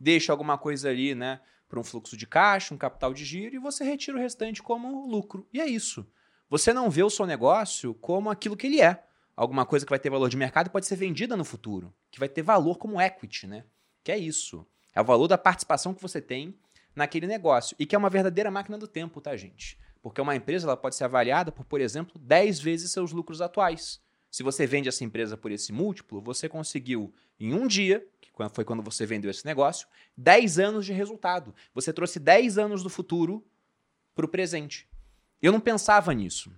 deixa 0.00 0.32
alguma 0.32 0.56
coisa 0.56 0.88
ali, 0.88 1.14
né, 1.14 1.40
para 1.68 1.80
um 1.80 1.84
fluxo 1.84 2.16
de 2.16 2.26
caixa, 2.26 2.74
um 2.74 2.78
capital 2.78 3.12
de 3.12 3.24
giro 3.24 3.54
e 3.54 3.58
você 3.58 3.84
retira 3.84 4.16
o 4.16 4.20
restante 4.20 4.62
como 4.62 5.06
lucro. 5.06 5.46
E 5.52 5.60
é 5.60 5.66
isso. 5.66 6.06
Você 6.48 6.72
não 6.72 6.90
vê 6.90 7.02
o 7.02 7.10
seu 7.10 7.26
negócio 7.26 7.94
como 7.94 8.30
aquilo 8.30 8.56
que 8.56 8.66
ele 8.66 8.80
é. 8.80 9.04
Alguma 9.34 9.66
coisa 9.66 9.84
que 9.84 9.90
vai 9.90 9.98
ter 9.98 10.10
valor 10.10 10.28
de 10.28 10.36
mercado 10.36 10.68
e 10.68 10.70
pode 10.70 10.86
ser 10.86 10.96
vendida 10.96 11.36
no 11.36 11.44
futuro, 11.44 11.92
que 12.10 12.18
vai 12.18 12.28
ter 12.28 12.42
valor 12.42 12.78
como 12.78 13.00
equity, 13.00 13.46
né? 13.46 13.64
Que 14.02 14.12
é 14.12 14.18
isso. 14.18 14.66
É 14.94 15.00
o 15.00 15.04
valor 15.04 15.28
da 15.28 15.36
participação 15.36 15.92
que 15.92 16.00
você 16.00 16.22
tem 16.22 16.58
naquele 16.94 17.26
negócio. 17.26 17.76
E 17.78 17.84
que 17.84 17.94
é 17.94 17.98
uma 17.98 18.08
verdadeira 18.08 18.50
máquina 18.50 18.78
do 18.78 18.88
tempo, 18.88 19.20
tá, 19.20 19.36
gente? 19.36 19.78
Porque 20.00 20.20
uma 20.20 20.34
empresa 20.34 20.66
ela 20.66 20.76
pode 20.76 20.94
ser 20.94 21.04
avaliada 21.04 21.52
por, 21.52 21.66
por 21.66 21.80
exemplo, 21.80 22.18
10 22.18 22.60
vezes 22.60 22.92
seus 22.92 23.12
lucros 23.12 23.42
atuais. 23.42 24.00
Se 24.30 24.42
você 24.42 24.66
vende 24.66 24.88
essa 24.88 25.04
empresa 25.04 25.36
por 25.36 25.50
esse 25.50 25.72
múltiplo, 25.72 26.20
você 26.20 26.48
conseguiu, 26.48 27.14
em 27.38 27.52
um 27.52 27.66
dia, 27.66 28.06
que 28.20 28.30
foi 28.52 28.64
quando 28.64 28.82
você 28.82 29.04
vendeu 29.04 29.30
esse 29.30 29.44
negócio, 29.44 29.86
10 30.16 30.58
anos 30.58 30.86
de 30.86 30.92
resultado. 30.92 31.54
Você 31.74 31.92
trouxe 31.92 32.18
10 32.18 32.56
anos 32.56 32.82
do 32.82 32.88
futuro 32.88 33.44
para 34.14 34.24
o 34.24 34.28
presente. 34.28 34.88
Eu 35.46 35.52
não 35.52 35.60
pensava 35.60 36.12
nisso. 36.12 36.52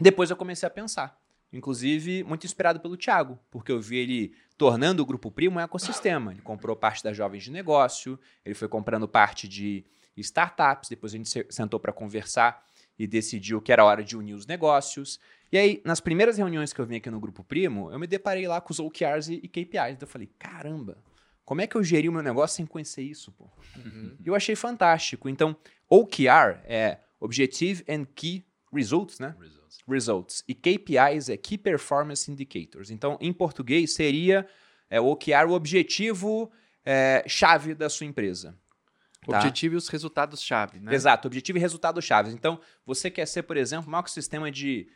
Depois 0.00 0.30
eu 0.30 0.36
comecei 0.36 0.64
a 0.64 0.70
pensar. 0.70 1.20
Inclusive, 1.52 2.22
muito 2.22 2.46
inspirado 2.46 2.78
pelo 2.78 2.96
Thiago, 2.96 3.36
porque 3.50 3.72
eu 3.72 3.80
vi 3.80 3.96
ele 3.96 4.32
tornando 4.56 5.02
o 5.02 5.04
Grupo 5.04 5.32
Primo 5.32 5.56
um 5.58 5.60
ecossistema. 5.60 6.30
Ele 6.30 6.40
comprou 6.40 6.76
parte 6.76 7.02
das 7.02 7.16
jovens 7.16 7.42
de 7.42 7.50
negócio, 7.50 8.16
ele 8.44 8.54
foi 8.54 8.68
comprando 8.68 9.08
parte 9.08 9.48
de 9.48 9.84
startups, 10.16 10.88
depois 10.88 11.12
a 11.12 11.16
gente 11.16 11.44
sentou 11.50 11.80
para 11.80 11.92
conversar 11.92 12.64
e 12.96 13.04
decidiu 13.04 13.60
que 13.60 13.72
era 13.72 13.84
hora 13.84 14.04
de 14.04 14.16
unir 14.16 14.34
os 14.34 14.46
negócios. 14.46 15.18
E 15.50 15.58
aí, 15.58 15.82
nas 15.84 15.98
primeiras 15.98 16.38
reuniões 16.38 16.72
que 16.72 16.80
eu 16.80 16.86
vim 16.86 16.98
aqui 16.98 17.10
no 17.10 17.18
Grupo 17.18 17.42
Primo, 17.42 17.90
eu 17.90 17.98
me 17.98 18.06
deparei 18.06 18.46
lá 18.46 18.60
com 18.60 18.72
os 18.72 18.78
OKRs 18.78 19.28
e 19.28 19.48
KPIs. 19.48 19.94
Então 19.94 20.06
eu 20.06 20.06
falei, 20.06 20.30
caramba, 20.38 20.98
como 21.44 21.62
é 21.62 21.66
que 21.66 21.74
eu 21.74 21.82
geri 21.82 22.08
o 22.08 22.12
meu 22.12 22.22
negócio 22.22 22.58
sem 22.58 22.64
conhecer 22.64 23.02
isso? 23.02 23.32
Pô? 23.32 23.50
Uhum. 23.76 24.16
Eu 24.24 24.36
achei 24.36 24.54
fantástico. 24.54 25.28
Então, 25.28 25.56
OKR 25.88 26.60
é 26.62 27.00
Objective 27.20 27.84
and 27.88 28.06
Key 28.14 28.44
Results, 28.72 29.18
né? 29.18 29.36
Results. 29.38 29.78
Results. 29.86 30.44
E 30.48 30.54
KPIs 30.54 31.28
é 31.28 31.36
Key 31.36 31.58
Performance 31.58 32.30
Indicators. 32.30 32.90
Então, 32.90 33.18
em 33.20 33.32
português, 33.32 33.94
seria 33.94 34.46
é, 34.88 35.00
o 35.00 35.06
OKR, 35.06 35.46
o 35.48 35.52
objetivo 35.52 36.50
é, 36.84 37.24
chave 37.26 37.74
da 37.74 37.88
sua 37.88 38.06
empresa. 38.06 38.56
Tá? 39.26 39.38
Objetivo 39.38 39.74
e 39.74 39.76
os 39.76 39.88
resultados-chave, 39.88 40.80
né? 40.80 40.94
Exato, 40.94 41.28
objetivo 41.28 41.58
e 41.58 41.60
resultados-chave. 41.60 42.32
Então, 42.32 42.60
você 42.86 43.10
quer 43.10 43.26
ser, 43.26 43.42
por 43.42 43.56
exemplo, 43.56 43.88
o 43.88 43.90
maior 43.90 44.08
sistema 44.08 44.50
de, 44.50 44.88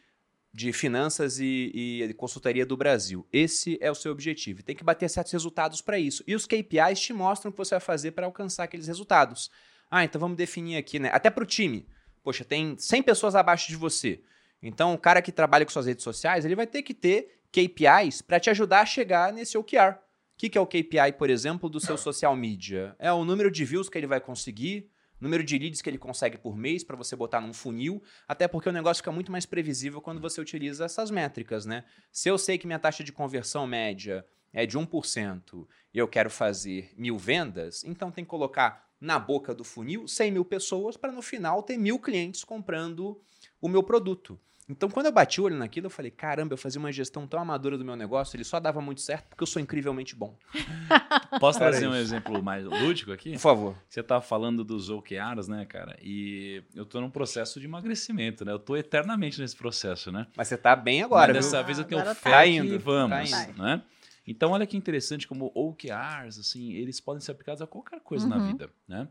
de 0.53 0.73
finanças 0.73 1.39
e, 1.39 1.71
e 1.75 2.15
consultoria 2.15 2.65
do 2.65 2.77
Brasil. 2.77 3.27
Esse 3.33 3.77
é 3.83 3.91
o 3.91 3.95
seu 3.95 4.11
objetivo. 4.13 4.63
Tem 4.63 4.75
que 4.75 4.83
bater 4.83 5.11
certos 5.11 5.33
resultados 5.33 5.83
para 5.83 5.99
isso. 5.99 6.25
E 6.27 6.35
os 6.35 6.47
KPIs 6.47 7.01
te 7.01 7.13
mostram 7.13 7.51
o 7.51 7.53
que 7.53 7.59
você 7.59 7.75
vai 7.75 7.81
fazer 7.81 8.13
para 8.13 8.25
alcançar 8.25 8.65
aqueles 8.65 8.87
resultados. 8.87 9.51
Ah, 9.91 10.05
então 10.05 10.19
vamos 10.19 10.37
definir 10.39 10.77
aqui, 10.77 10.99
né? 10.99 11.11
Até 11.13 11.29
para 11.29 11.45
o 11.45 11.47
time. 11.47 11.87
Poxa, 12.25 12.45
tem 12.45 12.77
100 12.77 13.03
pessoas 13.05 13.37
abaixo 13.37 13.69
de 13.69 13.77
você. 13.77 14.21
Então, 14.61 14.95
o 14.95 14.99
cara 14.99 15.23
que 15.23 15.31
trabalha 15.31 15.65
com 15.65 15.71
suas 15.71 15.87
redes 15.87 16.03
sociais, 16.03 16.45
ele 16.45 16.57
vai 16.57 16.67
ter 16.67 16.83
que 16.83 16.95
ter 16.95 17.43
KPIs 17.53 18.23
para 18.23 18.41
te 18.41 18.51
ajudar 18.51 18.81
a 18.81 18.87
chegar 18.87 19.33
nesse 19.33 19.57
OKR. 19.57 19.93
O 19.93 20.37
que, 20.37 20.49
que 20.49 20.59
é 20.59 20.61
o 20.61 20.67
KPI, 20.67 21.13
por 21.17 21.31
exemplo, 21.31 21.69
do 21.69 21.79
seu 21.79 21.97
social 21.97 22.35
media? 22.35 22.97
É 22.99 23.13
o 23.13 23.25
número 23.25 23.51
de 23.51 23.65
views 23.65 23.89
que 23.89 23.97
ele 23.97 24.09
vai 24.09 24.21
conseguir 24.21 24.91
número 25.25 25.43
de 25.43 25.59
leads 25.59 25.81
que 25.81 25.89
ele 25.89 25.99
consegue 25.99 26.37
por 26.37 26.57
mês 26.57 26.85
para 26.85 26.97
você 26.97 27.17
botar 27.17 27.41
num 27.41 27.53
funil, 27.53 28.03
até 28.29 28.47
porque 28.47 28.69
o 28.69 28.73
negócio 28.73 29.03
fica 29.03 29.11
muito 29.11 29.33
mais 29.33 29.47
previsível 29.47 30.01
quando 30.01 30.21
você 30.21 30.41
utiliza 30.41 30.85
essas 30.85 31.11
métricas, 31.11 31.65
né? 31.65 31.85
Se 32.13 32.29
eu 32.29 32.37
sei 32.37 32.59
que 32.59 32.67
minha 32.67 32.79
taxa 32.79 33.03
de 33.03 33.11
conversão 33.11 33.67
média 33.67 34.25
é 34.53 34.67
de 34.67 34.79
1% 34.79 35.67
e 35.93 35.99
eu 35.99 36.07
quero 36.07 36.31
fazer 36.31 36.93
mil 36.97 37.17
vendas, 37.17 37.83
então 37.85 38.11
tem 38.11 38.23
que 38.23 38.31
colocar 38.31 38.89
na 39.01 39.19
boca 39.19 39.55
do 39.55 39.65
funil 39.65 40.07
100 40.09 40.33
mil 40.33 40.45
pessoas 40.45 40.97
para 40.97 41.13
no 41.13 41.23
final 41.23 41.63
ter 41.63 41.77
mil 41.77 41.99
clientes 41.99 42.45
comprando 42.45 43.21
o 43.61 43.69
meu 43.69 43.83
produto. 43.83 44.39
Então, 44.67 44.89
quando 44.89 45.07
eu 45.07 45.13
bati 45.13 45.43
o 45.43 45.45
olho 45.45 45.57
naquilo, 45.57 45.87
eu 45.87 45.91
falei: 45.91 46.11
caramba, 46.11 46.55
eu 46.55 46.57
fazia 46.57 46.81
uma 46.81 46.91
gestão 46.91 47.27
tão 47.27 47.39
amadora 47.39 47.77
do 47.77 47.85
meu 47.85 47.95
negócio, 47.97 48.35
ele 48.35 48.45
só 48.45 48.59
dava 48.59 48.81
muito 48.81 49.03
certo 49.03 49.29
porque 49.29 49.43
eu 49.43 49.47
sou 49.47 49.61
incrivelmente 49.61 50.17
bom. 50.17 50.35
Posso 51.39 51.59
trazer 51.59 51.87
um 51.87 51.95
exemplo 51.95 52.43
mais 52.43 52.65
lúdico 52.65 53.13
aqui? 53.13 53.33
Por 53.33 53.41
favor. 53.41 53.77
Você 53.89 54.03
tá 54.03 54.23
falando 54.23 54.65
dos 54.65 54.89
OKRs, 54.89 55.49
né, 55.49 55.67
cara? 55.67 55.99
E 56.03 56.63
eu 56.75 56.87
tô 56.87 56.99
num 56.99 57.11
processo 57.11 57.61
de 57.61 57.67
emagrecimento, 57.67 58.43
né? 58.43 58.53
Eu 58.53 58.59
tô 58.59 58.75
eternamente 58.75 59.39
nesse 59.39 59.55
processo, 59.55 60.11
né? 60.11 60.27
Mas 60.35 60.49
você 60.49 60.57
tá 60.57 60.75
bem 60.75 61.03
agora, 61.03 61.35
Mas 61.35 61.45
viu? 61.45 61.53
dessa 61.53 61.63
vez 61.63 61.79
eu 61.79 61.85
tenho 61.85 62.03
fé 62.15 62.31
tá 62.31 62.45
que 62.45 62.51
indo, 62.51 62.79
vamos, 62.79 63.31
tá 63.31 63.45
indo. 63.45 63.63
né? 63.63 63.83
Então, 64.27 64.53
olha 64.53 64.67
que 64.67 64.77
interessante 64.77 65.29
como 65.29 65.53
OKRs, 65.55 66.39
assim, 66.41 66.73
eles 66.73 66.99
podem 67.01 67.21
ser 67.21 67.33
aplicados 67.33 67.61
a 67.61 67.67
qualquer 67.67 68.01
coisa 68.01 68.27
na 68.27 68.39
Uhum. 68.39 68.47
vida, 68.47 68.71
né? 68.89 69.09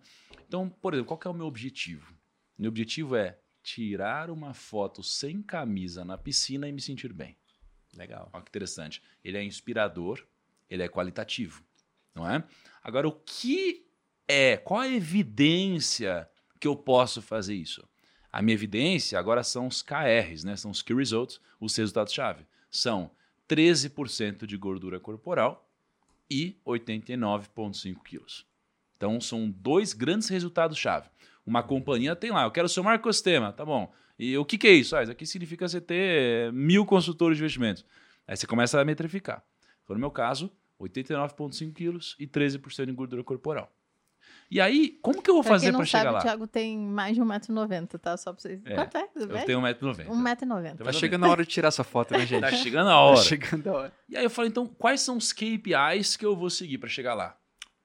Então, 0.47 0.68
por 0.70 0.93
exemplo, 0.93 1.16
qual 1.16 1.20
é 1.32 1.36
o 1.36 1.38
meu 1.38 1.45
objetivo? 1.45 2.14
Meu 2.57 2.70
objetivo 2.70 3.16
é 3.16 3.38
tirar 3.61 4.30
uma 4.30 4.53
foto 4.53 5.03
sem 5.03 5.41
camisa 5.41 6.03
na 6.03 6.18
piscina 6.18 6.68
e 6.68 6.72
me 6.72 6.82
sentir 6.82 7.14
bem. 7.14 7.38
Legal. 7.95 8.30
Olha 8.34 8.43
que 8.43 8.49
interessante. 8.49 9.01
Ele 9.24 9.38
é 9.38 9.43
inspirador, 9.43 10.26
ele 10.70 10.82
é 10.82 10.89
qualitativo, 10.89 11.64
não 12.16 12.28
é? 12.30 12.43
Agora, 12.82 13.07
o 13.07 13.11
que 13.11 13.86
é, 14.28 14.57
qual 14.57 14.80
a 14.82 14.88
evidência 14.89 16.28
que 16.59 16.68
eu 16.68 16.76
posso 16.76 17.22
fazer 17.22 17.53
isso? 17.55 17.88
A 18.32 18.41
minha 18.41 18.55
evidência 18.55 19.20
agora 19.20 19.43
são 19.43 19.68
os 19.68 19.84
KRs, 19.84 20.43
né? 20.43 20.55
São 20.55 20.72
os 20.72 20.82
Key 20.82 20.93
Results, 20.95 21.39
os 21.59 21.76
resultados-chave. 21.76 22.47
São 22.72 23.11
13% 23.50 24.46
de 24.46 24.58
gordura 24.58 25.00
corporal 25.00 25.70
e 26.30 26.58
89,5 26.66 28.04
quilos. 28.04 28.46
Então, 28.98 29.20
são 29.20 29.50
dois 29.50 29.94
grandes 29.94 30.30
resultados-chave. 30.30 31.10
Uma 31.46 31.62
companhia 31.62 32.16
tem 32.16 32.32
lá, 32.32 32.44
eu 32.44 32.52
quero 32.52 32.68
maior 32.84 32.96
ecossistema, 32.96 33.52
tá 33.52 33.66
bom. 33.66 33.94
E 34.18 34.38
o 34.38 34.46
que, 34.46 34.58
que 34.58 34.68
é 34.68 34.72
isso? 34.72 34.96
Ah, 34.96 35.04
isso 35.04 35.12
aqui 35.12 35.26
significa 35.26 35.68
você 35.68 35.82
ter 35.82 36.54
mil 36.54 36.86
consultores 36.86 37.38
de 37.38 37.44
investimentos. 37.44 37.86
Aí 38.28 38.38
você 38.38 38.48
começa 38.48 38.80
a 38.80 38.86
metrificar. 38.86 39.44
Foi 39.86 39.96
no 39.96 40.00
meu 40.00 40.12
caso, 40.12 40.50
89,5 40.80 41.74
quilos 41.74 42.16
e 42.20 42.28
13% 42.28 42.86
de 42.86 42.91
gordura 42.94 43.24
corporal. 43.24 43.72
E 44.49 44.61
aí, 44.61 44.99
como 45.01 45.21
que 45.21 45.30
eu 45.30 45.34
vou 45.36 45.43
Pra 45.43 45.53
fazer 45.53 45.71
para 45.71 45.80
sabe, 45.80 45.89
chegar 45.89 46.09
o 46.11 46.13
lá? 46.13 46.21
Thiago 46.21 46.47
tem 46.47 46.78
mais 46.78 47.15
de 47.15 47.21
1,90m, 47.21 47.99
tá? 47.99 48.15
Só 48.17 48.32
pra 48.32 48.41
vocês. 48.41 48.61
É, 48.65 48.76
Quanto 48.76 48.97
é? 48.97 49.09
Eu 49.15 49.45
tenho 49.45 49.59
1,90m. 49.61 50.07
1,90m. 50.07 50.84
Tá 50.84 50.91
chegando 50.93 51.26
a 51.26 51.30
hora 51.30 51.43
de 51.43 51.49
tirar 51.49 51.69
essa 51.69 51.84
foto, 51.84 52.11
né, 52.11 52.19
gente? 52.28 52.41
Tá 52.41 52.51
chegando 52.51 52.89
a 52.89 52.99
hora. 52.99 53.17
Tá 53.17 53.24
chegando 53.24 53.67
a 53.67 53.74
hora. 53.74 53.93
E 54.07 54.15
aí 54.15 54.24
eu 54.24 54.30
falei, 54.30 54.49
então, 54.49 54.67
quais 54.67 55.01
são 55.01 55.17
os 55.17 55.34
KPIs 55.34 56.15
que 56.15 56.26
eu 56.26 56.36
vou 56.36 56.49
seguir 56.49 56.78
para 56.78 56.89
chegar 56.89 57.15
lá? 57.15 57.36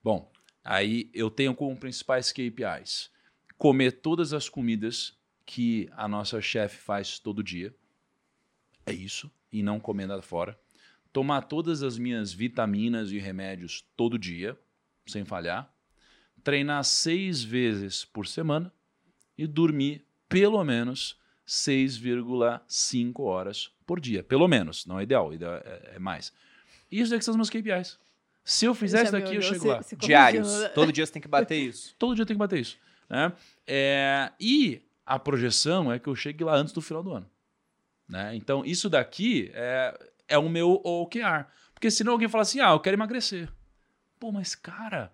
Bom, 0.04 0.30
aí 0.62 1.10
eu 1.14 1.30
tenho 1.30 1.54
como 1.54 1.74
principais 1.76 2.30
KPIs 2.32 3.10
comer 3.56 3.92
todas 4.00 4.32
as 4.32 4.48
comidas 4.48 5.16
que 5.44 5.88
a 5.96 6.06
nossa 6.06 6.40
chefe 6.40 6.76
faz 6.76 7.18
todo 7.18 7.42
dia. 7.42 7.74
É 8.86 8.92
isso. 8.92 9.30
E 9.50 9.62
não 9.62 9.80
comer 9.80 10.06
nada 10.06 10.22
fora. 10.22 10.58
Tomar 11.12 11.42
todas 11.42 11.82
as 11.82 11.98
minhas 11.98 12.32
vitaminas 12.32 13.10
e 13.10 13.18
remédios 13.18 13.84
todo 13.96 14.18
dia, 14.18 14.58
sem 15.06 15.24
falhar. 15.24 15.72
Treinar 16.48 16.82
seis 16.82 17.42
vezes 17.42 18.06
por 18.06 18.26
semana 18.26 18.72
e 19.36 19.46
dormir 19.46 20.02
pelo 20.30 20.64
menos 20.64 21.14
6,5 21.46 23.20
horas 23.22 23.70
por 23.84 24.00
dia. 24.00 24.22
Pelo 24.22 24.48
menos, 24.48 24.86
não 24.86 24.98
é 24.98 25.02
ideal, 25.02 25.30
é, 25.30 25.96
é 25.96 25.98
mais. 25.98 26.32
Isso 26.90 27.14
é 27.14 27.18
que 27.18 27.24
são 27.26 27.32
os 27.32 27.36
meus 27.36 27.50
KPIs. 27.50 27.98
Se 28.42 28.64
eu 28.64 28.74
fizer 28.74 29.02
isso 29.02 29.12
daqui, 29.12 29.34
eu 29.34 29.42
chego 29.42 29.60
se- 29.60 29.68
lá. 29.68 29.82
se. 29.82 29.94
Diários. 29.94 30.48
Todo 30.74 30.90
dia 30.90 31.04
você 31.04 31.12
tem 31.12 31.20
que 31.20 31.28
bater 31.28 31.56
isso. 31.56 31.94
Todo 32.00 32.14
dia 32.14 32.24
tenho 32.24 32.36
que 32.38 32.38
bater 32.38 32.60
isso. 32.60 32.78
Né? 33.10 33.30
É, 33.66 34.32
e 34.40 34.80
a 35.04 35.18
projeção 35.18 35.92
é 35.92 35.98
que 35.98 36.08
eu 36.08 36.16
chegue 36.16 36.42
lá 36.44 36.54
antes 36.56 36.72
do 36.72 36.80
final 36.80 37.02
do 37.02 37.12
ano. 37.12 37.30
Né? 38.08 38.34
Então, 38.34 38.64
isso 38.64 38.88
daqui 38.88 39.50
é, 39.52 39.94
é 40.26 40.38
o 40.38 40.48
meu 40.48 40.80
OKR. 40.82 41.44
Porque 41.74 41.90
senão 41.90 42.12
alguém 42.12 42.26
fala 42.26 42.40
assim, 42.40 42.58
ah, 42.58 42.70
eu 42.70 42.80
quero 42.80 42.96
emagrecer. 42.96 43.52
Pô, 44.18 44.32
mas 44.32 44.54
cara, 44.54 45.12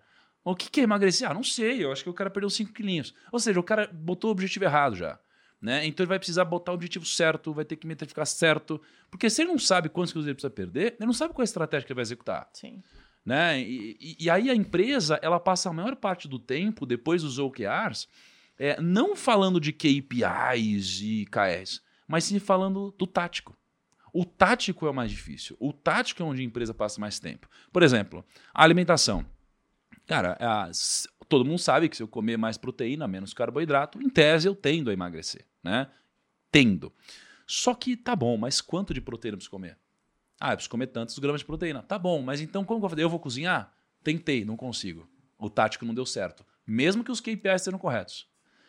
o 0.53 0.55
que 0.55 0.69
que 0.69 0.79
é 0.79 0.83
emagrecer? 0.83 1.29
Ah, 1.29 1.33
não 1.33 1.43
sei, 1.43 1.83
eu 1.83 1.91
acho 1.91 2.03
que 2.03 2.09
eu 2.09 2.13
quero 2.13 2.29
perder 2.31 2.45
os 2.47 2.55
5 2.55 2.71
quilinhos. 2.71 3.13
Ou 3.31 3.39
seja, 3.39 3.59
o 3.59 3.63
cara 3.63 3.89
botou 3.91 4.29
o 4.29 4.31
objetivo 4.31 4.65
errado 4.65 4.95
já. 4.95 5.19
Né? 5.61 5.85
Então 5.87 6.03
ele 6.03 6.09
vai 6.09 6.19
precisar 6.19 6.45
botar 6.45 6.71
o 6.71 6.75
objetivo 6.75 7.05
certo, 7.05 7.51
vai 7.53 7.65
ter 7.65 7.75
que 7.77 7.87
metrificar 7.87 8.25
certo. 8.27 8.79
Porque 9.09 9.29
se 9.29 9.41
ele 9.41 9.49
não 9.51 9.57
sabe 9.57 9.89
quantos 9.89 10.11
quilos 10.13 10.27
ele 10.27 10.35
precisa 10.35 10.51
perder, 10.51 10.95
ele 10.99 11.05
não 11.07 11.13
sabe 11.13 11.33
qual 11.33 11.41
é 11.41 11.43
a 11.43 11.45
estratégia 11.45 11.85
que 11.87 11.91
ele 11.91 11.95
vai 11.95 12.03
executar 12.03 12.47
Sim. 12.53 12.83
né? 13.25 13.59
E, 13.61 13.97
e- 13.99 14.17
e 14.25 14.29
aí 14.29 14.49
a 14.51 14.55
empresa 14.55 15.17
ela 15.23 15.39
passa 15.39 15.69
a 15.69 15.73
maior 15.73 15.95
parte 15.95 16.27
do 16.27 16.37
tempo 16.37 16.85
depois 16.85 17.23
dos 17.23 17.39
OKRs 17.39 18.07
é, 18.59 18.79
não 18.79 19.15
falando 19.15 19.59
de 19.59 19.73
KPIs 19.73 21.01
e 21.01 21.25
KRs, 21.31 21.81
mas 22.07 22.25
sim 22.25 22.37
falando 22.39 22.93
do 22.97 23.07
tático. 23.07 23.57
O 24.13 24.23
tático 24.23 24.85
é 24.85 24.89
o 24.89 24.93
mais 24.93 25.11
difícil. 25.11 25.57
O 25.59 25.73
tático 25.73 26.21
é 26.21 26.25
onde 26.25 26.41
a 26.41 26.45
empresa 26.45 26.73
passa 26.73 27.01
mais 27.01 27.19
tempo. 27.19 27.49
Por 27.73 27.83
exemplo, 27.83 28.23
a 28.53 28.63
alimentação. 28.63 29.25
Cara, 30.07 30.37
s- 30.69 31.07
todo 31.27 31.43
mundo 31.45 31.59
sabe 31.59 31.89
que 31.89 31.97
se 31.97 32.03
eu 32.03 32.07
comer 32.07 32.37
mais 32.37 32.57
proteína, 32.57 33.07
menos 33.07 33.33
carboidrato, 33.33 34.01
em 34.01 34.09
tese 34.09 34.47
eu 34.47 34.55
tendo 34.55 34.89
a 34.89 34.93
emagrecer, 34.93 35.45
né? 35.63 35.87
Tendo. 36.51 36.93
Só 37.47 37.73
que 37.75 37.95
tá 37.95 38.15
bom, 38.15 38.37
mas 38.37 38.61
quanto 38.61 38.93
de 38.93 39.01
proteína 39.01 39.33
eu 39.35 39.37
preciso 39.37 39.51
comer? 39.51 39.77
Ah, 40.39 40.51
eu 40.51 40.57
preciso 40.57 40.69
comer 40.71 40.87
tantos 40.87 41.17
gramas 41.19 41.41
de 41.41 41.45
proteína. 41.45 41.81
Tá 41.83 41.97
bom, 41.97 42.21
mas 42.21 42.41
então 42.41 42.63
como 42.63 42.79
que 42.79 42.79
eu 42.79 42.81
vou 42.81 42.89
fazer? 42.89 43.03
Eu 43.03 43.09
vou 43.09 43.19
cozinhar? 43.19 43.73
Tentei, 44.03 44.43
não 44.45 44.55
consigo. 44.57 45.07
O 45.37 45.49
tático 45.49 45.85
não 45.85 45.93
deu 45.93 46.05
certo. 46.05 46.45
Mesmo 46.67 47.03
que 47.03 47.11
os 47.11 47.19
KPIs 47.21 47.61
sejam 47.63 47.79
corretos. 47.79 48.27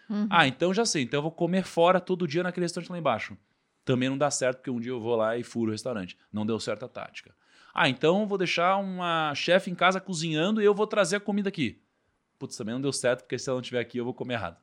Uhum. 0.08 0.26
Ah, 0.30 0.46
então 0.46 0.72
já 0.72 0.84
sei. 0.84 1.02
Então 1.02 1.18
eu 1.18 1.22
vou 1.22 1.32
comer 1.32 1.64
fora 1.64 2.00
todo 2.00 2.26
dia 2.26 2.42
naquele 2.42 2.64
restaurante 2.64 2.90
lá 2.90 2.98
embaixo. 2.98 3.36
Também 3.84 4.08
não 4.08 4.18
dá 4.18 4.30
certo, 4.30 4.58
porque 4.58 4.70
um 4.70 4.80
dia 4.80 4.90
eu 4.92 5.00
vou 5.00 5.14
lá 5.16 5.36
e 5.36 5.42
furo 5.42 5.68
o 5.70 5.72
restaurante. 5.72 6.16
Não 6.32 6.44
deu 6.46 6.58
certo 6.60 6.84
a 6.84 6.88
tática. 6.88 7.34
Ah, 7.78 7.90
então 7.90 8.26
vou 8.26 8.38
deixar 8.38 8.78
uma 8.78 9.34
chefe 9.34 9.70
em 9.70 9.74
casa 9.74 10.00
cozinhando 10.00 10.62
e 10.62 10.64
eu 10.64 10.72
vou 10.72 10.86
trazer 10.86 11.16
a 11.16 11.20
comida 11.20 11.50
aqui. 11.50 11.78
Putz, 12.38 12.56
também 12.56 12.72
não 12.72 12.80
deu 12.80 12.90
certo, 12.90 13.20
porque 13.20 13.38
se 13.38 13.50
ela 13.50 13.56
não 13.56 13.60
estiver 13.60 13.80
aqui, 13.80 13.98
eu 13.98 14.04
vou 14.04 14.14
comer 14.14 14.32
errado. 14.32 14.56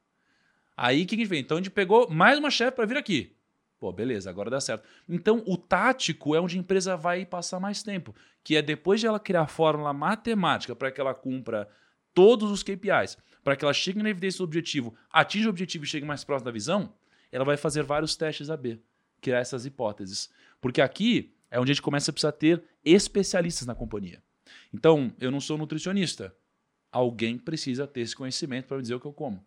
Aí 0.75 1.03
o 1.03 1.05
que 1.05 1.13
a 1.13 1.17
gente 1.19 1.27
fez? 1.27 1.41
Então 1.41 1.57
a 1.57 1.59
gente 1.59 1.69
pegou 1.69 2.09
mais 2.09 2.39
uma 2.39 2.49
chefe 2.49 2.75
para 2.75 2.87
vir 2.87 2.97
aqui. 2.97 3.35
Pô, 3.79 3.91
beleza, 3.91 4.31
agora 4.31 4.49
dá 4.49 4.59
certo. 4.59 4.83
Então 5.07 5.43
o 5.45 5.55
tático 5.55 6.33
é 6.33 6.41
onde 6.41 6.57
a 6.57 6.59
empresa 6.59 6.97
vai 6.97 7.23
passar 7.23 7.59
mais 7.59 7.83
tempo, 7.83 8.15
que 8.43 8.55
é 8.55 8.63
depois 8.63 8.99
de 8.99 9.05
ela 9.05 9.19
criar 9.19 9.41
a 9.41 9.47
fórmula 9.47 9.93
matemática 9.93 10.75
para 10.75 10.91
que 10.91 10.99
ela 10.99 11.13
cumpra 11.13 11.69
todos 12.15 12.49
os 12.49 12.63
KPIs, 12.63 13.15
para 13.43 13.55
que 13.55 13.63
ela 13.63 13.75
chegue 13.75 14.01
na 14.01 14.09
evidência 14.09 14.39
do 14.39 14.45
objetivo, 14.45 14.95
atinja 15.11 15.45
o 15.45 15.51
objetivo 15.51 15.83
e 15.83 15.87
chegue 15.87 16.03
mais 16.05 16.23
próximo 16.23 16.45
da 16.45 16.51
visão, 16.51 16.91
ela 17.31 17.45
vai 17.45 17.57
fazer 17.57 17.83
vários 17.83 18.15
testes 18.15 18.49
AB, 18.49 18.81
criar 19.21 19.37
essas 19.37 19.67
hipóteses. 19.67 20.31
Porque 20.59 20.81
aqui 20.81 21.31
é 21.51 21.59
onde 21.59 21.71
a 21.71 21.75
gente 21.75 21.83
começa 21.83 22.09
a 22.09 22.13
precisar 22.13 22.31
ter 22.31 22.63
especialistas 22.83 23.67
na 23.67 23.75
companhia. 23.75 24.21
Então, 24.73 25.13
eu 25.19 25.31
não 25.31 25.39
sou 25.39 25.57
nutricionista. 25.57 26.35
Alguém 26.91 27.37
precisa 27.37 27.87
ter 27.87 28.01
esse 28.01 28.15
conhecimento 28.15 28.67
para 28.67 28.77
me 28.77 28.83
dizer 28.83 28.95
o 28.95 28.99
que 28.99 29.05
eu 29.05 29.13
como. 29.13 29.43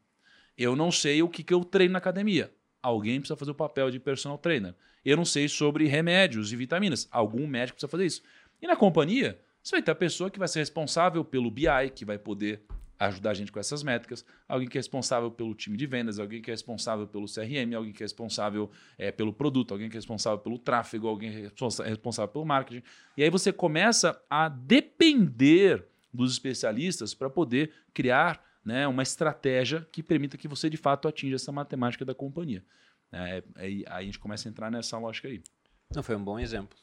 Eu 0.57 0.75
não 0.75 0.91
sei 0.91 1.23
o 1.23 1.29
que, 1.29 1.43
que 1.43 1.53
eu 1.53 1.65
treino 1.65 1.93
na 1.93 1.99
academia. 1.99 2.53
Alguém 2.83 3.21
precisa 3.21 3.37
fazer 3.37 3.51
o 3.51 3.55
papel 3.55 3.91
de 3.91 3.99
personal 3.99 4.39
trainer. 4.39 4.75
Eu 5.05 5.17
não 5.17 5.25
sei 5.25 5.49
sobre 5.49 5.87
remédios 5.87 6.53
e 6.53 6.57
vitaminas. 6.57 7.09
Algum 7.11 7.47
médico 7.47 7.77
precisa 7.77 7.91
fazer 7.91 8.07
isso. 8.07 8.23
E 8.61 8.67
na 8.67 8.75
companhia, 8.75 9.39
você 9.63 9.77
vai 9.77 9.83
ter 9.83 9.91
a 9.91 9.97
pessoa 9.97 10.31
que 10.31 10.39
vai 10.39 10.49
ser 10.49 10.61
responsável 10.61 11.25
pelo 11.25 11.51
BI, 11.51 11.91
que 11.95 12.05
vai 12.05 12.19
poder 12.19 12.63
ajudar 12.99 13.31
a 13.31 13.35
gente 13.35 13.53
com 13.53 13.61
essas 13.61 13.83
métricas, 13.83 14.25
alguém 14.49 14.69
que 14.69 14.79
é 14.79 14.81
responsável 14.81 15.31
pelo 15.31 15.55
time 15.55 15.77
de 15.77 15.87
vendas, 15.87 16.19
alguém 16.19 16.41
que 16.41 16.51
é 16.51 16.55
responsável 16.55 17.07
pelo 17.07 17.27
CRM, 17.27 17.75
alguém 17.75 17.93
que 17.93 18.03
é 18.03 18.05
responsável 18.05 18.71
eh, 18.99 19.13
pelo 19.13 19.33
produto, 19.33 19.73
alguém 19.73 19.89
que 19.89 19.97
é 19.97 19.99
responsável 19.99 20.39
pelo 20.39 20.59
tráfego, 20.59 21.09
alguém 21.09 21.31
que 21.31 21.37
é 21.39 21.85
é 21.85 21.89
responsável 21.89 22.33
pelo 22.33 22.45
marketing. 22.45 22.83
E 23.17 23.23
aí 23.23 23.31
você 23.31 23.53
começa 23.53 24.21
a 24.31 24.49
depender 24.49 25.87
dos 26.13 26.33
especialistas 26.33 27.15
para 27.15 27.29
poder 27.29 27.73
criar 27.93 28.43
né, 28.65 28.89
uma 28.89 29.03
estratégia 29.03 29.87
que 29.93 30.03
permita 30.03 30.37
que 30.37 30.49
você 30.49 30.69
de 30.69 30.77
fato 30.77 31.07
atinja 31.07 31.37
essa 31.37 31.53
matemática 31.53 32.05
da 32.05 32.15
companhia. 32.15 32.65
É, 33.13 33.43
aí, 33.55 33.85
aí 33.87 33.87
a 33.87 34.03
gente 34.03 34.19
começa 34.19 34.49
a 34.49 34.51
entrar 34.51 34.71
nessa 34.71 34.99
lógica 34.99 35.29
aí. 35.29 35.43
Não 35.95 36.03
foi 36.03 36.17
um 36.17 36.25
bom 36.25 36.39
exemplo. 36.39 36.77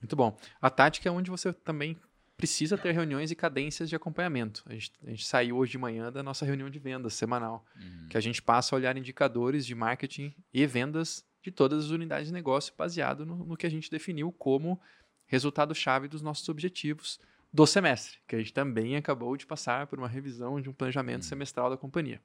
Muito 0.00 0.16
bom. 0.16 0.36
A 0.60 0.70
tática 0.70 1.08
é 1.08 1.12
onde 1.12 1.30
você 1.30 1.52
também 1.52 1.96
precisa 2.40 2.78
ter 2.78 2.92
reuniões 2.92 3.30
e 3.30 3.34
cadências 3.34 3.90
de 3.90 3.94
acompanhamento. 3.94 4.64
A 4.66 4.72
gente, 4.72 4.92
a 5.04 5.10
gente 5.10 5.26
saiu 5.26 5.58
hoje 5.58 5.72
de 5.72 5.78
manhã 5.78 6.10
da 6.10 6.22
nossa 6.22 6.46
reunião 6.46 6.70
de 6.70 6.78
vendas 6.78 7.12
semanal, 7.12 7.66
que 8.08 8.16
a 8.16 8.20
gente 8.20 8.40
passa 8.40 8.74
a 8.74 8.76
olhar 8.76 8.96
indicadores 8.96 9.66
de 9.66 9.74
marketing 9.74 10.34
e 10.52 10.66
vendas 10.66 11.22
de 11.42 11.50
todas 11.50 11.84
as 11.84 11.90
unidades 11.90 12.28
de 12.28 12.32
negócio 12.32 12.72
baseado 12.76 13.26
no, 13.26 13.44
no 13.44 13.56
que 13.58 13.66
a 13.66 13.70
gente 13.70 13.90
definiu 13.90 14.32
como 14.32 14.80
resultado-chave 15.26 16.08
dos 16.08 16.22
nossos 16.22 16.48
objetivos 16.48 17.20
do 17.52 17.66
semestre, 17.66 18.18
que 18.26 18.36
a 18.36 18.38
gente 18.38 18.54
também 18.54 18.96
acabou 18.96 19.36
de 19.36 19.44
passar 19.46 19.86
por 19.86 19.98
uma 19.98 20.08
revisão 20.08 20.60
de 20.62 20.70
um 20.70 20.72
planejamento 20.72 21.26
semestral 21.26 21.68
da 21.68 21.76
companhia. 21.76 22.22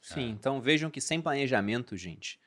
Sim, 0.00 0.30
então 0.30 0.60
vejam 0.60 0.88
que 0.88 1.00
sem 1.00 1.20
planejamento, 1.20 1.96
gente, 1.96 2.38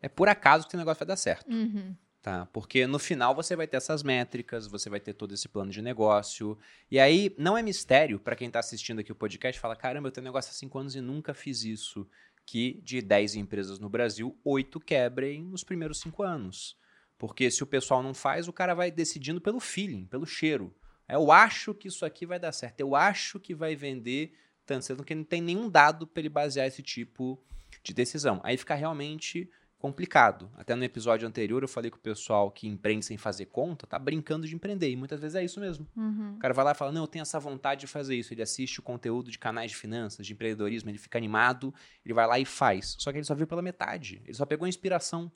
é 0.00 0.08
por 0.08 0.28
acaso 0.28 0.66
que 0.66 0.74
o 0.74 0.78
negócio 0.78 0.98
vai 0.98 1.08
dar 1.08 1.16
certo. 1.16 1.48
Uhum. 1.52 1.94
Tá? 2.22 2.46
Porque 2.46 2.86
no 2.86 3.00
final 3.00 3.34
você 3.34 3.56
vai 3.56 3.66
ter 3.66 3.78
essas 3.78 4.04
métricas, 4.04 4.68
você 4.68 4.88
vai 4.88 5.00
ter 5.00 5.12
todo 5.12 5.34
esse 5.34 5.48
plano 5.48 5.72
de 5.72 5.82
negócio. 5.82 6.56
E 6.88 7.00
aí 7.00 7.34
não 7.36 7.58
é 7.58 7.62
mistério 7.62 8.20
para 8.20 8.36
quem 8.36 8.46
está 8.46 8.60
assistindo 8.60 9.00
aqui 9.00 9.10
o 9.10 9.16
podcast 9.16 9.60
fala: 9.60 9.74
caramba, 9.74 10.06
eu 10.06 10.12
tenho 10.12 10.24
negócio 10.24 10.50
há 10.50 10.54
cinco 10.54 10.78
anos 10.78 10.94
e 10.94 11.00
nunca 11.00 11.34
fiz 11.34 11.64
isso. 11.64 12.06
Que 12.46 12.80
de 12.84 13.02
10 13.02 13.34
empresas 13.36 13.80
no 13.80 13.88
Brasil, 13.88 14.38
oito 14.44 14.78
quebrem 14.78 15.42
nos 15.42 15.64
primeiros 15.64 15.98
cinco 16.00 16.22
anos. 16.22 16.76
Porque 17.18 17.50
se 17.50 17.62
o 17.62 17.66
pessoal 17.66 18.02
não 18.02 18.14
faz, 18.14 18.46
o 18.46 18.52
cara 18.52 18.74
vai 18.74 18.90
decidindo 18.90 19.40
pelo 19.40 19.58
feeling, 19.58 20.06
pelo 20.06 20.26
cheiro. 20.26 20.74
Eu 21.08 21.30
acho 21.32 21.74
que 21.74 21.88
isso 21.88 22.04
aqui 22.04 22.24
vai 22.24 22.38
dar 22.38 22.52
certo, 22.52 22.80
eu 22.80 22.94
acho 22.94 23.38
que 23.40 23.54
vai 23.54 23.74
vender 23.76 24.34
tanto, 24.64 24.84
sendo 24.84 25.04
que 25.04 25.14
não 25.14 25.24
tem 25.24 25.40
nenhum 25.40 25.68
dado 25.68 26.06
para 26.06 26.20
ele 26.20 26.28
basear 26.28 26.66
esse 26.66 26.82
tipo 26.82 27.40
de 27.82 27.92
decisão. 27.92 28.40
Aí 28.44 28.56
fica 28.56 28.74
realmente 28.74 29.50
complicado. 29.82 30.48
Até 30.56 30.76
no 30.76 30.84
episódio 30.84 31.26
anterior 31.26 31.60
eu 31.60 31.68
falei 31.68 31.90
que 31.90 31.96
o 31.96 32.00
pessoal 32.00 32.52
que 32.52 32.68
empreende 32.68 33.04
sem 33.04 33.16
fazer 33.16 33.46
conta 33.46 33.84
tá 33.84 33.98
brincando 33.98 34.46
de 34.46 34.54
empreender. 34.54 34.88
E 34.88 34.94
muitas 34.94 35.18
vezes 35.18 35.34
é 35.34 35.42
isso 35.42 35.58
mesmo. 35.58 35.88
Uhum. 35.96 36.36
O 36.36 36.38
cara 36.38 36.54
vai 36.54 36.64
lá 36.64 36.70
e 36.70 36.74
fala: 36.76 36.92
Não, 36.92 37.02
eu 37.02 37.06
tenho 37.08 37.22
essa 37.22 37.40
vontade 37.40 37.80
de 37.80 37.86
fazer 37.88 38.14
isso. 38.14 38.32
Ele 38.32 38.42
assiste 38.42 38.78
o 38.78 38.82
conteúdo 38.82 39.28
de 39.28 39.40
canais 39.40 39.72
de 39.72 39.76
finanças, 39.76 40.24
de 40.24 40.32
empreendedorismo, 40.34 40.88
ele 40.88 40.98
fica 40.98 41.18
animado, 41.18 41.74
ele 42.04 42.14
vai 42.14 42.28
lá 42.28 42.38
e 42.38 42.44
faz. 42.44 42.94
Só 42.96 43.10
que 43.10 43.18
ele 43.18 43.24
só 43.24 43.34
viu 43.34 43.44
pela 43.44 43.60
metade. 43.60 44.22
Ele 44.24 44.34
só 44.34 44.46
pegou 44.46 44.66
a 44.66 44.68
inspiração. 44.68 45.30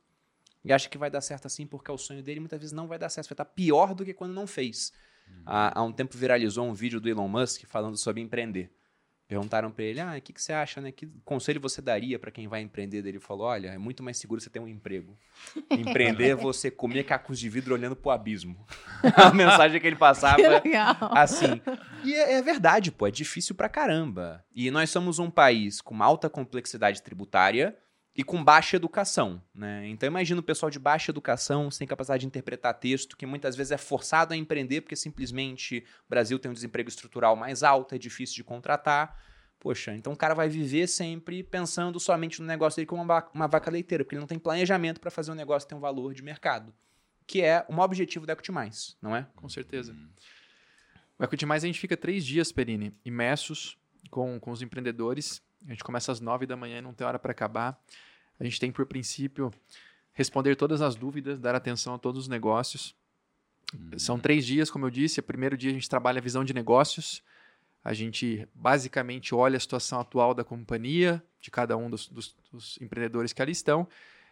E 0.64 0.72
acha 0.72 0.88
que 0.88 0.96
vai 0.96 1.10
dar 1.10 1.20
certo 1.20 1.46
assim 1.46 1.66
porque 1.66 1.90
é 1.90 1.94
o 1.94 1.98
sonho 1.98 2.22
dele. 2.22 2.38
Muitas 2.38 2.60
vezes 2.60 2.72
não 2.72 2.86
vai 2.86 3.00
dar 3.00 3.08
certo. 3.08 3.26
Vai 3.26 3.34
estar 3.34 3.44
pior 3.46 3.96
do 3.96 4.04
que 4.04 4.14
quando 4.14 4.32
não 4.32 4.46
fez. 4.46 4.92
Há, 5.44 5.80
há 5.80 5.82
um 5.82 5.92
tempo 5.92 6.16
viralizou 6.16 6.64
um 6.64 6.72
vídeo 6.72 7.00
do 7.00 7.08
Elon 7.08 7.26
Musk 7.26 7.64
falando 7.66 7.96
sobre 7.96 8.22
empreender. 8.22 8.70
Perguntaram 9.28 9.72
para 9.72 9.82
ele, 9.84 9.98
ah, 10.00 10.14
o 10.16 10.20
que, 10.22 10.32
que 10.32 10.40
você 10.40 10.52
acha, 10.52 10.80
né? 10.80 10.92
Que 10.92 11.06
conselho 11.24 11.60
você 11.60 11.82
daria 11.82 12.16
para 12.16 12.30
quem 12.30 12.46
vai 12.46 12.60
empreender? 12.60 13.04
Ele 13.04 13.18
falou, 13.18 13.48
olha, 13.48 13.70
é 13.70 13.78
muito 13.78 14.00
mais 14.02 14.18
seguro 14.18 14.40
você 14.40 14.48
ter 14.48 14.60
um 14.60 14.68
emprego. 14.68 15.18
Empreender 15.68 16.28
é 16.28 16.34
você 16.36 16.70
comer 16.70 17.02
cacos 17.02 17.38
de 17.38 17.48
vidro 17.48 17.74
olhando 17.74 17.96
pro 17.96 18.10
abismo. 18.10 18.64
A 19.16 19.34
mensagem 19.34 19.80
que 19.80 19.86
ele 19.86 19.96
passava 19.96 20.36
Que 20.36 20.46
legal. 20.48 20.96
assim. 21.10 21.60
E 22.04 22.14
é, 22.14 22.34
é 22.34 22.42
verdade, 22.42 22.92
pô, 22.92 23.06
é 23.06 23.10
difícil 23.10 23.56
pra 23.56 23.68
caramba. 23.68 24.44
E 24.54 24.70
nós 24.70 24.90
somos 24.90 25.18
um 25.18 25.28
país 25.30 25.80
com 25.80 25.92
uma 25.92 26.04
alta 26.04 26.30
complexidade 26.30 27.02
tributária 27.02 27.76
e 28.16 28.24
com 28.24 28.42
baixa 28.42 28.76
educação, 28.76 29.42
né? 29.54 29.86
Então 29.88 30.06
imagina 30.06 30.40
o 30.40 30.42
pessoal 30.42 30.70
de 30.70 30.78
baixa 30.78 31.10
educação, 31.12 31.70
sem 31.70 31.86
capacidade 31.86 32.22
de 32.22 32.26
interpretar 32.26 32.72
texto, 32.72 33.14
que 33.14 33.26
muitas 33.26 33.54
vezes 33.54 33.72
é 33.72 33.76
forçado 33.76 34.32
a 34.32 34.36
empreender 34.36 34.80
porque 34.80 34.96
simplesmente 34.96 35.84
o 36.06 36.08
Brasil 36.08 36.38
tem 36.38 36.50
um 36.50 36.54
desemprego 36.54 36.88
estrutural 36.88 37.36
mais 37.36 37.62
alto, 37.62 37.94
é 37.94 37.98
difícil 37.98 38.34
de 38.36 38.42
contratar. 38.42 39.22
Poxa, 39.60 39.94
então 39.94 40.14
o 40.14 40.16
cara 40.16 40.34
vai 40.34 40.48
viver 40.48 40.86
sempre 40.86 41.42
pensando 41.42 42.00
somente 42.00 42.40
no 42.40 42.46
negócio 42.46 42.76
dele 42.76 42.86
como 42.86 43.02
uma, 43.02 43.28
uma 43.34 43.46
vaca 43.46 43.70
leiteira, 43.70 44.02
porque 44.02 44.14
ele 44.14 44.20
não 44.20 44.26
tem 44.26 44.38
planejamento 44.38 44.98
para 44.98 45.10
fazer 45.10 45.30
um 45.30 45.34
negócio 45.34 45.68
ter 45.68 45.74
um 45.74 45.80
valor 45.80 46.14
de 46.14 46.22
mercado, 46.22 46.72
que 47.26 47.42
é 47.42 47.66
o 47.68 47.72
maior 47.72 47.84
objetivo 47.84 48.24
da 48.24 48.32
Equity 48.32 48.52
Mais, 48.52 48.96
não 49.02 49.14
é? 49.14 49.26
Com 49.36 49.48
certeza. 49.48 49.94
O 51.18 51.24
Equity 51.24 51.44
Mais 51.44 51.64
a 51.64 51.66
gente 51.66 51.80
fica 51.80 51.96
três 51.96 52.24
dias, 52.24 52.50
Perini, 52.50 52.94
imersos 53.04 53.76
com, 54.10 54.40
com 54.40 54.50
os 54.50 54.62
empreendedores. 54.62 55.42
A 55.66 55.70
gente 55.70 55.84
começa 55.84 56.12
às 56.12 56.20
nove 56.20 56.46
da 56.46 56.56
manhã 56.56 56.78
e 56.78 56.82
não 56.82 56.94
tem 56.94 57.06
hora 57.06 57.18
para 57.18 57.32
acabar. 57.32 57.78
A 58.38 58.44
gente 58.44 58.60
tem 58.60 58.70
por 58.70 58.86
princípio 58.86 59.52
responder 60.12 60.56
todas 60.56 60.80
as 60.82 60.94
dúvidas, 60.94 61.38
dar 61.38 61.54
atenção 61.54 61.94
a 61.94 61.98
todos 61.98 62.22
os 62.22 62.28
negócios. 62.28 62.94
São 63.96 64.18
três 64.18 64.46
dias, 64.46 64.70
como 64.70 64.86
eu 64.86 64.90
disse. 64.90 65.20
O 65.20 65.22
primeiro 65.22 65.56
dia 65.56 65.70
a 65.70 65.74
gente 65.74 65.88
trabalha 65.88 66.18
a 66.18 66.22
visão 66.22 66.44
de 66.44 66.54
negócios. 66.54 67.22
A 67.84 67.92
gente 67.92 68.46
basicamente 68.54 69.34
olha 69.34 69.56
a 69.56 69.60
situação 69.60 70.00
atual 70.00 70.34
da 70.34 70.44
companhia, 70.44 71.22
de 71.40 71.50
cada 71.50 71.76
um 71.76 71.88
dos, 71.88 72.08
dos- 72.08 72.34
dos 72.52 72.78
empreendedores 72.80 73.32
que 73.32 73.40
ali 73.42 73.52
estão, 73.52 73.86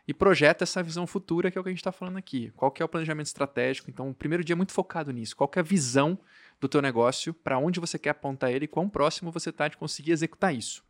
e 0.06 0.12
projeta 0.12 0.64
essa 0.64 0.82
visão 0.82 1.06
futura, 1.06 1.50
que 1.50 1.56
é 1.56 1.60
o 1.60 1.64
que 1.64 1.70
a 1.70 1.72
gente 1.72 1.80
está 1.80 1.92
falando 1.92 2.16
aqui. 2.16 2.52
Qual 2.56 2.70
que 2.70 2.82
é 2.82 2.84
o 2.84 2.88
planejamento 2.88 3.26
estratégico? 3.26 3.90
Então, 3.90 4.10
o 4.10 4.14
primeiro 4.14 4.44
dia 4.44 4.54
é 4.54 4.56
muito 4.56 4.72
focado 4.72 5.12
nisso. 5.12 5.36
Qual 5.36 5.48
que 5.48 5.58
é 5.58 5.60
a 5.60 5.64
visão 5.64 6.18
do 6.60 6.68
teu 6.68 6.80
negócio, 6.80 7.34
para 7.34 7.58
onde 7.58 7.78
você 7.78 7.98
quer 7.98 8.10
apontar 8.10 8.50
ele 8.50 8.64
e 8.64 8.68
quão 8.68 8.88
próximo 8.88 9.30
você 9.30 9.50
está 9.50 9.68
de 9.68 9.76
conseguir 9.76 10.12
executar 10.12 10.54
isso. 10.54 10.82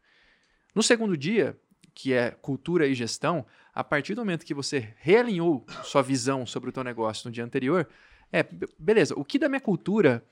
No 0.75 0.83
segundo 0.83 1.17
dia, 1.17 1.59
que 1.95 2.13
é 2.13 2.31
cultura 2.33 2.87
e 2.87 2.95
gestão, 2.95 3.47
a 3.73 3.85
partir 3.85 4.15
do 4.15 4.21
momento 4.21 4.45
que 4.45 4.53
você 4.55 4.93
realinhou 4.99 5.65
sua 5.85 6.03
visão 6.03 6.45
sobre 6.45 6.71
o 6.71 6.73
teu 6.73 6.83
negócio 6.83 7.29
no 7.29 7.33
dia 7.33 7.45
anterior, 7.45 7.89
é, 8.33 8.43
be- 8.43 8.69
beleza, 8.79 9.15
o 9.17 9.25
que 9.25 9.39
da 9.39 9.49
minha 9.49 9.61
cultura 9.61 10.25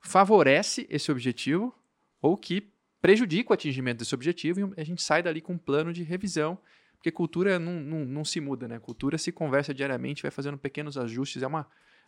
favorece 0.00 0.86
esse 0.88 1.12
objetivo 1.12 1.74
ou 2.22 2.36
que 2.36 2.72
prejudica 3.02 3.50
o 3.50 3.54
atingimento 3.54 3.98
desse 3.98 4.14
objetivo 4.14 4.72
e 4.76 4.80
a 4.80 4.84
gente 4.84 5.02
sai 5.02 5.22
dali 5.22 5.40
com 5.40 5.54
um 5.54 5.58
plano 5.58 5.92
de 5.92 6.02
revisão, 6.02 6.58
porque 6.96 7.10
cultura 7.10 7.58
não, 7.58 7.74
não, 7.80 8.04
não 8.04 8.24
se 8.24 8.40
muda, 8.40 8.68
né? 8.68 8.78
Cultura 8.78 9.16
se 9.18 9.32
conversa 9.32 9.72
diariamente, 9.74 10.22
vai 10.22 10.30
fazendo 10.30 10.58
pequenos 10.58 10.98
ajustes, 10.98 11.42
é, 11.42 11.46
uma, 11.46 11.66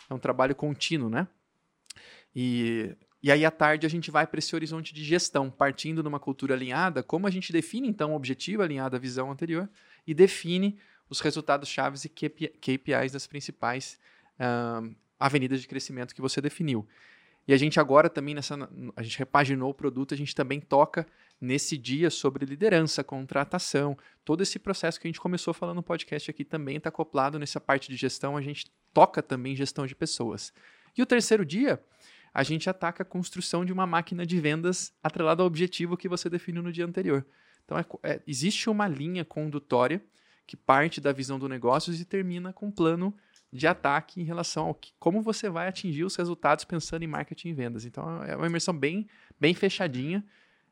é 0.09 0.15
um 0.15 0.19
trabalho 0.19 0.55
contínuo, 0.55 1.09
né? 1.09 1.27
E, 2.35 2.95
e 3.23 3.31
aí 3.31 3.45
à 3.45 3.51
tarde 3.51 3.87
a 3.87 3.89
gente 3.89 4.11
vai 4.11 4.27
para 4.27 4.39
esse 4.39 4.55
horizonte 4.55 4.93
de 4.93 5.05
gestão, 5.05 5.51
partindo 5.51 6.03
numa 6.03 6.19
cultura 6.19 6.55
alinhada, 6.55 7.03
como 7.03 7.27
a 7.27 7.31
gente 7.31 7.53
define 7.53 7.89
então 7.89 8.13
o 8.13 8.17
objetivo 8.17 8.63
alinhado 8.63 8.97
à 8.97 8.99
visão 8.99 9.31
anterior 9.31 9.69
e 10.07 10.13
define 10.13 10.79
os 11.09 11.21
resultados 11.21 11.69
chaves 11.69 12.05
e 12.05 12.09
KPI 12.09 12.49
KPIs 12.49 13.13
das 13.13 13.27
principais 13.27 13.99
ahn, 14.39 14.95
avenidas 15.21 15.61
de 15.61 15.69
crescimento 15.69 16.15
que 16.15 16.21
você 16.21 16.41
definiu. 16.41 16.87
E 17.47 17.53
a 17.53 17.57
gente 17.57 17.79
agora 17.79 18.09
também 18.09 18.35
nessa 18.35 18.57
a 18.97 19.03
gente 19.03 19.19
repaginou 19.19 19.71
o 19.71 19.75
produto, 19.75 20.15
a 20.15 20.17
gente 20.17 20.35
também 20.35 20.61
toca 20.61 21.07
nesse 21.41 21.77
dia 21.77 22.09
sobre 22.09 22.47
liderança, 22.47 23.03
contratação, 23.03 23.97
todo 24.25 24.43
esse 24.43 24.59
processo 24.59 25.01
que 25.01 25.07
a 25.07 25.11
gente 25.11 25.21
começou 25.21 25.53
falando 25.53 25.77
no 25.77 25.83
podcast 25.83 26.31
aqui 26.31 26.45
também 26.45 26.77
está 26.77 26.89
acoplado 26.89 27.39
nessa 27.39 27.61
parte 27.61 27.89
de 27.91 27.97
gestão, 27.97 28.37
a 28.37 28.41
gente 28.41 28.71
toca 28.95 29.21
também 29.23 29.57
gestão 29.57 29.87
de 29.87 29.95
pessoas. 29.95 30.53
E 30.97 31.03
o 31.03 31.07
terceiro 31.07 31.45
dia, 31.45 31.83
a 32.35 32.43
gente 32.43 32.69
ataca 32.71 33.03
a 33.03 33.07
construção 33.07 33.65
de 33.65 33.73
uma 33.73 33.87
máquina 33.87 34.25
de 34.25 34.41
vendas 34.41 34.93
atrelada 35.03 35.43
ao 35.43 35.47
objetivo 35.47 35.97
que 35.97 36.09
você 36.09 36.31
definiu 36.31 36.63
no 36.63 36.73
dia 36.73 36.87
anterior. 36.87 37.27
Então, 37.65 37.79
é 37.79 37.85
é- 38.03 38.23
existe 38.27 38.69
uma 38.71 38.89
linha 38.89 39.25
condutória 39.25 40.03
que 40.47 40.57
parte 40.57 41.01
da 41.01 41.13
visão 41.13 41.39
do 41.39 41.49
negócio 41.49 41.93
e 41.93 42.05
termina 42.05 42.53
com 42.53 42.67
um 42.67 42.71
plano 42.71 43.15
de 43.53 43.67
ataque 43.67 44.21
em 44.21 44.25
relação 44.25 44.67
ao 44.69 44.75
que, 44.75 44.93
como 44.99 45.21
você 45.21 45.49
vai 45.49 45.69
atingir 45.69 46.05
os 46.05 46.17
resultados 46.17 46.65
pensando 46.65 47.03
em 47.03 47.07
marketing 47.07 47.49
e 47.49 47.53
vendas. 47.53 47.85
Então, 47.85 48.23
é 48.25 48.35
uma 48.35 48.47
imersão 48.47 48.77
bem, 48.77 49.07
bem 49.39 49.55
fechadinha. 49.55 50.25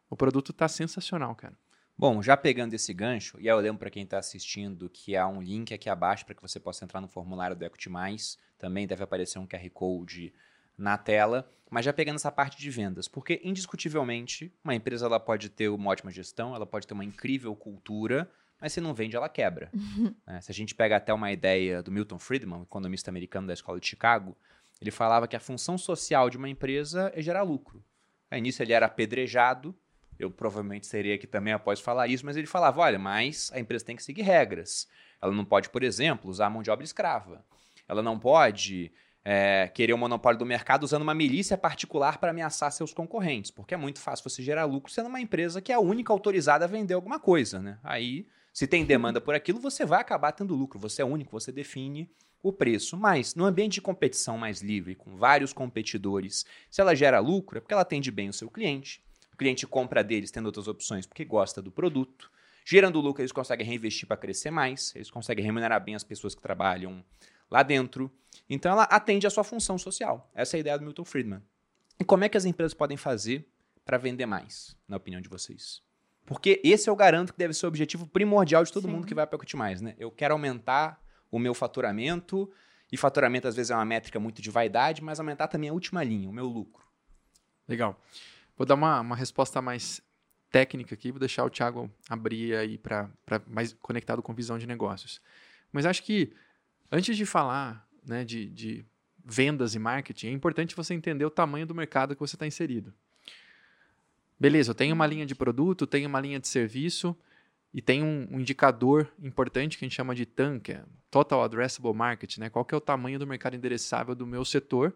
O 0.09 0.17
produto 0.17 0.51
está 0.51 0.67
sensacional, 0.67 1.35
cara. 1.35 1.55
Bom, 1.97 2.23
já 2.23 2.35
pegando 2.35 2.73
esse 2.73 2.95
gancho, 2.95 3.39
e 3.39 3.47
eu 3.47 3.59
lembro 3.59 3.79
para 3.79 3.91
quem 3.91 4.05
está 4.05 4.19
assistindo 4.19 4.89
que 4.89 5.15
há 5.15 5.29
um 5.29 5.43
link 5.43 5.75
aqui 5.75 5.91
abaixo 5.91 6.25
para 6.25 6.35
que 6.35 6.41
você 6.41 6.59
possa 6.59 6.83
entrar 6.83 6.99
no 6.99 7.09
formulário 7.09 7.55
do 7.55 7.63
Equity 7.63 7.91
Mais. 7.91 8.39
Também 8.59 8.87
deve 8.87 9.05
aparecer 9.05 9.39
um 9.39 9.47
QR 9.47 9.69
Code 9.69 10.33
na 10.81 10.97
tela. 10.99 11.49
Mas 11.71 11.85
já 11.85 11.93
pegando 11.93 12.17
essa 12.17 12.33
parte 12.33 12.59
de 12.59 12.69
vendas, 12.69 13.07
porque 13.07 13.41
indiscutivelmente 13.45 14.53
uma 14.65 14.75
empresa 14.75 15.07
ela 15.07 15.21
pode 15.21 15.49
ter 15.49 15.69
uma 15.69 15.91
ótima 15.91 16.11
gestão, 16.11 16.55
ela 16.55 16.67
pode 16.67 16.85
ter 16.85 16.95
uma 16.95 17.05
incrível 17.05 17.55
cultura, 17.55 18.29
mas 18.61 18.73
se 18.73 18.81
não 18.81 18.93
vende, 18.93 19.15
ela 19.15 19.29
quebra. 19.29 19.71
né? 20.27 20.41
Se 20.43 20.51
a 20.51 20.55
gente 20.55 20.75
pega 20.75 20.97
até 20.97 21.15
uma 21.15 21.31
ideia 21.31 21.81
do 21.83 21.93
Milton 21.93 22.19
Friedman, 22.19 22.63
economista 22.63 23.11
americano 23.11 23.47
da 23.47 23.55
Escola 23.55 23.79
de 23.79 23.87
Chicago, 23.87 24.37
ele 24.81 24.91
falava 24.91 25.29
que 25.29 25.37
a 25.37 25.41
função 25.41 25.79
social 25.79 26.29
de 26.29 26.37
uma 26.37 26.49
empresa 26.49 27.13
é 27.15 27.23
gerar 27.23 27.43
lucro. 27.43 27.85
Aí 28.31 28.41
nisso 28.41 28.63
ele 28.63 28.73
era 28.73 28.87
apedrejado, 28.87 29.75
eu 30.19 30.31
provavelmente 30.31 30.87
seria 30.87 31.15
aqui 31.15 31.27
também 31.27 31.53
após 31.53 31.81
falar 31.81 32.07
isso, 32.09 32.27
mas 32.27 32.37
ele 32.37 32.47
falava: 32.47 32.81
olha, 32.81 32.99
mas 32.99 33.51
a 33.55 33.61
empresa 33.61 33.85
tem 33.85 33.97
que 33.97 34.03
seguir 34.03 34.23
regras. 34.23 34.87
Ela 35.21 35.33
não 35.33 35.45
pode, 35.45 35.71
por 35.71 35.83
exemplo, 35.83 36.31
usar 36.31 36.47
a 36.47 36.51
mão 36.51 36.63
de 36.63 36.71
obra 36.71 36.85
escrava. 36.85 37.45
Ela 37.89 38.03
não 38.03 38.19
pode 38.19 38.93
é, 39.25 39.69
querer 39.69 39.93
o 39.93 39.99
monopólio 39.99 40.39
do 40.39 40.47
mercado 40.47 40.85
usando 40.85 41.03
uma 41.03 41.15
milícia 41.15 41.57
particular 41.59 42.19
para 42.19 42.31
ameaçar 42.31 42.73
seus 42.73 42.93
concorrentes, 42.93 43.51
porque 43.51 43.75
é 43.75 43.77
muito 43.77 44.01
fácil 44.01 44.29
você 44.29 44.43
gerar 44.43 44.65
lucro 44.65 44.93
sendo 44.93 45.09
uma 45.09 45.21
empresa 45.21 45.61
que 45.61 45.73
é 45.73 45.75
a 45.75 45.81
única 45.81 46.13
autorizada 46.13 46.65
a 46.65 46.69
vender 46.69 46.95
alguma 46.95 47.19
coisa. 47.19 47.61
Né? 47.61 47.79
Aí, 47.83 48.27
se 48.53 48.67
tem 48.67 48.85
demanda 48.85 49.21
por 49.21 49.35
aquilo, 49.35 49.61
você 49.61 49.85
vai 49.85 50.01
acabar 50.01 50.33
tendo 50.33 50.55
lucro. 50.55 50.79
Você 50.79 51.03
é 51.03 51.05
único, 51.05 51.31
você 51.31 51.53
define 51.53 52.11
o 52.43 52.53
preço. 52.53 52.97
Mas 52.97 53.35
no 53.35 53.45
ambiente 53.45 53.75
de 53.75 53.81
competição 53.81 54.39
mais 54.39 54.63
livre, 54.63 54.95
com 54.95 55.17
vários 55.17 55.53
competidores, 55.53 56.45
se 56.71 56.81
ela 56.81 56.95
gera 56.95 57.21
lucro, 57.21 57.59
é 57.59 57.61
porque 57.61 57.75
ela 57.75 57.83
atende 57.83 58.11
bem 58.11 58.29
o 58.29 58.33
seu 58.33 58.51
cliente. 58.51 59.03
O 59.33 59.37
cliente 59.37 59.67
compra 59.67 60.03
deles 60.03 60.31
tendo 60.31 60.47
outras 60.47 60.69
opções 60.69 61.07
porque 61.07 61.25
gosta 61.25 61.63
do 61.63 61.71
produto. 61.71 62.31
Gerando 62.65 63.01
lucro, 63.01 63.23
eles 63.23 63.33
conseguem 63.33 63.67
reinvestir 63.67 64.07
para 64.07 64.17
crescer 64.17 64.51
mais, 64.51 64.95
eles 64.95 65.11
conseguem 65.11 65.45
remunerar 65.45 65.83
bem 65.83 65.95
as 65.95 66.05
pessoas 66.05 66.35
que 66.35 66.43
trabalham 66.43 67.03
lá 67.51 67.63
dentro. 67.63 68.11
Então 68.49 68.73
ela 68.73 68.85
atende 68.85 69.27
a 69.27 69.31
sua 69.31 69.45
função 69.45 69.77
social. 69.79 70.31
Essa 70.35 70.57
é 70.57 70.59
a 70.59 70.61
ideia 70.61 70.79
do 70.79 70.85
Milton 70.85 71.05
Friedman. 71.05 71.43
E 71.99 72.05
como 72.05 72.25
é 72.25 72.29
que 72.29 72.37
as 72.37 72.45
empresas 72.45 72.73
podem 72.73 72.97
fazer 72.97 73.47
para 73.85 73.99
vender 73.99 74.27
mais, 74.27 74.77
na 74.87 74.97
opinião 74.97 75.21
de 75.21 75.29
vocês? 75.29 75.83
Porque 76.25 76.61
esse 76.63 76.89
eu 76.89 76.95
garanto 76.95 77.33
que 77.33 77.39
deve 77.39 77.53
ser 77.55 77.67
o 77.67 77.69
objetivo 77.69 78.07
primordial 78.07 78.63
de 78.63 78.73
todo 78.73 78.85
Sim. 78.87 78.93
mundo 78.93 79.07
que 79.07 79.15
vai 79.15 79.27
para 79.27 79.37
Equity 79.37 79.57
Mais, 79.57 79.81
né? 79.81 79.95
Eu 79.99 80.11
quero 80.11 80.33
aumentar 80.33 81.03
o 81.31 81.39
meu 81.39 81.55
faturamento, 81.55 82.51
e 82.93 82.97
faturamento 82.97 83.47
às 83.49 83.55
vezes 83.55 83.71
é 83.71 83.75
uma 83.75 83.85
métrica 83.85 84.19
muito 84.19 84.43
de 84.43 84.51
vaidade, 84.51 85.03
mas 85.03 85.21
aumentar 85.21 85.49
também 85.49 85.71
a 85.71 85.73
última 85.73 86.03
linha, 86.03 86.29
o 86.29 86.33
meu 86.33 86.47
lucro. 86.47 86.85
Legal. 87.69 88.01
Vou 88.57 88.67
dar 88.67 88.75
uma, 88.75 89.01
uma 89.01 89.17
resposta 89.17 89.63
mais 89.63 90.03
técnica 90.51 90.95
aqui, 90.95 91.11
vou 91.11 91.21
deixar 91.21 91.45
o 91.45 91.51
Thiago 91.51 91.91
abrir 92.09 92.57
aí 92.57 92.77
para 92.77 93.09
mais 93.47 93.73
conectado 93.75 94.23
com 94.23 94.35
visão 94.35 94.59
de 94.59 94.67
negócios. 94.67 95.21
Mas 95.73 95.87
acho 95.87 96.03
que 96.03 96.33
antes 96.91 97.17
de 97.17 97.25
falar 97.25 97.89
né, 98.07 98.25
de, 98.25 98.47
de 98.47 98.85
vendas 99.25 99.75
e 99.75 99.79
marketing, 99.79 100.29
é 100.29 100.33
importante 100.33 100.75
você 100.75 100.95
entender 100.95 101.25
o 101.25 101.31
tamanho 101.31 101.67
do 101.67 101.75
mercado 101.75 102.15
que 102.15 102.21
você 102.21 102.37
está 102.37 102.47
inserido. 102.47 102.93
Beleza, 104.39 104.71
eu 104.71 104.75
tenho 104.75 104.95
uma 104.95 105.07
linha 105.07 105.27
de 105.27 105.35
produto, 105.35 105.87
tenho 105.87 106.09
uma 106.09 106.21
linha 106.21 106.41
de 106.41 106.49
serviço 106.49 107.17
e 107.73 107.83
tem 107.83 108.03
um, 108.03 108.27
um, 108.31 108.41
indicador 108.41 109.13
importante 109.23 109.79
que 109.79 109.85
a 109.85 109.89
gente 109.89 109.95
chama 109.95 110.15
de 110.15 110.25
TAM, 110.25 110.59
que 110.59 110.73
é 110.73 110.83
Total 111.11 111.43
Addressable 111.43 111.93
Market, 111.93 112.39
né? 112.39 112.49
Qual 112.49 112.65
que 112.65 112.75
é 112.75 112.79
o 112.79 112.81
tamanho 112.81 113.19
do 113.19 113.27
mercado 113.27 113.55
endereçável 113.55 114.15
do 114.15 114.27
meu 114.27 114.45
setor, 114.45 114.95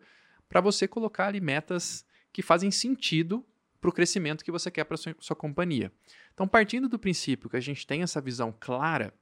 para 0.49 0.61
você 0.61 0.89
colocar 0.89 1.27
ali 1.27 1.41
metas 1.41 2.07
que 2.33 2.43
fazem 2.43 2.71
sentido 2.71 3.45
para 3.81 3.91
o 3.91 3.93
crescimento 3.93 4.45
que 4.45 4.51
você 4.51 4.71
quer 4.71 4.85
para 4.85 4.97
sua, 4.97 5.15
sua 5.21 5.37
companhia. 5.37 5.93
Então, 6.33 6.49
partindo 6.49 6.89
do 6.89 6.99
princípio 6.99 7.51
que 7.51 7.57
a 7.57 7.61
gente 7.61 7.87
tem 7.87 8.03
essa 8.03 8.21
visão 8.21 8.53
clara, 8.59 9.13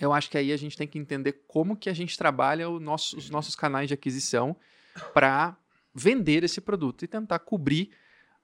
eu 0.00 0.12
acho 0.12 0.30
que 0.30 0.38
aí 0.38 0.50
a 0.50 0.56
gente 0.56 0.76
tem 0.76 0.88
que 0.88 0.98
entender 0.98 1.44
como 1.46 1.76
que 1.76 1.90
a 1.90 1.92
gente 1.92 2.16
trabalha 2.16 2.68
nosso, 2.80 3.18
os 3.18 3.28
nossos 3.28 3.54
canais 3.54 3.86
de 3.86 3.94
aquisição 3.94 4.56
para 5.12 5.56
vender 5.94 6.42
esse 6.42 6.60
produto 6.60 7.04
e 7.04 7.08
tentar 7.08 7.38
cobrir 7.40 7.90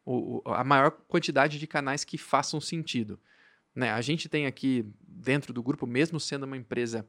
o, 0.04 0.42
a 0.44 0.62
maior 0.62 0.90
quantidade 0.90 1.58
de 1.58 1.66
canais 1.66 2.04
que 2.04 2.18
façam 2.18 2.60
sentido. 2.60 3.18
Né? 3.74 3.90
A 3.90 4.00
gente 4.02 4.28
tem 4.28 4.46
aqui 4.46 4.84
dentro 5.00 5.52
do 5.52 5.62
grupo, 5.62 5.86
mesmo 5.86 6.20
sendo 6.20 6.44
uma 6.44 6.56
empresa 6.56 7.08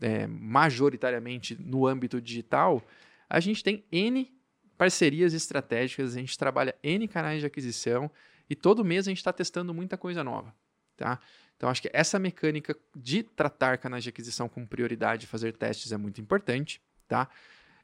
é, 0.00 0.26
majoritariamente 0.26 1.56
no 1.60 1.86
âmbito 1.86 2.20
digital, 2.20 2.82
a 3.28 3.40
gente 3.40 3.62
tem 3.64 3.84
N 3.90 4.32
parcerias 4.78 5.34
estratégicas, 5.34 6.16
a 6.16 6.20
gente 6.20 6.38
trabalha 6.38 6.76
N 6.82 7.08
canais 7.08 7.40
de 7.40 7.46
aquisição 7.46 8.10
e 8.48 8.54
todo 8.54 8.84
mês 8.84 9.06
a 9.06 9.10
gente 9.10 9.18
está 9.18 9.32
testando 9.32 9.74
muita 9.74 9.96
coisa 9.96 10.22
nova. 10.22 10.54
Tá? 10.96 11.18
Então, 11.56 11.68
acho 11.68 11.82
que 11.82 11.90
essa 11.92 12.18
mecânica 12.18 12.76
de 12.94 13.22
tratar 13.22 13.78
canais 13.78 14.02
de 14.02 14.10
aquisição 14.10 14.48
com 14.48 14.66
prioridade, 14.66 15.26
fazer 15.26 15.56
testes 15.56 15.92
é 15.92 15.96
muito 15.96 16.20
importante. 16.20 16.80
Tá? 17.06 17.28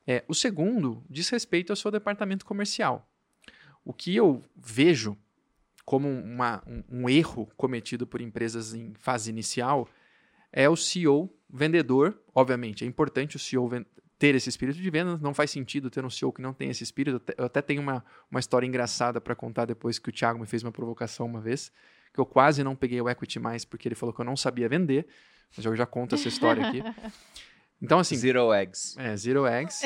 É, 0.07 0.25
o 0.27 0.35
segundo 0.35 1.05
diz 1.09 1.29
respeito 1.29 1.71
ao 1.71 1.77
seu 1.77 1.91
departamento 1.91 2.45
comercial. 2.45 3.09
O 3.85 3.93
que 3.93 4.15
eu 4.15 4.45
vejo 4.57 5.17
como 5.85 6.09
uma, 6.09 6.63
um, 6.67 7.03
um 7.03 7.09
erro 7.09 7.51
cometido 7.57 8.07
por 8.07 8.21
empresas 8.21 8.75
em 8.75 8.93
fase 8.95 9.31
inicial 9.31 9.89
é 10.53 10.69
o 10.69 10.77
CEO 10.77 11.33
vendedor. 11.49 12.21
Obviamente, 12.35 12.85
é 12.85 12.87
importante 12.87 13.37
o 13.37 13.39
CEO 13.39 13.69
ter 14.19 14.35
esse 14.35 14.49
espírito 14.49 14.79
de 14.79 14.91
venda. 14.91 15.19
Não 15.19 15.33
faz 15.33 15.51
sentido 15.51 15.91
ter 15.91 16.05
um 16.05 16.11
CEO 16.11 16.33
que 16.33 16.43
não 16.43 16.53
tem 16.53 16.71
esse 16.71 16.85
espírito. 16.85 17.23
Eu 17.37 17.47
até 17.47 17.63
tenho 17.63 17.81
uma, 17.81 18.05
uma 18.31 18.39
história 18.39 18.67
engraçada 18.67 19.21
para 19.21 19.35
contar 19.35 19.65
depois 19.65 19.99
que 19.99 20.11
o 20.11 20.13
Thiago 20.13 20.39
me 20.39 20.47
fez 20.47 20.63
uma 20.63 20.71
provocação 20.71 21.27
uma 21.27 21.41
vez, 21.41 21.73
que 22.13 22.21
eu 22.21 22.27
quase 22.27 22.63
não 22.65 22.75
peguei 22.75 23.01
o 23.01 23.09
equity 23.09 23.39
mais 23.39 23.65
porque 23.65 23.89
ele 23.89 23.95
falou 23.95 24.15
que 24.15 24.21
eu 24.21 24.25
não 24.25 24.37
sabia 24.37 24.69
vender. 24.69 25.07
Mas 25.57 25.65
eu 25.65 25.75
já 25.75 25.87
conto 25.87 26.15
essa 26.15 26.29
história 26.29 26.67
aqui. 26.67 26.83
Então, 27.83 27.99
assim. 27.99 28.15
Zero 28.15 28.53
eggs. 28.53 28.95
É, 28.99 29.17
zero 29.17 29.47
eggs. 29.47 29.81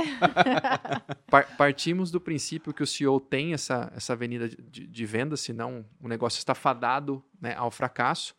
partimos 1.56 2.10
do 2.10 2.20
princípio 2.20 2.74
que 2.74 2.82
o 2.82 2.86
CEO 2.86 3.20
tem 3.20 3.54
essa, 3.54 3.92
essa 3.94 4.14
avenida 4.14 4.48
de, 4.48 4.86
de 4.86 5.06
venda, 5.06 5.36
senão 5.36 5.86
o 6.00 6.08
negócio 6.08 6.38
está 6.38 6.54
fadado 6.54 7.24
né, 7.40 7.54
ao 7.54 7.70
fracasso. 7.70 8.34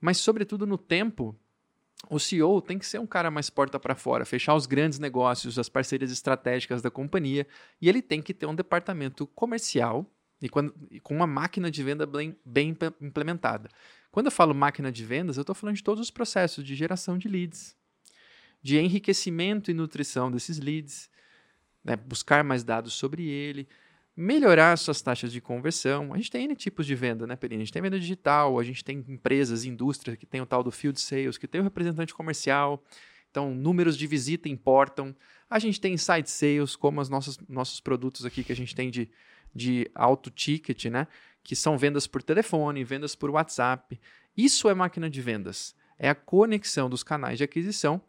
Mas, 0.00 0.18
sobretudo, 0.18 0.64
no 0.64 0.78
tempo, 0.78 1.36
o 2.08 2.20
CEO 2.20 2.62
tem 2.62 2.78
que 2.78 2.86
ser 2.86 3.00
um 3.00 3.06
cara 3.06 3.30
mais 3.30 3.50
porta 3.50 3.80
para 3.80 3.94
fora, 3.94 4.24
fechar 4.24 4.54
os 4.54 4.66
grandes 4.66 4.98
negócios, 4.98 5.58
as 5.58 5.68
parcerias 5.68 6.12
estratégicas 6.12 6.80
da 6.80 6.90
companhia, 6.90 7.46
e 7.80 7.88
ele 7.88 8.00
tem 8.00 8.22
que 8.22 8.32
ter 8.32 8.46
um 8.46 8.54
departamento 8.54 9.26
comercial 9.26 10.08
e, 10.44 10.48
quando, 10.50 10.74
com 11.02 11.16
uma 11.16 11.26
máquina 11.26 11.70
de 11.70 11.82
venda 11.82 12.04
bem, 12.04 12.36
bem 12.44 12.76
implementada. 13.00 13.70
Quando 14.12 14.26
eu 14.26 14.30
falo 14.30 14.54
máquina 14.54 14.92
de 14.92 15.02
vendas, 15.02 15.38
eu 15.38 15.40
estou 15.40 15.54
falando 15.54 15.76
de 15.76 15.82
todos 15.82 16.02
os 16.02 16.10
processos 16.10 16.62
de 16.62 16.74
geração 16.74 17.16
de 17.16 17.28
leads, 17.28 17.74
de 18.62 18.76
enriquecimento 18.76 19.70
e 19.70 19.74
nutrição 19.74 20.30
desses 20.30 20.58
leads, 20.58 21.08
né, 21.82 21.96
buscar 21.96 22.44
mais 22.44 22.62
dados 22.62 22.92
sobre 22.92 23.26
ele, 23.26 23.66
melhorar 24.14 24.76
suas 24.76 25.00
taxas 25.00 25.32
de 25.32 25.40
conversão. 25.40 26.12
A 26.12 26.18
gente 26.18 26.30
tem 26.30 26.44
N 26.44 26.54
tipos 26.54 26.84
de 26.84 26.94
venda, 26.94 27.26
né, 27.26 27.36
Perini? 27.36 27.62
A 27.62 27.64
gente 27.64 27.72
tem 27.72 27.80
venda 27.80 27.98
digital, 27.98 28.58
a 28.58 28.62
gente 28.62 28.84
tem 28.84 29.02
empresas, 29.08 29.64
indústrias 29.64 30.18
que 30.18 30.26
tem 30.26 30.42
o 30.42 30.46
tal 30.46 30.62
do 30.62 30.70
field 30.70 31.00
sales, 31.00 31.38
que 31.38 31.48
tem 31.48 31.62
o 31.62 31.64
representante 31.64 32.12
comercial. 32.12 32.84
Então, 33.30 33.54
números 33.54 33.96
de 33.96 34.06
visita 34.06 34.46
importam. 34.46 35.16
A 35.48 35.58
gente 35.58 35.80
tem 35.80 35.94
inside 35.94 36.28
sales, 36.28 36.76
como 36.76 37.00
os 37.00 37.08
nossos, 37.08 37.38
nossos 37.48 37.80
produtos 37.80 38.26
aqui 38.26 38.44
que 38.44 38.52
a 38.52 38.56
gente 38.56 38.74
tem 38.74 38.90
de, 38.90 39.10
de 39.54 39.90
alto 39.94 40.30
ticket, 40.30 40.86
né? 40.86 41.06
Que 41.42 41.54
são 41.54 41.78
vendas 41.78 42.06
por 42.06 42.22
telefone, 42.22 42.84
vendas 42.84 43.14
por 43.14 43.30
WhatsApp. 43.30 44.00
Isso 44.36 44.68
é 44.68 44.74
máquina 44.74 45.08
de 45.08 45.20
vendas. 45.20 45.74
É 45.98 46.08
a 46.08 46.14
conexão 46.14 46.90
dos 46.90 47.02
canais 47.02 47.38
de 47.38 47.44
aquisição 47.44 48.00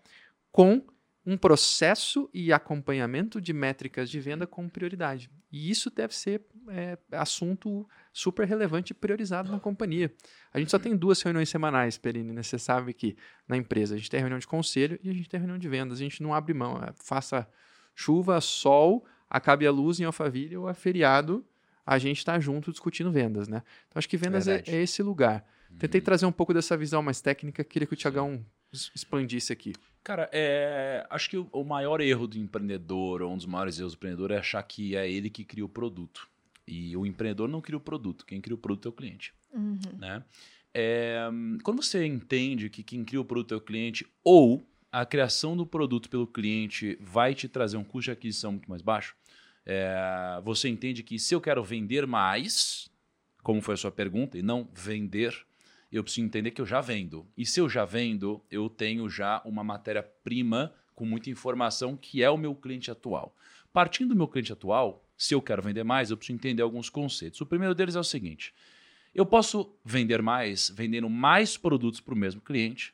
com 0.51 0.84
um 1.26 1.35
processo 1.35 2.30
e 2.34 2.53
acompanhamento 2.53 3.41
de 3.41 3.51
métricas 3.51 4.09
de 4.09 4.19
venda 4.19 4.45
com 4.45 4.69
prioridade. 4.69 5.30
E 5.51 5.72
isso 5.72 5.89
deve 5.89 6.15
ser 6.15 6.41
é, 6.69 6.97
assunto 7.11 7.88
super 8.13 8.47
relevante 8.47 8.91
e 8.91 8.93
priorizado 8.93 9.51
na 9.51 9.59
companhia. 9.59 10.13
A 10.53 10.59
gente 10.59 10.69
só 10.69 10.77
tem 10.77 10.95
duas 10.95 11.22
reuniões 11.22 11.49
semanais, 11.49 11.97
Perini, 11.97 12.31
né? 12.31 12.43
Você 12.43 12.59
sabe 12.59 12.93
que 12.93 13.17
na 13.47 13.57
empresa 13.57 13.95
a 13.95 13.97
gente 13.97 14.09
tem 14.09 14.19
reunião 14.19 14.38
de 14.38 14.45
conselho 14.45 14.99
e 15.01 15.09
a 15.09 15.13
gente 15.13 15.27
tem 15.27 15.39
reunião 15.39 15.57
de 15.57 15.67
vendas. 15.67 15.99
A 15.99 16.03
gente 16.03 16.22
não 16.22 16.34
abre 16.34 16.53
mão. 16.53 16.77
É, 16.84 16.93
faça 17.03 17.47
chuva, 17.95 18.39
sol, 18.39 19.05
acabe 19.30 19.65
a 19.65 19.72
luz 19.72 19.99
em 19.99 20.03
Alphaville 20.03 20.57
ou 20.57 20.68
a 20.68 20.73
feriado, 20.73 21.45
a 21.85 21.97
gente 21.97 22.18
está 22.18 22.39
junto 22.39 22.72
discutindo 22.72 23.11
vendas, 23.11 23.47
né? 23.47 23.61
Então 23.88 23.99
acho 23.99 24.10
que 24.10 24.18
vendas 24.18 24.47
é, 24.47 24.64
é, 24.65 24.81
esse 24.81 25.03
lugar. 25.03 25.45
Tentei 25.77 25.99
uhum. 25.99 26.06
trazer 26.06 26.26
um 26.26 26.31
pouco 26.31 26.53
dessa 26.53 26.77
visão 26.77 27.02
mais 27.02 27.22
técnica, 27.22 27.64
queria 27.64 27.88
que 27.88 27.93
o 27.93 27.97
Tiagão 27.97 28.45
expandisse 28.72 29.52
aqui. 29.52 29.73
Cara, 30.03 30.30
é, 30.31 31.06
acho 31.10 31.30
que 31.30 31.38
o 31.38 31.64
maior 31.64 31.99
erro 31.99 32.27
do 32.27 32.38
empreendedor, 32.38 33.22
ou 33.22 33.34
um 33.34 33.38
dos 33.38 33.45
maiores 33.45 33.80
erros 33.80 33.93
do 33.93 33.97
empreendedor, 33.97 34.31
é 34.31 34.38
achar 34.38 34.61
que 34.64 34.95
é 34.95 35.10
ele 35.10 35.30
que 35.30 35.43
cria 35.43 35.65
o 35.65 35.69
produto. 35.69 36.27
E 36.68 36.95
o 36.95 37.06
empreendedor 37.06 37.47
não 37.47 37.61
cria 37.61 37.77
o 37.77 37.81
produto, 37.81 38.26
quem 38.26 38.41
cria 38.41 38.56
o 38.56 38.57
produto 38.57 38.88
é 38.88 38.89
o 38.89 38.93
cliente. 38.93 39.34
Uhum. 39.53 39.80
Né? 39.97 40.23
É, 40.73 41.27
quando 41.64 41.81
você 41.81 42.06
entende 42.06 42.69
que 42.69 42.84
quem 42.84 43.03
cria 43.03 43.22
o 43.22 43.26
produto 43.26 43.53
é 43.53 43.57
o 43.57 43.61
cliente, 43.61 44.06
ou 44.23 44.65
a 44.95 45.05
criação 45.05 45.57
do 45.57 45.65
produto 45.65 46.09
pelo 46.09 46.26
cliente 46.26 46.97
vai 47.01 47.35
te 47.35 47.49
trazer 47.49 47.76
um 47.76 47.84
custo 47.84 48.05
de 48.05 48.11
aquisição 48.11 48.53
muito 48.53 48.69
mais 48.69 48.81
baixo, 48.81 49.13
é, 49.65 50.39
você 50.41 50.69
entende 50.69 51.03
que 51.03 51.19
se 51.19 51.35
eu 51.35 51.41
quero 51.41 51.61
vender 51.61 52.07
mais, 52.07 52.89
como 53.43 53.61
foi 53.61 53.73
a 53.73 53.77
sua 53.77 53.91
pergunta, 53.91 54.38
e 54.38 54.41
não 54.41 54.69
vender, 54.73 55.35
eu 55.91 56.01
preciso 56.01 56.26
entender 56.26 56.51
que 56.51 56.61
eu 56.61 56.65
já 56.65 56.80
vendo. 56.80 57.27
E 57.35 57.45
se 57.45 57.59
eu 57.59 57.67
já 57.67 57.84
vendo, 57.84 58.41
eu 58.49 58.69
tenho 58.69 59.09
já 59.09 59.41
uma 59.43 59.65
matéria-prima 59.65 60.73
com 60.95 61.05
muita 61.05 61.30
informação 61.30 61.97
que 61.97 62.23
é 62.23 62.30
o 62.30 62.38
meu 62.38 62.55
cliente 62.55 62.89
atual. 62.89 63.35
Partindo 63.73 64.09
do 64.09 64.15
meu 64.15 64.30
cliente 64.30 64.53
atual, 64.53 65.03
se 65.17 65.35
eu 65.35 65.41
quero 65.41 65.61
vender 65.61 65.84
mais, 65.84 66.09
eu 66.09 66.15
preciso 66.15 66.38
entender 66.38 66.61
alguns 66.61 66.89
conceitos. 66.89 67.41
O 67.41 67.45
primeiro 67.45 67.76
deles 67.76 67.97
é 67.97 67.99
o 67.99 68.03
seguinte: 68.03 68.53
eu 69.13 69.26
posso 69.26 69.76
vender 69.84 70.22
mais 70.22 70.69
vendendo 70.69 71.09
mais 71.09 71.57
produtos 71.57 71.99
para 71.99 72.13
o 72.13 72.17
mesmo 72.17 72.39
cliente 72.39 72.93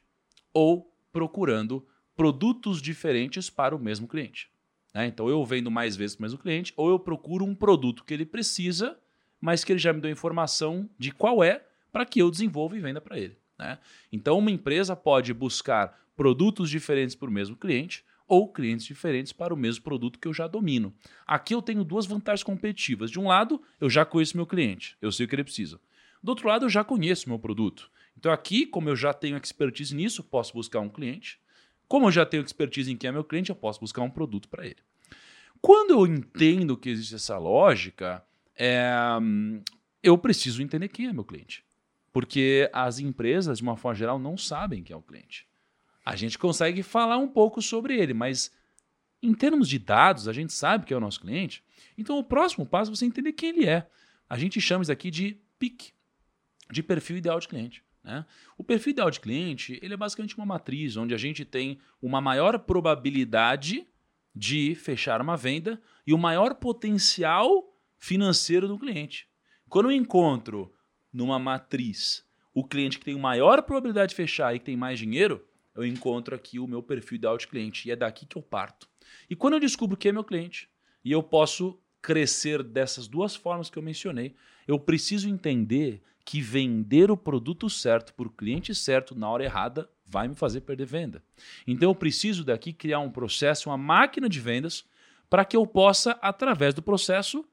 ou 0.51 0.90
procurando 1.11 1.85
produtos 2.15 2.81
diferentes 2.81 3.49
para 3.49 3.75
o 3.75 3.79
mesmo 3.79 4.07
cliente. 4.07 4.49
Né? 4.93 5.07
Então 5.07 5.29
eu 5.29 5.43
vendo 5.45 5.71
mais 5.71 5.95
vezes 5.95 6.15
para 6.15 6.21
o 6.21 6.25
mesmo 6.25 6.39
cliente 6.39 6.73
ou 6.75 6.89
eu 6.89 6.99
procuro 6.99 7.45
um 7.45 7.55
produto 7.55 8.03
que 8.03 8.13
ele 8.13 8.25
precisa, 8.25 8.97
mas 9.39 9.63
que 9.63 9.71
ele 9.71 9.79
já 9.79 9.93
me 9.93 10.01
deu 10.01 10.11
informação 10.11 10.89
de 10.97 11.11
qual 11.11 11.43
é 11.43 11.65
para 11.91 12.05
que 12.05 12.21
eu 12.21 12.29
desenvolva 12.29 12.77
e 12.77 12.79
venda 12.79 13.01
para 13.01 13.17
ele. 13.17 13.37
Né? 13.57 13.77
Então, 14.11 14.37
uma 14.37 14.51
empresa 14.51 14.95
pode 14.95 15.33
buscar 15.33 15.99
produtos 16.15 16.69
diferentes 16.69 17.15
para 17.15 17.29
o 17.29 17.31
mesmo 17.31 17.55
cliente 17.55 18.03
ou 18.27 18.47
clientes 18.47 18.85
diferentes 18.85 19.33
para 19.33 19.53
o 19.53 19.57
mesmo 19.57 19.83
produto 19.83 20.17
que 20.17 20.27
eu 20.27 20.33
já 20.33 20.47
domino. 20.47 20.93
Aqui 21.27 21.53
eu 21.53 21.61
tenho 21.61 21.83
duas 21.83 22.05
vantagens 22.05 22.43
competitivas. 22.43 23.11
De 23.11 23.19
um 23.19 23.27
lado, 23.27 23.61
eu 23.79 23.89
já 23.89 24.05
conheço 24.05 24.37
meu 24.37 24.45
cliente, 24.45 24.95
eu 25.01 25.11
sei 25.11 25.25
o 25.25 25.29
que 25.29 25.35
ele 25.35 25.43
precisa. 25.43 25.79
Do 26.23 26.29
outro 26.29 26.47
lado, 26.47 26.65
eu 26.65 26.69
já 26.69 26.83
conheço 26.83 27.27
meu 27.27 27.39
produto. 27.39 27.91
Então, 28.21 28.31
aqui, 28.31 28.67
como 28.67 28.87
eu 28.87 28.95
já 28.95 29.15
tenho 29.15 29.35
expertise 29.35 29.95
nisso, 29.95 30.23
posso 30.23 30.53
buscar 30.53 30.79
um 30.79 30.87
cliente. 30.87 31.39
Como 31.87 32.05
eu 32.05 32.11
já 32.11 32.23
tenho 32.23 32.43
expertise 32.43 32.91
em 32.91 32.95
quem 32.95 33.07
é 33.07 33.11
meu 33.11 33.23
cliente, 33.23 33.49
eu 33.49 33.55
posso 33.55 33.79
buscar 33.79 34.03
um 34.03 34.11
produto 34.11 34.47
para 34.47 34.63
ele. 34.63 34.77
Quando 35.59 35.89
eu 35.89 36.05
entendo 36.05 36.77
que 36.77 36.87
existe 36.87 37.15
essa 37.15 37.39
lógica, 37.39 38.23
é, 38.55 38.93
eu 40.03 40.15
preciso 40.19 40.61
entender 40.61 40.87
quem 40.89 41.07
é 41.07 41.13
meu 41.13 41.23
cliente. 41.23 41.65
Porque 42.13 42.69
as 42.71 42.99
empresas, 42.99 43.57
de 43.57 43.63
uma 43.63 43.75
forma 43.75 43.95
geral, 43.95 44.19
não 44.19 44.37
sabem 44.37 44.83
quem 44.83 44.93
é 44.93 44.97
o 44.97 45.01
cliente. 45.01 45.47
A 46.05 46.15
gente 46.15 46.37
consegue 46.37 46.83
falar 46.83 47.17
um 47.17 47.27
pouco 47.27 47.59
sobre 47.59 47.97
ele, 47.99 48.13
mas 48.13 48.51
em 49.19 49.33
termos 49.33 49.67
de 49.67 49.79
dados, 49.79 50.27
a 50.27 50.33
gente 50.33 50.53
sabe 50.53 50.85
que 50.85 50.93
é 50.93 50.97
o 50.97 51.01
nosso 51.01 51.19
cliente. 51.19 51.63
Então, 51.97 52.19
o 52.19 52.23
próximo 52.23 52.67
passo 52.67 52.91
é 52.91 52.95
você 52.95 53.03
entender 53.03 53.33
quem 53.33 53.49
ele 53.49 53.65
é. 53.65 53.89
A 54.29 54.37
gente 54.37 54.61
chama 54.61 54.83
isso 54.83 54.91
aqui 54.91 55.09
de 55.09 55.39
PIC, 55.57 55.91
de 56.69 56.83
perfil 56.83 57.17
ideal 57.17 57.39
de 57.39 57.47
cliente. 57.47 57.83
Né? 58.03 58.25
O 58.57 58.63
perfil 58.63 58.91
ideal 58.91 59.11
de 59.11 59.19
cliente 59.19 59.79
ele 59.81 59.93
é 59.93 59.97
basicamente 59.97 60.35
uma 60.37 60.45
matriz 60.45 60.97
onde 60.97 61.13
a 61.13 61.17
gente 61.17 61.45
tem 61.45 61.79
uma 62.01 62.19
maior 62.19 62.57
probabilidade 62.59 63.87
de 64.35 64.75
fechar 64.75 65.21
uma 65.21 65.37
venda 65.37 65.81
e 66.05 66.13
o 66.13 66.17
maior 66.17 66.55
potencial 66.55 67.75
financeiro 67.97 68.67
do 68.67 68.79
cliente. 68.79 69.27
Quando 69.69 69.91
eu 69.91 69.91
encontro 69.91 70.73
numa 71.13 71.37
matriz 71.37 72.25
o 72.53 72.65
cliente 72.65 72.99
que 72.99 73.05
tem 73.05 73.17
maior 73.17 73.61
probabilidade 73.61 74.09
de 74.09 74.15
fechar 74.15 74.55
e 74.55 74.59
que 74.59 74.65
tem 74.65 74.75
mais 74.75 74.99
dinheiro, 74.99 75.45
eu 75.75 75.85
encontro 75.85 76.35
aqui 76.35 76.59
o 76.59 76.67
meu 76.67 76.83
perfil 76.83 77.15
ideal 77.15 77.37
de 77.37 77.47
cliente. 77.47 77.87
E 77.87 77.91
é 77.91 77.95
daqui 77.95 78.25
que 78.25 78.37
eu 78.37 78.41
parto. 78.41 78.87
E 79.29 79.35
quando 79.35 79.53
eu 79.53 79.59
descubro 79.59 79.95
que 79.95 80.09
é 80.09 80.11
meu 80.11 80.23
cliente 80.23 80.69
e 81.03 81.11
eu 81.11 81.23
posso 81.23 81.79
crescer 82.01 82.63
dessas 82.63 83.07
duas 83.07 83.35
formas 83.35 83.69
que 83.69 83.77
eu 83.77 83.83
mencionei, 83.83 84.35
eu 84.67 84.79
preciso 84.79 85.29
entender 85.29 86.01
que 86.25 86.41
vender 86.41 87.11
o 87.11 87.17
produto 87.17 87.69
certo 87.69 88.13
para 88.13 88.27
o 88.27 88.31
cliente 88.31 88.73
certo 88.73 89.15
na 89.15 89.29
hora 89.29 89.43
errada 89.43 89.89
vai 90.05 90.27
me 90.27 90.35
fazer 90.35 90.61
perder 90.61 90.85
venda. 90.85 91.23
Então 91.65 91.89
eu 91.89 91.95
preciso 91.95 92.43
daqui 92.43 92.73
criar 92.73 92.99
um 92.99 93.09
processo, 93.09 93.69
uma 93.69 93.77
máquina 93.77 94.27
de 94.27 94.39
vendas, 94.39 94.83
para 95.29 95.45
que 95.45 95.55
eu 95.55 95.65
possa, 95.65 96.11
através 96.21 96.73
do 96.73 96.81
processo, 96.81 97.45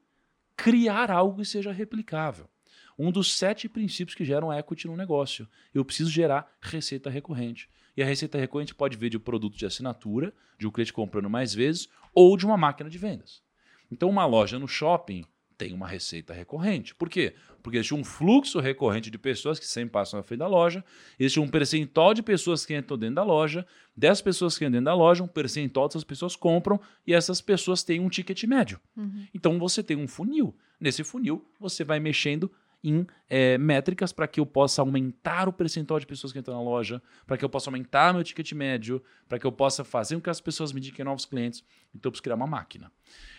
criar 0.57 1.09
algo 1.09 1.37
que 1.37 1.45
seja 1.45 1.71
replicável. 1.71 2.49
Um 2.97 3.11
dos 3.11 3.37
sete 3.37 3.69
princípios 3.69 4.13
que 4.13 4.25
geram 4.25 4.51
equity 4.51 4.87
no 4.87 4.97
negócio. 4.97 5.47
Eu 5.73 5.85
preciso 5.85 6.09
gerar 6.09 6.51
receita 6.59 7.09
recorrente. 7.09 7.69
E 7.95 8.03
a 8.03 8.05
receita 8.05 8.37
recorrente 8.37 8.75
pode 8.75 8.97
vir 8.97 9.09
de 9.09 9.15
um 9.15 9.21
produto 9.21 9.57
de 9.57 9.65
assinatura, 9.65 10.33
de 10.57 10.67
um 10.67 10.71
cliente 10.71 10.91
comprando 10.91 11.29
mais 11.29 11.53
vezes, 11.53 11.87
ou 12.13 12.35
de 12.35 12.45
uma 12.45 12.57
máquina 12.57 12.89
de 12.89 12.97
vendas. 12.97 13.41
Então, 13.89 14.09
uma 14.09 14.25
loja 14.25 14.59
no 14.59 14.67
shopping 14.67 15.23
tem 15.59 15.73
uma 15.73 15.85
receita 15.85 16.33
recorrente. 16.33 16.95
Por 16.95 17.09
quê? 17.09 17.35
Porque 17.61 17.77
existe 17.77 17.93
um 17.93 18.01
fluxo 18.01 18.61
recorrente 18.61 19.11
de 19.11 19.17
pessoas 19.17 19.59
que 19.59 19.67
sempre 19.67 19.91
passam 19.91 20.17
na 20.17 20.23
frente 20.23 20.39
da 20.39 20.47
loja, 20.47 20.83
existe 21.19 21.37
um 21.37 21.49
percentual 21.49 22.13
de 22.13 22.23
pessoas 22.23 22.65
que 22.65 22.73
entram 22.73 22.97
dentro 22.97 23.15
da 23.15 23.23
loja, 23.23 23.67
dessas 23.95 24.21
pessoas 24.21 24.57
que 24.57 24.63
entram 24.63 24.71
dentro 24.79 24.85
da 24.85 24.93
loja, 24.95 25.21
um 25.21 25.27
percentual 25.27 25.89
dessas 25.89 26.05
pessoas 26.05 26.33
compram 26.37 26.79
e 27.05 27.13
essas 27.13 27.41
pessoas 27.41 27.83
têm 27.83 27.99
um 27.99 28.07
ticket 28.07 28.41
médio. 28.45 28.79
Uhum. 28.95 29.27
Então 29.33 29.59
você 29.59 29.83
tem 29.83 29.97
um 29.97 30.07
funil. 30.07 30.55
Nesse 30.79 31.03
funil, 31.03 31.45
você 31.59 31.83
vai 31.83 31.99
mexendo 31.99 32.49
em 32.83 33.05
é, 33.29 33.57
métricas 33.57 34.11
para 34.11 34.27
que 34.27 34.39
eu 34.39 34.45
possa 34.45 34.81
aumentar 34.81 35.49
o 35.49 35.53
percentual 35.53 35.99
de 35.99 36.07
pessoas 36.07 36.31
que 36.31 36.39
entram 36.39 36.55
na 36.55 36.61
loja, 36.61 37.01
para 37.27 37.37
que 37.37 37.43
eu 37.43 37.49
possa 37.49 37.69
aumentar 37.69 38.13
meu 38.13 38.23
ticket 38.23 38.51
médio, 38.53 39.03
para 39.27 39.37
que 39.37 39.45
eu 39.45 39.51
possa 39.51 39.83
fazer 39.83 40.15
com 40.15 40.21
que 40.21 40.29
as 40.29 40.39
pessoas 40.39 40.71
me 40.71 40.79
indiquem 40.79 41.03
novos 41.03 41.25
clientes. 41.25 41.63
Então 41.93 42.09
eu 42.09 42.11
preciso 42.11 42.23
criar 42.23 42.35
uma 42.35 42.47
máquina. 42.47 42.91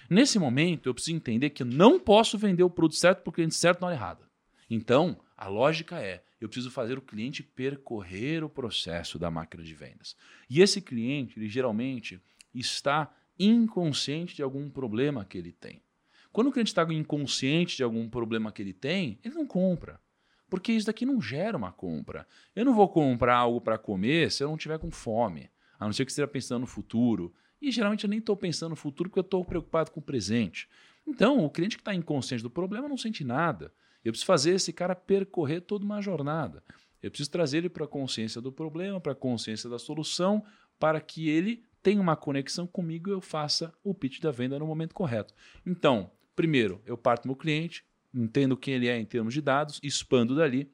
Nesse 0.09 0.39
momento, 0.39 0.89
eu 0.89 0.95
preciso 0.95 1.17
entender 1.17 1.51
que 1.51 1.63
eu 1.63 1.67
não 1.67 1.99
posso 1.99 2.37
vender 2.37 2.63
o 2.63 2.71
produto 2.71 2.97
certo 2.97 3.23
para 3.23 3.31
o 3.31 3.33
cliente 3.33 3.55
certo 3.55 3.81
na 3.81 3.87
hora 3.87 3.97
errada. 3.97 4.31
Então, 4.69 5.19
a 5.37 5.49
lógica 5.49 6.01
é: 6.01 6.23
eu 6.41 6.49
preciso 6.49 6.71
fazer 6.71 6.99
o 6.99 7.03
cliente 7.03 7.43
percorrer 7.43 8.45
o 8.45 8.49
processo 8.49 9.19
da 9.19 9.31
máquina 9.31 9.63
de 9.63 9.75
vendas. 9.75 10.17
E 10.49 10.61
esse 10.61 10.81
cliente, 10.81 11.39
ele 11.39 11.49
geralmente 11.49 12.21
está 12.55 13.13
inconsciente 13.39 14.37
de 14.37 14.43
algum 14.43 14.69
problema 14.69 15.25
que 15.25 15.39
ele 15.39 15.53
tem. 15.53 15.83
Quando 16.33 16.49
o 16.49 16.53
cliente 16.53 16.71
está 16.71 16.83
inconsciente 16.93 17.77
de 17.77 17.83
algum 17.83 18.09
problema 18.09 18.53
que 18.53 18.63
ele 18.63 18.73
tem, 18.73 19.19
ele 19.25 19.35
não 19.35 19.47
compra. 19.47 20.01
Porque 20.49 20.73
isso 20.73 20.87
daqui 20.87 21.07
não 21.07 21.21
gera 21.21 21.57
uma 21.57 21.73
compra. 21.73 22.27
Eu 22.55 22.65
não 22.65 22.75
vou 22.75 22.89
comprar 22.89 23.37
algo 23.37 23.61
para 23.61 23.79
comer 23.79 24.31
se 24.31 24.43
eu 24.43 24.49
não 24.49 24.57
tiver 24.57 24.79
com 24.79 24.91
fome. 24.91 25.49
A 25.79 25.87
não 25.87 25.93
ser 25.93 26.05
que 26.05 26.11
esteja 26.11 26.29
pensando 26.29 26.61
no 26.61 26.67
futuro. 26.67 27.33
E 27.61 27.71
geralmente 27.71 28.05
eu 28.05 28.11
nem 28.11 28.19
estou 28.19 28.37
pensando 28.37 28.71
no 28.71 28.77
futuro 28.77 29.09
porque 29.09 29.21
eu 29.21 29.23
estou 29.23 29.45
preocupado 29.45 29.91
com 29.91 30.01
o 30.01 30.03
presente. 30.03 30.69
Então, 31.07 31.45
o 31.45 31.51
cliente 31.51 31.77
que 31.77 31.83
está 31.83 31.95
inconsciente 31.95 32.43
do 32.43 32.51
problema 32.51 32.89
não 32.89 32.97
sente 32.97 33.25
nada. 33.25 33.73
Eu 34.05 34.13
preciso 34.13 34.27
fazer 34.27 34.55
esse 34.55 34.73
cara 34.73 34.95
percorrer 34.95 35.61
toda 35.61 35.85
uma 35.85 36.01
jornada. 36.01 36.63
Eu 37.03 37.11
preciso 37.11 37.31
trazer 37.31 37.59
ele 37.59 37.69
para 37.69 37.85
a 37.85 37.89
consciência 37.89 38.41
do 38.41 38.53
problema, 38.53 39.01
para 39.01 39.13
a 39.13 39.17
consciência 39.17 39.69
da 39.69 39.79
solução, 39.79 40.45
para 40.79 41.01
que 41.01 41.29
ele 41.29 41.65
tenha 41.83 42.01
uma 42.01 42.17
conexão 42.17 42.67
comigo 42.67 43.09
e 43.09 43.13
eu 43.13 43.21
faça 43.21 43.73
o 43.83 43.95
pitch 43.95 44.21
da 44.21 44.31
venda 44.31 44.59
no 44.59 44.67
momento 44.67 44.95
correto. 44.95 45.35
Então, 45.65 46.11
primeiro, 46.41 46.81
eu 46.87 46.97
parto 46.97 47.29
meu 47.29 47.37
cliente, 47.37 47.85
entendo 48.15 48.57
quem 48.57 48.73
ele 48.73 48.89
é 48.89 48.99
em 48.99 49.05
termos 49.05 49.35
de 49.35 49.43
dados, 49.43 49.79
expando 49.83 50.35
dali, 50.35 50.73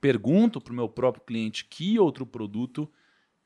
pergunto 0.00 0.58
para 0.58 0.72
o 0.72 0.74
meu 0.74 0.88
próprio 0.88 1.22
cliente 1.22 1.66
que 1.66 1.98
outro 1.98 2.24
produto 2.24 2.90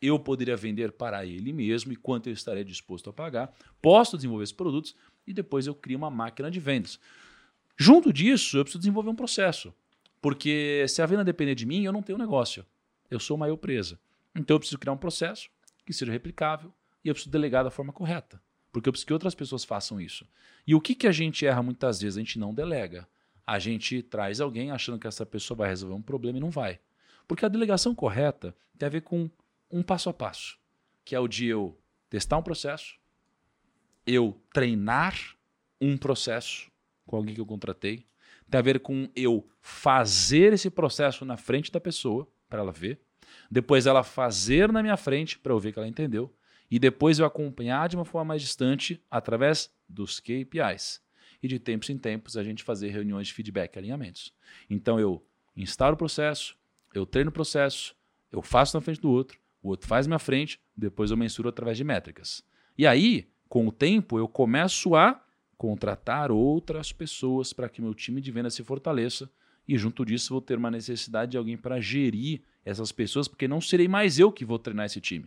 eu 0.00 0.16
poderia 0.16 0.56
vender 0.56 0.92
para 0.92 1.26
ele 1.26 1.52
mesmo 1.52 1.92
e 1.92 1.96
quanto 1.96 2.28
eu 2.28 2.32
estaria 2.32 2.64
disposto 2.64 3.10
a 3.10 3.12
pagar. 3.12 3.52
Posso 3.82 4.14
desenvolver 4.14 4.44
esses 4.44 4.54
produtos 4.54 4.94
e 5.26 5.34
depois 5.34 5.66
eu 5.66 5.74
crio 5.74 5.98
uma 5.98 6.08
máquina 6.08 6.48
de 6.52 6.60
vendas. 6.60 7.00
Junto 7.76 8.12
disso, 8.12 8.56
eu 8.56 8.62
preciso 8.62 8.78
desenvolver 8.78 9.10
um 9.10 9.16
processo. 9.16 9.74
Porque 10.22 10.86
se 10.88 11.02
a 11.02 11.06
venda 11.06 11.24
depender 11.24 11.56
de 11.56 11.66
mim, 11.66 11.82
eu 11.82 11.92
não 11.92 12.00
tenho 12.00 12.16
negócio. 12.16 12.64
Eu 13.10 13.18
sou 13.18 13.36
uma 13.36 13.48
eu 13.48 13.58
presa. 13.58 13.98
Então 14.36 14.54
eu 14.54 14.60
preciso 14.60 14.78
criar 14.78 14.92
um 14.92 14.96
processo 14.96 15.50
que 15.84 15.92
seja 15.92 16.12
replicável 16.12 16.72
e 17.04 17.08
eu 17.08 17.14
preciso 17.14 17.32
delegar 17.32 17.64
da 17.64 17.72
forma 17.72 17.92
correta. 17.92 18.40
Porque 18.72 18.88
eu 18.88 18.92
preciso 18.92 19.06
que 19.06 19.12
outras 19.12 19.34
pessoas 19.34 19.64
façam 19.64 20.00
isso. 20.00 20.26
E 20.66 20.74
o 20.74 20.80
que, 20.80 20.94
que 20.94 21.06
a 21.06 21.12
gente 21.12 21.44
erra 21.46 21.62
muitas 21.62 22.00
vezes? 22.00 22.16
A 22.16 22.20
gente 22.20 22.38
não 22.38 22.54
delega. 22.54 23.08
A 23.46 23.58
gente 23.58 24.02
traz 24.02 24.40
alguém 24.40 24.70
achando 24.70 24.98
que 24.98 25.06
essa 25.06 25.26
pessoa 25.26 25.58
vai 25.58 25.68
resolver 25.68 25.94
um 25.94 26.02
problema 26.02 26.38
e 26.38 26.40
não 26.40 26.50
vai. 26.50 26.78
Porque 27.26 27.44
a 27.44 27.48
delegação 27.48 27.94
correta 27.94 28.54
tem 28.78 28.86
a 28.86 28.90
ver 28.90 29.02
com 29.02 29.28
um 29.70 29.82
passo 29.82 30.08
a 30.08 30.12
passo, 30.12 30.58
que 31.04 31.14
é 31.14 31.20
o 31.20 31.28
de 31.28 31.46
eu 31.46 31.78
testar 32.08 32.38
um 32.38 32.42
processo, 32.42 32.96
eu 34.06 34.40
treinar 34.52 35.14
um 35.80 35.96
processo 35.96 36.70
com 37.06 37.16
alguém 37.16 37.34
que 37.34 37.40
eu 37.40 37.46
contratei, 37.46 38.06
tem 38.48 38.58
a 38.58 38.62
ver 38.62 38.80
com 38.80 39.08
eu 39.14 39.48
fazer 39.60 40.52
esse 40.52 40.70
processo 40.70 41.24
na 41.24 41.36
frente 41.36 41.70
da 41.70 41.80
pessoa, 41.80 42.26
para 42.48 42.60
ela 42.60 42.72
ver, 42.72 43.00
depois 43.50 43.86
ela 43.86 44.02
fazer 44.02 44.72
na 44.72 44.82
minha 44.82 44.96
frente, 44.96 45.38
para 45.38 45.52
eu 45.52 45.58
ver 45.58 45.72
que 45.72 45.78
ela 45.78 45.88
entendeu, 45.88 46.34
e 46.70 46.78
depois 46.78 47.18
eu 47.18 47.26
acompanhar 47.26 47.88
de 47.88 47.96
uma 47.96 48.04
forma 48.04 48.26
mais 48.26 48.42
distante 48.42 49.02
através 49.10 49.72
dos 49.88 50.20
KPIs. 50.20 51.02
E 51.42 51.48
de 51.48 51.58
tempos 51.58 51.90
em 51.90 51.98
tempos 51.98 52.36
a 52.36 52.44
gente 52.44 52.62
fazer 52.62 52.90
reuniões 52.90 53.28
de 53.28 53.32
feedback 53.32 53.74
e 53.74 53.78
alinhamentos. 53.78 54.32
Então 54.68 55.00
eu 55.00 55.24
instalo 55.56 55.94
o 55.94 55.96
processo, 55.96 56.56
eu 56.94 57.06
treino 57.06 57.30
o 57.30 57.32
processo, 57.32 57.96
eu 58.30 58.42
faço 58.42 58.76
na 58.76 58.80
frente 58.80 59.00
do 59.00 59.10
outro, 59.10 59.38
o 59.62 59.68
outro 59.68 59.88
faz 59.88 60.06
minha 60.06 60.18
frente, 60.18 60.60
depois 60.76 61.10
eu 61.10 61.16
mensuro 61.16 61.48
através 61.48 61.76
de 61.76 61.84
métricas. 61.84 62.44
E 62.76 62.86
aí, 62.86 63.28
com 63.48 63.66
o 63.66 63.72
tempo, 63.72 64.18
eu 64.18 64.28
começo 64.28 64.94
a 64.94 65.22
contratar 65.56 66.30
outras 66.30 66.92
pessoas 66.92 67.52
para 67.52 67.68
que 67.68 67.82
meu 67.82 67.94
time 67.94 68.20
de 68.20 68.30
venda 68.30 68.48
se 68.48 68.62
fortaleça 68.62 69.30
e 69.68 69.76
junto 69.76 70.04
disso 70.04 70.32
vou 70.32 70.40
ter 70.40 70.56
uma 70.56 70.70
necessidade 70.70 71.32
de 71.32 71.36
alguém 71.36 71.56
para 71.56 71.80
gerir 71.80 72.42
essas 72.64 72.92
pessoas, 72.92 73.28
porque 73.28 73.46
não 73.46 73.60
serei 73.60 73.86
mais 73.86 74.18
eu 74.18 74.32
que 74.32 74.44
vou 74.44 74.58
treinar 74.58 74.86
esse 74.86 75.00
time. 75.00 75.26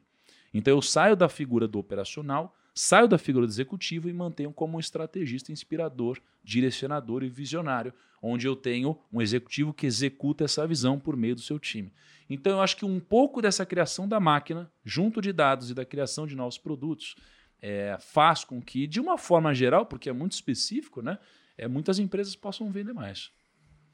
Então 0.53 0.73
eu 0.73 0.81
saio 0.81 1.15
da 1.15 1.27
figura 1.27 1.67
do 1.67 1.79
operacional, 1.79 2.55
saio 2.75 3.07
da 3.07 3.17
figura 3.17 3.45
do 3.45 3.51
executivo 3.51 4.09
e 4.09 4.13
mantenho 4.13 4.51
como 4.51 4.77
um 4.77 4.79
estrategista 4.79 5.51
inspirador, 5.51 6.19
direcionador 6.43 7.23
e 7.23 7.29
visionário, 7.29 7.93
onde 8.21 8.47
eu 8.47 8.55
tenho 8.55 8.97
um 9.11 9.21
executivo 9.21 9.73
que 9.73 9.85
executa 9.85 10.45
essa 10.45 10.65
visão 10.65 10.99
por 10.99 11.15
meio 11.15 11.35
do 11.35 11.41
seu 11.41 11.59
time. 11.59 11.91
Então, 12.29 12.53
eu 12.53 12.61
acho 12.61 12.77
que 12.77 12.85
um 12.85 12.99
pouco 12.99 13.41
dessa 13.41 13.65
criação 13.65 14.07
da 14.07 14.19
máquina, 14.19 14.71
junto 14.83 15.21
de 15.21 15.33
dados 15.33 15.69
e 15.69 15.73
da 15.73 15.85
criação 15.85 16.25
de 16.25 16.35
novos 16.35 16.57
produtos, 16.57 17.15
é, 17.61 17.97
faz 17.99 18.43
com 18.43 18.61
que, 18.61 18.87
de 18.87 18.99
uma 18.99 19.17
forma 19.17 19.53
geral, 19.53 19.85
porque 19.85 20.09
é 20.09 20.13
muito 20.13 20.31
específico, 20.31 21.01
né, 21.01 21.19
é, 21.57 21.67
muitas 21.67 21.99
empresas 21.99 22.35
possam 22.35 22.71
vender 22.71 22.93
mais. 22.93 23.29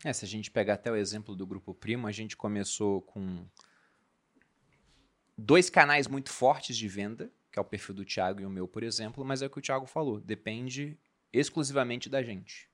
É, 0.06 0.14
se 0.14 0.24
a 0.24 0.28
gente 0.28 0.50
pegar 0.50 0.76
até 0.76 0.92
o 0.92 0.96
exemplo 0.96 1.36
do 1.36 1.46
Grupo 1.46 1.74
Primo, 1.74 2.08
a 2.08 2.12
gente 2.12 2.38
começou 2.38 3.02
com 3.02 3.46
dois 5.40 5.70
canais 5.70 6.08
muito 6.08 6.30
fortes 6.30 6.78
de 6.78 6.88
venda, 6.88 7.32
que 7.52 7.58
é 7.58 7.62
o 7.62 7.66
perfil 7.66 7.96
do 7.96 8.06
Thiago 8.06 8.42
e 8.42 8.46
o 8.46 8.50
meu, 8.50 8.68
por 8.68 8.84
exemplo, 8.84 9.26
mas 9.26 9.42
é 9.42 9.48
o 9.48 9.50
que 9.50 9.60
o 9.60 9.62
Thiago 9.62 9.86
falou, 9.86 10.20
depende 10.20 10.98
exclusivamente 11.32 12.10
da 12.10 12.22
gente. 12.22 12.70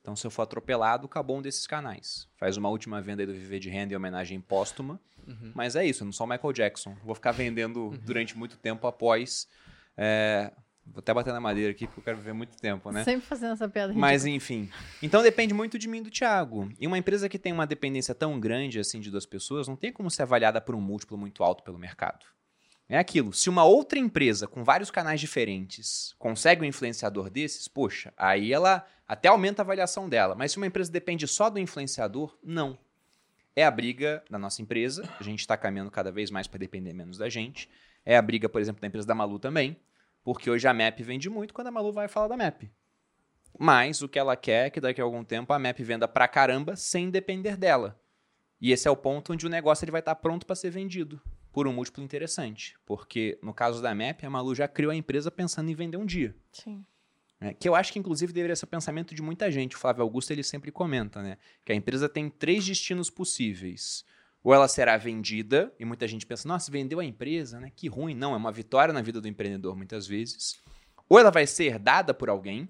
Então, 0.00 0.14
se 0.16 0.26
eu 0.26 0.30
for 0.30 0.42
atropelado, 0.42 1.06
acabou 1.06 1.38
um 1.38 1.42
desses 1.42 1.66
canais. 1.66 2.28
Faz 2.36 2.56
uma 2.56 2.68
última 2.68 3.00
venda 3.02 3.22
aí 3.22 3.26
do 3.26 3.32
Viver 3.34 3.58
de 3.58 3.68
Renda 3.68 3.92
em 3.92 3.96
homenagem 3.96 4.40
póstuma. 4.40 5.00
Uhum. 5.26 5.52
Mas 5.54 5.76
é 5.76 5.84
isso, 5.84 6.02
eu 6.02 6.06
não 6.06 6.12
sou 6.12 6.26
o 6.26 6.30
Michael 6.30 6.52
Jackson. 6.52 6.96
Vou 7.04 7.14
ficar 7.14 7.32
vendendo 7.32 7.88
uhum. 7.88 7.98
durante 7.98 8.36
muito 8.36 8.56
tempo 8.56 8.86
após. 8.86 9.46
É... 9.96 10.52
Vou 10.92 11.00
até 11.00 11.12
bater 11.12 11.32
na 11.32 11.40
madeira 11.40 11.70
aqui, 11.70 11.86
porque 11.86 12.00
eu 12.00 12.04
quero 12.04 12.16
viver 12.18 12.32
muito 12.32 12.56
tempo, 12.56 12.90
né? 12.90 13.04
Sempre 13.04 13.26
fazendo 13.26 13.52
essa 13.52 13.68
piada. 13.68 13.92
Mas, 13.92 14.24
enfim. 14.26 14.68
Então, 15.02 15.22
depende 15.22 15.54
muito 15.54 15.78
de 15.78 15.88
mim 15.88 15.98
e 15.98 16.02
do 16.02 16.10
Thiago. 16.10 16.70
E 16.80 16.86
uma 16.86 16.98
empresa 16.98 17.28
que 17.28 17.38
tem 17.38 17.52
uma 17.52 17.66
dependência 17.66 18.14
tão 18.14 18.38
grande 18.40 18.78
assim 18.80 19.00
de 19.00 19.10
duas 19.10 19.26
pessoas, 19.26 19.68
não 19.68 19.76
tem 19.76 19.92
como 19.92 20.10
ser 20.10 20.22
avaliada 20.22 20.60
por 20.60 20.74
um 20.74 20.80
múltiplo 20.80 21.16
muito 21.16 21.44
alto 21.44 21.62
pelo 21.62 21.78
mercado. 21.78 22.26
É 22.88 22.98
aquilo. 22.98 23.34
Se 23.34 23.50
uma 23.50 23.64
outra 23.64 23.98
empresa 23.98 24.46
com 24.46 24.64
vários 24.64 24.90
canais 24.90 25.20
diferentes 25.20 26.14
consegue 26.18 26.62
um 26.62 26.64
influenciador 26.64 27.28
desses, 27.28 27.68
poxa, 27.68 28.14
aí 28.16 28.50
ela 28.52 28.86
até 29.06 29.28
aumenta 29.28 29.60
a 29.60 29.64
avaliação 29.64 30.08
dela. 30.08 30.34
Mas 30.34 30.52
se 30.52 30.56
uma 30.56 30.66
empresa 30.66 30.90
depende 30.90 31.28
só 31.28 31.50
do 31.50 31.58
influenciador, 31.58 32.36
não. 32.42 32.78
É 33.54 33.64
a 33.64 33.70
briga 33.70 34.22
da 34.30 34.38
nossa 34.38 34.62
empresa. 34.62 35.08
A 35.20 35.22
gente 35.22 35.40
está 35.40 35.56
caminhando 35.56 35.90
cada 35.90 36.10
vez 36.10 36.30
mais 36.30 36.46
para 36.46 36.58
depender 36.58 36.94
menos 36.94 37.18
da 37.18 37.28
gente. 37.28 37.68
É 38.06 38.16
a 38.16 38.22
briga, 38.22 38.48
por 38.48 38.60
exemplo, 38.60 38.80
da 38.80 38.86
empresa 38.86 39.06
da 39.06 39.14
Malu 39.14 39.38
também. 39.38 39.76
Porque 40.22 40.50
hoje 40.50 40.66
a 40.66 40.74
MAP 40.74 41.00
vende 41.00 41.30
muito 41.30 41.54
quando 41.54 41.68
a 41.68 41.70
Malu 41.70 41.92
vai 41.92 42.08
falar 42.08 42.28
da 42.28 42.36
MAP. 42.36 42.70
Mas 43.58 44.02
o 44.02 44.08
que 44.08 44.18
ela 44.18 44.36
quer 44.36 44.66
é 44.66 44.70
que 44.70 44.80
daqui 44.80 45.00
a 45.00 45.04
algum 45.04 45.24
tempo 45.24 45.52
a 45.52 45.58
MAP 45.58 45.80
venda 45.80 46.06
pra 46.06 46.28
caramba 46.28 46.76
sem 46.76 47.10
depender 47.10 47.56
dela. 47.56 48.00
E 48.60 48.72
esse 48.72 48.88
é 48.88 48.90
o 48.90 48.96
ponto 48.96 49.32
onde 49.32 49.46
o 49.46 49.48
negócio 49.48 49.84
ele 49.84 49.92
vai 49.92 50.00
estar 50.00 50.14
tá 50.14 50.20
pronto 50.20 50.46
para 50.46 50.56
ser 50.56 50.70
vendido 50.70 51.20
por 51.52 51.66
um 51.66 51.72
múltiplo 51.72 52.02
interessante. 52.02 52.76
Porque 52.84 53.38
no 53.42 53.54
caso 53.54 53.82
da 53.82 53.94
MAP, 53.94 54.24
a 54.24 54.30
Malu 54.30 54.54
já 54.54 54.68
criou 54.68 54.92
a 54.92 54.94
empresa 54.96 55.30
pensando 55.30 55.70
em 55.70 55.74
vender 55.74 55.96
um 55.96 56.06
dia. 56.06 56.36
Sim. 56.52 56.84
né? 57.40 57.54
que 57.54 57.68
eu 57.68 57.74
acho 57.74 57.92
que 57.92 57.98
inclusive 57.98 58.32
deveria 58.32 58.56
ser 58.56 58.64
o 58.64 58.68
pensamento 58.68 59.14
de 59.14 59.22
muita 59.22 59.50
gente. 59.50 59.76
O 59.76 59.78
Flávio 59.78 60.02
Augusto 60.02 60.30
ele 60.30 60.42
sempre 60.42 60.70
comenta 60.70 61.22
né? 61.22 61.36
que 61.64 61.72
a 61.72 61.74
empresa 61.74 62.08
tem 62.08 62.28
três 62.28 62.64
destinos 62.64 63.10
possíveis. 63.10 64.04
Ou 64.42 64.54
ela 64.54 64.68
será 64.68 64.96
vendida, 64.96 65.72
e 65.78 65.84
muita 65.84 66.06
gente 66.06 66.24
pensa, 66.24 66.46
nossa, 66.46 66.70
vendeu 66.70 67.00
a 67.00 67.04
empresa, 67.04 67.60
né? 67.60 67.72
Que 67.74 67.88
ruim. 67.88 68.14
Não, 68.14 68.34
é 68.34 68.36
uma 68.36 68.52
vitória 68.52 68.94
na 68.94 69.02
vida 69.02 69.20
do 69.20 69.28
empreendedor 69.28 69.76
muitas 69.76 70.06
vezes. 70.06 70.60
Ou 71.08 71.18
ela 71.18 71.30
vai 71.30 71.46
ser 71.46 71.64
herdada 71.64 72.14
por 72.14 72.28
alguém, 72.28 72.68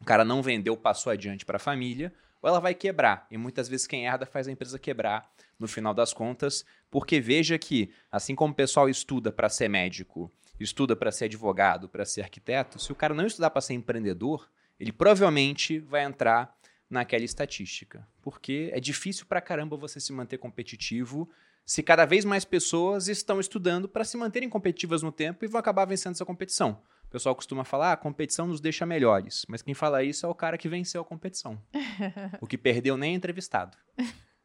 o 0.00 0.04
cara 0.04 0.24
não 0.24 0.42
vendeu, 0.42 0.76
passou 0.76 1.12
adiante 1.12 1.44
para 1.44 1.56
a 1.56 1.60
família, 1.60 2.12
ou 2.42 2.48
ela 2.48 2.60
vai 2.60 2.74
quebrar. 2.74 3.26
E 3.30 3.36
muitas 3.36 3.68
vezes 3.68 3.86
quem 3.86 4.06
herda 4.06 4.26
faz 4.26 4.48
a 4.48 4.52
empresa 4.52 4.78
quebrar 4.78 5.30
no 5.58 5.68
final 5.68 5.94
das 5.94 6.12
contas, 6.12 6.64
porque 6.90 7.20
veja 7.20 7.58
que, 7.58 7.92
assim 8.10 8.34
como 8.34 8.52
o 8.52 8.56
pessoal 8.56 8.88
estuda 8.88 9.32
para 9.32 9.48
ser 9.48 9.68
médico, 9.68 10.30
estuda 10.58 10.96
para 10.96 11.12
ser 11.12 11.26
advogado, 11.26 11.88
para 11.88 12.04
ser 12.04 12.22
arquiteto, 12.22 12.78
se 12.78 12.92
o 12.92 12.94
cara 12.94 13.14
não 13.14 13.26
estudar 13.26 13.50
para 13.50 13.60
ser 13.60 13.74
empreendedor, 13.74 14.48
ele 14.78 14.92
provavelmente 14.92 15.78
vai 15.78 16.04
entrar 16.04 16.54
naquela 16.88 17.24
estatística. 17.24 18.06
Porque 18.22 18.70
é 18.72 18.80
difícil 18.80 19.26
para 19.26 19.40
caramba 19.40 19.76
você 19.76 20.00
se 20.00 20.12
manter 20.12 20.38
competitivo 20.38 21.28
se 21.64 21.82
cada 21.82 22.04
vez 22.04 22.24
mais 22.24 22.44
pessoas 22.44 23.08
estão 23.08 23.40
estudando 23.40 23.88
para 23.88 24.04
se 24.04 24.16
manterem 24.16 24.48
competitivas 24.48 25.02
no 25.02 25.10
tempo 25.10 25.44
e 25.44 25.48
vão 25.48 25.58
acabar 25.58 25.84
vencendo 25.84 26.12
essa 26.12 26.24
competição. 26.24 26.80
O 27.06 27.10
pessoal 27.10 27.34
costuma 27.34 27.64
falar, 27.64 27.90
ah, 27.90 27.92
a 27.92 27.96
competição 27.96 28.46
nos 28.46 28.60
deixa 28.60 28.86
melhores. 28.86 29.44
Mas 29.48 29.62
quem 29.62 29.74
fala 29.74 30.04
isso 30.04 30.24
é 30.24 30.28
o 30.28 30.34
cara 30.34 30.56
que 30.56 30.68
venceu 30.68 31.00
a 31.00 31.04
competição. 31.04 31.60
o 32.40 32.46
que 32.46 32.56
perdeu 32.56 32.96
nem 32.96 33.12
é 33.12 33.16
entrevistado. 33.16 33.76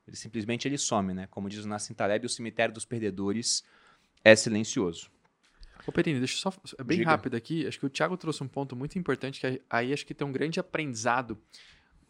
Ele 0.07 0.15
simplesmente 0.15 0.68
ele 0.68 0.77
some, 0.77 1.13
né? 1.13 1.27
Como 1.30 1.47
diz 1.47 1.63
o 1.63 1.68
Nassim 1.68 1.93
Taleb, 1.93 2.26
o 2.26 2.30
cemitério 2.30 2.73
dos 2.73 2.85
perdedores 2.85 3.63
é 4.23 4.35
silencioso. 4.35 5.11
Ô 5.85 5.91
Perini, 5.91 6.19
deixa 6.19 6.35
eu 6.35 6.51
só 6.51 6.53
é 6.77 6.84
bem 6.84 6.99
Diga. 6.99 7.09
rápido 7.11 7.35
aqui. 7.35 7.68
Acho 7.68 7.80
que 7.80 7.85
o 7.85 7.89
Thiago 7.89 8.18
trouxe 8.18 8.43
um 8.43 8.47
ponto 8.47 8.76
muito 8.76 8.97
importante 8.97 9.39
que 9.39 9.61
aí 9.69 9.93
acho 9.93 10.05
que 10.05 10.13
tem 10.13 10.26
um 10.26 10.31
grande 10.31 10.59
aprendizado 10.59 11.39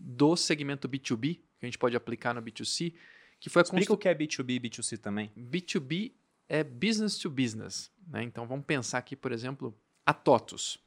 do 0.03 0.35
segmento 0.35 0.89
B2B 0.89 1.35
que 1.59 1.65
a 1.65 1.67
gente 1.67 1.77
pode 1.77 1.95
aplicar 1.95 2.33
no 2.33 2.41
B2C, 2.41 2.93
que 3.39 3.49
foi 3.49 3.61
a 3.61 3.63
Explica 3.63 3.79
constru- 3.87 3.95
o 3.95 3.97
que 3.99 4.07
é 4.09 4.15
B2B 4.15 4.49
e 4.55 4.59
B2C 4.59 4.97
também. 4.97 5.31
B2B 5.37 6.11
é 6.49 6.63
business 6.63 7.17
to 7.19 7.29
business. 7.29 7.91
Né? 8.07 8.23
Então 8.23 8.47
vamos 8.47 8.65
pensar 8.65 8.97
aqui, 8.97 9.15
por 9.15 9.31
exemplo, 9.31 9.77
a 10.05 10.11
TOTUS. 10.13 10.79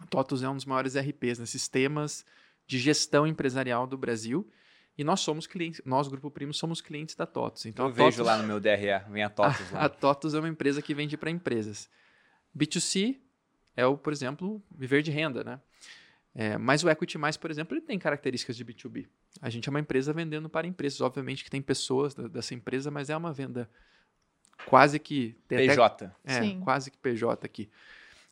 A 0.00 0.06
TOTUS 0.06 0.42
é 0.42 0.48
um 0.48 0.54
dos 0.56 0.64
maiores 0.64 0.96
RPs, 0.96 1.38
né? 1.38 1.44
sistemas 1.46 2.24
de 2.66 2.78
gestão 2.78 3.26
empresarial 3.26 3.86
do 3.86 3.96
Brasil. 3.98 4.50
E 4.98 5.04
nós 5.04 5.20
somos 5.20 5.46
clientes, 5.46 5.82
nós, 5.84 6.08
Grupo 6.08 6.30
Primo, 6.30 6.54
somos 6.54 6.80
clientes 6.80 7.14
da 7.14 7.26
TOTUS. 7.26 7.66
Então, 7.66 7.84
eu 7.84 7.90
a 7.90 7.94
vejo 7.94 8.16
TOTUS- 8.16 8.26
lá 8.26 8.38
no 8.38 8.44
meu 8.48 8.58
DRE, 8.58 8.98
vem 9.10 9.22
a 9.22 9.28
TOTUS 9.28 9.74
a, 9.74 9.78
a 9.78 9.82
lá. 9.82 9.88
TOTUS 9.90 10.32
é 10.32 10.38
uma 10.38 10.48
empresa 10.48 10.80
que 10.80 10.94
vende 10.94 11.16
para 11.18 11.30
empresas. 11.30 11.90
B2C 12.56 13.18
é 13.76 13.84
o, 13.86 13.98
por 13.98 14.12
exemplo, 14.14 14.62
viver 14.74 15.02
de 15.02 15.10
renda, 15.10 15.44
né? 15.44 15.60
É, 16.38 16.58
mas 16.58 16.84
o 16.84 16.90
Equity 16.90 17.16
Mais, 17.16 17.36
por 17.38 17.50
exemplo, 17.50 17.74
ele 17.74 17.80
tem 17.80 17.98
características 17.98 18.56
de 18.58 18.62
B2B. 18.64 19.06
A 19.40 19.48
gente 19.48 19.66
é 19.68 19.70
uma 19.70 19.80
empresa 19.80 20.12
vendendo 20.12 20.50
para 20.50 20.66
empresas. 20.66 21.00
Obviamente 21.00 21.42
que 21.42 21.48
tem 21.50 21.62
pessoas 21.62 22.14
da- 22.14 22.28
dessa 22.28 22.52
empresa, 22.54 22.90
mas 22.90 23.08
é 23.08 23.16
uma 23.16 23.32
venda 23.32 23.70
quase 24.66 24.98
que... 24.98 25.34
tem 25.48 25.58
até- 25.58 25.68
PJ. 25.68 26.12
é, 26.24 26.42
Sim. 26.42 26.60
quase 26.60 26.90
que 26.90 26.98
PJ 26.98 27.44
aqui. 27.46 27.70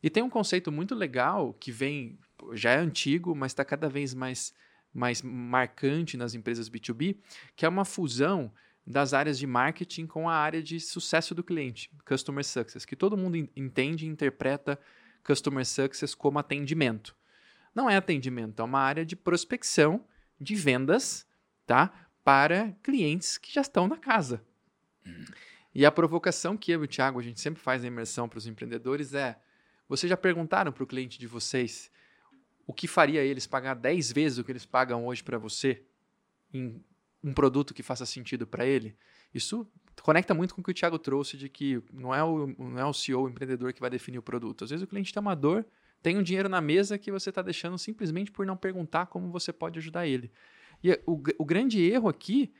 E 0.03 0.09
tem 0.09 0.21
um 0.21 0.29
conceito 0.29 0.71
muito 0.71 0.93
legal 0.93 1.53
que 1.59 1.71
vem, 1.71 2.19
já 2.53 2.71
é 2.71 2.77
antigo, 2.77 3.33
mas 3.35 3.53
está 3.53 3.65
cada 3.65 3.89
vez 3.89 4.13
mais, 4.13 4.53
mais 4.93 5.23
marcante 5.23 6.15
nas 6.15 6.35
empresas 6.35 6.69
B2B, 6.69 7.17
que 7.55 7.65
é 7.65 7.69
uma 7.69 7.85
fusão 7.85 8.51
das 8.85 9.15
áreas 9.15 9.39
de 9.39 9.47
marketing 9.47 10.05
com 10.05 10.29
a 10.29 10.35
área 10.35 10.61
de 10.61 10.79
sucesso 10.79 11.33
do 11.33 11.43
cliente, 11.43 11.89
Customer 12.07 12.45
Success, 12.45 12.85
que 12.85 12.95
todo 12.95 13.17
mundo 13.17 13.35
en- 13.35 13.49
entende 13.55 14.05
e 14.05 14.07
interpreta 14.07 14.79
Customer 15.23 15.65
Success 15.65 16.13
como 16.13 16.37
atendimento. 16.37 17.15
Não 17.75 17.89
é 17.89 17.97
atendimento, 17.97 18.61
é 18.61 18.65
uma 18.65 18.79
área 18.79 19.05
de 19.05 19.15
prospecção 19.15 20.03
de 20.39 20.55
vendas, 20.55 21.27
tá? 21.67 21.93
Para 22.23 22.71
clientes 22.81 23.37
que 23.37 23.53
já 23.53 23.61
estão 23.61 23.87
na 23.87 23.97
casa. 23.97 24.41
E 25.73 25.85
a 25.85 25.91
provocação 25.91 26.55
que 26.55 26.71
eu 26.71 26.81
e 26.81 26.85
o 26.85 26.87
Thiago 26.87 27.19
a 27.19 27.21
gente 27.21 27.41
sempre 27.41 27.61
faz 27.61 27.81
na 27.81 27.89
imersão 27.89 28.29
para 28.29 28.37
os 28.37 28.47
empreendedores 28.47 29.13
é: 29.13 29.37
vocês 29.89 30.09
já 30.09 30.15
perguntaram 30.15 30.71
para 30.71 30.83
o 30.83 30.87
cliente 30.87 31.19
de 31.19 31.27
vocês 31.27 31.91
o 32.65 32.73
que 32.73 32.87
faria 32.87 33.21
eles 33.21 33.45
pagar 33.45 33.75
10 33.75 34.11
vezes 34.13 34.37
o 34.37 34.43
que 34.43 34.51
eles 34.51 34.65
pagam 34.65 35.05
hoje 35.05 35.21
para 35.21 35.37
você 35.37 35.83
em 36.53 36.81
um 37.23 37.33
produto 37.33 37.73
que 37.73 37.83
faça 37.83 38.05
sentido 38.05 38.47
para 38.47 38.65
ele? 38.65 38.95
Isso 39.33 39.69
conecta 40.01 40.33
muito 40.33 40.55
com 40.55 40.61
o 40.61 40.63
que 40.63 40.71
o 40.71 40.73
Thiago 40.73 40.97
trouxe 40.97 41.37
de 41.37 41.49
que 41.49 41.83
não 41.91 42.15
é 42.15 42.23
o, 42.23 42.47
não 42.57 42.79
é 42.79 42.85
o 42.85 42.93
CEO, 42.93 43.23
o 43.23 43.29
empreendedor 43.29 43.73
que 43.73 43.81
vai 43.81 43.89
definir 43.89 44.17
o 44.17 44.23
produto. 44.23 44.63
Às 44.63 44.69
vezes 44.69 44.83
o 44.83 44.87
cliente 44.87 45.13
tem 45.13 45.21
uma 45.21 45.35
dor, 45.35 45.65
tem 46.01 46.17
um 46.17 46.23
dinheiro 46.23 46.47
na 46.47 46.61
mesa 46.61 46.97
que 46.97 47.11
você 47.11 47.29
está 47.29 47.41
deixando 47.41 47.77
simplesmente 47.77 48.31
por 48.31 48.45
não 48.45 48.55
perguntar 48.55 49.07
como 49.07 49.31
você 49.31 49.51
pode 49.51 49.79
ajudar 49.79 50.07
ele. 50.07 50.31
E 50.83 50.91
o, 51.05 51.21
o 51.39 51.45
grande 51.45 51.81
erro 51.81 52.07
aqui 52.07 52.53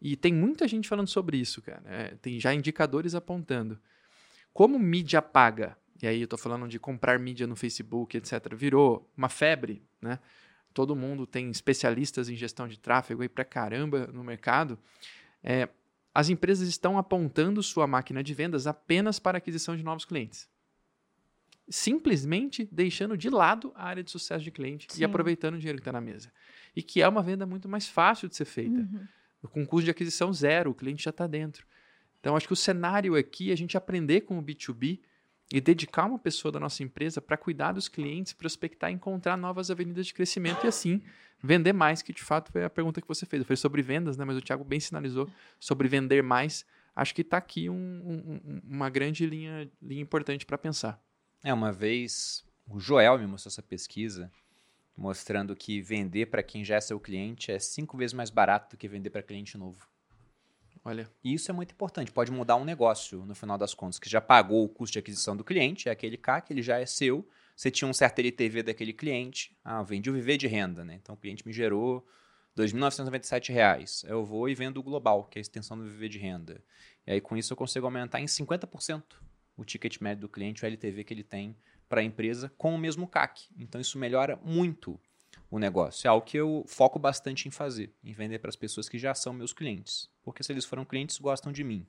e 0.00 0.16
tem 0.16 0.32
muita 0.32 0.66
gente 0.66 0.88
falando 0.88 1.08
sobre 1.08 1.36
isso, 1.36 1.60
cara. 1.60 1.82
É, 1.86 2.14
tem 2.16 2.40
já 2.40 2.54
indicadores 2.54 3.14
apontando. 3.14 3.78
Como 4.52 4.78
mídia 4.78 5.20
paga, 5.20 5.76
e 6.02 6.06
aí 6.06 6.22
eu 6.22 6.28
tô 6.28 6.38
falando 6.38 6.66
de 6.66 6.78
comprar 6.78 7.18
mídia 7.18 7.46
no 7.46 7.54
Facebook, 7.54 8.16
etc., 8.16 8.54
virou 8.54 9.08
uma 9.16 9.28
febre, 9.28 9.82
né? 10.00 10.18
Todo 10.72 10.96
mundo 10.96 11.26
tem 11.26 11.50
especialistas 11.50 12.28
em 12.28 12.36
gestão 12.36 12.66
de 12.66 12.78
tráfego 12.78 13.22
aí 13.22 13.28
pra 13.28 13.44
caramba 13.44 14.06
no 14.06 14.24
mercado. 14.24 14.78
É, 15.42 15.68
as 16.14 16.28
empresas 16.28 16.68
estão 16.68 16.96
apontando 16.96 17.62
sua 17.62 17.86
máquina 17.86 18.22
de 18.22 18.32
vendas 18.32 18.66
apenas 18.66 19.18
para 19.18 19.38
aquisição 19.38 19.76
de 19.76 19.82
novos 19.82 20.04
clientes. 20.04 20.48
Simplesmente 21.70 22.68
deixando 22.70 23.16
de 23.16 23.30
lado 23.30 23.72
a 23.76 23.84
área 23.84 24.02
de 24.02 24.10
sucesso 24.10 24.42
de 24.44 24.50
cliente 24.50 24.86
Sim. 24.90 25.00
e 25.00 25.04
aproveitando 25.04 25.54
o 25.54 25.58
dinheiro 25.58 25.78
que 25.78 25.82
está 25.82 25.92
na 25.92 26.00
mesa. 26.00 26.32
E 26.74 26.82
que 26.82 27.00
é 27.00 27.08
uma 27.08 27.22
venda 27.22 27.46
muito 27.46 27.68
mais 27.68 27.86
fácil 27.88 28.28
de 28.28 28.34
ser 28.36 28.44
feita 28.44 28.80
Uhum. 28.80 29.48
com 29.50 29.64
custo 29.66 29.84
de 29.84 29.90
aquisição 29.90 30.32
zero, 30.32 30.70
o 30.70 30.74
cliente 30.74 31.02
já 31.04 31.10
está 31.10 31.26
dentro. 31.26 31.64
Então, 32.18 32.36
acho 32.36 32.46
que 32.46 32.52
o 32.52 32.56
cenário 32.56 33.14
aqui 33.16 33.50
é 33.50 33.52
a 33.52 33.56
gente 33.56 33.76
aprender 33.76 34.22
com 34.22 34.38
o 34.38 34.42
B2B 34.42 35.00
e 35.52 35.60
dedicar 35.60 36.04
uma 36.06 36.18
pessoa 36.18 36.52
da 36.52 36.60
nossa 36.60 36.82
empresa 36.82 37.20
para 37.20 37.36
cuidar 37.36 37.72
dos 37.72 37.88
clientes, 37.88 38.32
prospectar 38.32 38.90
e 38.90 38.94
encontrar 38.94 39.36
novas 39.36 39.70
avenidas 39.70 40.06
de 40.06 40.12
crescimento 40.14 40.64
e 40.64 40.68
assim 40.68 41.00
vender 41.42 41.72
mais, 41.72 42.02
que 42.02 42.12
de 42.12 42.22
fato 42.22 42.52
foi 42.52 42.62
a 42.64 42.68
pergunta 42.70 43.00
que 43.00 43.08
você 43.08 43.24
fez. 43.24 43.40
Eu 43.40 43.46
falei 43.46 43.56
sobre 43.56 43.80
vendas, 43.80 44.16
né? 44.16 44.24
mas 44.24 44.36
o 44.36 44.42
Thiago 44.42 44.62
bem 44.64 44.78
sinalizou 44.80 45.30
sobre 45.58 45.88
vender 45.88 46.22
mais. 46.22 46.66
Acho 46.94 47.14
que 47.14 47.22
está 47.22 47.38
aqui 47.38 47.70
um- 47.70 47.74
um- 47.74 48.40
um- 48.44 48.60
uma 48.76 48.90
grande 48.90 49.24
linha, 49.24 49.70
linha 49.80 50.02
importante 50.02 50.44
para 50.44 50.58
pensar. 50.58 51.00
É, 51.42 51.54
uma 51.54 51.72
vez 51.72 52.44
o 52.68 52.78
Joel 52.78 53.18
me 53.18 53.26
mostrou 53.26 53.50
essa 53.50 53.62
pesquisa 53.62 54.30
mostrando 54.96 55.56
que 55.56 55.80
vender 55.80 56.26
para 56.26 56.42
quem 56.42 56.62
já 56.62 56.76
é 56.76 56.80
seu 56.80 57.00
cliente 57.00 57.50
é 57.50 57.58
cinco 57.58 57.96
vezes 57.96 58.12
mais 58.12 58.28
barato 58.28 58.76
do 58.76 58.78
que 58.78 58.86
vender 58.86 59.08
para 59.08 59.22
cliente 59.22 59.56
novo. 59.56 59.88
Olha, 60.84 61.10
E 61.22 61.34
isso 61.34 61.50
é 61.50 61.54
muito 61.54 61.72
importante, 61.72 62.12
pode 62.12 62.30
mudar 62.30 62.56
um 62.56 62.64
negócio 62.64 63.24
no 63.24 63.34
final 63.34 63.56
das 63.56 63.74
contas, 63.74 63.98
que 63.98 64.08
já 64.08 64.20
pagou 64.20 64.64
o 64.64 64.68
custo 64.68 64.94
de 64.94 64.98
aquisição 64.98 65.36
do 65.36 65.44
cliente, 65.44 65.88
é 65.88 65.92
aquele 65.92 66.16
CAC, 66.16 66.52
ele 66.52 66.62
já 66.62 66.78
é 66.78 66.86
seu, 66.86 67.26
você 67.54 67.70
tinha 67.70 67.88
um 67.88 67.92
certo 67.92 68.18
LTV 68.18 68.62
daquele 68.62 68.92
cliente, 68.92 69.54
ah, 69.62 69.82
vendi 69.82 70.08
o 70.10 70.12
viver 70.12 70.38
de 70.38 70.46
renda, 70.46 70.84
né? 70.84 70.94
Então 70.94 71.14
o 71.14 71.18
cliente 71.18 71.46
me 71.46 71.52
gerou 71.52 72.06
2.997 72.56 73.52
reais. 73.52 74.04
eu 74.06 74.24
vou 74.24 74.48
e 74.48 74.54
vendo 74.54 74.78
o 74.78 74.82
global, 74.82 75.24
que 75.24 75.38
é 75.38 75.40
a 75.40 75.42
extensão 75.42 75.76
do 75.76 75.84
viver 75.84 76.08
de 76.08 76.18
renda. 76.18 76.62
E 77.06 77.12
aí 77.12 77.20
com 77.20 77.36
isso 77.36 77.52
eu 77.52 77.56
consigo 77.56 77.86
aumentar 77.86 78.20
em 78.20 78.26
50% 78.26 79.02
o 79.60 79.64
ticket 79.64 80.00
médio 80.00 80.22
do 80.22 80.28
cliente, 80.28 80.64
o 80.64 80.66
LTV 80.66 81.04
que 81.04 81.12
ele 81.12 81.22
tem 81.22 81.54
para 81.86 82.00
a 82.00 82.04
empresa 82.04 82.50
com 82.56 82.74
o 82.74 82.78
mesmo 82.78 83.06
CAC. 83.06 83.48
Então 83.58 83.80
isso 83.80 83.98
melhora 83.98 84.36
muito 84.42 84.98
o 85.50 85.58
negócio. 85.58 86.06
É 86.06 86.10
algo 86.10 86.24
que 86.24 86.36
eu 86.36 86.64
foco 86.66 86.98
bastante 86.98 87.46
em 87.46 87.50
fazer, 87.50 87.92
em 88.02 88.12
vender 88.12 88.38
para 88.38 88.48
as 88.48 88.56
pessoas 88.56 88.88
que 88.88 88.98
já 88.98 89.14
são 89.14 89.34
meus 89.34 89.52
clientes. 89.52 90.08
Porque 90.22 90.42
se 90.42 90.50
eles 90.50 90.64
foram 90.64 90.84
clientes, 90.84 91.18
gostam 91.18 91.52
de 91.52 91.62
mim. 91.62 91.86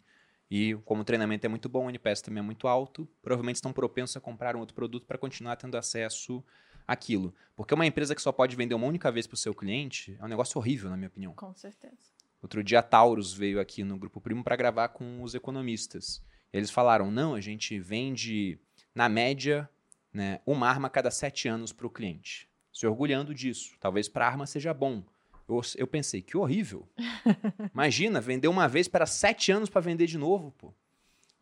E 0.49 0.75
como 0.83 1.01
o 1.01 1.05
treinamento 1.05 1.45
é 1.45 1.47
muito 1.47 1.69
bom, 1.69 1.85
o 1.85 1.89
NPS 1.89 2.21
também 2.21 2.39
é 2.39 2.45
muito 2.45 2.67
alto, 2.67 3.07
provavelmente 3.21 3.55
estão 3.55 3.71
propensos 3.71 4.17
a 4.17 4.19
comprar 4.19 4.53
um 4.53 4.59
outro 4.59 4.75
produto 4.75 5.05
para 5.05 5.17
continuar 5.17 5.55
tendo 5.55 5.77
acesso 5.77 6.43
àquilo. 6.85 7.33
Porque 7.55 7.73
uma 7.73 7.85
empresa 7.85 8.13
que 8.13 8.21
só 8.21 8.33
pode 8.33 8.53
vender 8.53 8.75
uma 8.75 8.87
única 8.87 9.09
vez 9.09 9.25
para 9.25 9.35
o 9.35 9.37
seu 9.37 9.53
cliente 9.53 10.17
é 10.19 10.25
um 10.25 10.27
negócio 10.27 10.57
horrível, 10.59 10.89
na 10.89 10.97
minha 10.97 11.07
opinião. 11.07 11.33
Com 11.35 11.55
certeza. 11.55 12.11
Outro 12.41 12.61
dia 12.61 12.79
a 12.79 12.83
Taurus 12.83 13.31
veio 13.31 13.61
aqui 13.61 13.83
no 13.83 13.97
Grupo 13.97 14.19
Primo 14.19 14.43
para 14.43 14.57
gravar 14.57 14.89
com 14.89 15.21
os 15.21 15.35
economistas. 15.35 16.21
Eles 16.53 16.69
falaram: 16.69 17.09
não, 17.09 17.35
a 17.35 17.41
gente 17.41 17.79
vende, 17.79 18.59
na 18.93 19.07
média, 19.07 19.69
né, 20.13 20.39
uma 20.45 20.67
arma 20.67 20.87
a 20.87 20.91
cada 20.91 21.11
sete 21.11 21.47
anos 21.47 21.71
para 21.71 21.87
o 21.87 21.89
cliente. 21.89 22.49
Se 22.73 22.87
orgulhando 22.87 23.33
disso. 23.33 23.75
Talvez 23.79 24.07
para 24.07 24.25
a 24.25 24.29
arma 24.29 24.45
seja 24.45 24.73
bom. 24.73 25.03
Eu, 25.47 25.61
eu 25.77 25.87
pensei, 25.87 26.21
que 26.21 26.37
horrível. 26.37 26.87
Imagina, 27.73 28.21
vender 28.21 28.47
uma 28.47 28.67
vez 28.67 28.87
para 28.87 29.05
sete 29.05 29.51
anos 29.51 29.69
para 29.69 29.81
vender 29.81 30.07
de 30.07 30.17
novo, 30.17 30.51
pô. 30.51 30.73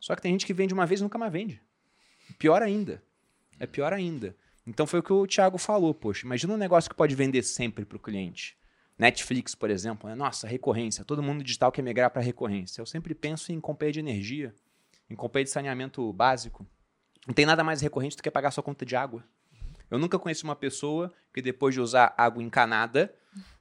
Só 0.00 0.16
que 0.16 0.22
tem 0.22 0.32
gente 0.32 0.46
que 0.46 0.54
vende 0.54 0.74
uma 0.74 0.86
vez 0.86 1.00
e 1.00 1.02
nunca 1.02 1.18
mais 1.18 1.32
vende. 1.32 1.60
Pior 2.38 2.62
ainda. 2.62 3.02
É 3.58 3.66
pior 3.66 3.92
ainda. 3.92 4.34
Então 4.66 4.86
foi 4.86 5.00
o 5.00 5.02
que 5.02 5.12
o 5.12 5.26
Thiago 5.26 5.58
falou, 5.58 5.92
poxa. 5.94 6.24
Imagina 6.24 6.54
um 6.54 6.56
negócio 6.56 6.88
que 6.88 6.96
pode 6.96 7.14
vender 7.14 7.42
sempre 7.42 7.84
para 7.84 7.96
o 7.96 8.00
cliente. 8.00 8.56
Netflix, 8.98 9.54
por 9.54 9.70
exemplo, 9.70 10.08
né? 10.08 10.14
Nossa, 10.14 10.46
recorrência. 10.46 11.04
Todo 11.04 11.22
mundo 11.22 11.42
digital 11.42 11.72
quer 11.72 11.82
migrar 11.82 12.10
para 12.10 12.20
recorrência. 12.20 12.80
Eu 12.80 12.86
sempre 12.86 13.14
penso 13.14 13.52
em 13.52 13.60
companhia 13.60 13.92
de 13.92 14.00
energia, 14.00 14.54
em 15.10 15.14
companhia 15.14 15.44
de 15.44 15.50
saneamento 15.50 16.12
básico. 16.12 16.64
Não 17.26 17.34
tem 17.34 17.44
nada 17.44 17.64
mais 17.64 17.80
recorrente 17.80 18.16
do 18.16 18.22
que 18.22 18.30
pagar 18.30 18.50
sua 18.50 18.62
conta 18.62 18.86
de 18.86 18.96
água. 18.96 19.22
Eu 19.90 19.98
nunca 19.98 20.18
conheci 20.18 20.44
uma 20.44 20.56
pessoa 20.56 21.12
que 21.34 21.42
depois 21.42 21.74
de 21.74 21.80
usar 21.80 22.14
água 22.16 22.42
encanada 22.42 23.12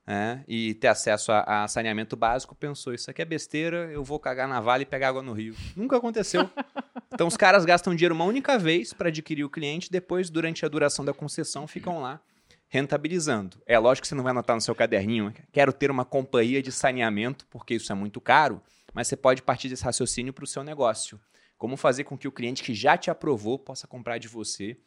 né, 0.05 0.43
e 0.47 0.73
ter 0.75 0.87
acesso 0.87 1.31
a, 1.31 1.63
a 1.63 1.67
saneamento 1.67 2.15
básico 2.15 2.55
pensou: 2.55 2.93
isso 2.93 3.09
aqui 3.09 3.21
é 3.21 3.25
besteira, 3.25 3.91
eu 3.91 4.03
vou 4.03 4.19
cagar 4.19 4.47
na 4.47 4.61
vale 4.61 4.83
e 4.83 4.85
pegar 4.85 5.09
água 5.09 5.21
no 5.21 5.33
rio. 5.33 5.55
Nunca 5.75 5.97
aconteceu. 5.97 6.49
Então 7.11 7.27
os 7.27 7.35
caras 7.35 7.65
gastam 7.65 7.93
dinheiro 7.93 8.13
uma 8.13 8.23
única 8.23 8.57
vez 8.57 8.93
para 8.93 9.09
adquirir 9.09 9.43
o 9.43 9.49
cliente, 9.49 9.91
depois, 9.91 10.29
durante 10.29 10.63
a 10.63 10.69
duração 10.69 11.03
da 11.03 11.11
concessão, 11.11 11.67
ficam 11.67 11.99
lá 11.99 12.21
rentabilizando. 12.69 13.57
É 13.65 13.77
lógico 13.77 14.03
que 14.03 14.07
você 14.07 14.15
não 14.15 14.23
vai 14.23 14.31
anotar 14.31 14.55
no 14.55 14.61
seu 14.61 14.75
caderninho, 14.75 15.33
quero 15.51 15.73
ter 15.73 15.89
uma 15.91 16.05
companhia 16.05 16.61
de 16.61 16.71
saneamento, 16.71 17.45
porque 17.49 17.73
isso 17.73 17.91
é 17.91 17.95
muito 17.95 18.21
caro, 18.21 18.61
mas 18.93 19.07
você 19.07 19.17
pode 19.17 19.41
partir 19.41 19.67
desse 19.67 19.83
raciocínio 19.83 20.31
para 20.31 20.43
o 20.43 20.47
seu 20.47 20.63
negócio. 20.63 21.19
Como 21.59 21.77
fazer 21.77 22.05
com 22.05 22.17
que 22.17 22.27
o 22.27 22.31
cliente 22.31 22.63
que 22.63 22.73
já 22.73 22.97
te 22.97 23.11
aprovou 23.11 23.59
possa 23.59 23.85
comprar 23.85 24.17
de 24.17 24.27
você 24.27 24.79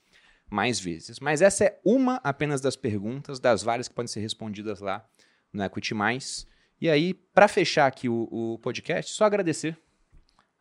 mais 0.50 0.80
vezes. 0.80 1.20
Mas 1.20 1.40
essa 1.40 1.64
é 1.64 1.80
uma 1.84 2.16
apenas 2.24 2.60
das 2.60 2.74
perguntas, 2.74 3.38
das 3.38 3.62
várias 3.62 3.86
que 3.86 3.94
podem 3.94 4.08
ser 4.08 4.20
respondidas 4.20 4.80
lá 4.80 5.06
no 5.52 5.62
Equity 5.62 5.94
Mais. 5.94 6.46
E 6.80 6.88
aí, 6.88 7.14
para 7.14 7.46
fechar 7.46 7.86
aqui 7.86 8.08
o, 8.08 8.26
o 8.30 8.58
podcast, 8.58 9.12
só 9.12 9.26
agradecer 9.26 9.78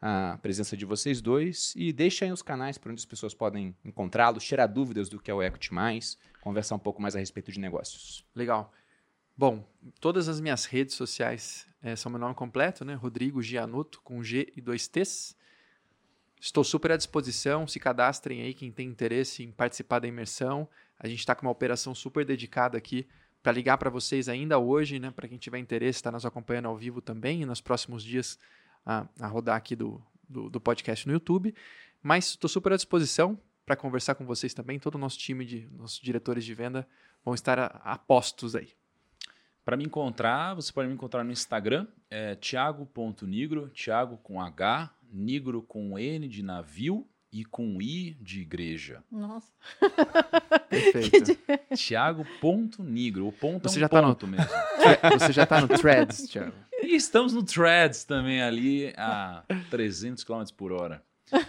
a 0.02 0.38
presença 0.42 0.76
de 0.76 0.84
vocês 0.84 1.22
dois 1.22 1.74
e 1.78 1.94
deixa 1.94 2.26
aí 2.26 2.32
os 2.32 2.42
canais 2.42 2.78
para 2.78 2.92
onde 2.92 3.00
as 3.00 3.06
pessoas 3.06 3.34
podem 3.34 3.76
encontrá-los, 3.86 4.44
tirar 4.44 4.68
dúvidas 4.68 5.08
do 5.08 5.20
que 5.20 5.32
é 5.32 5.34
o 5.34 5.42
Equity 5.42 5.74
Mais, 5.74 6.18
conversar 6.42 6.76
um 6.76 6.80
pouco 6.80 7.02
mais 7.02 7.16
a 7.16 7.20
respeito 7.20 7.52
de 7.52 7.60
negócios. 7.60 8.26
Legal. 8.36 8.74
Bom, 9.38 9.66
todas 10.02 10.28
as 10.28 10.42
minhas 10.42 10.66
redes 10.66 10.96
sociais 10.96 11.68
é, 11.82 11.96
são 11.96 12.12
meu 12.12 12.20
nome 12.20 12.36
completo, 12.36 12.84
né? 12.84 12.96
Rodrigo 12.96 13.42
Gianuto, 13.42 14.02
com 14.04 14.22
G 14.22 14.52
e 14.56 14.62
dois 14.62 14.88
T's. 14.88 15.40
Estou 16.42 16.64
super 16.64 16.92
à 16.92 16.98
disposição, 16.98 17.68
se 17.68 17.80
cadastrem 17.80 18.42
aí 18.42 18.56
quem 18.56 18.72
tem 18.72 18.88
interesse 18.88 19.44
em 19.44 19.52
participar 19.52 20.00
da 20.00 20.08
imersão. 20.08 20.68
A 20.98 21.08
gente 21.08 21.20
está 21.20 21.36
com 21.36 21.46
uma 21.46 21.52
operação 21.52 21.94
super 21.94 22.26
dedicada 22.26 22.76
aqui 22.76 23.08
para 23.44 23.52
ligar 23.52 23.78
para 23.78 23.92
vocês 23.92 24.28
ainda 24.28 24.58
hoje, 24.58 25.00
né? 25.00 25.12
Para 25.12 25.28
quem 25.28 25.38
tiver 25.38 25.60
interesse, 25.60 26.00
está 26.00 26.12
nos 26.12 26.26
acompanhando 26.26 26.68
ao 26.68 26.76
vivo 26.76 27.00
também 27.00 27.44
e 27.44 27.46
nos 27.46 27.62
próximos 27.62 28.04
dias 28.04 28.40
a, 28.84 29.06
a 29.20 29.28
rodar 29.28 29.56
aqui 29.56 29.76
do, 29.76 30.02
do, 30.28 30.50
do, 30.50 30.60
podcast 30.60 31.06
no 31.06 31.14
YouTube. 31.14 31.54
Mas 32.02 32.30
estou 32.30 32.50
super 32.50 32.74
à 32.74 32.76
disposição 32.76 33.40
para 33.64 33.76
conversar 33.76 34.16
com 34.16 34.26
vocês 34.26 34.52
também. 34.52 34.80
Todo 34.80 34.96
o 34.96 34.98
nosso 34.98 35.20
time 35.20 35.46
de 35.46 35.70
nossos 35.74 36.00
diretores 36.00 36.44
de 36.44 36.56
venda 36.56 36.88
vão 37.24 37.36
estar 37.36 37.60
a, 37.60 37.66
a 37.84 38.00
postos 38.00 38.56
aí. 38.56 38.74
Para 39.64 39.78
me 39.78 39.84
encontrar, 39.84 40.56
você 40.56 40.74
pode 40.74 40.88
me 40.88 40.96
encontrar 40.96 41.24
no 41.24 41.32
Instagram, 41.32 41.86
é 42.10 42.34
thiago.nigro, 42.34 43.70
Thiago 43.70 44.18
com 44.18 44.42
H, 44.42 44.92
Nigro 45.12 45.62
com 45.62 45.98
N 45.98 46.28
de 46.28 46.42
navio 46.44 47.08
e 47.32 47.46
com 47.46 47.82
I 47.82 48.18
de 48.20 48.42
igreja. 48.42 49.04
Nossa. 49.10 49.52
Perfeito. 50.70 51.38
Thiago.nigro. 51.76 53.28
O 53.28 53.32
ponto 53.32 53.70
você 53.70 53.78
é 53.78 53.80
um 53.80 53.82
já 53.82 53.90
tá 53.90 54.02
ponto 54.02 54.28
no... 54.28 54.32
mesmo. 54.34 54.50
Você 55.20 55.32
já 55.32 55.44
está 55.44 55.62
no 55.62 55.68
Threads, 55.68 56.28
Thiago. 56.28 56.54
E 56.82 56.96
estamos 56.96 57.34
no 57.34 57.44
Threads 57.44 58.04
também 58.04 58.42
ali 58.42 58.94
a 58.98 59.44
300 59.70 60.24
km 60.24 60.44
por 60.56 60.72
hora. 60.72 61.02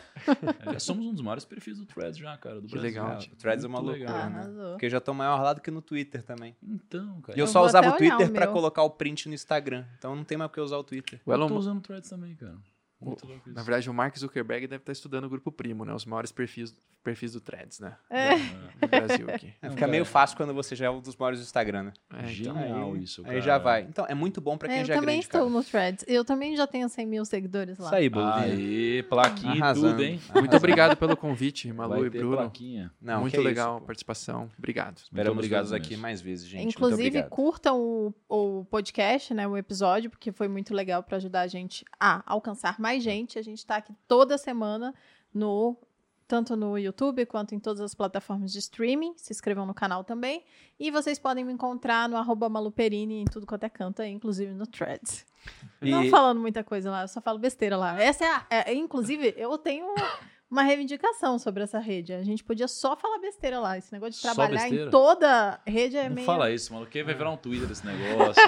É, 0.72 0.78
somos 0.78 1.04
um 1.04 1.12
dos 1.12 1.20
maiores 1.22 1.44
perfis 1.44 1.78
do 1.78 1.84
Threads 1.84 2.16
já, 2.16 2.36
cara, 2.36 2.60
do 2.60 2.68
Que 2.68 2.74
Brasil. 2.78 3.02
legal. 3.02 3.18
o 3.18 3.36
Threads 3.36 3.64
é 3.64 3.68
uma 3.68 3.80
loucura, 3.80 4.04
legal. 4.12 4.30
né? 4.30 4.38
Arrasou. 4.38 4.70
Porque 4.70 4.88
já 4.88 4.98
estão 4.98 5.12
maior 5.12 5.42
lá 5.42 5.52
do 5.52 5.60
que 5.60 5.68
no 5.68 5.82
Twitter 5.82 6.22
também. 6.22 6.54
Então, 6.62 7.20
cara. 7.22 7.36
E 7.36 7.40
eu, 7.40 7.44
Eu 7.44 7.46
só 7.48 7.64
usava 7.64 7.88
o 7.88 7.96
Twitter 7.96 8.28
o 8.28 8.32
para 8.32 8.46
colocar 8.46 8.84
o 8.84 8.90
print 8.90 9.26
no 9.26 9.34
Instagram. 9.34 9.84
Então 9.98 10.14
não 10.14 10.22
tem 10.22 10.38
mais 10.38 10.48
por 10.48 10.54
que 10.54 10.60
usar 10.60 10.76
o 10.76 10.84
Twitter. 10.84 11.20
O 11.26 11.32
Eu 11.32 11.48
tô 11.48 11.56
usando 11.56 11.78
o 11.78 11.80
Threads 11.80 12.08
também, 12.08 12.36
cara. 12.36 12.56
Muito 13.04 13.26
louco 13.26 13.42
isso. 13.48 13.54
na 13.56 13.62
verdade, 13.62 13.90
o 13.90 13.94
Mark 13.94 14.16
Zuckerberg 14.18 14.66
deve 14.66 14.82
estar 14.82 14.92
estudando 14.92 15.24
o 15.24 15.28
Grupo 15.28 15.50
Primo, 15.52 15.84
né? 15.84 15.92
Os 15.94 16.04
maiores 16.04 16.32
perfis, 16.32 16.74
perfis 17.02 17.32
do 17.32 17.40
Threads, 17.40 17.80
né? 17.80 17.96
É. 18.10 18.36
No 18.80 18.88
Brasil 18.88 19.28
aqui. 19.30 19.52
É, 19.60 19.66
Não, 19.66 19.74
fica 19.74 19.86
meio 19.86 20.04
fácil 20.04 20.36
quando 20.36 20.52
você 20.54 20.74
já 20.76 20.86
é 20.86 20.90
um 20.90 21.00
dos 21.00 21.16
maiores 21.16 21.40
do 21.40 21.42
Instagram, 21.42 21.84
né? 21.84 21.92
É, 22.12 22.16
então, 22.18 22.28
Genial 22.28 22.92
aí, 22.94 23.02
isso, 23.02 23.20
Aí 23.22 23.26
cara. 23.26 23.40
já 23.40 23.58
vai. 23.58 23.82
Então, 23.82 24.06
é 24.08 24.14
muito 24.14 24.40
bom 24.40 24.56
para 24.58 24.68
quem 24.68 24.78
É, 24.78 24.80
eu 24.82 24.84
já 24.86 24.94
é 24.94 24.96
também 24.96 25.14
grande, 25.16 25.26
estou 25.26 25.40
cara. 25.42 25.50
no 25.52 25.64
Threads. 25.64 26.04
Eu 26.08 26.24
também 26.24 26.56
já 26.56 26.66
tenho 26.66 26.88
100 26.88 27.06
mil 27.06 27.24
seguidores 27.24 27.78
lá. 27.78 27.86
Isso 27.86 27.94
aí, 27.94 28.08
Boludinho. 28.08 28.44
Aê, 28.44 29.02
plaquinha 29.04 29.52
Arrasando. 29.62 29.90
tudo, 29.90 30.02
hein? 30.02 30.20
Muito 30.34 30.56
obrigado 30.56 30.96
pelo 30.96 31.16
convite, 31.16 31.72
Malu 31.72 31.94
Vai 31.98 32.06
e 32.06 32.10
Bruno. 32.10 32.36
plaquinha. 32.36 32.92
Não, 33.00 33.20
Muito 33.22 33.36
é 33.36 33.40
legal 33.40 33.76
isso, 33.76 33.84
a 33.84 33.86
participação. 33.86 34.50
Obrigado. 34.58 34.98
Esperamos 34.98 35.38
obrigado 35.38 35.66
vê-los 35.68 35.72
aqui 35.72 35.96
mais 35.96 36.20
vezes, 36.20 36.46
gente. 36.48 36.68
Inclusive, 36.68 37.22
curtam 37.24 37.80
o, 37.80 38.14
o 38.28 38.64
podcast, 38.66 39.32
né, 39.34 39.46
o 39.46 39.56
episódio, 39.56 40.10
porque 40.10 40.32
foi 40.32 40.48
muito 40.48 40.74
legal 40.74 41.02
para 41.02 41.16
ajudar 41.16 41.42
a 41.42 41.46
gente 41.46 41.84
a 41.98 42.22
alcançar 42.26 42.78
mais 42.80 42.91
gente. 43.00 43.38
A 43.38 43.42
gente 43.42 43.58
está 43.58 43.76
aqui 43.76 43.92
toda 44.06 44.36
semana 44.38 44.94
no 45.34 45.76
tanto 46.28 46.56
no 46.56 46.78
YouTube 46.78 47.26
quanto 47.26 47.54
em 47.54 47.58
todas 47.58 47.80
as 47.82 47.94
plataformas 47.94 48.52
de 48.52 48.58
streaming. 48.58 49.12
Se 49.18 49.32
inscrevam 49.32 49.66
no 49.66 49.74
canal 49.74 50.02
também. 50.02 50.42
E 50.80 50.90
vocês 50.90 51.18
podem 51.18 51.44
me 51.44 51.52
encontrar 51.52 52.08
no 52.08 52.16
arroba 52.16 52.48
maluperini 52.48 53.20
em 53.20 53.24
tudo 53.26 53.46
quanto 53.46 53.64
é 53.64 53.68
canto, 53.68 54.02
inclusive 54.02 54.52
no 54.54 54.66
Threads. 54.66 55.26
Não 55.80 56.04
E- 56.04 56.10
falando 56.10 56.40
muita 56.40 56.64
coisa 56.64 56.90
lá, 56.90 57.02
eu 57.02 57.08
só 57.08 57.20
falo 57.20 57.38
besteira 57.38 57.76
lá. 57.76 58.00
Essa 58.00 58.24
é, 58.24 58.28
a, 58.28 58.46
é- 58.70 58.74
inclusive, 58.74 59.34
eu 59.36 59.58
tenho 59.58 59.86
uma 60.50 60.62
reivindicação 60.62 61.38
sobre 61.38 61.64
essa 61.64 61.78
rede. 61.78 62.14
A 62.14 62.22
gente 62.22 62.42
podia 62.44 62.68
só 62.68 62.96
falar 62.96 63.18
besteira 63.18 63.58
lá. 63.60 63.76
Esse 63.76 63.92
negócio 63.92 64.14
de 64.14 64.22
trabalhar 64.22 64.68
em 64.70 64.88
toda 64.90 65.60
rede 65.66 65.96
é 65.98 66.08
Não 66.08 66.14
meio. 66.14 66.26
fala 66.26 66.50
isso, 66.50 66.72
maluco. 66.72 66.90
Quem 66.90 67.02
vai 67.02 67.12
virar 67.14 67.30
um 67.30 67.36
Twitter 67.36 67.70
esse 67.70 67.84
negócio? 67.86 68.42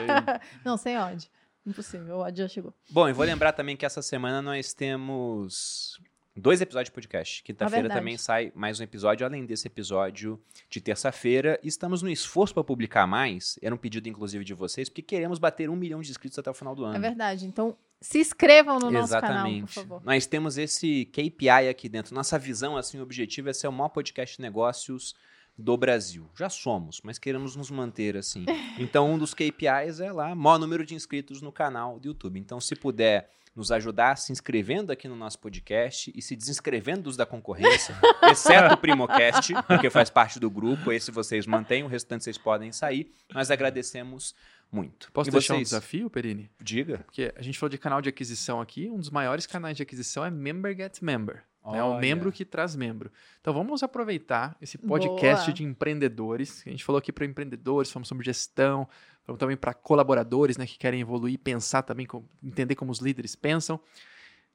Não, 0.65 0.77
sem 0.79 0.97
ódio. 0.97 1.29
Impossível, 1.67 2.17
o 2.17 2.21
ódio 2.21 2.45
já 2.45 2.49
chegou. 2.49 2.75
Bom, 2.91 3.09
e 3.09 3.13
vou 3.13 3.25
lembrar 3.25 3.53
também 3.53 3.77
que 3.77 3.87
essa 3.87 4.03
semana 4.03 4.43
nós 4.43 4.73
temos 4.75 5.99
dois 6.37 6.61
episódios 6.61 6.91
de 6.91 6.95
podcast. 6.95 7.43
Quinta-feira 7.43 7.83
verdade. 7.83 8.01
também 8.01 8.19
sai 8.19 8.53
mais 8.55 8.81
um 8.81 8.83
episódio, 8.83 9.25
além 9.27 9.47
desse 9.47 9.67
episódio 9.67 10.41
de 10.69 10.81
terça-feira. 10.81 11.59
Estamos 11.63 12.03
no 12.03 12.11
esforço 12.11 12.53
para 12.53 12.65
publicar 12.65 13.07
mais. 13.07 13.59
Era 13.63 13.75
um 13.75 13.79
pedido, 13.79 14.09
inclusive, 14.09 14.45
de 14.45 14.53
vocês, 14.53 14.89
porque 14.89 15.03
queremos 15.03 15.39
bater 15.39 15.71
um 15.71 15.77
milhão 15.77 16.01
de 16.01 16.11
inscritos 16.11 16.39
até 16.39 16.51
o 16.51 16.55
final 16.55 16.75
do 16.75 16.85
ano. 16.85 16.97
É 16.97 17.01
verdade. 17.01 17.47
Então, 17.47 17.77
se 18.01 18.19
inscrevam 18.19 18.79
no 18.79 18.91
nosso 18.91 19.13
canal, 19.13 19.45
por 19.45 19.49
Exatamente. 19.49 19.75
favor. 19.75 20.03
Nós 20.05 20.27
temos 20.27 20.59
esse 20.59 21.07
KPI 21.07 21.69
aqui 21.71 21.89
dentro. 21.89 22.15
Nossa 22.15 22.39
visão, 22.39 22.77
assim, 22.77 22.99
o 22.99 23.03
objetivo 23.03 23.49
é 23.49 23.53
ser 23.53 23.69
o 23.69 23.73
maior 23.73 23.89
podcast 23.89 24.37
de 24.37 24.43
negócios 24.43 25.15
do 25.57 25.77
Brasil. 25.77 26.29
Já 26.37 26.49
somos, 26.49 27.01
mas 27.03 27.19
queremos 27.19 27.57
nos 27.57 27.71
manter 27.71 28.17
assim. 28.17 28.45
Então, 28.79 29.13
um 29.13 29.19
dos 29.19 29.35
KPIs 29.35 30.01
é 30.01 30.13
lá, 30.13 30.35
maior 30.35 30.59
número 30.59 30.85
de 30.85 30.95
inscritos 30.95 31.41
no 31.41 31.53
canal 31.53 31.99
do 32.01 32.09
YouTube. 32.09 32.41
Então, 32.41 32.61
se 32.61 32.75
puder 32.75 33.31
nos 33.55 33.71
ajudar 33.71 34.17
se 34.17 34.33
inscrevendo 34.33 34.91
aqui 34.91 35.07
no 35.07 35.15
nosso 35.15 35.39
podcast 35.39 36.13
e 36.15 36.21
se 36.21 36.35
desinscrevendo 36.35 37.03
dos 37.03 37.17
da 37.17 37.25
concorrência, 37.25 37.95
exceto 38.31 38.75
o 38.75 38.77
Primocast, 38.77 39.53
porque 39.69 39.89
faz 39.89 40.11
parte 40.11 40.41
do 40.41 40.51
grupo, 40.51 40.91
esse 40.91 41.11
vocês 41.11 41.47
mantêm, 41.47 41.85
o 41.85 41.87
restante 41.87 42.25
vocês 42.25 42.37
podem 42.37 42.73
sair. 42.73 43.13
Nós 43.33 43.51
agradecemos 43.51 44.35
muito. 44.73 45.11
Posso 45.13 45.31
e 45.31 45.33
deixar 45.33 45.55
um 45.55 45.59
vocês, 45.59 45.69
desafio, 45.69 46.11
Perini? 46.11 46.51
Diga. 46.61 46.99
Porque 46.99 47.33
a 47.37 47.43
gente 47.43 47.59
falou 47.59 47.71
de 47.71 47.79
canal 47.79 48.03
de 48.03 48.09
aquisição 48.09 48.61
aqui, 48.61 48.91
um 48.91 48.99
dos 48.99 49.11
maiores 49.11 49.47
canais 49.47 49.77
de 49.77 49.83
aquisição 49.83 50.25
é 50.25 50.31
Member 50.31 50.77
Get 50.77 51.01
Member. 51.01 51.45
Né? 51.73 51.83
o 51.83 51.87
Olha. 51.93 52.01
membro 52.01 52.31
que 52.33 52.45
traz 52.45 52.75
membro. 52.77 53.11
Então 53.41 53.53
vamos 53.55 53.83
aproveitar 53.83 54.57
esse 54.61 54.77
podcast 54.79 55.47
Boa. 55.47 55.55
de 55.55 55.65
empreendedores. 55.65 56.63
A 56.67 56.71
gente 56.71 56.85
falou 56.85 56.99
aqui 56.99 57.13
para 57.13 57.25
empreendedores, 57.25 57.91
falamos 57.91 58.09
sobre 58.09 58.25
gestão, 58.25 58.89
falamos 59.25 59.39
também 59.41 59.57
para 59.57 59.73
colaboradores 59.75 60.57
né, 60.57 60.67
que 60.67 60.79
querem 60.79 61.01
evoluir, 61.01 61.39
pensar 61.39 61.83
também, 61.83 62.07
entender 62.43 62.75
como 62.75 62.91
os 62.93 62.99
líderes 62.99 63.35
pensam. 63.35 63.81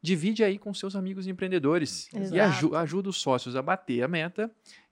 Divide 0.01 0.43
aí 0.45 0.57
com 0.57 0.73
seus 0.73 0.95
amigos 0.95 1.27
empreendedores 1.27 2.07
e 2.13 2.19
Exato. 2.19 2.41
aju- 2.41 2.75
ajuda 2.75 3.09
os 3.09 3.17
sócios 3.17 3.55
a 3.57 3.61
bater 3.61 4.01
a 4.01 4.07
meta 4.07 4.49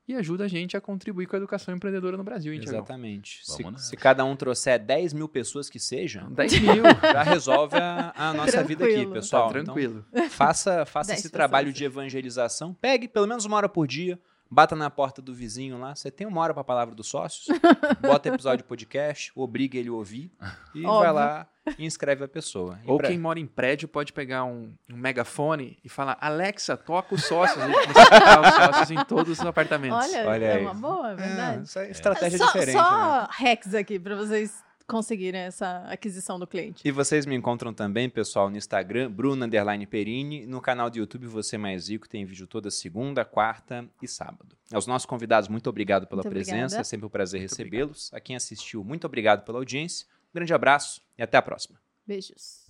e 0.08 0.16
ajuda 0.16 0.46
a 0.46 0.48
gente 0.48 0.78
a 0.78 0.82
contribuir 0.82 1.28
com 1.28 1.36
a 1.36 1.38
educação 1.38 1.76
empreendedora 1.76 2.16
no 2.16 2.24
Brasil, 2.24 2.54
hein? 2.54 2.62
Exatamente. 2.64 3.42
Se, 3.44 3.64
se 3.78 3.98
cada 3.98 4.24
um 4.24 4.36
trouxer 4.36 4.80
10 4.80 5.12
mil 5.14 5.28
pessoas 5.28 5.70
que 5.70 5.80
sejam, 5.80 6.32
10 6.32 6.60
mil. 6.60 6.84
já 7.02 7.24
resolve 7.24 7.76
a, 7.76 8.14
a 8.16 8.34
nossa 8.34 8.64
vida 8.64 8.86
aqui, 8.86 8.94
Tranquilo. 8.94 9.14
pessoal. 9.14 9.48
Tá 9.48 9.54
tranquilo. 9.54 10.06
Então, 10.12 10.30
faça 10.30 10.86
faça 10.86 11.10
10 11.10 11.20
esse 11.20 11.30
trabalho 11.30 11.74
de 11.74 11.84
evangelização. 11.84 12.74
Pegue 12.74 13.08
pelo 13.08 13.28
menos 13.28 13.44
uma 13.44 13.58
hora 13.58 13.68
por 13.68 13.86
dia. 13.86 14.18
Bata 14.50 14.76
na 14.76 14.90
porta 14.90 15.22
do 15.22 15.34
vizinho 15.34 15.78
lá. 15.80 15.94
Você 15.96 16.10
tem 16.10 16.26
uma 16.26 16.40
hora 16.42 16.54
para 16.54 16.62
a 16.62 16.64
palavra 16.64 16.96
dos 16.96 17.08
sócios. 17.08 17.48
Bota 18.02 18.30
episódio 18.30 18.60
de 18.60 18.64
podcast, 18.64 19.32
obriga 19.36 19.78
ele 19.78 19.90
a 19.90 19.94
ouvir 19.94 20.32
e 20.74 20.82
vai 20.84 20.92
Óbvio. 20.92 21.14
lá 21.14 21.48
e 21.78 21.86
inscreve 21.86 22.24
a 22.24 22.28
pessoa. 22.30 22.80
E 22.86 22.90
Ou 22.90 22.98
pra- 22.98 23.10
quem 23.10 23.18
mora 23.20 23.40
em 23.40 23.46
prédio 23.46 23.88
pode 23.90 24.14
pegar 24.14 24.46
um, 24.46 24.74
um 24.90 24.96
megafone 24.96 25.78
e 25.84 25.90
falar: 25.90 26.18
Alexa, 26.22 26.78
toca 26.78 27.14
os 27.14 27.26
sócios. 27.26 27.62
A 27.62 27.68
gente 27.68 27.88
tocar 27.94 28.42
os 28.42 28.54
sócios 28.56 28.92
em 28.92 29.04
todos 29.06 29.40
os 29.40 29.46
apartamentos. 29.46 29.98
Olha, 30.08 30.28
Olha 30.30 30.46
é 30.46 30.56
aí. 30.58 30.62
uma 30.64 30.74
boa, 30.74 31.10
é 31.10 31.14
É, 31.14 31.16
verdade. 31.16 31.64
isso 31.64 31.80
é 31.80 31.90
estratégia 31.92 32.38
só, 32.38 32.46
diferente. 32.46 32.76
né? 32.76 32.82
Só 32.82 33.28
hacks 33.32 33.74
aqui 33.76 34.00
para 34.00 34.16
vocês 34.16 34.64
conseguirem 34.88 35.42
essa 35.42 35.84
aquisição 35.88 36.40
do 36.40 36.48
cliente. 36.48 36.82
E 36.88 36.92
vocês 36.92 37.26
me 37.26 37.36
encontram 37.36 37.74
também, 37.74 38.10
pessoal, 38.10 38.50
no 38.50 38.58
Instagram, 38.58 39.12
Underline 39.44 39.86
Perini. 39.86 40.46
No 40.46 40.62
canal 40.62 40.90
do 40.90 40.98
YouTube 40.98 41.28
Você 41.28 41.58
Mais 41.58 41.90
Rico 41.90 42.08
tem 42.08 42.26
vídeo 42.26 42.48
toda 42.48 42.72
segunda, 42.72 43.26
quarta 43.26 43.88
e 44.02 44.08
sábado. 44.08 44.56
Aos 44.72 44.88
nossos 44.88 45.06
convidados, 45.06 45.50
muito 45.50 45.70
obrigado 45.70 46.08
pela 46.08 46.24
Muito 46.24 46.32
presença. 46.34 46.58
obrigada. 46.58 46.82
É 46.82 46.84
sempre 46.84 47.06
um 47.06 47.10
prazer 47.10 47.42
recebê-los. 47.42 48.12
A 48.14 48.20
quem 48.20 48.36
assistiu, 48.36 48.84
muito 48.84 49.06
obrigado 49.06 49.44
pela 49.44 49.58
audiência. 49.58 50.08
Um 50.32 50.34
grande 50.36 50.54
abraço 50.54 51.02
e 51.18 51.24
até 51.24 51.38
a 51.38 51.42
próxima. 51.42 51.80
Beijos. 52.06 52.68